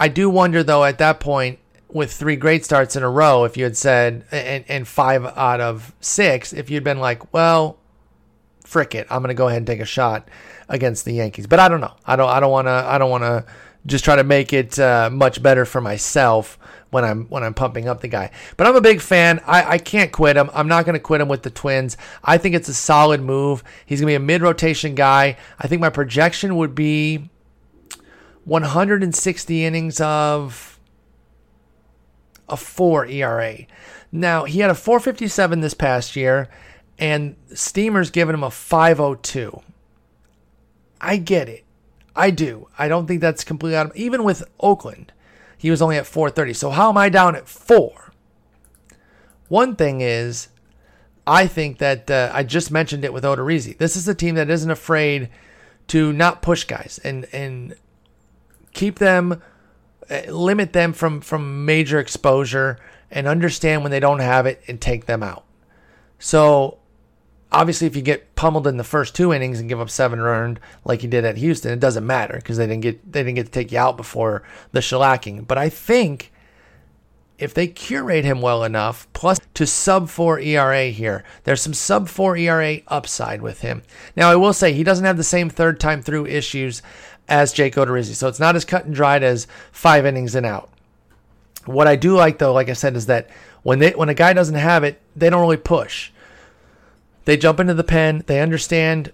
I 0.00 0.08
do 0.08 0.28
wonder 0.28 0.62
though 0.62 0.84
at 0.84 0.98
that 0.98 1.20
point 1.20 1.58
with 1.96 2.12
three 2.12 2.36
great 2.36 2.62
starts 2.62 2.94
in 2.94 3.02
a 3.02 3.08
row, 3.08 3.44
if 3.44 3.56
you 3.56 3.64
had 3.64 3.74
said 3.74 4.26
and, 4.30 4.66
and 4.68 4.86
five 4.86 5.24
out 5.24 5.62
of 5.62 5.94
six, 6.00 6.52
if 6.52 6.68
you'd 6.68 6.84
been 6.84 7.00
like, 7.00 7.32
well, 7.32 7.78
frick 8.66 8.94
it, 8.94 9.06
I'm 9.08 9.22
going 9.22 9.28
to 9.28 9.34
go 9.34 9.48
ahead 9.48 9.58
and 9.58 9.66
take 9.66 9.80
a 9.80 9.86
shot 9.86 10.28
against 10.68 11.06
the 11.06 11.14
Yankees. 11.14 11.46
But 11.46 11.58
I 11.58 11.68
don't 11.68 11.80
know. 11.80 11.94
I 12.04 12.16
don't. 12.16 12.28
I 12.28 12.38
don't 12.38 12.50
want 12.50 12.66
to. 12.66 12.70
I 12.70 12.98
don't 12.98 13.08
want 13.08 13.22
to 13.22 13.46
just 13.86 14.04
try 14.04 14.16
to 14.16 14.24
make 14.24 14.52
it 14.52 14.78
uh, 14.78 15.08
much 15.10 15.42
better 15.42 15.64
for 15.64 15.80
myself 15.80 16.58
when 16.90 17.02
I'm 17.02 17.24
when 17.28 17.42
I'm 17.42 17.54
pumping 17.54 17.88
up 17.88 18.02
the 18.02 18.08
guy. 18.08 18.30
But 18.58 18.66
I'm 18.66 18.76
a 18.76 18.82
big 18.82 19.00
fan. 19.00 19.40
I, 19.46 19.72
I 19.72 19.78
can't 19.78 20.12
quit 20.12 20.36
him. 20.36 20.50
I'm 20.52 20.68
not 20.68 20.84
going 20.84 20.96
to 20.96 21.00
quit 21.00 21.22
him 21.22 21.28
with 21.28 21.44
the 21.44 21.50
Twins. 21.50 21.96
I 22.22 22.36
think 22.36 22.54
it's 22.54 22.68
a 22.68 22.74
solid 22.74 23.22
move. 23.22 23.64
He's 23.86 24.02
going 24.02 24.12
to 24.12 24.18
be 24.18 24.22
a 24.22 24.26
mid 24.26 24.42
rotation 24.42 24.94
guy. 24.94 25.38
I 25.58 25.66
think 25.66 25.80
my 25.80 25.88
projection 25.88 26.56
would 26.56 26.74
be 26.74 27.30
160 28.44 29.64
innings 29.64 29.98
of 29.98 30.75
a 32.48 32.56
four 32.56 33.06
ERA. 33.06 33.66
Now 34.12 34.44
he 34.44 34.60
had 34.60 34.70
a 34.70 34.74
457 34.74 35.60
this 35.60 35.74
past 35.74 36.16
year, 36.16 36.48
and 36.98 37.36
Steamer's 37.52 38.10
giving 38.10 38.34
him 38.34 38.44
a 38.44 38.50
502. 38.50 39.62
I 41.00 41.16
get 41.16 41.48
it. 41.48 41.64
I 42.14 42.30
do. 42.30 42.68
I 42.78 42.88
don't 42.88 43.06
think 43.06 43.20
that's 43.20 43.44
completely 43.44 43.76
out 43.76 43.86
of 43.86 43.96
even 43.96 44.24
with 44.24 44.48
Oakland, 44.58 45.12
he 45.58 45.70
was 45.70 45.82
only 45.82 45.96
at 45.96 46.06
430. 46.06 46.54
So 46.54 46.70
how 46.70 46.88
am 46.88 46.96
I 46.96 47.08
down 47.08 47.36
at 47.36 47.48
four? 47.48 48.12
One 49.48 49.76
thing 49.76 50.00
is, 50.00 50.48
I 51.26 51.46
think 51.46 51.78
that 51.78 52.10
uh, 52.10 52.30
I 52.32 52.42
just 52.42 52.70
mentioned 52.70 53.04
it 53.04 53.12
with 53.12 53.24
Odorizzi. 53.24 53.76
This 53.76 53.96
is 53.96 54.08
a 54.08 54.14
team 54.14 54.34
that 54.36 54.50
isn't 54.50 54.70
afraid 54.70 55.28
to 55.88 56.12
not 56.12 56.42
push 56.42 56.64
guys 56.64 57.00
and 57.04 57.26
and 57.32 57.74
keep 58.72 58.98
them, 58.98 59.42
limit 60.28 60.72
them 60.72 60.92
from 60.92 61.20
from 61.20 61.64
major 61.64 61.98
exposure, 61.98 62.78
and 63.10 63.26
understand 63.26 63.82
when 63.82 63.90
they 63.90 64.00
don't 64.00 64.20
have 64.20 64.46
it 64.46 64.62
and 64.68 64.80
take 64.80 65.06
them 65.06 65.22
out. 65.22 65.44
So 66.18 66.78
obviously, 67.52 67.86
if 67.86 67.96
you 67.96 68.02
get 68.02 68.34
pummeled 68.34 68.66
in 68.66 68.76
the 68.76 68.84
first 68.84 69.14
two 69.14 69.32
innings 69.32 69.60
and 69.60 69.68
give 69.68 69.80
up 69.80 69.90
seven 69.90 70.18
earned 70.18 70.60
like 70.84 71.02
you 71.02 71.08
did 71.08 71.24
at 71.24 71.36
Houston, 71.36 71.72
it 71.72 71.80
doesn't 71.80 72.06
matter 72.06 72.36
because 72.36 72.56
they 72.56 72.66
didn't 72.66 72.82
get 72.82 73.12
they 73.12 73.22
didn't 73.22 73.36
get 73.36 73.46
to 73.46 73.52
take 73.52 73.72
you 73.72 73.78
out 73.78 73.96
before 73.96 74.42
the 74.72 74.80
shellacking. 74.80 75.46
But 75.46 75.58
I 75.58 75.68
think 75.68 76.32
if 77.38 77.52
they 77.52 77.66
curate 77.66 78.24
him 78.24 78.40
well 78.40 78.64
enough, 78.64 79.06
plus 79.12 79.38
to 79.54 79.66
sub 79.66 80.08
four 80.08 80.40
ERA 80.40 80.86
here, 80.86 81.22
there's 81.44 81.60
some 81.60 81.74
sub 81.74 82.08
four 82.08 82.36
ERA 82.36 82.78
upside 82.88 83.42
with 83.42 83.60
him. 83.60 83.82
Now 84.16 84.30
I 84.30 84.36
will 84.36 84.52
say 84.52 84.72
he 84.72 84.84
doesn't 84.84 85.04
have 85.04 85.18
the 85.18 85.24
same 85.24 85.50
third 85.50 85.78
time 85.78 86.02
through 86.02 86.26
issues 86.26 86.82
as 87.28 87.52
Jake 87.52 87.74
Odorizzi, 87.74 88.14
so 88.14 88.28
it's 88.28 88.40
not 88.40 88.56
as 88.56 88.64
cut 88.64 88.84
and 88.84 88.94
dried 88.94 89.22
as 89.22 89.46
five 89.72 90.06
innings 90.06 90.34
and 90.34 90.46
out. 90.46 90.70
What 91.64 91.88
I 91.88 91.96
do 91.96 92.14
like 92.14 92.38
though, 92.38 92.52
like 92.52 92.68
I 92.68 92.74
said, 92.74 92.96
is 92.96 93.06
that 93.06 93.28
when 93.62 93.80
they 93.80 93.90
when 93.90 94.08
a 94.08 94.14
guy 94.14 94.32
doesn't 94.32 94.54
have 94.54 94.84
it, 94.84 95.00
they 95.16 95.28
don't 95.28 95.40
really 95.40 95.56
push. 95.56 96.12
They 97.24 97.36
jump 97.36 97.58
into 97.58 97.74
the 97.74 97.82
pen. 97.82 98.22
They 98.26 98.40
understand, 98.40 99.12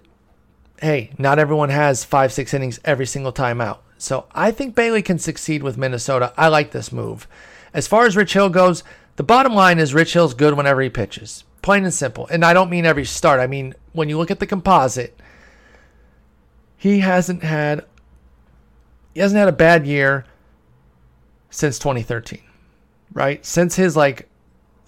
hey, 0.79 1.09
not 1.17 1.39
everyone 1.39 1.69
has 1.69 2.03
five, 2.03 2.31
six 2.31 2.53
innings 2.53 2.79
every 2.85 3.07
single 3.07 3.31
time 3.31 3.59
out. 3.59 3.81
So 3.97 4.27
I 4.33 4.51
think 4.51 4.75
Bailey 4.75 5.01
can 5.01 5.17
succeed 5.17 5.63
with 5.63 5.77
Minnesota. 5.77 6.31
I 6.37 6.47
like 6.49 6.71
this 6.71 6.91
move. 6.91 7.27
As 7.73 7.87
far 7.87 8.05
as 8.05 8.15
Rich 8.15 8.33
Hill 8.33 8.49
goes, 8.49 8.83
the 9.15 9.23
bottom 9.23 9.55
line 9.55 9.79
is 9.79 9.93
Rich 9.95 10.13
Hill's 10.13 10.35
good 10.35 10.55
whenever 10.55 10.81
he 10.81 10.89
pitches. 10.89 11.43
Plain 11.63 11.85
and 11.85 11.93
simple. 11.93 12.27
And 12.27 12.45
I 12.45 12.53
don't 12.53 12.69
mean 12.69 12.85
every 12.85 13.05
start. 13.05 13.39
I 13.39 13.47
mean, 13.47 13.73
when 13.93 14.09
you 14.09 14.17
look 14.17 14.29
at 14.29 14.39
the 14.39 14.45
composite, 14.45 15.17
he 16.77 16.99
hasn't 16.99 17.43
had 17.43 17.85
he 19.13 19.19
hasn't 19.19 19.37
had 19.37 19.47
a 19.47 19.53
bad 19.53 19.85
year 19.85 20.25
since 21.49 21.77
2013. 21.79 22.41
Right? 23.13 23.45
Since 23.45 23.75
his 23.75 23.95
like 23.95 24.27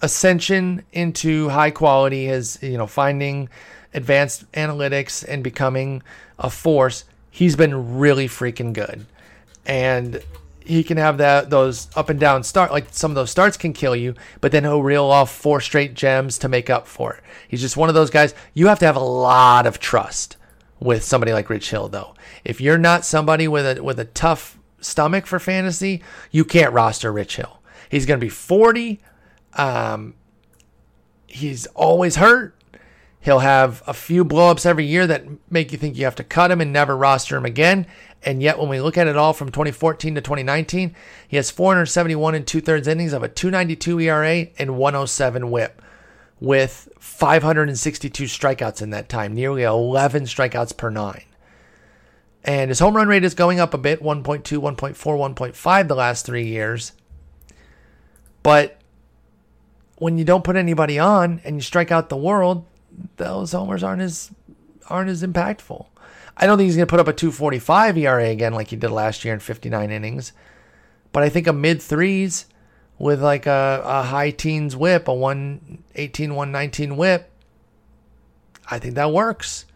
ascension 0.02 0.84
into 0.92 1.48
high 1.48 1.70
quality, 1.70 2.26
his 2.26 2.58
you 2.62 2.76
know 2.76 2.86
finding 2.86 3.48
advanced 3.94 4.50
analytics 4.52 5.24
and 5.26 5.42
becoming 5.42 6.02
a 6.38 6.50
force, 6.50 7.04
he's 7.30 7.56
been 7.56 7.98
really 7.98 8.28
freaking 8.28 8.72
good. 8.72 9.06
And 9.64 10.22
he 10.60 10.82
can 10.82 10.96
have 10.96 11.18
that 11.18 11.48
those 11.48 11.88
up 11.96 12.10
and 12.10 12.18
down 12.18 12.42
start 12.42 12.72
like 12.72 12.88
some 12.90 13.12
of 13.12 13.14
those 13.14 13.30
starts 13.30 13.56
can 13.56 13.72
kill 13.72 13.94
you, 13.94 14.14
but 14.40 14.50
then 14.50 14.64
he'll 14.64 14.82
reel 14.82 15.04
off 15.04 15.30
four 15.30 15.60
straight 15.60 15.94
gems 15.94 16.38
to 16.38 16.48
make 16.48 16.68
up 16.68 16.88
for 16.88 17.14
it. 17.14 17.22
He's 17.48 17.60
just 17.60 17.76
one 17.76 17.88
of 17.88 17.94
those 17.94 18.10
guys. 18.10 18.34
You 18.54 18.66
have 18.66 18.80
to 18.80 18.86
have 18.86 18.96
a 18.96 19.00
lot 19.00 19.66
of 19.66 19.78
trust 19.78 20.36
with 20.78 21.04
somebody 21.04 21.32
like 21.32 21.50
Rich 21.50 21.70
Hill 21.70 21.88
though. 21.88 22.14
If 22.44 22.60
you're 22.60 22.78
not 22.78 23.04
somebody 23.04 23.48
with 23.48 23.78
a 23.78 23.82
with 23.82 23.98
a 23.98 24.04
tough 24.04 24.58
stomach 24.80 25.26
for 25.26 25.38
fantasy, 25.38 26.02
you 26.30 26.44
can't 26.44 26.72
roster 26.72 27.12
Rich 27.12 27.36
Hill. 27.36 27.60
He's 27.88 28.06
going 28.06 28.18
to 28.20 28.24
be 28.24 28.30
40 28.30 29.00
um, 29.56 30.14
he's 31.26 31.66
always 31.68 32.16
hurt. 32.16 32.54
He'll 33.20 33.40
have 33.40 33.82
a 33.86 33.94
few 33.94 34.24
blowups 34.24 34.64
every 34.64 34.84
year 34.84 35.06
that 35.08 35.24
make 35.50 35.72
you 35.72 35.78
think 35.78 35.96
you 35.96 36.04
have 36.04 36.14
to 36.16 36.24
cut 36.24 36.50
him 36.50 36.60
and 36.60 36.72
never 36.72 36.96
roster 36.96 37.36
him 37.36 37.44
again. 37.44 37.86
And 38.22 38.42
yet, 38.42 38.58
when 38.58 38.68
we 38.68 38.80
look 38.80 38.96
at 38.96 39.08
it 39.08 39.16
all 39.16 39.32
from 39.32 39.50
2014 39.50 40.14
to 40.14 40.20
2019, 40.20 40.94
he 41.26 41.36
has 41.36 41.50
471 41.50 42.34
and 42.34 42.46
two 42.46 42.60
thirds 42.60 42.86
innings 42.86 43.12
of 43.12 43.22
a 43.22 43.28
292 43.28 44.00
ERA 44.00 44.46
and 44.58 44.76
107 44.76 45.50
WHIP. 45.50 45.82
With 46.40 46.88
562 46.98 48.24
strikeouts 48.24 48.82
in 48.82 48.90
that 48.90 49.08
time, 49.08 49.34
nearly 49.34 49.62
11 49.62 50.24
strikeouts 50.24 50.76
per 50.76 50.90
nine. 50.90 51.24
And 52.44 52.70
his 52.70 52.78
home 52.78 52.96
run 52.96 53.08
rate 53.08 53.24
is 53.24 53.34
going 53.34 53.58
up 53.58 53.74
a 53.74 53.78
bit 53.78 54.02
1.2, 54.02 54.42
1.4, 54.42 54.94
1.5 54.94 55.88
the 55.88 55.94
last 55.94 56.24
three 56.24 56.46
years. 56.46 56.92
But 58.42 58.80
when 59.96 60.18
you 60.18 60.24
don't 60.24 60.44
put 60.44 60.56
anybody 60.56 60.98
on 60.98 61.40
and 61.44 61.56
you 61.56 61.62
strike 61.62 61.90
out 61.90 62.08
the 62.08 62.16
world, 62.16 62.64
those 63.16 63.52
homers 63.52 63.82
aren't 63.82 64.02
as 64.02 64.30
aren't 64.88 65.10
as 65.10 65.22
impactful. 65.22 65.86
I 66.36 66.46
don't 66.46 66.58
think 66.58 66.66
he's 66.66 66.76
going 66.76 66.86
to 66.86 66.90
put 66.90 67.00
up 67.00 67.08
a 67.08 67.12
245 67.12 67.96
ERA 67.98 68.28
again 68.28 68.52
like 68.52 68.68
he 68.68 68.76
did 68.76 68.90
last 68.90 69.24
year 69.24 69.34
in 69.34 69.40
59 69.40 69.90
innings. 69.90 70.32
But 71.10 71.22
I 71.22 71.28
think 71.28 71.46
a 71.46 71.52
mid 71.52 71.82
threes 71.82 72.46
with 72.98 73.22
like 73.22 73.46
a, 73.46 73.82
a 73.84 74.02
high 74.02 74.30
teens 74.30 74.74
whip, 74.74 75.08
a 75.08 75.14
118, 75.14 76.34
119 76.34 76.96
whip, 76.96 77.30
I 78.70 78.78
think 78.78 78.94
that 78.94 79.12
works. 79.12 79.66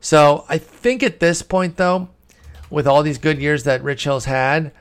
So 0.00 0.44
I 0.48 0.58
think 0.58 1.02
at 1.02 1.20
this 1.20 1.42
point, 1.42 1.76
though, 1.76 2.08
with 2.70 2.86
all 2.86 3.02
these 3.02 3.18
good 3.18 3.38
years 3.38 3.64
that 3.64 3.82
Rich 3.82 4.04
Hill's 4.04 4.24
had, 4.24 4.72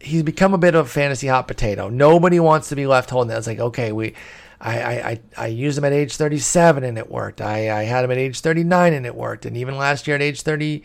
he's 0.00 0.22
become 0.22 0.52
a 0.52 0.58
bit 0.58 0.74
of 0.74 0.86
a 0.86 0.88
fantasy 0.88 1.28
hot 1.28 1.48
potato. 1.48 1.88
Nobody 1.88 2.38
wants 2.38 2.68
to 2.68 2.76
be 2.76 2.86
left 2.86 3.10
holding 3.10 3.28
that. 3.28 3.38
It's 3.38 3.46
like, 3.46 3.60
okay, 3.60 3.92
we 3.92 4.14
I, 4.60 4.80
I, 4.80 5.20
I 5.36 5.46
used 5.46 5.78
him 5.78 5.84
at 5.84 5.92
age 5.92 6.16
37 6.16 6.82
and 6.82 6.98
it 6.98 7.10
worked. 7.10 7.40
I, 7.40 7.80
I 7.80 7.84
had 7.84 8.04
him 8.04 8.10
at 8.10 8.18
age 8.18 8.40
39 8.40 8.92
and 8.92 9.06
it 9.06 9.14
worked. 9.14 9.46
And 9.46 9.56
even 9.56 9.76
last 9.76 10.06
year 10.06 10.16
at 10.16 10.22
age 10.22 10.42
30, 10.42 10.82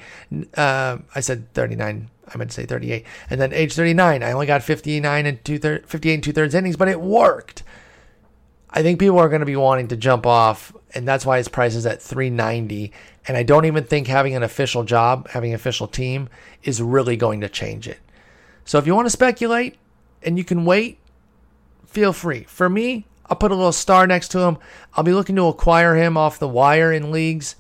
uh, 0.56 0.98
I 1.16 1.20
said 1.20 1.52
39. 1.54 2.10
I 2.28 2.38
meant 2.38 2.52
to 2.52 2.56
say 2.56 2.66
38. 2.66 3.06
And 3.30 3.40
then 3.40 3.54
age 3.54 3.74
39, 3.74 4.24
I 4.24 4.32
only 4.32 4.46
got 4.46 4.64
59 4.64 5.26
and 5.26 5.44
two 5.44 5.60
thirds, 5.60 5.90
58 5.90 6.14
and 6.14 6.24
two 6.24 6.34
thirds 6.34 6.56
innings, 6.56 6.78
but 6.78 6.88
it 6.88 7.02
worked. 7.02 7.64
I 8.70 8.82
think 8.82 9.00
people 9.00 9.20
are 9.20 9.30
going 9.30 9.42
to 9.42 9.46
be 9.46 9.56
wanting 9.56 9.90
to 9.90 9.98
jump 9.98 10.26
off, 10.26 10.74
and 10.96 11.08
that's 11.08 11.26
why 11.26 11.38
his 11.38 11.48
price 11.48 11.76
is 11.76 11.86
at 11.86 12.02
390. 12.02 12.92
And 13.28 13.38
I 13.38 13.44
don't 13.44 13.66
even 13.66 13.84
think 13.84 14.08
having 14.08 14.36
an 14.36 14.44
official 14.44 14.84
job, 14.84 15.30
having 15.30 15.52
an 15.52 15.56
official 15.56 15.88
team, 15.88 16.28
is 16.64 16.82
really 16.82 17.16
going 17.16 17.42
to 17.42 17.50
change 17.50 17.88
it. 17.88 18.00
So 18.66 18.78
if 18.80 18.88
you 18.88 18.96
want 18.96 19.06
to 19.06 19.12
speculate 19.12 19.78
and 20.24 20.38
you 20.38 20.44
can 20.44 20.66
wait, 20.66 20.98
feel 21.86 22.14
free. 22.14 22.44
For 22.46 22.68
me, 22.68 23.06
I'll 23.28 23.38
put 23.38 23.52
a 23.52 23.56
little 23.56 23.72
star 23.72 24.08
next 24.08 24.30
to 24.30 24.40
him. 24.40 24.58
I'll 24.96 25.04
be 25.04 25.14
looking 25.14 25.36
to 25.36 25.48
acquire 25.48 25.96
him 25.96 26.18
off 26.18 26.40
the 26.40 26.48
wire 26.48 26.92
in 26.92 27.12
leagues 27.12 27.56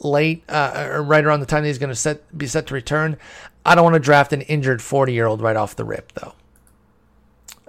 late 0.00 0.44
uh, 0.48 1.02
right 1.04 1.24
around 1.24 1.40
the 1.40 1.46
time 1.46 1.64
he's 1.64 1.78
going 1.78 1.90
to 1.90 1.96
set 1.96 2.36
be 2.36 2.46
set 2.46 2.66
to 2.68 2.74
return. 2.74 3.16
I 3.64 3.74
don't 3.74 3.84
want 3.84 3.94
to 3.94 4.00
draft 4.00 4.32
an 4.32 4.42
injured 4.42 4.80
40 4.80 5.12
year 5.12 5.26
old 5.26 5.42
right 5.42 5.56
off 5.56 5.76
the 5.76 5.84
rip 5.84 6.12
though. 6.12 6.34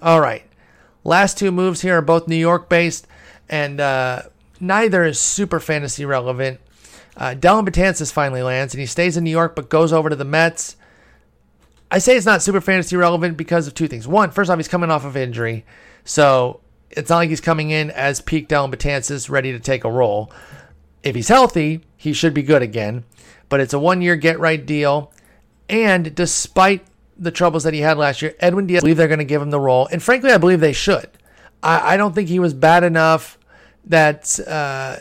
All 0.01 0.21
right, 0.21 0.43
last 1.03 1.37
two 1.37 1.51
moves 1.51 1.81
here 1.81 1.97
are 1.97 2.01
both 2.01 2.27
New 2.27 2.35
York 2.35 2.69
based, 2.69 3.05
and 3.49 3.81
uh, 3.81 4.23
neither 4.59 5.03
is 5.03 5.19
super 5.19 5.59
fantasy 5.59 6.05
relevant. 6.05 6.59
Uh, 7.17 7.35
Betances 7.35 8.13
finally 8.13 8.41
lands, 8.41 8.73
and 8.73 8.79
he 8.79 8.85
stays 8.85 9.17
in 9.17 9.25
New 9.25 9.29
York 9.29 9.55
but 9.55 9.69
goes 9.69 9.91
over 9.91 10.09
to 10.09 10.15
the 10.15 10.23
Mets. 10.23 10.77
I 11.91 11.97
say 11.97 12.15
it's 12.15 12.25
not 12.25 12.41
super 12.41 12.61
fantasy 12.61 12.95
relevant 12.95 13.35
because 13.35 13.67
of 13.67 13.73
two 13.73 13.87
things. 13.87 14.07
One, 14.07 14.31
first 14.31 14.49
off, 14.49 14.57
he's 14.57 14.67
coming 14.67 14.91
off 14.91 15.03
of 15.03 15.17
injury, 15.17 15.65
so 16.05 16.61
it's 16.91 17.09
not 17.09 17.17
like 17.17 17.29
he's 17.29 17.41
coming 17.41 17.71
in 17.71 17.91
as 17.91 18.21
peak 18.21 18.47
Dellin 18.47 18.73
Betances, 18.73 19.29
ready 19.29 19.51
to 19.51 19.59
take 19.59 19.83
a 19.83 19.91
role. 19.91 20.31
If 21.03 21.15
he's 21.15 21.27
healthy, 21.27 21.81
he 21.97 22.13
should 22.13 22.33
be 22.33 22.43
good 22.43 22.61
again. 22.61 23.05
But 23.47 23.59
it's 23.59 23.73
a 23.73 23.79
one 23.79 24.01
year 24.01 24.15
get 24.15 24.39
right 24.39 24.63
deal. 24.63 25.11
And 25.69 26.15
despite 26.15 26.85
the 27.17 27.31
troubles 27.31 27.63
that 27.63 27.73
he 27.73 27.81
had 27.81 27.97
last 27.97 28.21
year, 28.21 28.35
Edwin 28.39 28.65
Diaz, 28.65 28.79
I 28.79 28.81
believe 28.81 28.97
they're 28.97 29.07
going 29.07 29.19
to 29.19 29.25
give 29.25 29.41
him 29.41 29.51
the 29.51 29.59
role. 29.59 29.87
And 29.91 30.01
frankly, 30.01 30.31
I 30.31 30.37
believe 30.37 30.59
they 30.59 30.73
should. 30.73 31.09
I, 31.61 31.93
I 31.93 31.97
don't 31.97 32.15
think 32.15 32.27
he 32.27 32.39
was 32.39 32.53
bad 32.53 32.83
enough 32.83 33.37
that 33.85 34.39
uh, 34.47 34.97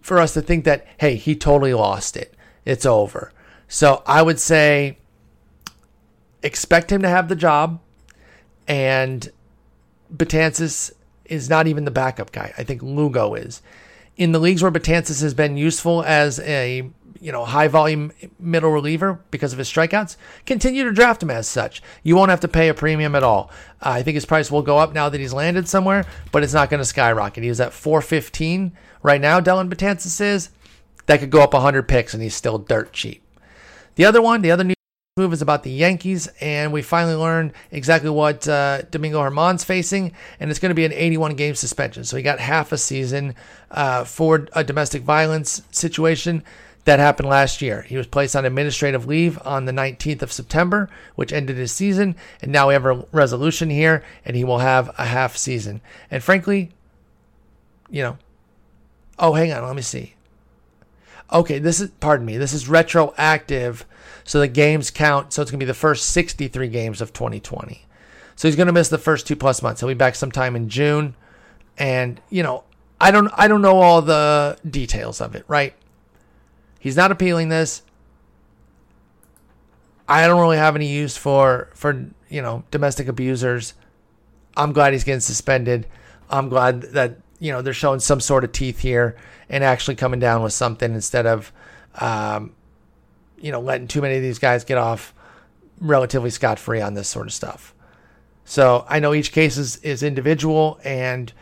for 0.00 0.18
us 0.18 0.34
to 0.34 0.40
think 0.40 0.64
that, 0.64 0.86
hey, 0.98 1.16
he 1.16 1.36
totally 1.36 1.74
lost 1.74 2.16
it. 2.16 2.34
It's 2.64 2.86
over. 2.86 3.32
So 3.68 4.02
I 4.06 4.22
would 4.22 4.40
say 4.40 4.98
expect 6.42 6.90
him 6.90 7.02
to 7.02 7.08
have 7.08 7.28
the 7.28 7.36
job. 7.36 7.80
And 8.66 9.30
Betances 10.14 10.92
is 11.24 11.50
not 11.50 11.66
even 11.66 11.84
the 11.84 11.90
backup 11.90 12.32
guy. 12.32 12.54
I 12.56 12.64
think 12.64 12.82
Lugo 12.82 13.34
is. 13.34 13.62
In 14.16 14.32
the 14.32 14.38
leagues 14.38 14.62
where 14.62 14.72
Betances 14.72 15.22
has 15.22 15.34
been 15.34 15.56
useful 15.56 16.02
as 16.02 16.40
a 16.40 16.90
you 17.20 17.32
know 17.32 17.44
high 17.44 17.68
volume 17.68 18.12
middle 18.38 18.70
reliever 18.70 19.20
because 19.30 19.52
of 19.52 19.58
his 19.58 19.68
strikeouts, 19.68 20.16
continue 20.46 20.84
to 20.84 20.92
draft 20.92 21.22
him 21.22 21.30
as 21.30 21.46
such. 21.46 21.82
You 22.02 22.16
won't 22.16 22.30
have 22.30 22.40
to 22.40 22.48
pay 22.48 22.68
a 22.68 22.74
premium 22.74 23.14
at 23.14 23.22
all. 23.22 23.50
Uh, 23.80 23.90
I 23.90 24.02
think 24.02 24.14
his 24.14 24.26
price 24.26 24.50
will 24.50 24.62
go 24.62 24.78
up 24.78 24.92
now 24.92 25.08
that 25.08 25.20
he's 25.20 25.32
landed 25.32 25.68
somewhere, 25.68 26.04
but 26.32 26.42
it's 26.42 26.54
not 26.54 26.70
going 26.70 26.78
to 26.78 26.84
skyrocket. 26.84 27.44
He's 27.44 27.60
at 27.60 27.72
415 27.72 28.72
right 29.02 29.20
now. 29.20 29.40
Dellin 29.40 29.68
Betances 29.68 30.20
is 30.20 30.50
that 31.06 31.20
could 31.20 31.30
go 31.30 31.42
up 31.42 31.54
100 31.54 31.88
picks 31.88 32.14
and 32.14 32.22
he's 32.22 32.34
still 32.34 32.58
dirt 32.58 32.92
cheap. 32.92 33.22
The 33.96 34.04
other 34.04 34.22
one, 34.22 34.42
the 34.42 34.50
other 34.50 34.64
new 34.64 34.74
move 35.18 35.32
is 35.32 35.42
about 35.42 35.64
the 35.64 35.70
Yankees, 35.70 36.28
and 36.40 36.72
we 36.72 36.80
finally 36.80 37.16
learned 37.16 37.52
exactly 37.72 38.08
what 38.08 38.48
uh, 38.48 38.82
Domingo 38.82 39.20
Germán's 39.20 39.64
facing, 39.64 40.12
and 40.40 40.48
it's 40.48 40.60
going 40.60 40.70
to 40.70 40.74
be 40.74 40.84
an 40.84 40.92
81 40.92 41.34
game 41.34 41.54
suspension. 41.54 42.04
So 42.04 42.16
he 42.16 42.22
got 42.22 42.38
half 42.38 42.72
a 42.72 42.78
season 42.78 43.34
uh, 43.70 44.04
for 44.04 44.46
a 44.52 44.64
domestic 44.64 45.02
violence 45.02 45.62
situation 45.72 46.44
that 46.88 46.98
happened 46.98 47.28
last 47.28 47.62
year. 47.62 47.82
He 47.82 47.96
was 47.96 48.06
placed 48.06 48.34
on 48.34 48.44
administrative 48.44 49.06
leave 49.06 49.38
on 49.46 49.66
the 49.66 49.72
19th 49.72 50.22
of 50.22 50.32
September, 50.32 50.88
which 51.14 51.32
ended 51.32 51.56
his 51.56 51.70
season, 51.70 52.16
and 52.42 52.50
now 52.50 52.68
we 52.68 52.74
have 52.74 52.86
a 52.86 53.04
resolution 53.12 53.70
here, 53.70 54.02
and 54.24 54.36
he 54.36 54.44
will 54.44 54.58
have 54.58 54.90
a 54.98 55.04
half 55.04 55.36
season. 55.36 55.80
And 56.10 56.22
frankly, 56.22 56.70
you 57.90 58.02
know, 58.02 58.18
oh, 59.18 59.34
hang 59.34 59.52
on, 59.52 59.64
let 59.64 59.76
me 59.76 59.82
see. 59.82 60.14
Okay, 61.32 61.58
this 61.58 61.80
is, 61.80 61.90
pardon 62.00 62.26
me, 62.26 62.38
this 62.38 62.52
is 62.52 62.68
retroactive 62.68 63.84
so 64.28 64.40
the 64.40 64.48
games 64.48 64.90
count. 64.90 65.32
So 65.32 65.40
it's 65.40 65.50
going 65.50 65.58
to 65.58 65.64
be 65.64 65.68
the 65.68 65.74
first 65.74 66.10
63 66.10 66.68
games 66.68 67.00
of 67.00 67.14
2020. 67.14 67.86
So 68.36 68.46
he's 68.46 68.56
going 68.56 68.66
to 68.66 68.72
miss 68.74 68.90
the 68.90 68.98
first 68.98 69.26
two 69.26 69.36
plus 69.36 69.62
months. 69.62 69.80
He'll 69.80 69.88
be 69.88 69.94
back 69.94 70.14
sometime 70.14 70.54
in 70.54 70.68
June. 70.68 71.16
And, 71.78 72.20
you 72.28 72.42
know, 72.42 72.64
I 73.00 73.10
don't 73.10 73.30
I 73.34 73.48
don't 73.48 73.62
know 73.62 73.78
all 73.78 74.02
the 74.02 74.58
details 74.68 75.20
of 75.20 75.34
it, 75.34 75.44
right? 75.48 75.74
He's 76.78 76.96
not 76.96 77.10
appealing 77.10 77.48
this. 77.48 77.82
I 80.08 80.26
don't 80.26 80.40
really 80.40 80.56
have 80.56 80.76
any 80.76 80.86
use 80.86 81.16
for 81.16 81.70
for, 81.74 82.08
you 82.28 82.42
know, 82.42 82.64
domestic 82.70 83.08
abusers. 83.08 83.74
I'm 84.56 84.72
glad 84.72 84.92
he's 84.92 85.04
getting 85.04 85.20
suspended. 85.20 85.86
I'm 86.30 86.48
glad 86.48 86.82
that, 86.82 87.18
you 87.38 87.52
know, 87.52 87.62
they're 87.62 87.72
showing 87.72 88.00
some 88.00 88.20
sort 88.20 88.44
of 88.44 88.52
teeth 88.52 88.80
here 88.80 89.16
and 89.48 89.62
actually 89.62 89.96
coming 89.96 90.20
down 90.20 90.42
with 90.42 90.52
something 90.52 90.94
instead 90.94 91.26
of 91.26 91.52
um, 92.00 92.52
you 93.40 93.52
know, 93.52 93.60
letting 93.60 93.88
too 93.88 94.02
many 94.02 94.16
of 94.16 94.22
these 94.22 94.38
guys 94.38 94.64
get 94.64 94.78
off 94.78 95.14
relatively 95.80 96.30
scot 96.30 96.58
free 96.58 96.80
on 96.80 96.94
this 96.94 97.08
sort 97.08 97.26
of 97.26 97.32
stuff. 97.32 97.74
So 98.44 98.84
I 98.88 98.98
know 98.98 99.14
each 99.14 99.32
case 99.32 99.56
is, 99.56 99.76
is 99.76 100.02
individual, 100.02 100.80
and 100.82 101.32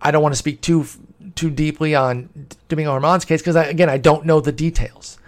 I 0.00 0.10
don't 0.10 0.22
want 0.22 0.34
to 0.34 0.38
speak 0.38 0.60
too 0.60 0.86
too 1.34 1.50
deeply 1.50 1.94
on 1.94 2.28
Domingo 2.68 2.98
Germán's 2.98 3.24
case 3.24 3.40
because 3.40 3.56
again 3.56 3.90
I 3.90 3.98
don't 3.98 4.24
know 4.24 4.40
the 4.40 4.52
details, 4.52 5.18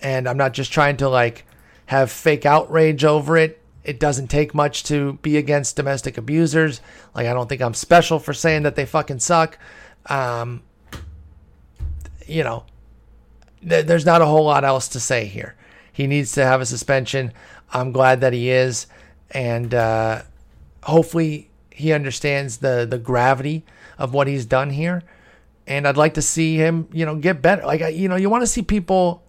and 0.00 0.28
I'm 0.28 0.36
not 0.36 0.52
just 0.52 0.72
trying 0.72 0.96
to 0.98 1.08
like 1.08 1.46
have 1.86 2.10
fake 2.10 2.44
outrage 2.44 3.04
over 3.04 3.36
it. 3.36 3.62
It 3.84 3.98
doesn't 3.98 4.28
take 4.28 4.54
much 4.54 4.84
to 4.84 5.14
be 5.14 5.38
against 5.38 5.76
domestic 5.76 6.18
abusers. 6.18 6.80
Like 7.14 7.26
I 7.26 7.32
don't 7.32 7.48
think 7.48 7.62
I'm 7.62 7.74
special 7.74 8.18
for 8.18 8.34
saying 8.34 8.64
that 8.64 8.76
they 8.76 8.84
fucking 8.84 9.20
suck. 9.20 9.58
Um, 10.06 10.62
you 12.26 12.44
know, 12.44 12.64
th- 13.66 13.86
there's 13.86 14.04
not 14.04 14.20
a 14.20 14.26
whole 14.26 14.44
lot 14.44 14.64
else 14.64 14.88
to 14.88 15.00
say 15.00 15.24
here. 15.24 15.54
He 15.92 16.06
needs 16.06 16.32
to 16.32 16.44
have 16.44 16.60
a 16.60 16.66
suspension. 16.66 17.32
I'm 17.72 17.92
glad 17.92 18.20
that 18.20 18.32
he 18.32 18.50
is, 18.50 18.86
and 19.30 19.72
uh, 19.74 20.22
hopefully 20.82 21.50
he 21.70 21.92
understands 21.92 22.58
the 22.58 22.86
the 22.88 22.98
gravity 22.98 23.64
of 23.98 24.14
what 24.14 24.26
he's 24.26 24.46
done 24.46 24.70
here. 24.70 25.02
And 25.66 25.86
I'd 25.86 25.96
like 25.96 26.14
to 26.14 26.22
see 26.22 26.56
him, 26.56 26.88
you 26.92 27.04
know, 27.04 27.16
get 27.16 27.42
better. 27.42 27.66
Like 27.66 27.94
you 27.94 28.08
know, 28.08 28.16
you 28.16 28.30
want 28.30 28.42
to 28.42 28.46
see 28.46 28.62
people 28.62 29.22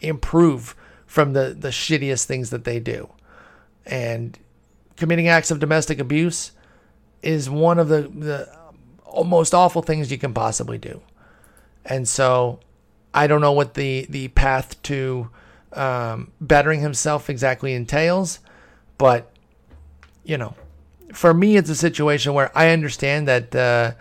improve 0.00 0.74
from 1.06 1.32
the 1.32 1.56
the 1.58 1.68
shittiest 1.68 2.24
things 2.24 2.50
that 2.50 2.64
they 2.64 2.80
do, 2.80 3.08
and 3.86 4.38
committing 4.96 5.28
acts 5.28 5.50
of 5.50 5.58
domestic 5.58 5.98
abuse 5.98 6.52
is 7.22 7.48
one 7.48 7.78
of 7.78 7.88
the 7.88 8.02
the 8.02 9.24
most 9.24 9.54
awful 9.54 9.82
things 9.82 10.10
you 10.10 10.18
can 10.18 10.34
possibly 10.34 10.78
do. 10.78 11.00
And 11.84 12.06
so 12.06 12.60
I 13.14 13.26
don't 13.26 13.40
know 13.40 13.52
what 13.52 13.74
the 13.74 14.06
the 14.10 14.28
path 14.28 14.80
to 14.82 15.30
um, 15.72 16.32
bettering 16.40 16.80
himself 16.80 17.30
exactly 17.30 17.74
entails. 17.74 18.40
But, 18.98 19.32
you 20.24 20.36
know, 20.36 20.54
for 21.12 21.34
me, 21.34 21.56
it's 21.56 21.70
a 21.70 21.74
situation 21.74 22.34
where 22.34 22.56
I 22.56 22.70
understand 22.70 23.28
that 23.28 23.54
uh, 23.54 23.92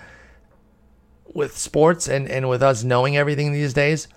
with 1.34 1.58
sports 1.58 2.08
and, 2.08 2.28
and 2.30 2.50
with 2.50 2.64
us 2.64 2.84
knowing 2.84 3.18
everything 3.18 3.52
these 3.52 3.74
days, 3.74 4.08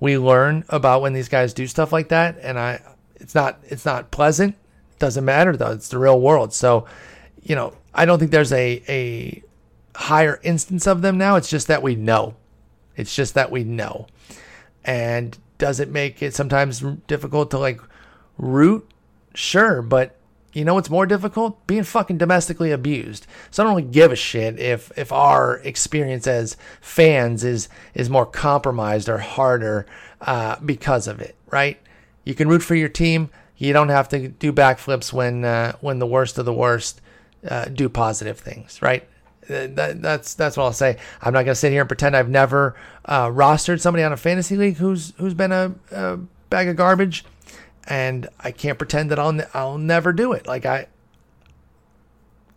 we 0.00 0.18
learn 0.18 0.64
about 0.68 1.02
when 1.02 1.12
these 1.12 1.28
guys 1.28 1.54
do 1.54 1.66
stuff 1.66 1.92
like 1.92 2.08
that. 2.08 2.38
And 2.42 2.58
I, 2.58 2.80
it's 3.16 3.34
not, 3.34 3.60
it's 3.64 3.84
not 3.84 4.10
pleasant. 4.10 4.56
Doesn't 4.98 5.24
matter 5.24 5.56
though. 5.56 5.72
It's 5.72 5.88
the 5.88 5.98
real 5.98 6.20
world. 6.20 6.52
So, 6.52 6.86
you 7.42 7.54
know, 7.54 7.74
I 7.94 8.04
don't 8.04 8.18
think 8.18 8.30
there's 8.30 8.52
a, 8.52 8.82
a, 8.88 9.42
higher 9.96 10.38
instance 10.42 10.86
of 10.86 11.00
them 11.00 11.16
now. 11.16 11.36
It's 11.36 11.48
just 11.48 11.68
that 11.68 11.82
we 11.82 11.94
know. 11.94 12.36
It's 12.96 13.14
just 13.14 13.34
that 13.34 13.50
we 13.50 13.64
know. 13.64 14.06
And 14.84 15.36
does 15.58 15.80
it 15.80 15.90
make 15.90 16.22
it 16.22 16.34
sometimes 16.34 16.80
difficult 17.06 17.50
to 17.52 17.58
like 17.58 17.80
root? 18.36 18.86
Sure, 19.34 19.82
but 19.82 20.15
you 20.56 20.64
know 20.64 20.72
what's 20.72 20.88
more 20.88 21.04
difficult? 21.04 21.66
Being 21.66 21.82
fucking 21.82 22.16
domestically 22.16 22.72
abused. 22.72 23.26
So 23.50 23.62
I 23.62 23.66
don't 23.66 23.76
really 23.76 23.92
give 23.92 24.10
a 24.10 24.16
shit 24.16 24.58
if 24.58 24.90
if 24.96 25.12
our 25.12 25.58
experience 25.58 26.26
as 26.26 26.56
fans 26.80 27.44
is 27.44 27.68
is 27.92 28.08
more 28.08 28.24
compromised 28.24 29.10
or 29.10 29.18
harder 29.18 29.84
uh, 30.22 30.56
because 30.64 31.08
of 31.08 31.20
it, 31.20 31.36
right? 31.50 31.78
You 32.24 32.34
can 32.34 32.48
root 32.48 32.62
for 32.62 32.74
your 32.74 32.88
team. 32.88 33.28
You 33.58 33.74
don't 33.74 33.90
have 33.90 34.08
to 34.08 34.28
do 34.28 34.50
backflips 34.50 35.12
when 35.12 35.44
uh, 35.44 35.76
when 35.82 35.98
the 35.98 36.06
worst 36.06 36.38
of 36.38 36.46
the 36.46 36.54
worst 36.54 37.02
uh, 37.46 37.66
do 37.66 37.90
positive 37.90 38.38
things, 38.38 38.80
right? 38.80 39.06
Uh, 39.44 39.68
that, 39.74 40.00
that's 40.00 40.32
that's 40.34 40.56
what 40.56 40.64
I'll 40.64 40.72
say. 40.72 40.96
I'm 41.20 41.34
not 41.34 41.44
gonna 41.44 41.54
sit 41.54 41.70
here 41.70 41.82
and 41.82 41.88
pretend 41.88 42.16
I've 42.16 42.30
never 42.30 42.74
uh, 43.04 43.26
rostered 43.26 43.82
somebody 43.82 44.04
on 44.04 44.12
a 44.14 44.16
fantasy 44.16 44.56
league 44.56 44.78
who's 44.78 45.12
who's 45.18 45.34
been 45.34 45.52
a, 45.52 45.74
a 45.90 46.16
bag 46.48 46.68
of 46.68 46.76
garbage 46.76 47.26
and 47.86 48.28
I 48.40 48.50
can't 48.50 48.78
pretend 48.78 49.10
that 49.10 49.18
I'll 49.18 49.40
I'll 49.54 49.78
never 49.78 50.12
do 50.12 50.32
it. 50.32 50.46
Like 50.46 50.66
I 50.66 50.86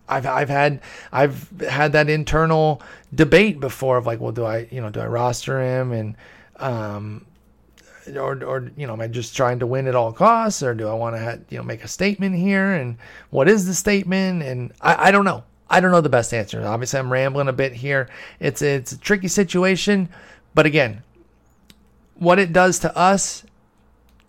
I've 0.08 0.26
I've 0.26 0.50
had 0.50 0.82
I've 1.12 1.50
had 1.62 1.94
that 1.94 2.10
internal 2.10 2.82
debate 3.14 3.60
before 3.60 3.98
of 3.98 4.06
like, 4.06 4.20
well, 4.20 4.32
do 4.32 4.46
I 4.46 4.68
you 4.72 4.82
know 4.82 4.90
do 4.90 5.00
I 5.00 5.08
roster 5.08 5.62
him 5.62 5.92
and 5.92 6.16
um 6.58 7.26
or 8.16 8.44
or 8.44 8.72
you 8.76 8.88
know 8.88 8.94
am 8.94 9.02
I 9.02 9.08
just 9.08 9.36
trying 9.36 9.60
to 9.60 9.68
win 9.68 9.88
at 9.88 9.96
all 9.96 10.12
costs 10.12 10.64
or 10.64 10.74
do 10.74 10.88
I 10.88 10.94
want 10.94 11.16
to 11.16 11.42
you 11.50 11.58
know 11.58 11.64
make 11.64 11.84
a 11.84 11.88
statement 11.88 12.36
here 12.36 12.74
and 12.74 12.98
what 13.30 13.48
is 13.48 13.68
the 13.68 13.74
statement 13.74 14.42
and 14.42 14.74
I, 14.82 15.10
I 15.10 15.12
don't 15.12 15.26
know 15.26 15.44
I 15.70 15.80
don't 15.80 15.92
know 15.92 16.02
the 16.02 16.10
best 16.10 16.34
answer. 16.34 16.66
Obviously, 16.66 17.00
I'm 17.00 17.12
rambling 17.12 17.48
a 17.48 17.54
bit 17.54 17.74
here. 17.74 18.10
It's 18.40 18.62
it's 18.62 18.92
a 18.92 18.98
tricky 18.98 19.28
situation, 19.28 20.10
but 20.56 20.66
again, 20.66 21.04
what 22.16 22.40
it 22.40 22.52
does 22.52 22.80
to 22.80 22.98
us 22.98 23.44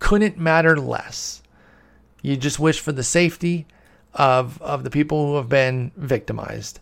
couldn't 0.01 0.35
matter 0.35 0.75
less. 0.75 1.43
You 2.23 2.35
just 2.35 2.59
wish 2.59 2.79
for 2.79 2.91
the 2.91 3.03
safety 3.03 3.67
of 4.13 4.61
of 4.61 4.83
the 4.83 4.89
people 4.89 5.27
who 5.27 5.35
have 5.37 5.47
been 5.47 5.91
victimized, 5.95 6.79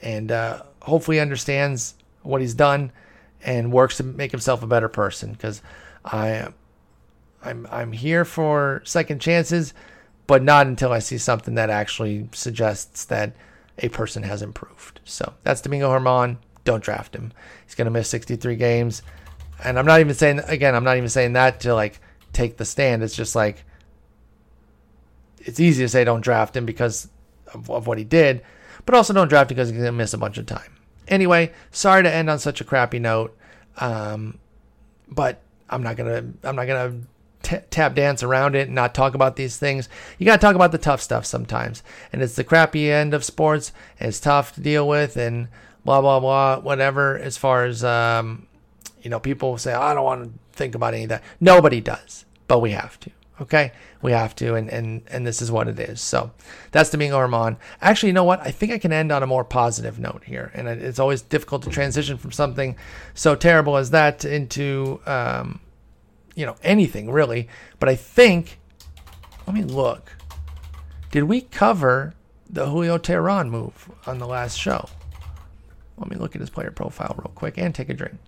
and 0.00 0.32
uh, 0.32 0.62
hopefully 0.80 1.20
understands 1.20 1.94
what 2.22 2.40
he's 2.40 2.54
done 2.54 2.90
and 3.44 3.72
works 3.72 3.98
to 3.98 4.02
make 4.02 4.30
himself 4.30 4.62
a 4.62 4.66
better 4.66 4.88
person. 4.88 5.32
Because 5.32 5.62
I, 6.04 6.48
I'm 7.44 7.68
I'm 7.70 7.92
here 7.92 8.24
for 8.24 8.80
second 8.84 9.20
chances, 9.20 9.74
but 10.26 10.42
not 10.42 10.66
until 10.66 10.92
I 10.92 10.98
see 10.98 11.18
something 11.18 11.54
that 11.54 11.70
actually 11.70 12.28
suggests 12.32 13.04
that 13.04 13.36
a 13.78 13.90
person 13.90 14.22
has 14.22 14.40
improved. 14.40 15.00
So 15.04 15.34
that's 15.42 15.60
Domingo 15.60 15.90
Germán. 15.90 16.38
Don't 16.64 16.82
draft 16.82 17.14
him. 17.14 17.32
He's 17.66 17.74
going 17.74 17.86
to 17.86 17.90
miss 17.90 18.08
63 18.08 18.56
games. 18.56 19.02
And 19.62 19.78
I'm 19.78 19.86
not 19.86 20.00
even 20.00 20.14
saying, 20.14 20.40
again, 20.46 20.74
I'm 20.74 20.84
not 20.84 20.96
even 20.96 21.08
saying 21.08 21.34
that 21.34 21.60
to 21.60 21.74
like 21.74 22.00
take 22.32 22.56
the 22.56 22.64
stand. 22.64 23.02
It's 23.02 23.16
just 23.16 23.34
like 23.34 23.64
it's 25.38 25.60
easy 25.60 25.84
to 25.84 25.88
say 25.88 26.04
don't 26.04 26.20
draft 26.20 26.56
him 26.56 26.66
because 26.66 27.08
of, 27.52 27.70
of 27.70 27.86
what 27.86 27.98
he 27.98 28.04
did, 28.04 28.42
but 28.86 28.94
also 28.94 29.12
don't 29.12 29.28
draft 29.28 29.50
him 29.50 29.56
because 29.56 29.70
he's 29.70 29.78
gonna 29.78 29.92
miss 29.92 30.14
a 30.14 30.18
bunch 30.18 30.38
of 30.38 30.46
time. 30.46 30.78
Anyway, 31.08 31.52
sorry 31.70 32.02
to 32.02 32.12
end 32.12 32.30
on 32.30 32.38
such 32.38 32.60
a 32.60 32.64
crappy 32.64 32.98
note, 32.98 33.36
um, 33.78 34.38
but 35.08 35.42
I'm 35.68 35.82
not 35.82 35.96
gonna 35.96 36.24
I'm 36.42 36.56
not 36.56 36.66
gonna 36.66 37.00
t- 37.42 37.56
tap 37.70 37.94
dance 37.94 38.22
around 38.22 38.54
it 38.54 38.68
and 38.68 38.74
not 38.74 38.94
talk 38.94 39.14
about 39.14 39.36
these 39.36 39.56
things. 39.56 39.88
You 40.18 40.26
gotta 40.26 40.40
talk 40.40 40.54
about 40.54 40.72
the 40.72 40.78
tough 40.78 41.02
stuff 41.02 41.26
sometimes, 41.26 41.82
and 42.12 42.22
it's 42.22 42.36
the 42.36 42.44
crappy 42.44 42.90
end 42.90 43.14
of 43.14 43.24
sports. 43.24 43.72
It's 43.98 44.20
tough 44.20 44.54
to 44.54 44.60
deal 44.60 44.86
with, 44.86 45.16
and 45.16 45.48
blah 45.84 46.00
blah 46.00 46.20
blah, 46.20 46.60
whatever. 46.60 47.18
As 47.18 47.36
far 47.36 47.64
as 47.64 47.82
um, 47.82 48.46
you 49.02 49.10
know, 49.10 49.20
people 49.20 49.58
say, 49.58 49.72
I 49.72 49.94
don't 49.94 50.04
want 50.04 50.24
to 50.24 50.56
think 50.56 50.74
about 50.74 50.94
any 50.94 51.04
of 51.04 51.08
that. 51.10 51.22
Nobody 51.40 51.80
does, 51.80 52.24
but 52.48 52.60
we 52.60 52.70
have 52.70 52.98
to. 53.00 53.10
Okay, 53.40 53.72
we 54.02 54.12
have 54.12 54.36
to, 54.36 54.54
and 54.54 54.68
and 54.68 55.02
and 55.08 55.26
this 55.26 55.42
is 55.42 55.50
what 55.50 55.66
it 55.66 55.80
is. 55.80 56.00
So 56.00 56.30
that's 56.70 56.90
Domingo 56.90 57.18
Germán. 57.18 57.56
Actually, 57.80 58.10
you 58.10 58.12
know 58.12 58.22
what? 58.22 58.40
I 58.40 58.52
think 58.52 58.70
I 58.70 58.78
can 58.78 58.92
end 58.92 59.10
on 59.10 59.22
a 59.22 59.26
more 59.26 59.42
positive 59.42 59.98
note 59.98 60.22
here, 60.24 60.52
and 60.54 60.68
it's 60.68 61.00
always 61.00 61.22
difficult 61.22 61.62
to 61.64 61.70
transition 61.70 62.18
from 62.18 62.30
something 62.30 62.76
so 63.14 63.34
terrible 63.34 63.76
as 63.76 63.90
that 63.90 64.24
into 64.24 65.00
um, 65.06 65.60
you 66.36 66.46
know 66.46 66.56
anything 66.62 67.10
really. 67.10 67.48
But 67.80 67.88
I 67.88 67.96
think, 67.96 68.60
let 69.46 69.56
me 69.56 69.64
look. 69.64 70.12
Did 71.10 71.24
we 71.24 71.40
cover 71.40 72.14
the 72.48 72.66
Julio 72.66 72.96
Teheran 72.96 73.48
move 73.48 73.90
on 74.06 74.18
the 74.18 74.26
last 74.26 74.56
show? 74.56 74.88
Let 75.96 76.10
me 76.10 76.16
look 76.16 76.36
at 76.36 76.40
his 76.40 76.50
player 76.50 76.70
profile 76.70 77.14
real 77.18 77.32
quick 77.34 77.58
and 77.58 77.74
take 77.74 77.88
a 77.88 77.94
drink. 77.94 78.18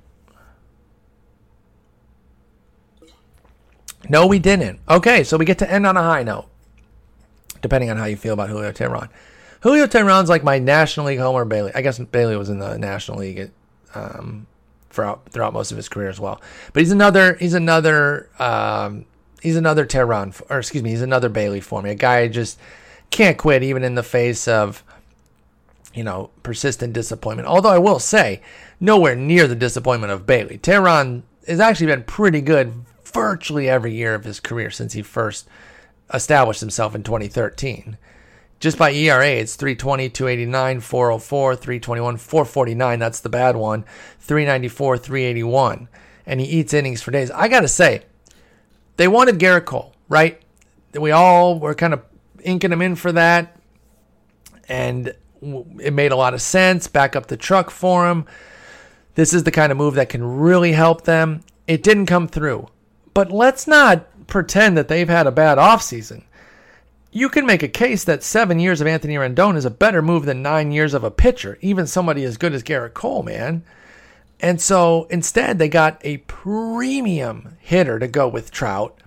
No, 4.09 4.27
we 4.27 4.39
didn't. 4.39 4.81
Okay, 4.89 5.25
so 5.25 5.37
we 5.37 5.45
get 5.45 5.59
to 5.59 5.71
end 5.71 5.87
on 5.87 5.97
a 5.97 6.03
high 6.03 6.23
note, 6.23 6.47
depending 7.63 7.91
on 7.91 7.97
how 7.97 8.05
you 8.05 8.17
feel 8.17 8.35
about 8.35 8.51
Julio 8.51 8.73
Teheran. 8.73 9.09
Julio 9.61 9.87
Teheran's 9.87 10.29
like 10.29 10.45
my 10.45 10.59
National 10.59 11.07
League 11.07 11.19
homer 11.19 11.47
Bailey. 11.47 11.73
I 11.75 11.81
guess 11.81 11.99
Bailey 11.99 12.37
was 12.37 12.51
in 12.51 12.59
the 12.59 12.77
National 12.79 13.19
League 13.19 13.51
um, 13.95 14.47
throughout 14.91 15.29
throughout 15.31 15.55
most 15.55 15.71
of 15.71 15.79
his 15.79 15.89
career 15.89 16.11
as 16.11 16.21
well. 16.21 16.41
But 16.73 16.81
he's 16.81 16.93
another 16.93 17.35
he's 17.37 17.55
another 17.55 18.29
um, 18.39 19.07
he's 19.41 19.57
another 19.57 19.87
Teheran 19.87 20.41
or 20.51 20.59
excuse 20.59 20.83
me 20.83 20.91
he's 20.91 21.01
another 21.01 21.31
Bailey 21.31 21.61
for 21.61 21.81
me. 21.81 21.91
A 21.91 21.95
guy 21.95 22.29
just 22.29 22.59
can't 23.11 23.39
quit 23.39 23.63
even 23.63 23.85
in 23.85 23.95
the 23.95 24.03
face 24.03 24.47
of 24.49 24.85
you 25.95 26.05
know 26.05 26.29
persistent 26.43 26.93
disappointment. 26.93 27.49
Although 27.49 27.71
I 27.71 27.79
will 27.79 27.99
say 27.99 28.43
nowhere 28.81 29.17
near 29.17 29.47
the 29.47 29.55
disappointment 29.55 30.13
of 30.13 30.27
Bailey. 30.27 30.59
Teheran 30.59 31.23
has 31.47 31.61
actually 31.61 31.87
been 31.87 32.03
pretty 32.03 32.43
good 32.43 32.85
virtually 33.15 33.69
every 33.69 33.95
year 33.95 34.15
of 34.15 34.25
his 34.25 34.41
career 34.41 34.71
since 34.71 34.93
he 34.93 35.03
first 35.03 35.49
established 36.13 36.61
himself 36.61 36.95
in 36.95 37.03
2013. 37.03 37.97
Just 38.61 38.79
by 38.79 38.93
ERA, 38.93 39.27
it's 39.27 39.57
320, 39.57 40.09
289, 40.11 40.81
404, 40.81 41.57
321, 41.57 42.17
449. 42.17 42.99
That's 42.99 43.21
the 43.21 43.29
bad 43.29 43.57
one. 43.57 43.85
394, 44.21 44.99
381. 44.99 45.89
And 46.27 46.41
he 46.41 46.47
eats 46.47 46.73
innings 46.73 47.03
for 47.03 47.11
days. 47.11 47.31
I 47.31 47.49
got 47.49 47.61
to 47.61 47.69
say, 47.69 48.03
they 48.97 49.09
wanted 49.09 49.39
Gerrit 49.39 49.67
Cole, 49.67 49.95
right? 50.09 50.41
We 50.93 51.11
all 51.11 51.59
were 51.59 51.75
kind 51.75 51.93
of 51.93 52.03
inking 52.43 52.73
him 52.73 52.83
in 52.83 52.97
for 52.97 53.13
that. 53.13 53.57
And 54.69 55.15
it 55.81 55.93
made 55.93 56.13
a 56.13 56.17
lot 56.17 56.33
of 56.33 56.41
sense. 56.41 56.87
Back 56.87 57.15
up 57.15 57.27
the 57.27 57.37
truck 57.37 57.71
for 57.71 58.09
him. 58.09 58.25
This 59.15 59.35
is 59.35 59.45
the 59.45 59.51
kind 59.51 59.71
of 59.71 59.79
move 59.79 59.95
that 59.95 60.09
can 60.09 60.25
really 60.25 60.73
help 60.73 61.05
them. 61.05 61.43
It 61.67 61.83
didn't 61.83 62.07
come 62.07 62.29
through. 62.29 62.69
But 63.15 63.31
let's 63.31 63.67
not 63.67 64.27
pretend 64.27 64.77
that 64.77 64.89
they've 64.89 65.09
had 65.09 65.27
a 65.27 65.33
bad 65.33 65.59
offseason. 65.59 66.25
You 67.13 67.29
can 67.29 67.47
make 67.47 67.63
a 67.63 67.69
case 67.69 68.03
that 68.05 68.25
seven 68.25 68.59
years 68.59 68.81
of 68.81 68.89
Anthony 68.89 69.15
Rendon 69.15 69.57
is 69.57 69.65
a 69.65 69.71
better 69.71 70.03
move 70.03 70.25
than 70.25 70.43
nine 70.43 70.73
years 70.73 70.95
of 70.95 71.05
a 71.05 71.13
pitcher, 71.13 71.59
even 71.61 71.87
somebody 71.87 72.25
as 72.25 72.37
good 72.37 72.53
as 72.53 72.65
Gerrit 72.65 72.95
Cole, 72.95 73.23
man. 73.23 73.63
And 74.41 74.61
so 74.61 75.07
instead, 75.11 75.59
they 75.59 75.69
got 75.69 76.01
a 76.05 76.19
premium 76.19 77.57
hitter 77.61 78.01
to 78.01 78.09
go 78.09 78.27
with 78.27 78.51
Trout 78.51 78.99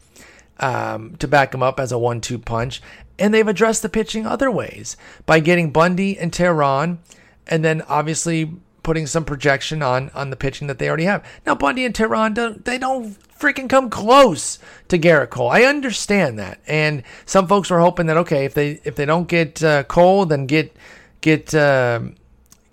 um, 0.60 1.18
to 1.18 1.28
back 1.28 1.54
him 1.54 1.62
up 1.62 1.80
as 1.80 1.92
a 1.92 1.98
one 1.98 2.22
two 2.22 2.40
punch. 2.40 2.82
And 3.20 3.34
they've 3.34 3.48
addressed 3.48 3.82
the 3.82 3.90
pitching 3.90 4.26
other 4.26 4.50
ways 4.50 4.96
by 5.26 5.42
getting 5.42 5.72
Bundy 5.72 6.18
and 6.18 6.32
Teheran, 6.32 7.00
and 7.46 7.66
then 7.66 7.82
obviously 7.84 8.54
putting 8.84 9.06
some 9.06 9.26
projection 9.26 9.84
on 9.84 10.10
on 10.12 10.30
the 10.30 10.38
pitching 10.38 10.68
that 10.68 10.80
they 10.80 10.88
already 10.88 11.04
have. 11.04 11.26
Now 11.46 11.56
Bundy 11.56 11.84
and 11.84 11.94
Teheran, 11.94 12.34
don't 12.34 12.64
they 12.64 12.78
don't 12.78 13.18
freaking 13.40 13.70
come 13.70 13.90
close 13.90 14.60
to 14.88 14.98
Gerrit 14.98 15.30
Cole. 15.30 15.50
I 15.50 15.64
understand 15.64 16.40
that, 16.40 16.60
and 16.68 17.04
some 17.26 17.48
folks 17.48 17.70
were 17.70 17.80
hoping 17.80 18.08
that 18.08 18.18
okay, 18.18 18.46
if 18.46 18.54
they 18.54 18.80
if 18.84 18.96
they 18.96 19.06
don't 19.06 19.28
get 19.28 19.64
uh, 19.64 19.84
Cole, 19.84 20.26
then 20.26 20.46
get 20.46 20.76
get 21.22 21.54
uh, 21.54 22.02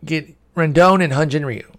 get 0.05 0.35
Rendon 0.55 1.03
and 1.03 1.13
Hyun-Jin 1.13 1.47
Ryu. 1.47 1.71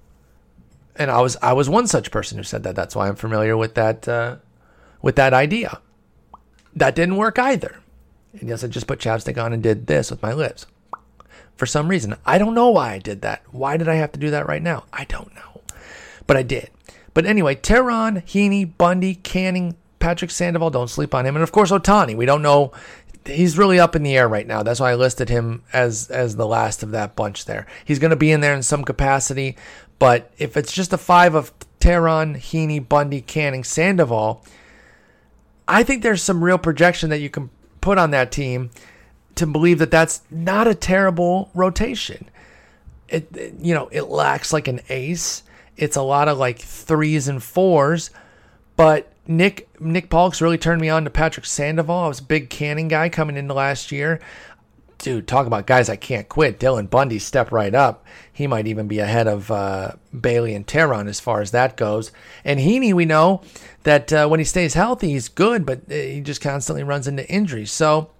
And 0.95 1.12
I 1.12 1.22
was 1.22 1.38
I 1.41 1.53
was 1.53 1.70
one 1.70 1.88
such 1.88 2.12
person 2.12 2.38
who 2.38 2.44
said 2.44 2.64
that. 2.64 2.76
That's 2.76 2.95
why 2.95 3.07
I'm 3.07 3.16
familiar 3.16 3.57
with 3.57 3.76
that 3.76 4.07
uh, 4.07 4.38
with 5.02 5.16
that 5.16 5.34
idea. 5.34 5.82
That 6.76 6.95
didn't 6.95 7.18
work 7.18 7.40
either. 7.40 7.78
And 8.40 8.49
yes, 8.49 8.64
I 8.64 8.68
just 8.68 8.88
put 8.88 8.99
chapstick 8.99 9.41
on 9.41 9.53
and 9.53 9.64
did 9.64 9.88
this 9.88 10.12
with 10.12 10.22
my 10.22 10.34
lips. 10.34 10.66
For 11.56 11.66
some 11.66 11.88
reason, 11.88 12.16
I 12.26 12.38
don't 12.38 12.53
know 12.53 12.70
why 12.70 12.94
I 12.94 12.99
did 12.99 13.22
that. 13.22 13.44
Why 13.52 13.78
did 13.78 13.88
I 13.88 13.95
have 13.95 14.12
to 14.12 14.20
do 14.20 14.30
that 14.32 14.48
right 14.48 14.62
now? 14.62 14.86
I 14.91 15.06
don't 15.06 15.34
know, 15.36 15.62
but 16.28 16.36
I 16.36 16.44
did. 16.44 16.70
But 17.16 17.26
anyway, 17.26 17.56
Teheran, 17.56 18.24
Heaney, 18.26 18.78
Bundy, 18.78 19.16
Canning, 19.16 19.76
Patrick 20.00 20.30
Sandoval, 20.30 20.70
don't 20.70 20.90
sleep 20.90 21.16
on 21.16 21.26
him. 21.26 21.36
And 21.36 21.42
of 21.42 21.52
course, 21.52 21.72
Ohtani. 21.72 22.16
We 22.16 22.28
don't 22.28 22.44
know. 22.44 22.74
He's 23.26 23.58
really 23.58 23.80
up 23.80 23.96
in 23.96 24.04
the 24.04 24.16
air 24.16 24.28
right 24.28 24.46
now. 24.46 24.62
That's 24.62 24.80
why 24.80 24.92
I 24.92 24.96
listed 24.96 25.30
him 25.30 25.64
as 25.74 26.12
as 26.12 26.36
the 26.36 26.46
last 26.46 26.84
of 26.84 26.92
that 26.92 27.16
bunch 27.16 27.46
there. 27.46 27.66
He's 27.84 27.98
going 27.98 28.12
to 28.12 28.16
be 28.16 28.32
in 28.32 28.42
there 28.42 28.54
in 28.54 28.62
some 28.62 28.84
capacity. 28.84 29.58
But 29.98 30.32
if 30.38 30.58
it's 30.58 30.74
just 30.74 30.94
a 30.94 30.98
five 30.98 31.34
of 31.34 31.52
Teheran, 31.80 32.36
Heaney, 32.36 32.88
Bundy, 32.88 33.22
Canning, 33.22 33.64
Sandoval, 33.64 34.46
I 35.68 35.84
think 35.84 36.04
there's 36.04 36.22
some 36.22 36.44
real 36.44 36.58
projection 36.58 37.10
that 37.10 37.20
you 37.20 37.30
can 37.30 37.50
put 37.80 37.98
on 37.98 38.12
that 38.12 38.32
team 38.32 38.70
to 39.36 39.48
believe 39.48 39.80
that 39.80 39.90
that's 39.90 40.22
not 40.30 40.68
a 40.68 40.76
terrible 40.76 41.50
rotation. 41.56 42.30
it, 43.08 43.28
it 43.36 43.54
you 43.62 43.74
know 43.74 43.88
it 43.92 44.04
lacks 44.04 44.52
like 44.52 44.68
an 44.68 44.82
ace. 44.90 45.44
It's 45.77 45.95
a 45.95 46.02
lot 46.02 46.27
of 46.27 46.38
like 46.38 46.60
threes 46.60 47.27
and 47.27 47.41
fours, 47.41 48.10
but 48.76 49.11
Nick 49.27 49.68
Nick 49.80 50.10
Pollack's 50.10 50.41
really 50.41 50.57
turned 50.57 50.81
me 50.81 50.89
on 50.89 51.03
to 51.03 51.10
Patrick 51.10 51.45
Sandoval. 51.45 52.06
I 52.06 52.07
was 52.07 52.19
a 52.19 52.23
big 52.23 52.49
Canning 52.49 52.88
guy 52.88 53.10
coming 53.10 53.38
into 53.38 53.53
last 53.53 53.91
year. 53.91 54.19
Dude, 54.97 55.27
talk 55.27 55.45
about 55.45 55.68
guys 55.68 55.89
I 55.89 55.97
can't 55.97 56.30
quit. 56.30 56.60
Dylan 56.60 56.89
Bundy 56.89 57.19
stepped 57.19 57.52
right 57.52 57.76
up. 57.76 58.06
He 58.31 58.47
might 58.47 58.65
even 58.65 58.88
be 58.88 58.99
ahead 58.99 59.27
of 59.27 59.52
uh, 59.52 59.91
Bailey 60.19 60.56
and 60.56 60.65
Teheran 60.65 61.07
as 61.07 61.19
far 61.19 61.41
as 61.41 61.52
that 61.52 61.76
goes. 61.76 62.11
And 62.45 62.60
Heaney, 62.60 62.93
we 62.93 63.06
know 63.06 63.41
that 63.84 64.14
uh, 64.14 64.27
when 64.27 64.39
he 64.39 64.45
stays 64.45 64.73
healthy, 64.73 65.10
he's 65.10 65.27
good, 65.27 65.65
but 65.65 65.81
uh, 65.91 65.93
he 65.93 66.22
just 66.22 66.39
constantly 66.41 66.84
runs 66.84 67.07
into 67.07 67.30
injuries. 67.30 67.72
So 67.72 68.11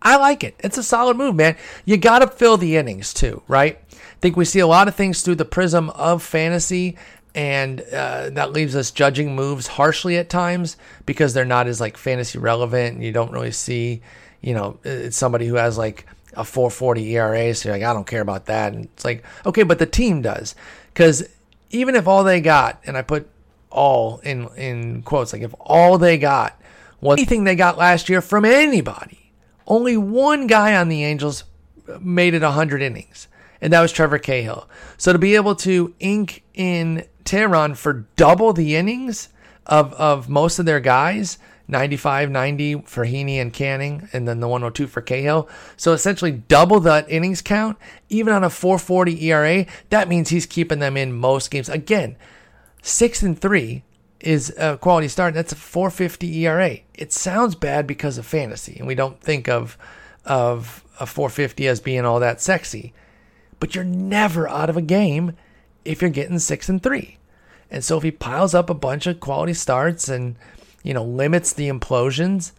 I 0.00 0.16
like 0.16 0.42
it. 0.42 0.56
It's 0.60 0.78
a 0.78 0.82
solid 0.82 1.16
move, 1.16 1.36
man. 1.36 1.56
You 1.84 1.96
got 1.98 2.20
to 2.20 2.26
fill 2.26 2.56
the 2.56 2.76
innings 2.76 3.12
too, 3.12 3.42
right? 3.46 3.78
Think 4.22 4.36
we 4.36 4.44
see 4.44 4.60
a 4.60 4.66
lot 4.66 4.88
of 4.88 4.94
things 4.94 5.22
through 5.22 5.34
the 5.34 5.44
prism 5.44 5.90
of 5.90 6.22
fantasy 6.22 6.96
and 7.34 7.80
uh, 7.80 8.30
that 8.30 8.52
leaves 8.52 8.76
us 8.76 8.90
judging 8.90 9.34
moves 9.34 9.66
harshly 9.66 10.16
at 10.16 10.28
times 10.28 10.76
because 11.06 11.34
they're 11.34 11.44
not 11.44 11.66
as 11.66 11.80
like 11.80 11.96
fantasy 11.96 12.38
relevant. 12.38 12.96
And 12.96 13.04
you 13.04 13.12
don't 13.12 13.32
really 13.32 13.50
see, 13.50 14.02
you 14.40 14.54
know, 14.54 14.78
it's 14.84 15.16
somebody 15.16 15.46
who 15.46 15.54
has 15.54 15.78
like 15.78 16.06
a 16.34 16.44
440 16.44 17.16
ERA, 17.16 17.54
so 17.54 17.68
you're 17.68 17.78
like, 17.78 17.84
I 17.84 17.92
don't 17.92 18.06
care 18.06 18.20
about 18.20 18.46
that. 18.46 18.72
And 18.72 18.84
it's 18.84 19.04
like, 19.04 19.24
okay, 19.44 19.62
but 19.62 19.78
the 19.78 19.86
team 19.86 20.22
does, 20.22 20.54
because 20.92 21.28
even 21.70 21.94
if 21.94 22.06
all 22.06 22.24
they 22.24 22.40
got, 22.40 22.80
and 22.86 22.96
I 22.96 23.02
put 23.02 23.28
all 23.70 24.18
in 24.18 24.48
in 24.56 25.02
quotes, 25.02 25.32
like 25.32 25.42
if 25.42 25.54
all 25.60 25.98
they 25.98 26.16
got 26.16 26.60
was 27.00 27.18
anything 27.18 27.44
they 27.44 27.56
got 27.56 27.76
last 27.76 28.08
year 28.08 28.20
from 28.20 28.44
anybody, 28.44 29.32
only 29.66 29.96
one 29.96 30.46
guy 30.46 30.76
on 30.76 30.88
the 30.88 31.04
Angels 31.04 31.44
made 32.00 32.34
it 32.34 32.42
100 32.42 32.80
innings 32.80 33.28
and 33.62 33.72
that 33.72 33.80
was 33.80 33.92
Trevor 33.92 34.18
Cahill. 34.18 34.68
So 34.98 35.12
to 35.12 35.18
be 35.18 35.36
able 35.36 35.54
to 35.56 35.94
ink 36.00 36.42
in 36.52 37.06
Teheran 37.24 37.76
for 37.76 38.06
double 38.16 38.52
the 38.52 38.74
innings 38.74 39.28
of, 39.66 39.94
of 39.94 40.28
most 40.28 40.58
of 40.58 40.66
their 40.66 40.80
guys, 40.80 41.38
95, 41.68 42.28
90 42.28 42.74
for 42.82 43.06
Heaney 43.06 43.40
and 43.40 43.52
Canning, 43.52 44.08
and 44.12 44.26
then 44.26 44.40
the 44.40 44.48
102 44.48 44.88
for 44.88 45.00
Cahill. 45.00 45.48
So 45.76 45.92
essentially 45.92 46.32
double 46.32 46.80
that 46.80 47.08
innings 47.08 47.40
count, 47.40 47.78
even 48.08 48.34
on 48.34 48.42
a 48.42 48.50
440 48.50 49.24
ERA. 49.26 49.64
That 49.90 50.08
means 50.08 50.28
he's 50.28 50.44
keeping 50.44 50.80
them 50.80 50.96
in 50.96 51.12
most 51.12 51.52
games. 51.52 51.68
Again, 51.68 52.16
six 52.82 53.22
and 53.22 53.40
three 53.40 53.84
is 54.18 54.52
a 54.58 54.76
quality 54.76 55.06
start. 55.06 55.34
That's 55.34 55.52
a 55.52 55.56
450 55.56 56.46
ERA. 56.46 56.78
It 56.94 57.12
sounds 57.12 57.54
bad 57.54 57.86
because 57.86 58.18
of 58.18 58.26
fantasy, 58.26 58.76
and 58.78 58.88
we 58.88 58.96
don't 58.96 59.20
think 59.20 59.48
of 59.48 59.78
of 60.24 60.84
a 61.00 61.06
450 61.06 61.66
as 61.66 61.80
being 61.80 62.04
all 62.04 62.20
that 62.20 62.40
sexy 62.40 62.92
but 63.62 63.76
you're 63.76 63.84
never 63.84 64.48
out 64.48 64.68
of 64.68 64.76
a 64.76 64.82
game 64.82 65.36
if 65.84 66.02
you're 66.02 66.10
getting 66.10 66.40
six 66.40 66.68
and 66.68 66.82
three. 66.82 67.16
And 67.70 67.84
so 67.84 67.96
if 67.96 68.02
he 68.02 68.10
piles 68.10 68.54
up 68.54 68.68
a 68.68 68.74
bunch 68.74 69.06
of 69.06 69.20
quality 69.20 69.54
starts 69.54 70.08
and 70.08 70.34
you 70.82 70.92
know 70.92 71.04
limits 71.04 71.52
the 71.52 71.68
implosions, 71.68 72.50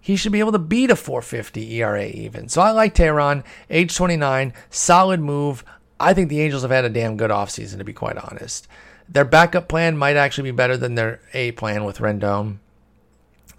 he 0.00 0.14
should 0.14 0.30
be 0.30 0.38
able 0.38 0.52
to 0.52 0.60
beat 0.60 0.92
a 0.92 0.94
450 0.94 1.74
ERA 1.82 2.06
even. 2.06 2.48
So 2.48 2.62
I 2.62 2.70
like 2.70 2.94
Teheran, 2.94 3.42
age 3.68 3.96
29, 3.96 4.52
solid 4.70 5.18
move. 5.18 5.64
I 5.98 6.14
think 6.14 6.28
the 6.28 6.40
Angels 6.40 6.62
have 6.62 6.70
had 6.70 6.84
a 6.84 6.90
damn 6.90 7.16
good 7.16 7.32
offseason, 7.32 7.78
to 7.78 7.84
be 7.84 7.92
quite 7.92 8.16
honest. 8.16 8.68
Their 9.08 9.24
backup 9.24 9.66
plan 9.66 9.98
might 9.98 10.14
actually 10.14 10.52
be 10.52 10.56
better 10.56 10.76
than 10.76 10.94
their 10.94 11.18
A 11.34 11.50
plan 11.52 11.82
with 11.84 11.98
Rendon. 11.98 12.58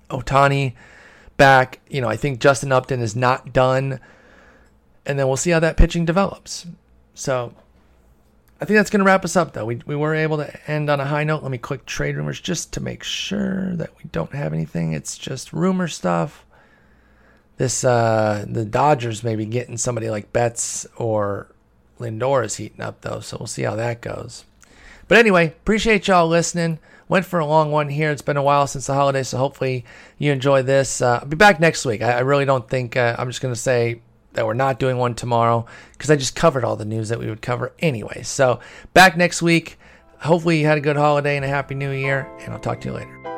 Ohtani 0.09 0.71
back. 1.35 1.81
You 1.89 1.99
know, 1.99 2.07
I 2.07 2.15
think 2.15 2.39
Justin 2.39 2.71
Upton 2.71 3.01
is 3.01 3.13
not 3.13 3.51
done 3.51 3.99
and 5.07 5.17
then 5.17 5.27
we'll 5.27 5.37
see 5.37 5.51
how 5.51 5.59
that 5.59 5.77
pitching 5.77 6.05
develops. 6.05 6.67
So 7.15 7.53
I 8.61 8.65
think 8.65 8.77
that's 8.77 8.89
going 8.89 8.99
to 8.99 9.05
wrap 9.05 9.23
us 9.23 9.35
up, 9.35 9.53
though. 9.53 9.65
We, 9.65 9.81
we 9.85 9.95
were 9.95 10.13
able 10.13 10.37
to 10.37 10.69
end 10.69 10.89
on 10.89 10.99
a 10.99 11.05
high 11.05 11.23
note. 11.23 11.41
Let 11.41 11.51
me 11.51 11.57
click 11.57 11.85
trade 11.85 12.17
rumors 12.17 12.41
just 12.41 12.73
to 12.73 12.81
make 12.81 13.03
sure 13.03 13.75
that 13.77 13.91
we 13.97 14.09
don't 14.11 14.33
have 14.33 14.53
anything. 14.53 14.93
It's 14.93 15.17
just 15.17 15.53
rumor 15.53 15.87
stuff. 15.87 16.45
This 17.55 17.83
uh, 17.83 18.45
the 18.47 18.65
Dodgers 18.65 19.23
may 19.23 19.35
be 19.35 19.45
getting 19.45 19.77
somebody 19.77 20.11
like 20.11 20.31
Betts 20.31 20.85
or 20.95 21.47
Lindor 21.99 22.45
is 22.45 22.57
heating 22.57 22.81
up 22.81 23.01
though, 23.01 23.19
so 23.19 23.37
we'll 23.39 23.47
see 23.47 23.63
how 23.63 23.75
that 23.75 24.01
goes. 24.01 24.45
But 25.07 25.17
anyway, 25.17 25.47
appreciate 25.47 26.07
y'all 26.07 26.27
listening. 26.27 26.77
Went 27.09 27.25
for 27.25 27.39
a 27.39 27.45
long 27.45 27.71
one 27.71 27.89
here. 27.89 28.11
It's 28.11 28.21
been 28.21 28.37
a 28.37 28.43
while 28.43 28.67
since 28.67 28.85
the 28.85 28.93
holiday, 28.93 29.23
so 29.23 29.37
hopefully 29.39 29.85
you 30.19 30.31
enjoy 30.31 30.61
this. 30.61 31.01
Uh, 31.01 31.19
I'll 31.21 31.27
be 31.27 31.35
back 31.37 31.59
next 31.59 31.83
week. 31.85 32.03
I, 32.03 32.17
I 32.17 32.19
really 32.19 32.45
don't 32.45 32.69
think 32.69 32.95
uh, 32.95 33.15
I'm 33.17 33.29
just 33.29 33.41
going 33.41 33.53
to 33.53 33.59
say 33.59 34.01
that 34.37 34.45
we're 34.45 34.53
not 34.53 34.79
doing 34.79 34.97
one 34.97 35.15
tomorrow 35.15 35.65
because 35.91 36.09
I 36.09 36.15
just 36.15 36.35
covered 36.35 36.63
all 36.63 36.77
the 36.77 36.85
news 36.85 37.09
that 37.09 37.19
we 37.19 37.27
would 37.27 37.41
cover 37.41 37.73
anyway. 37.79 38.21
So 38.23 38.61
back 38.93 39.17
next 39.17 39.41
week. 39.41 39.77
Hopefully 40.19 40.59
you 40.59 40.65
had 40.65 40.77
a 40.77 40.81
good 40.81 40.95
holiday 40.95 41.35
and 41.35 41.45
a 41.45 41.47
happy 41.47 41.75
new 41.75 41.91
year, 41.91 42.27
and 42.39 42.53
I'll 42.53 42.59
talk 42.59 42.81
to 42.81 42.87
you 42.87 42.95
later. 42.95 43.36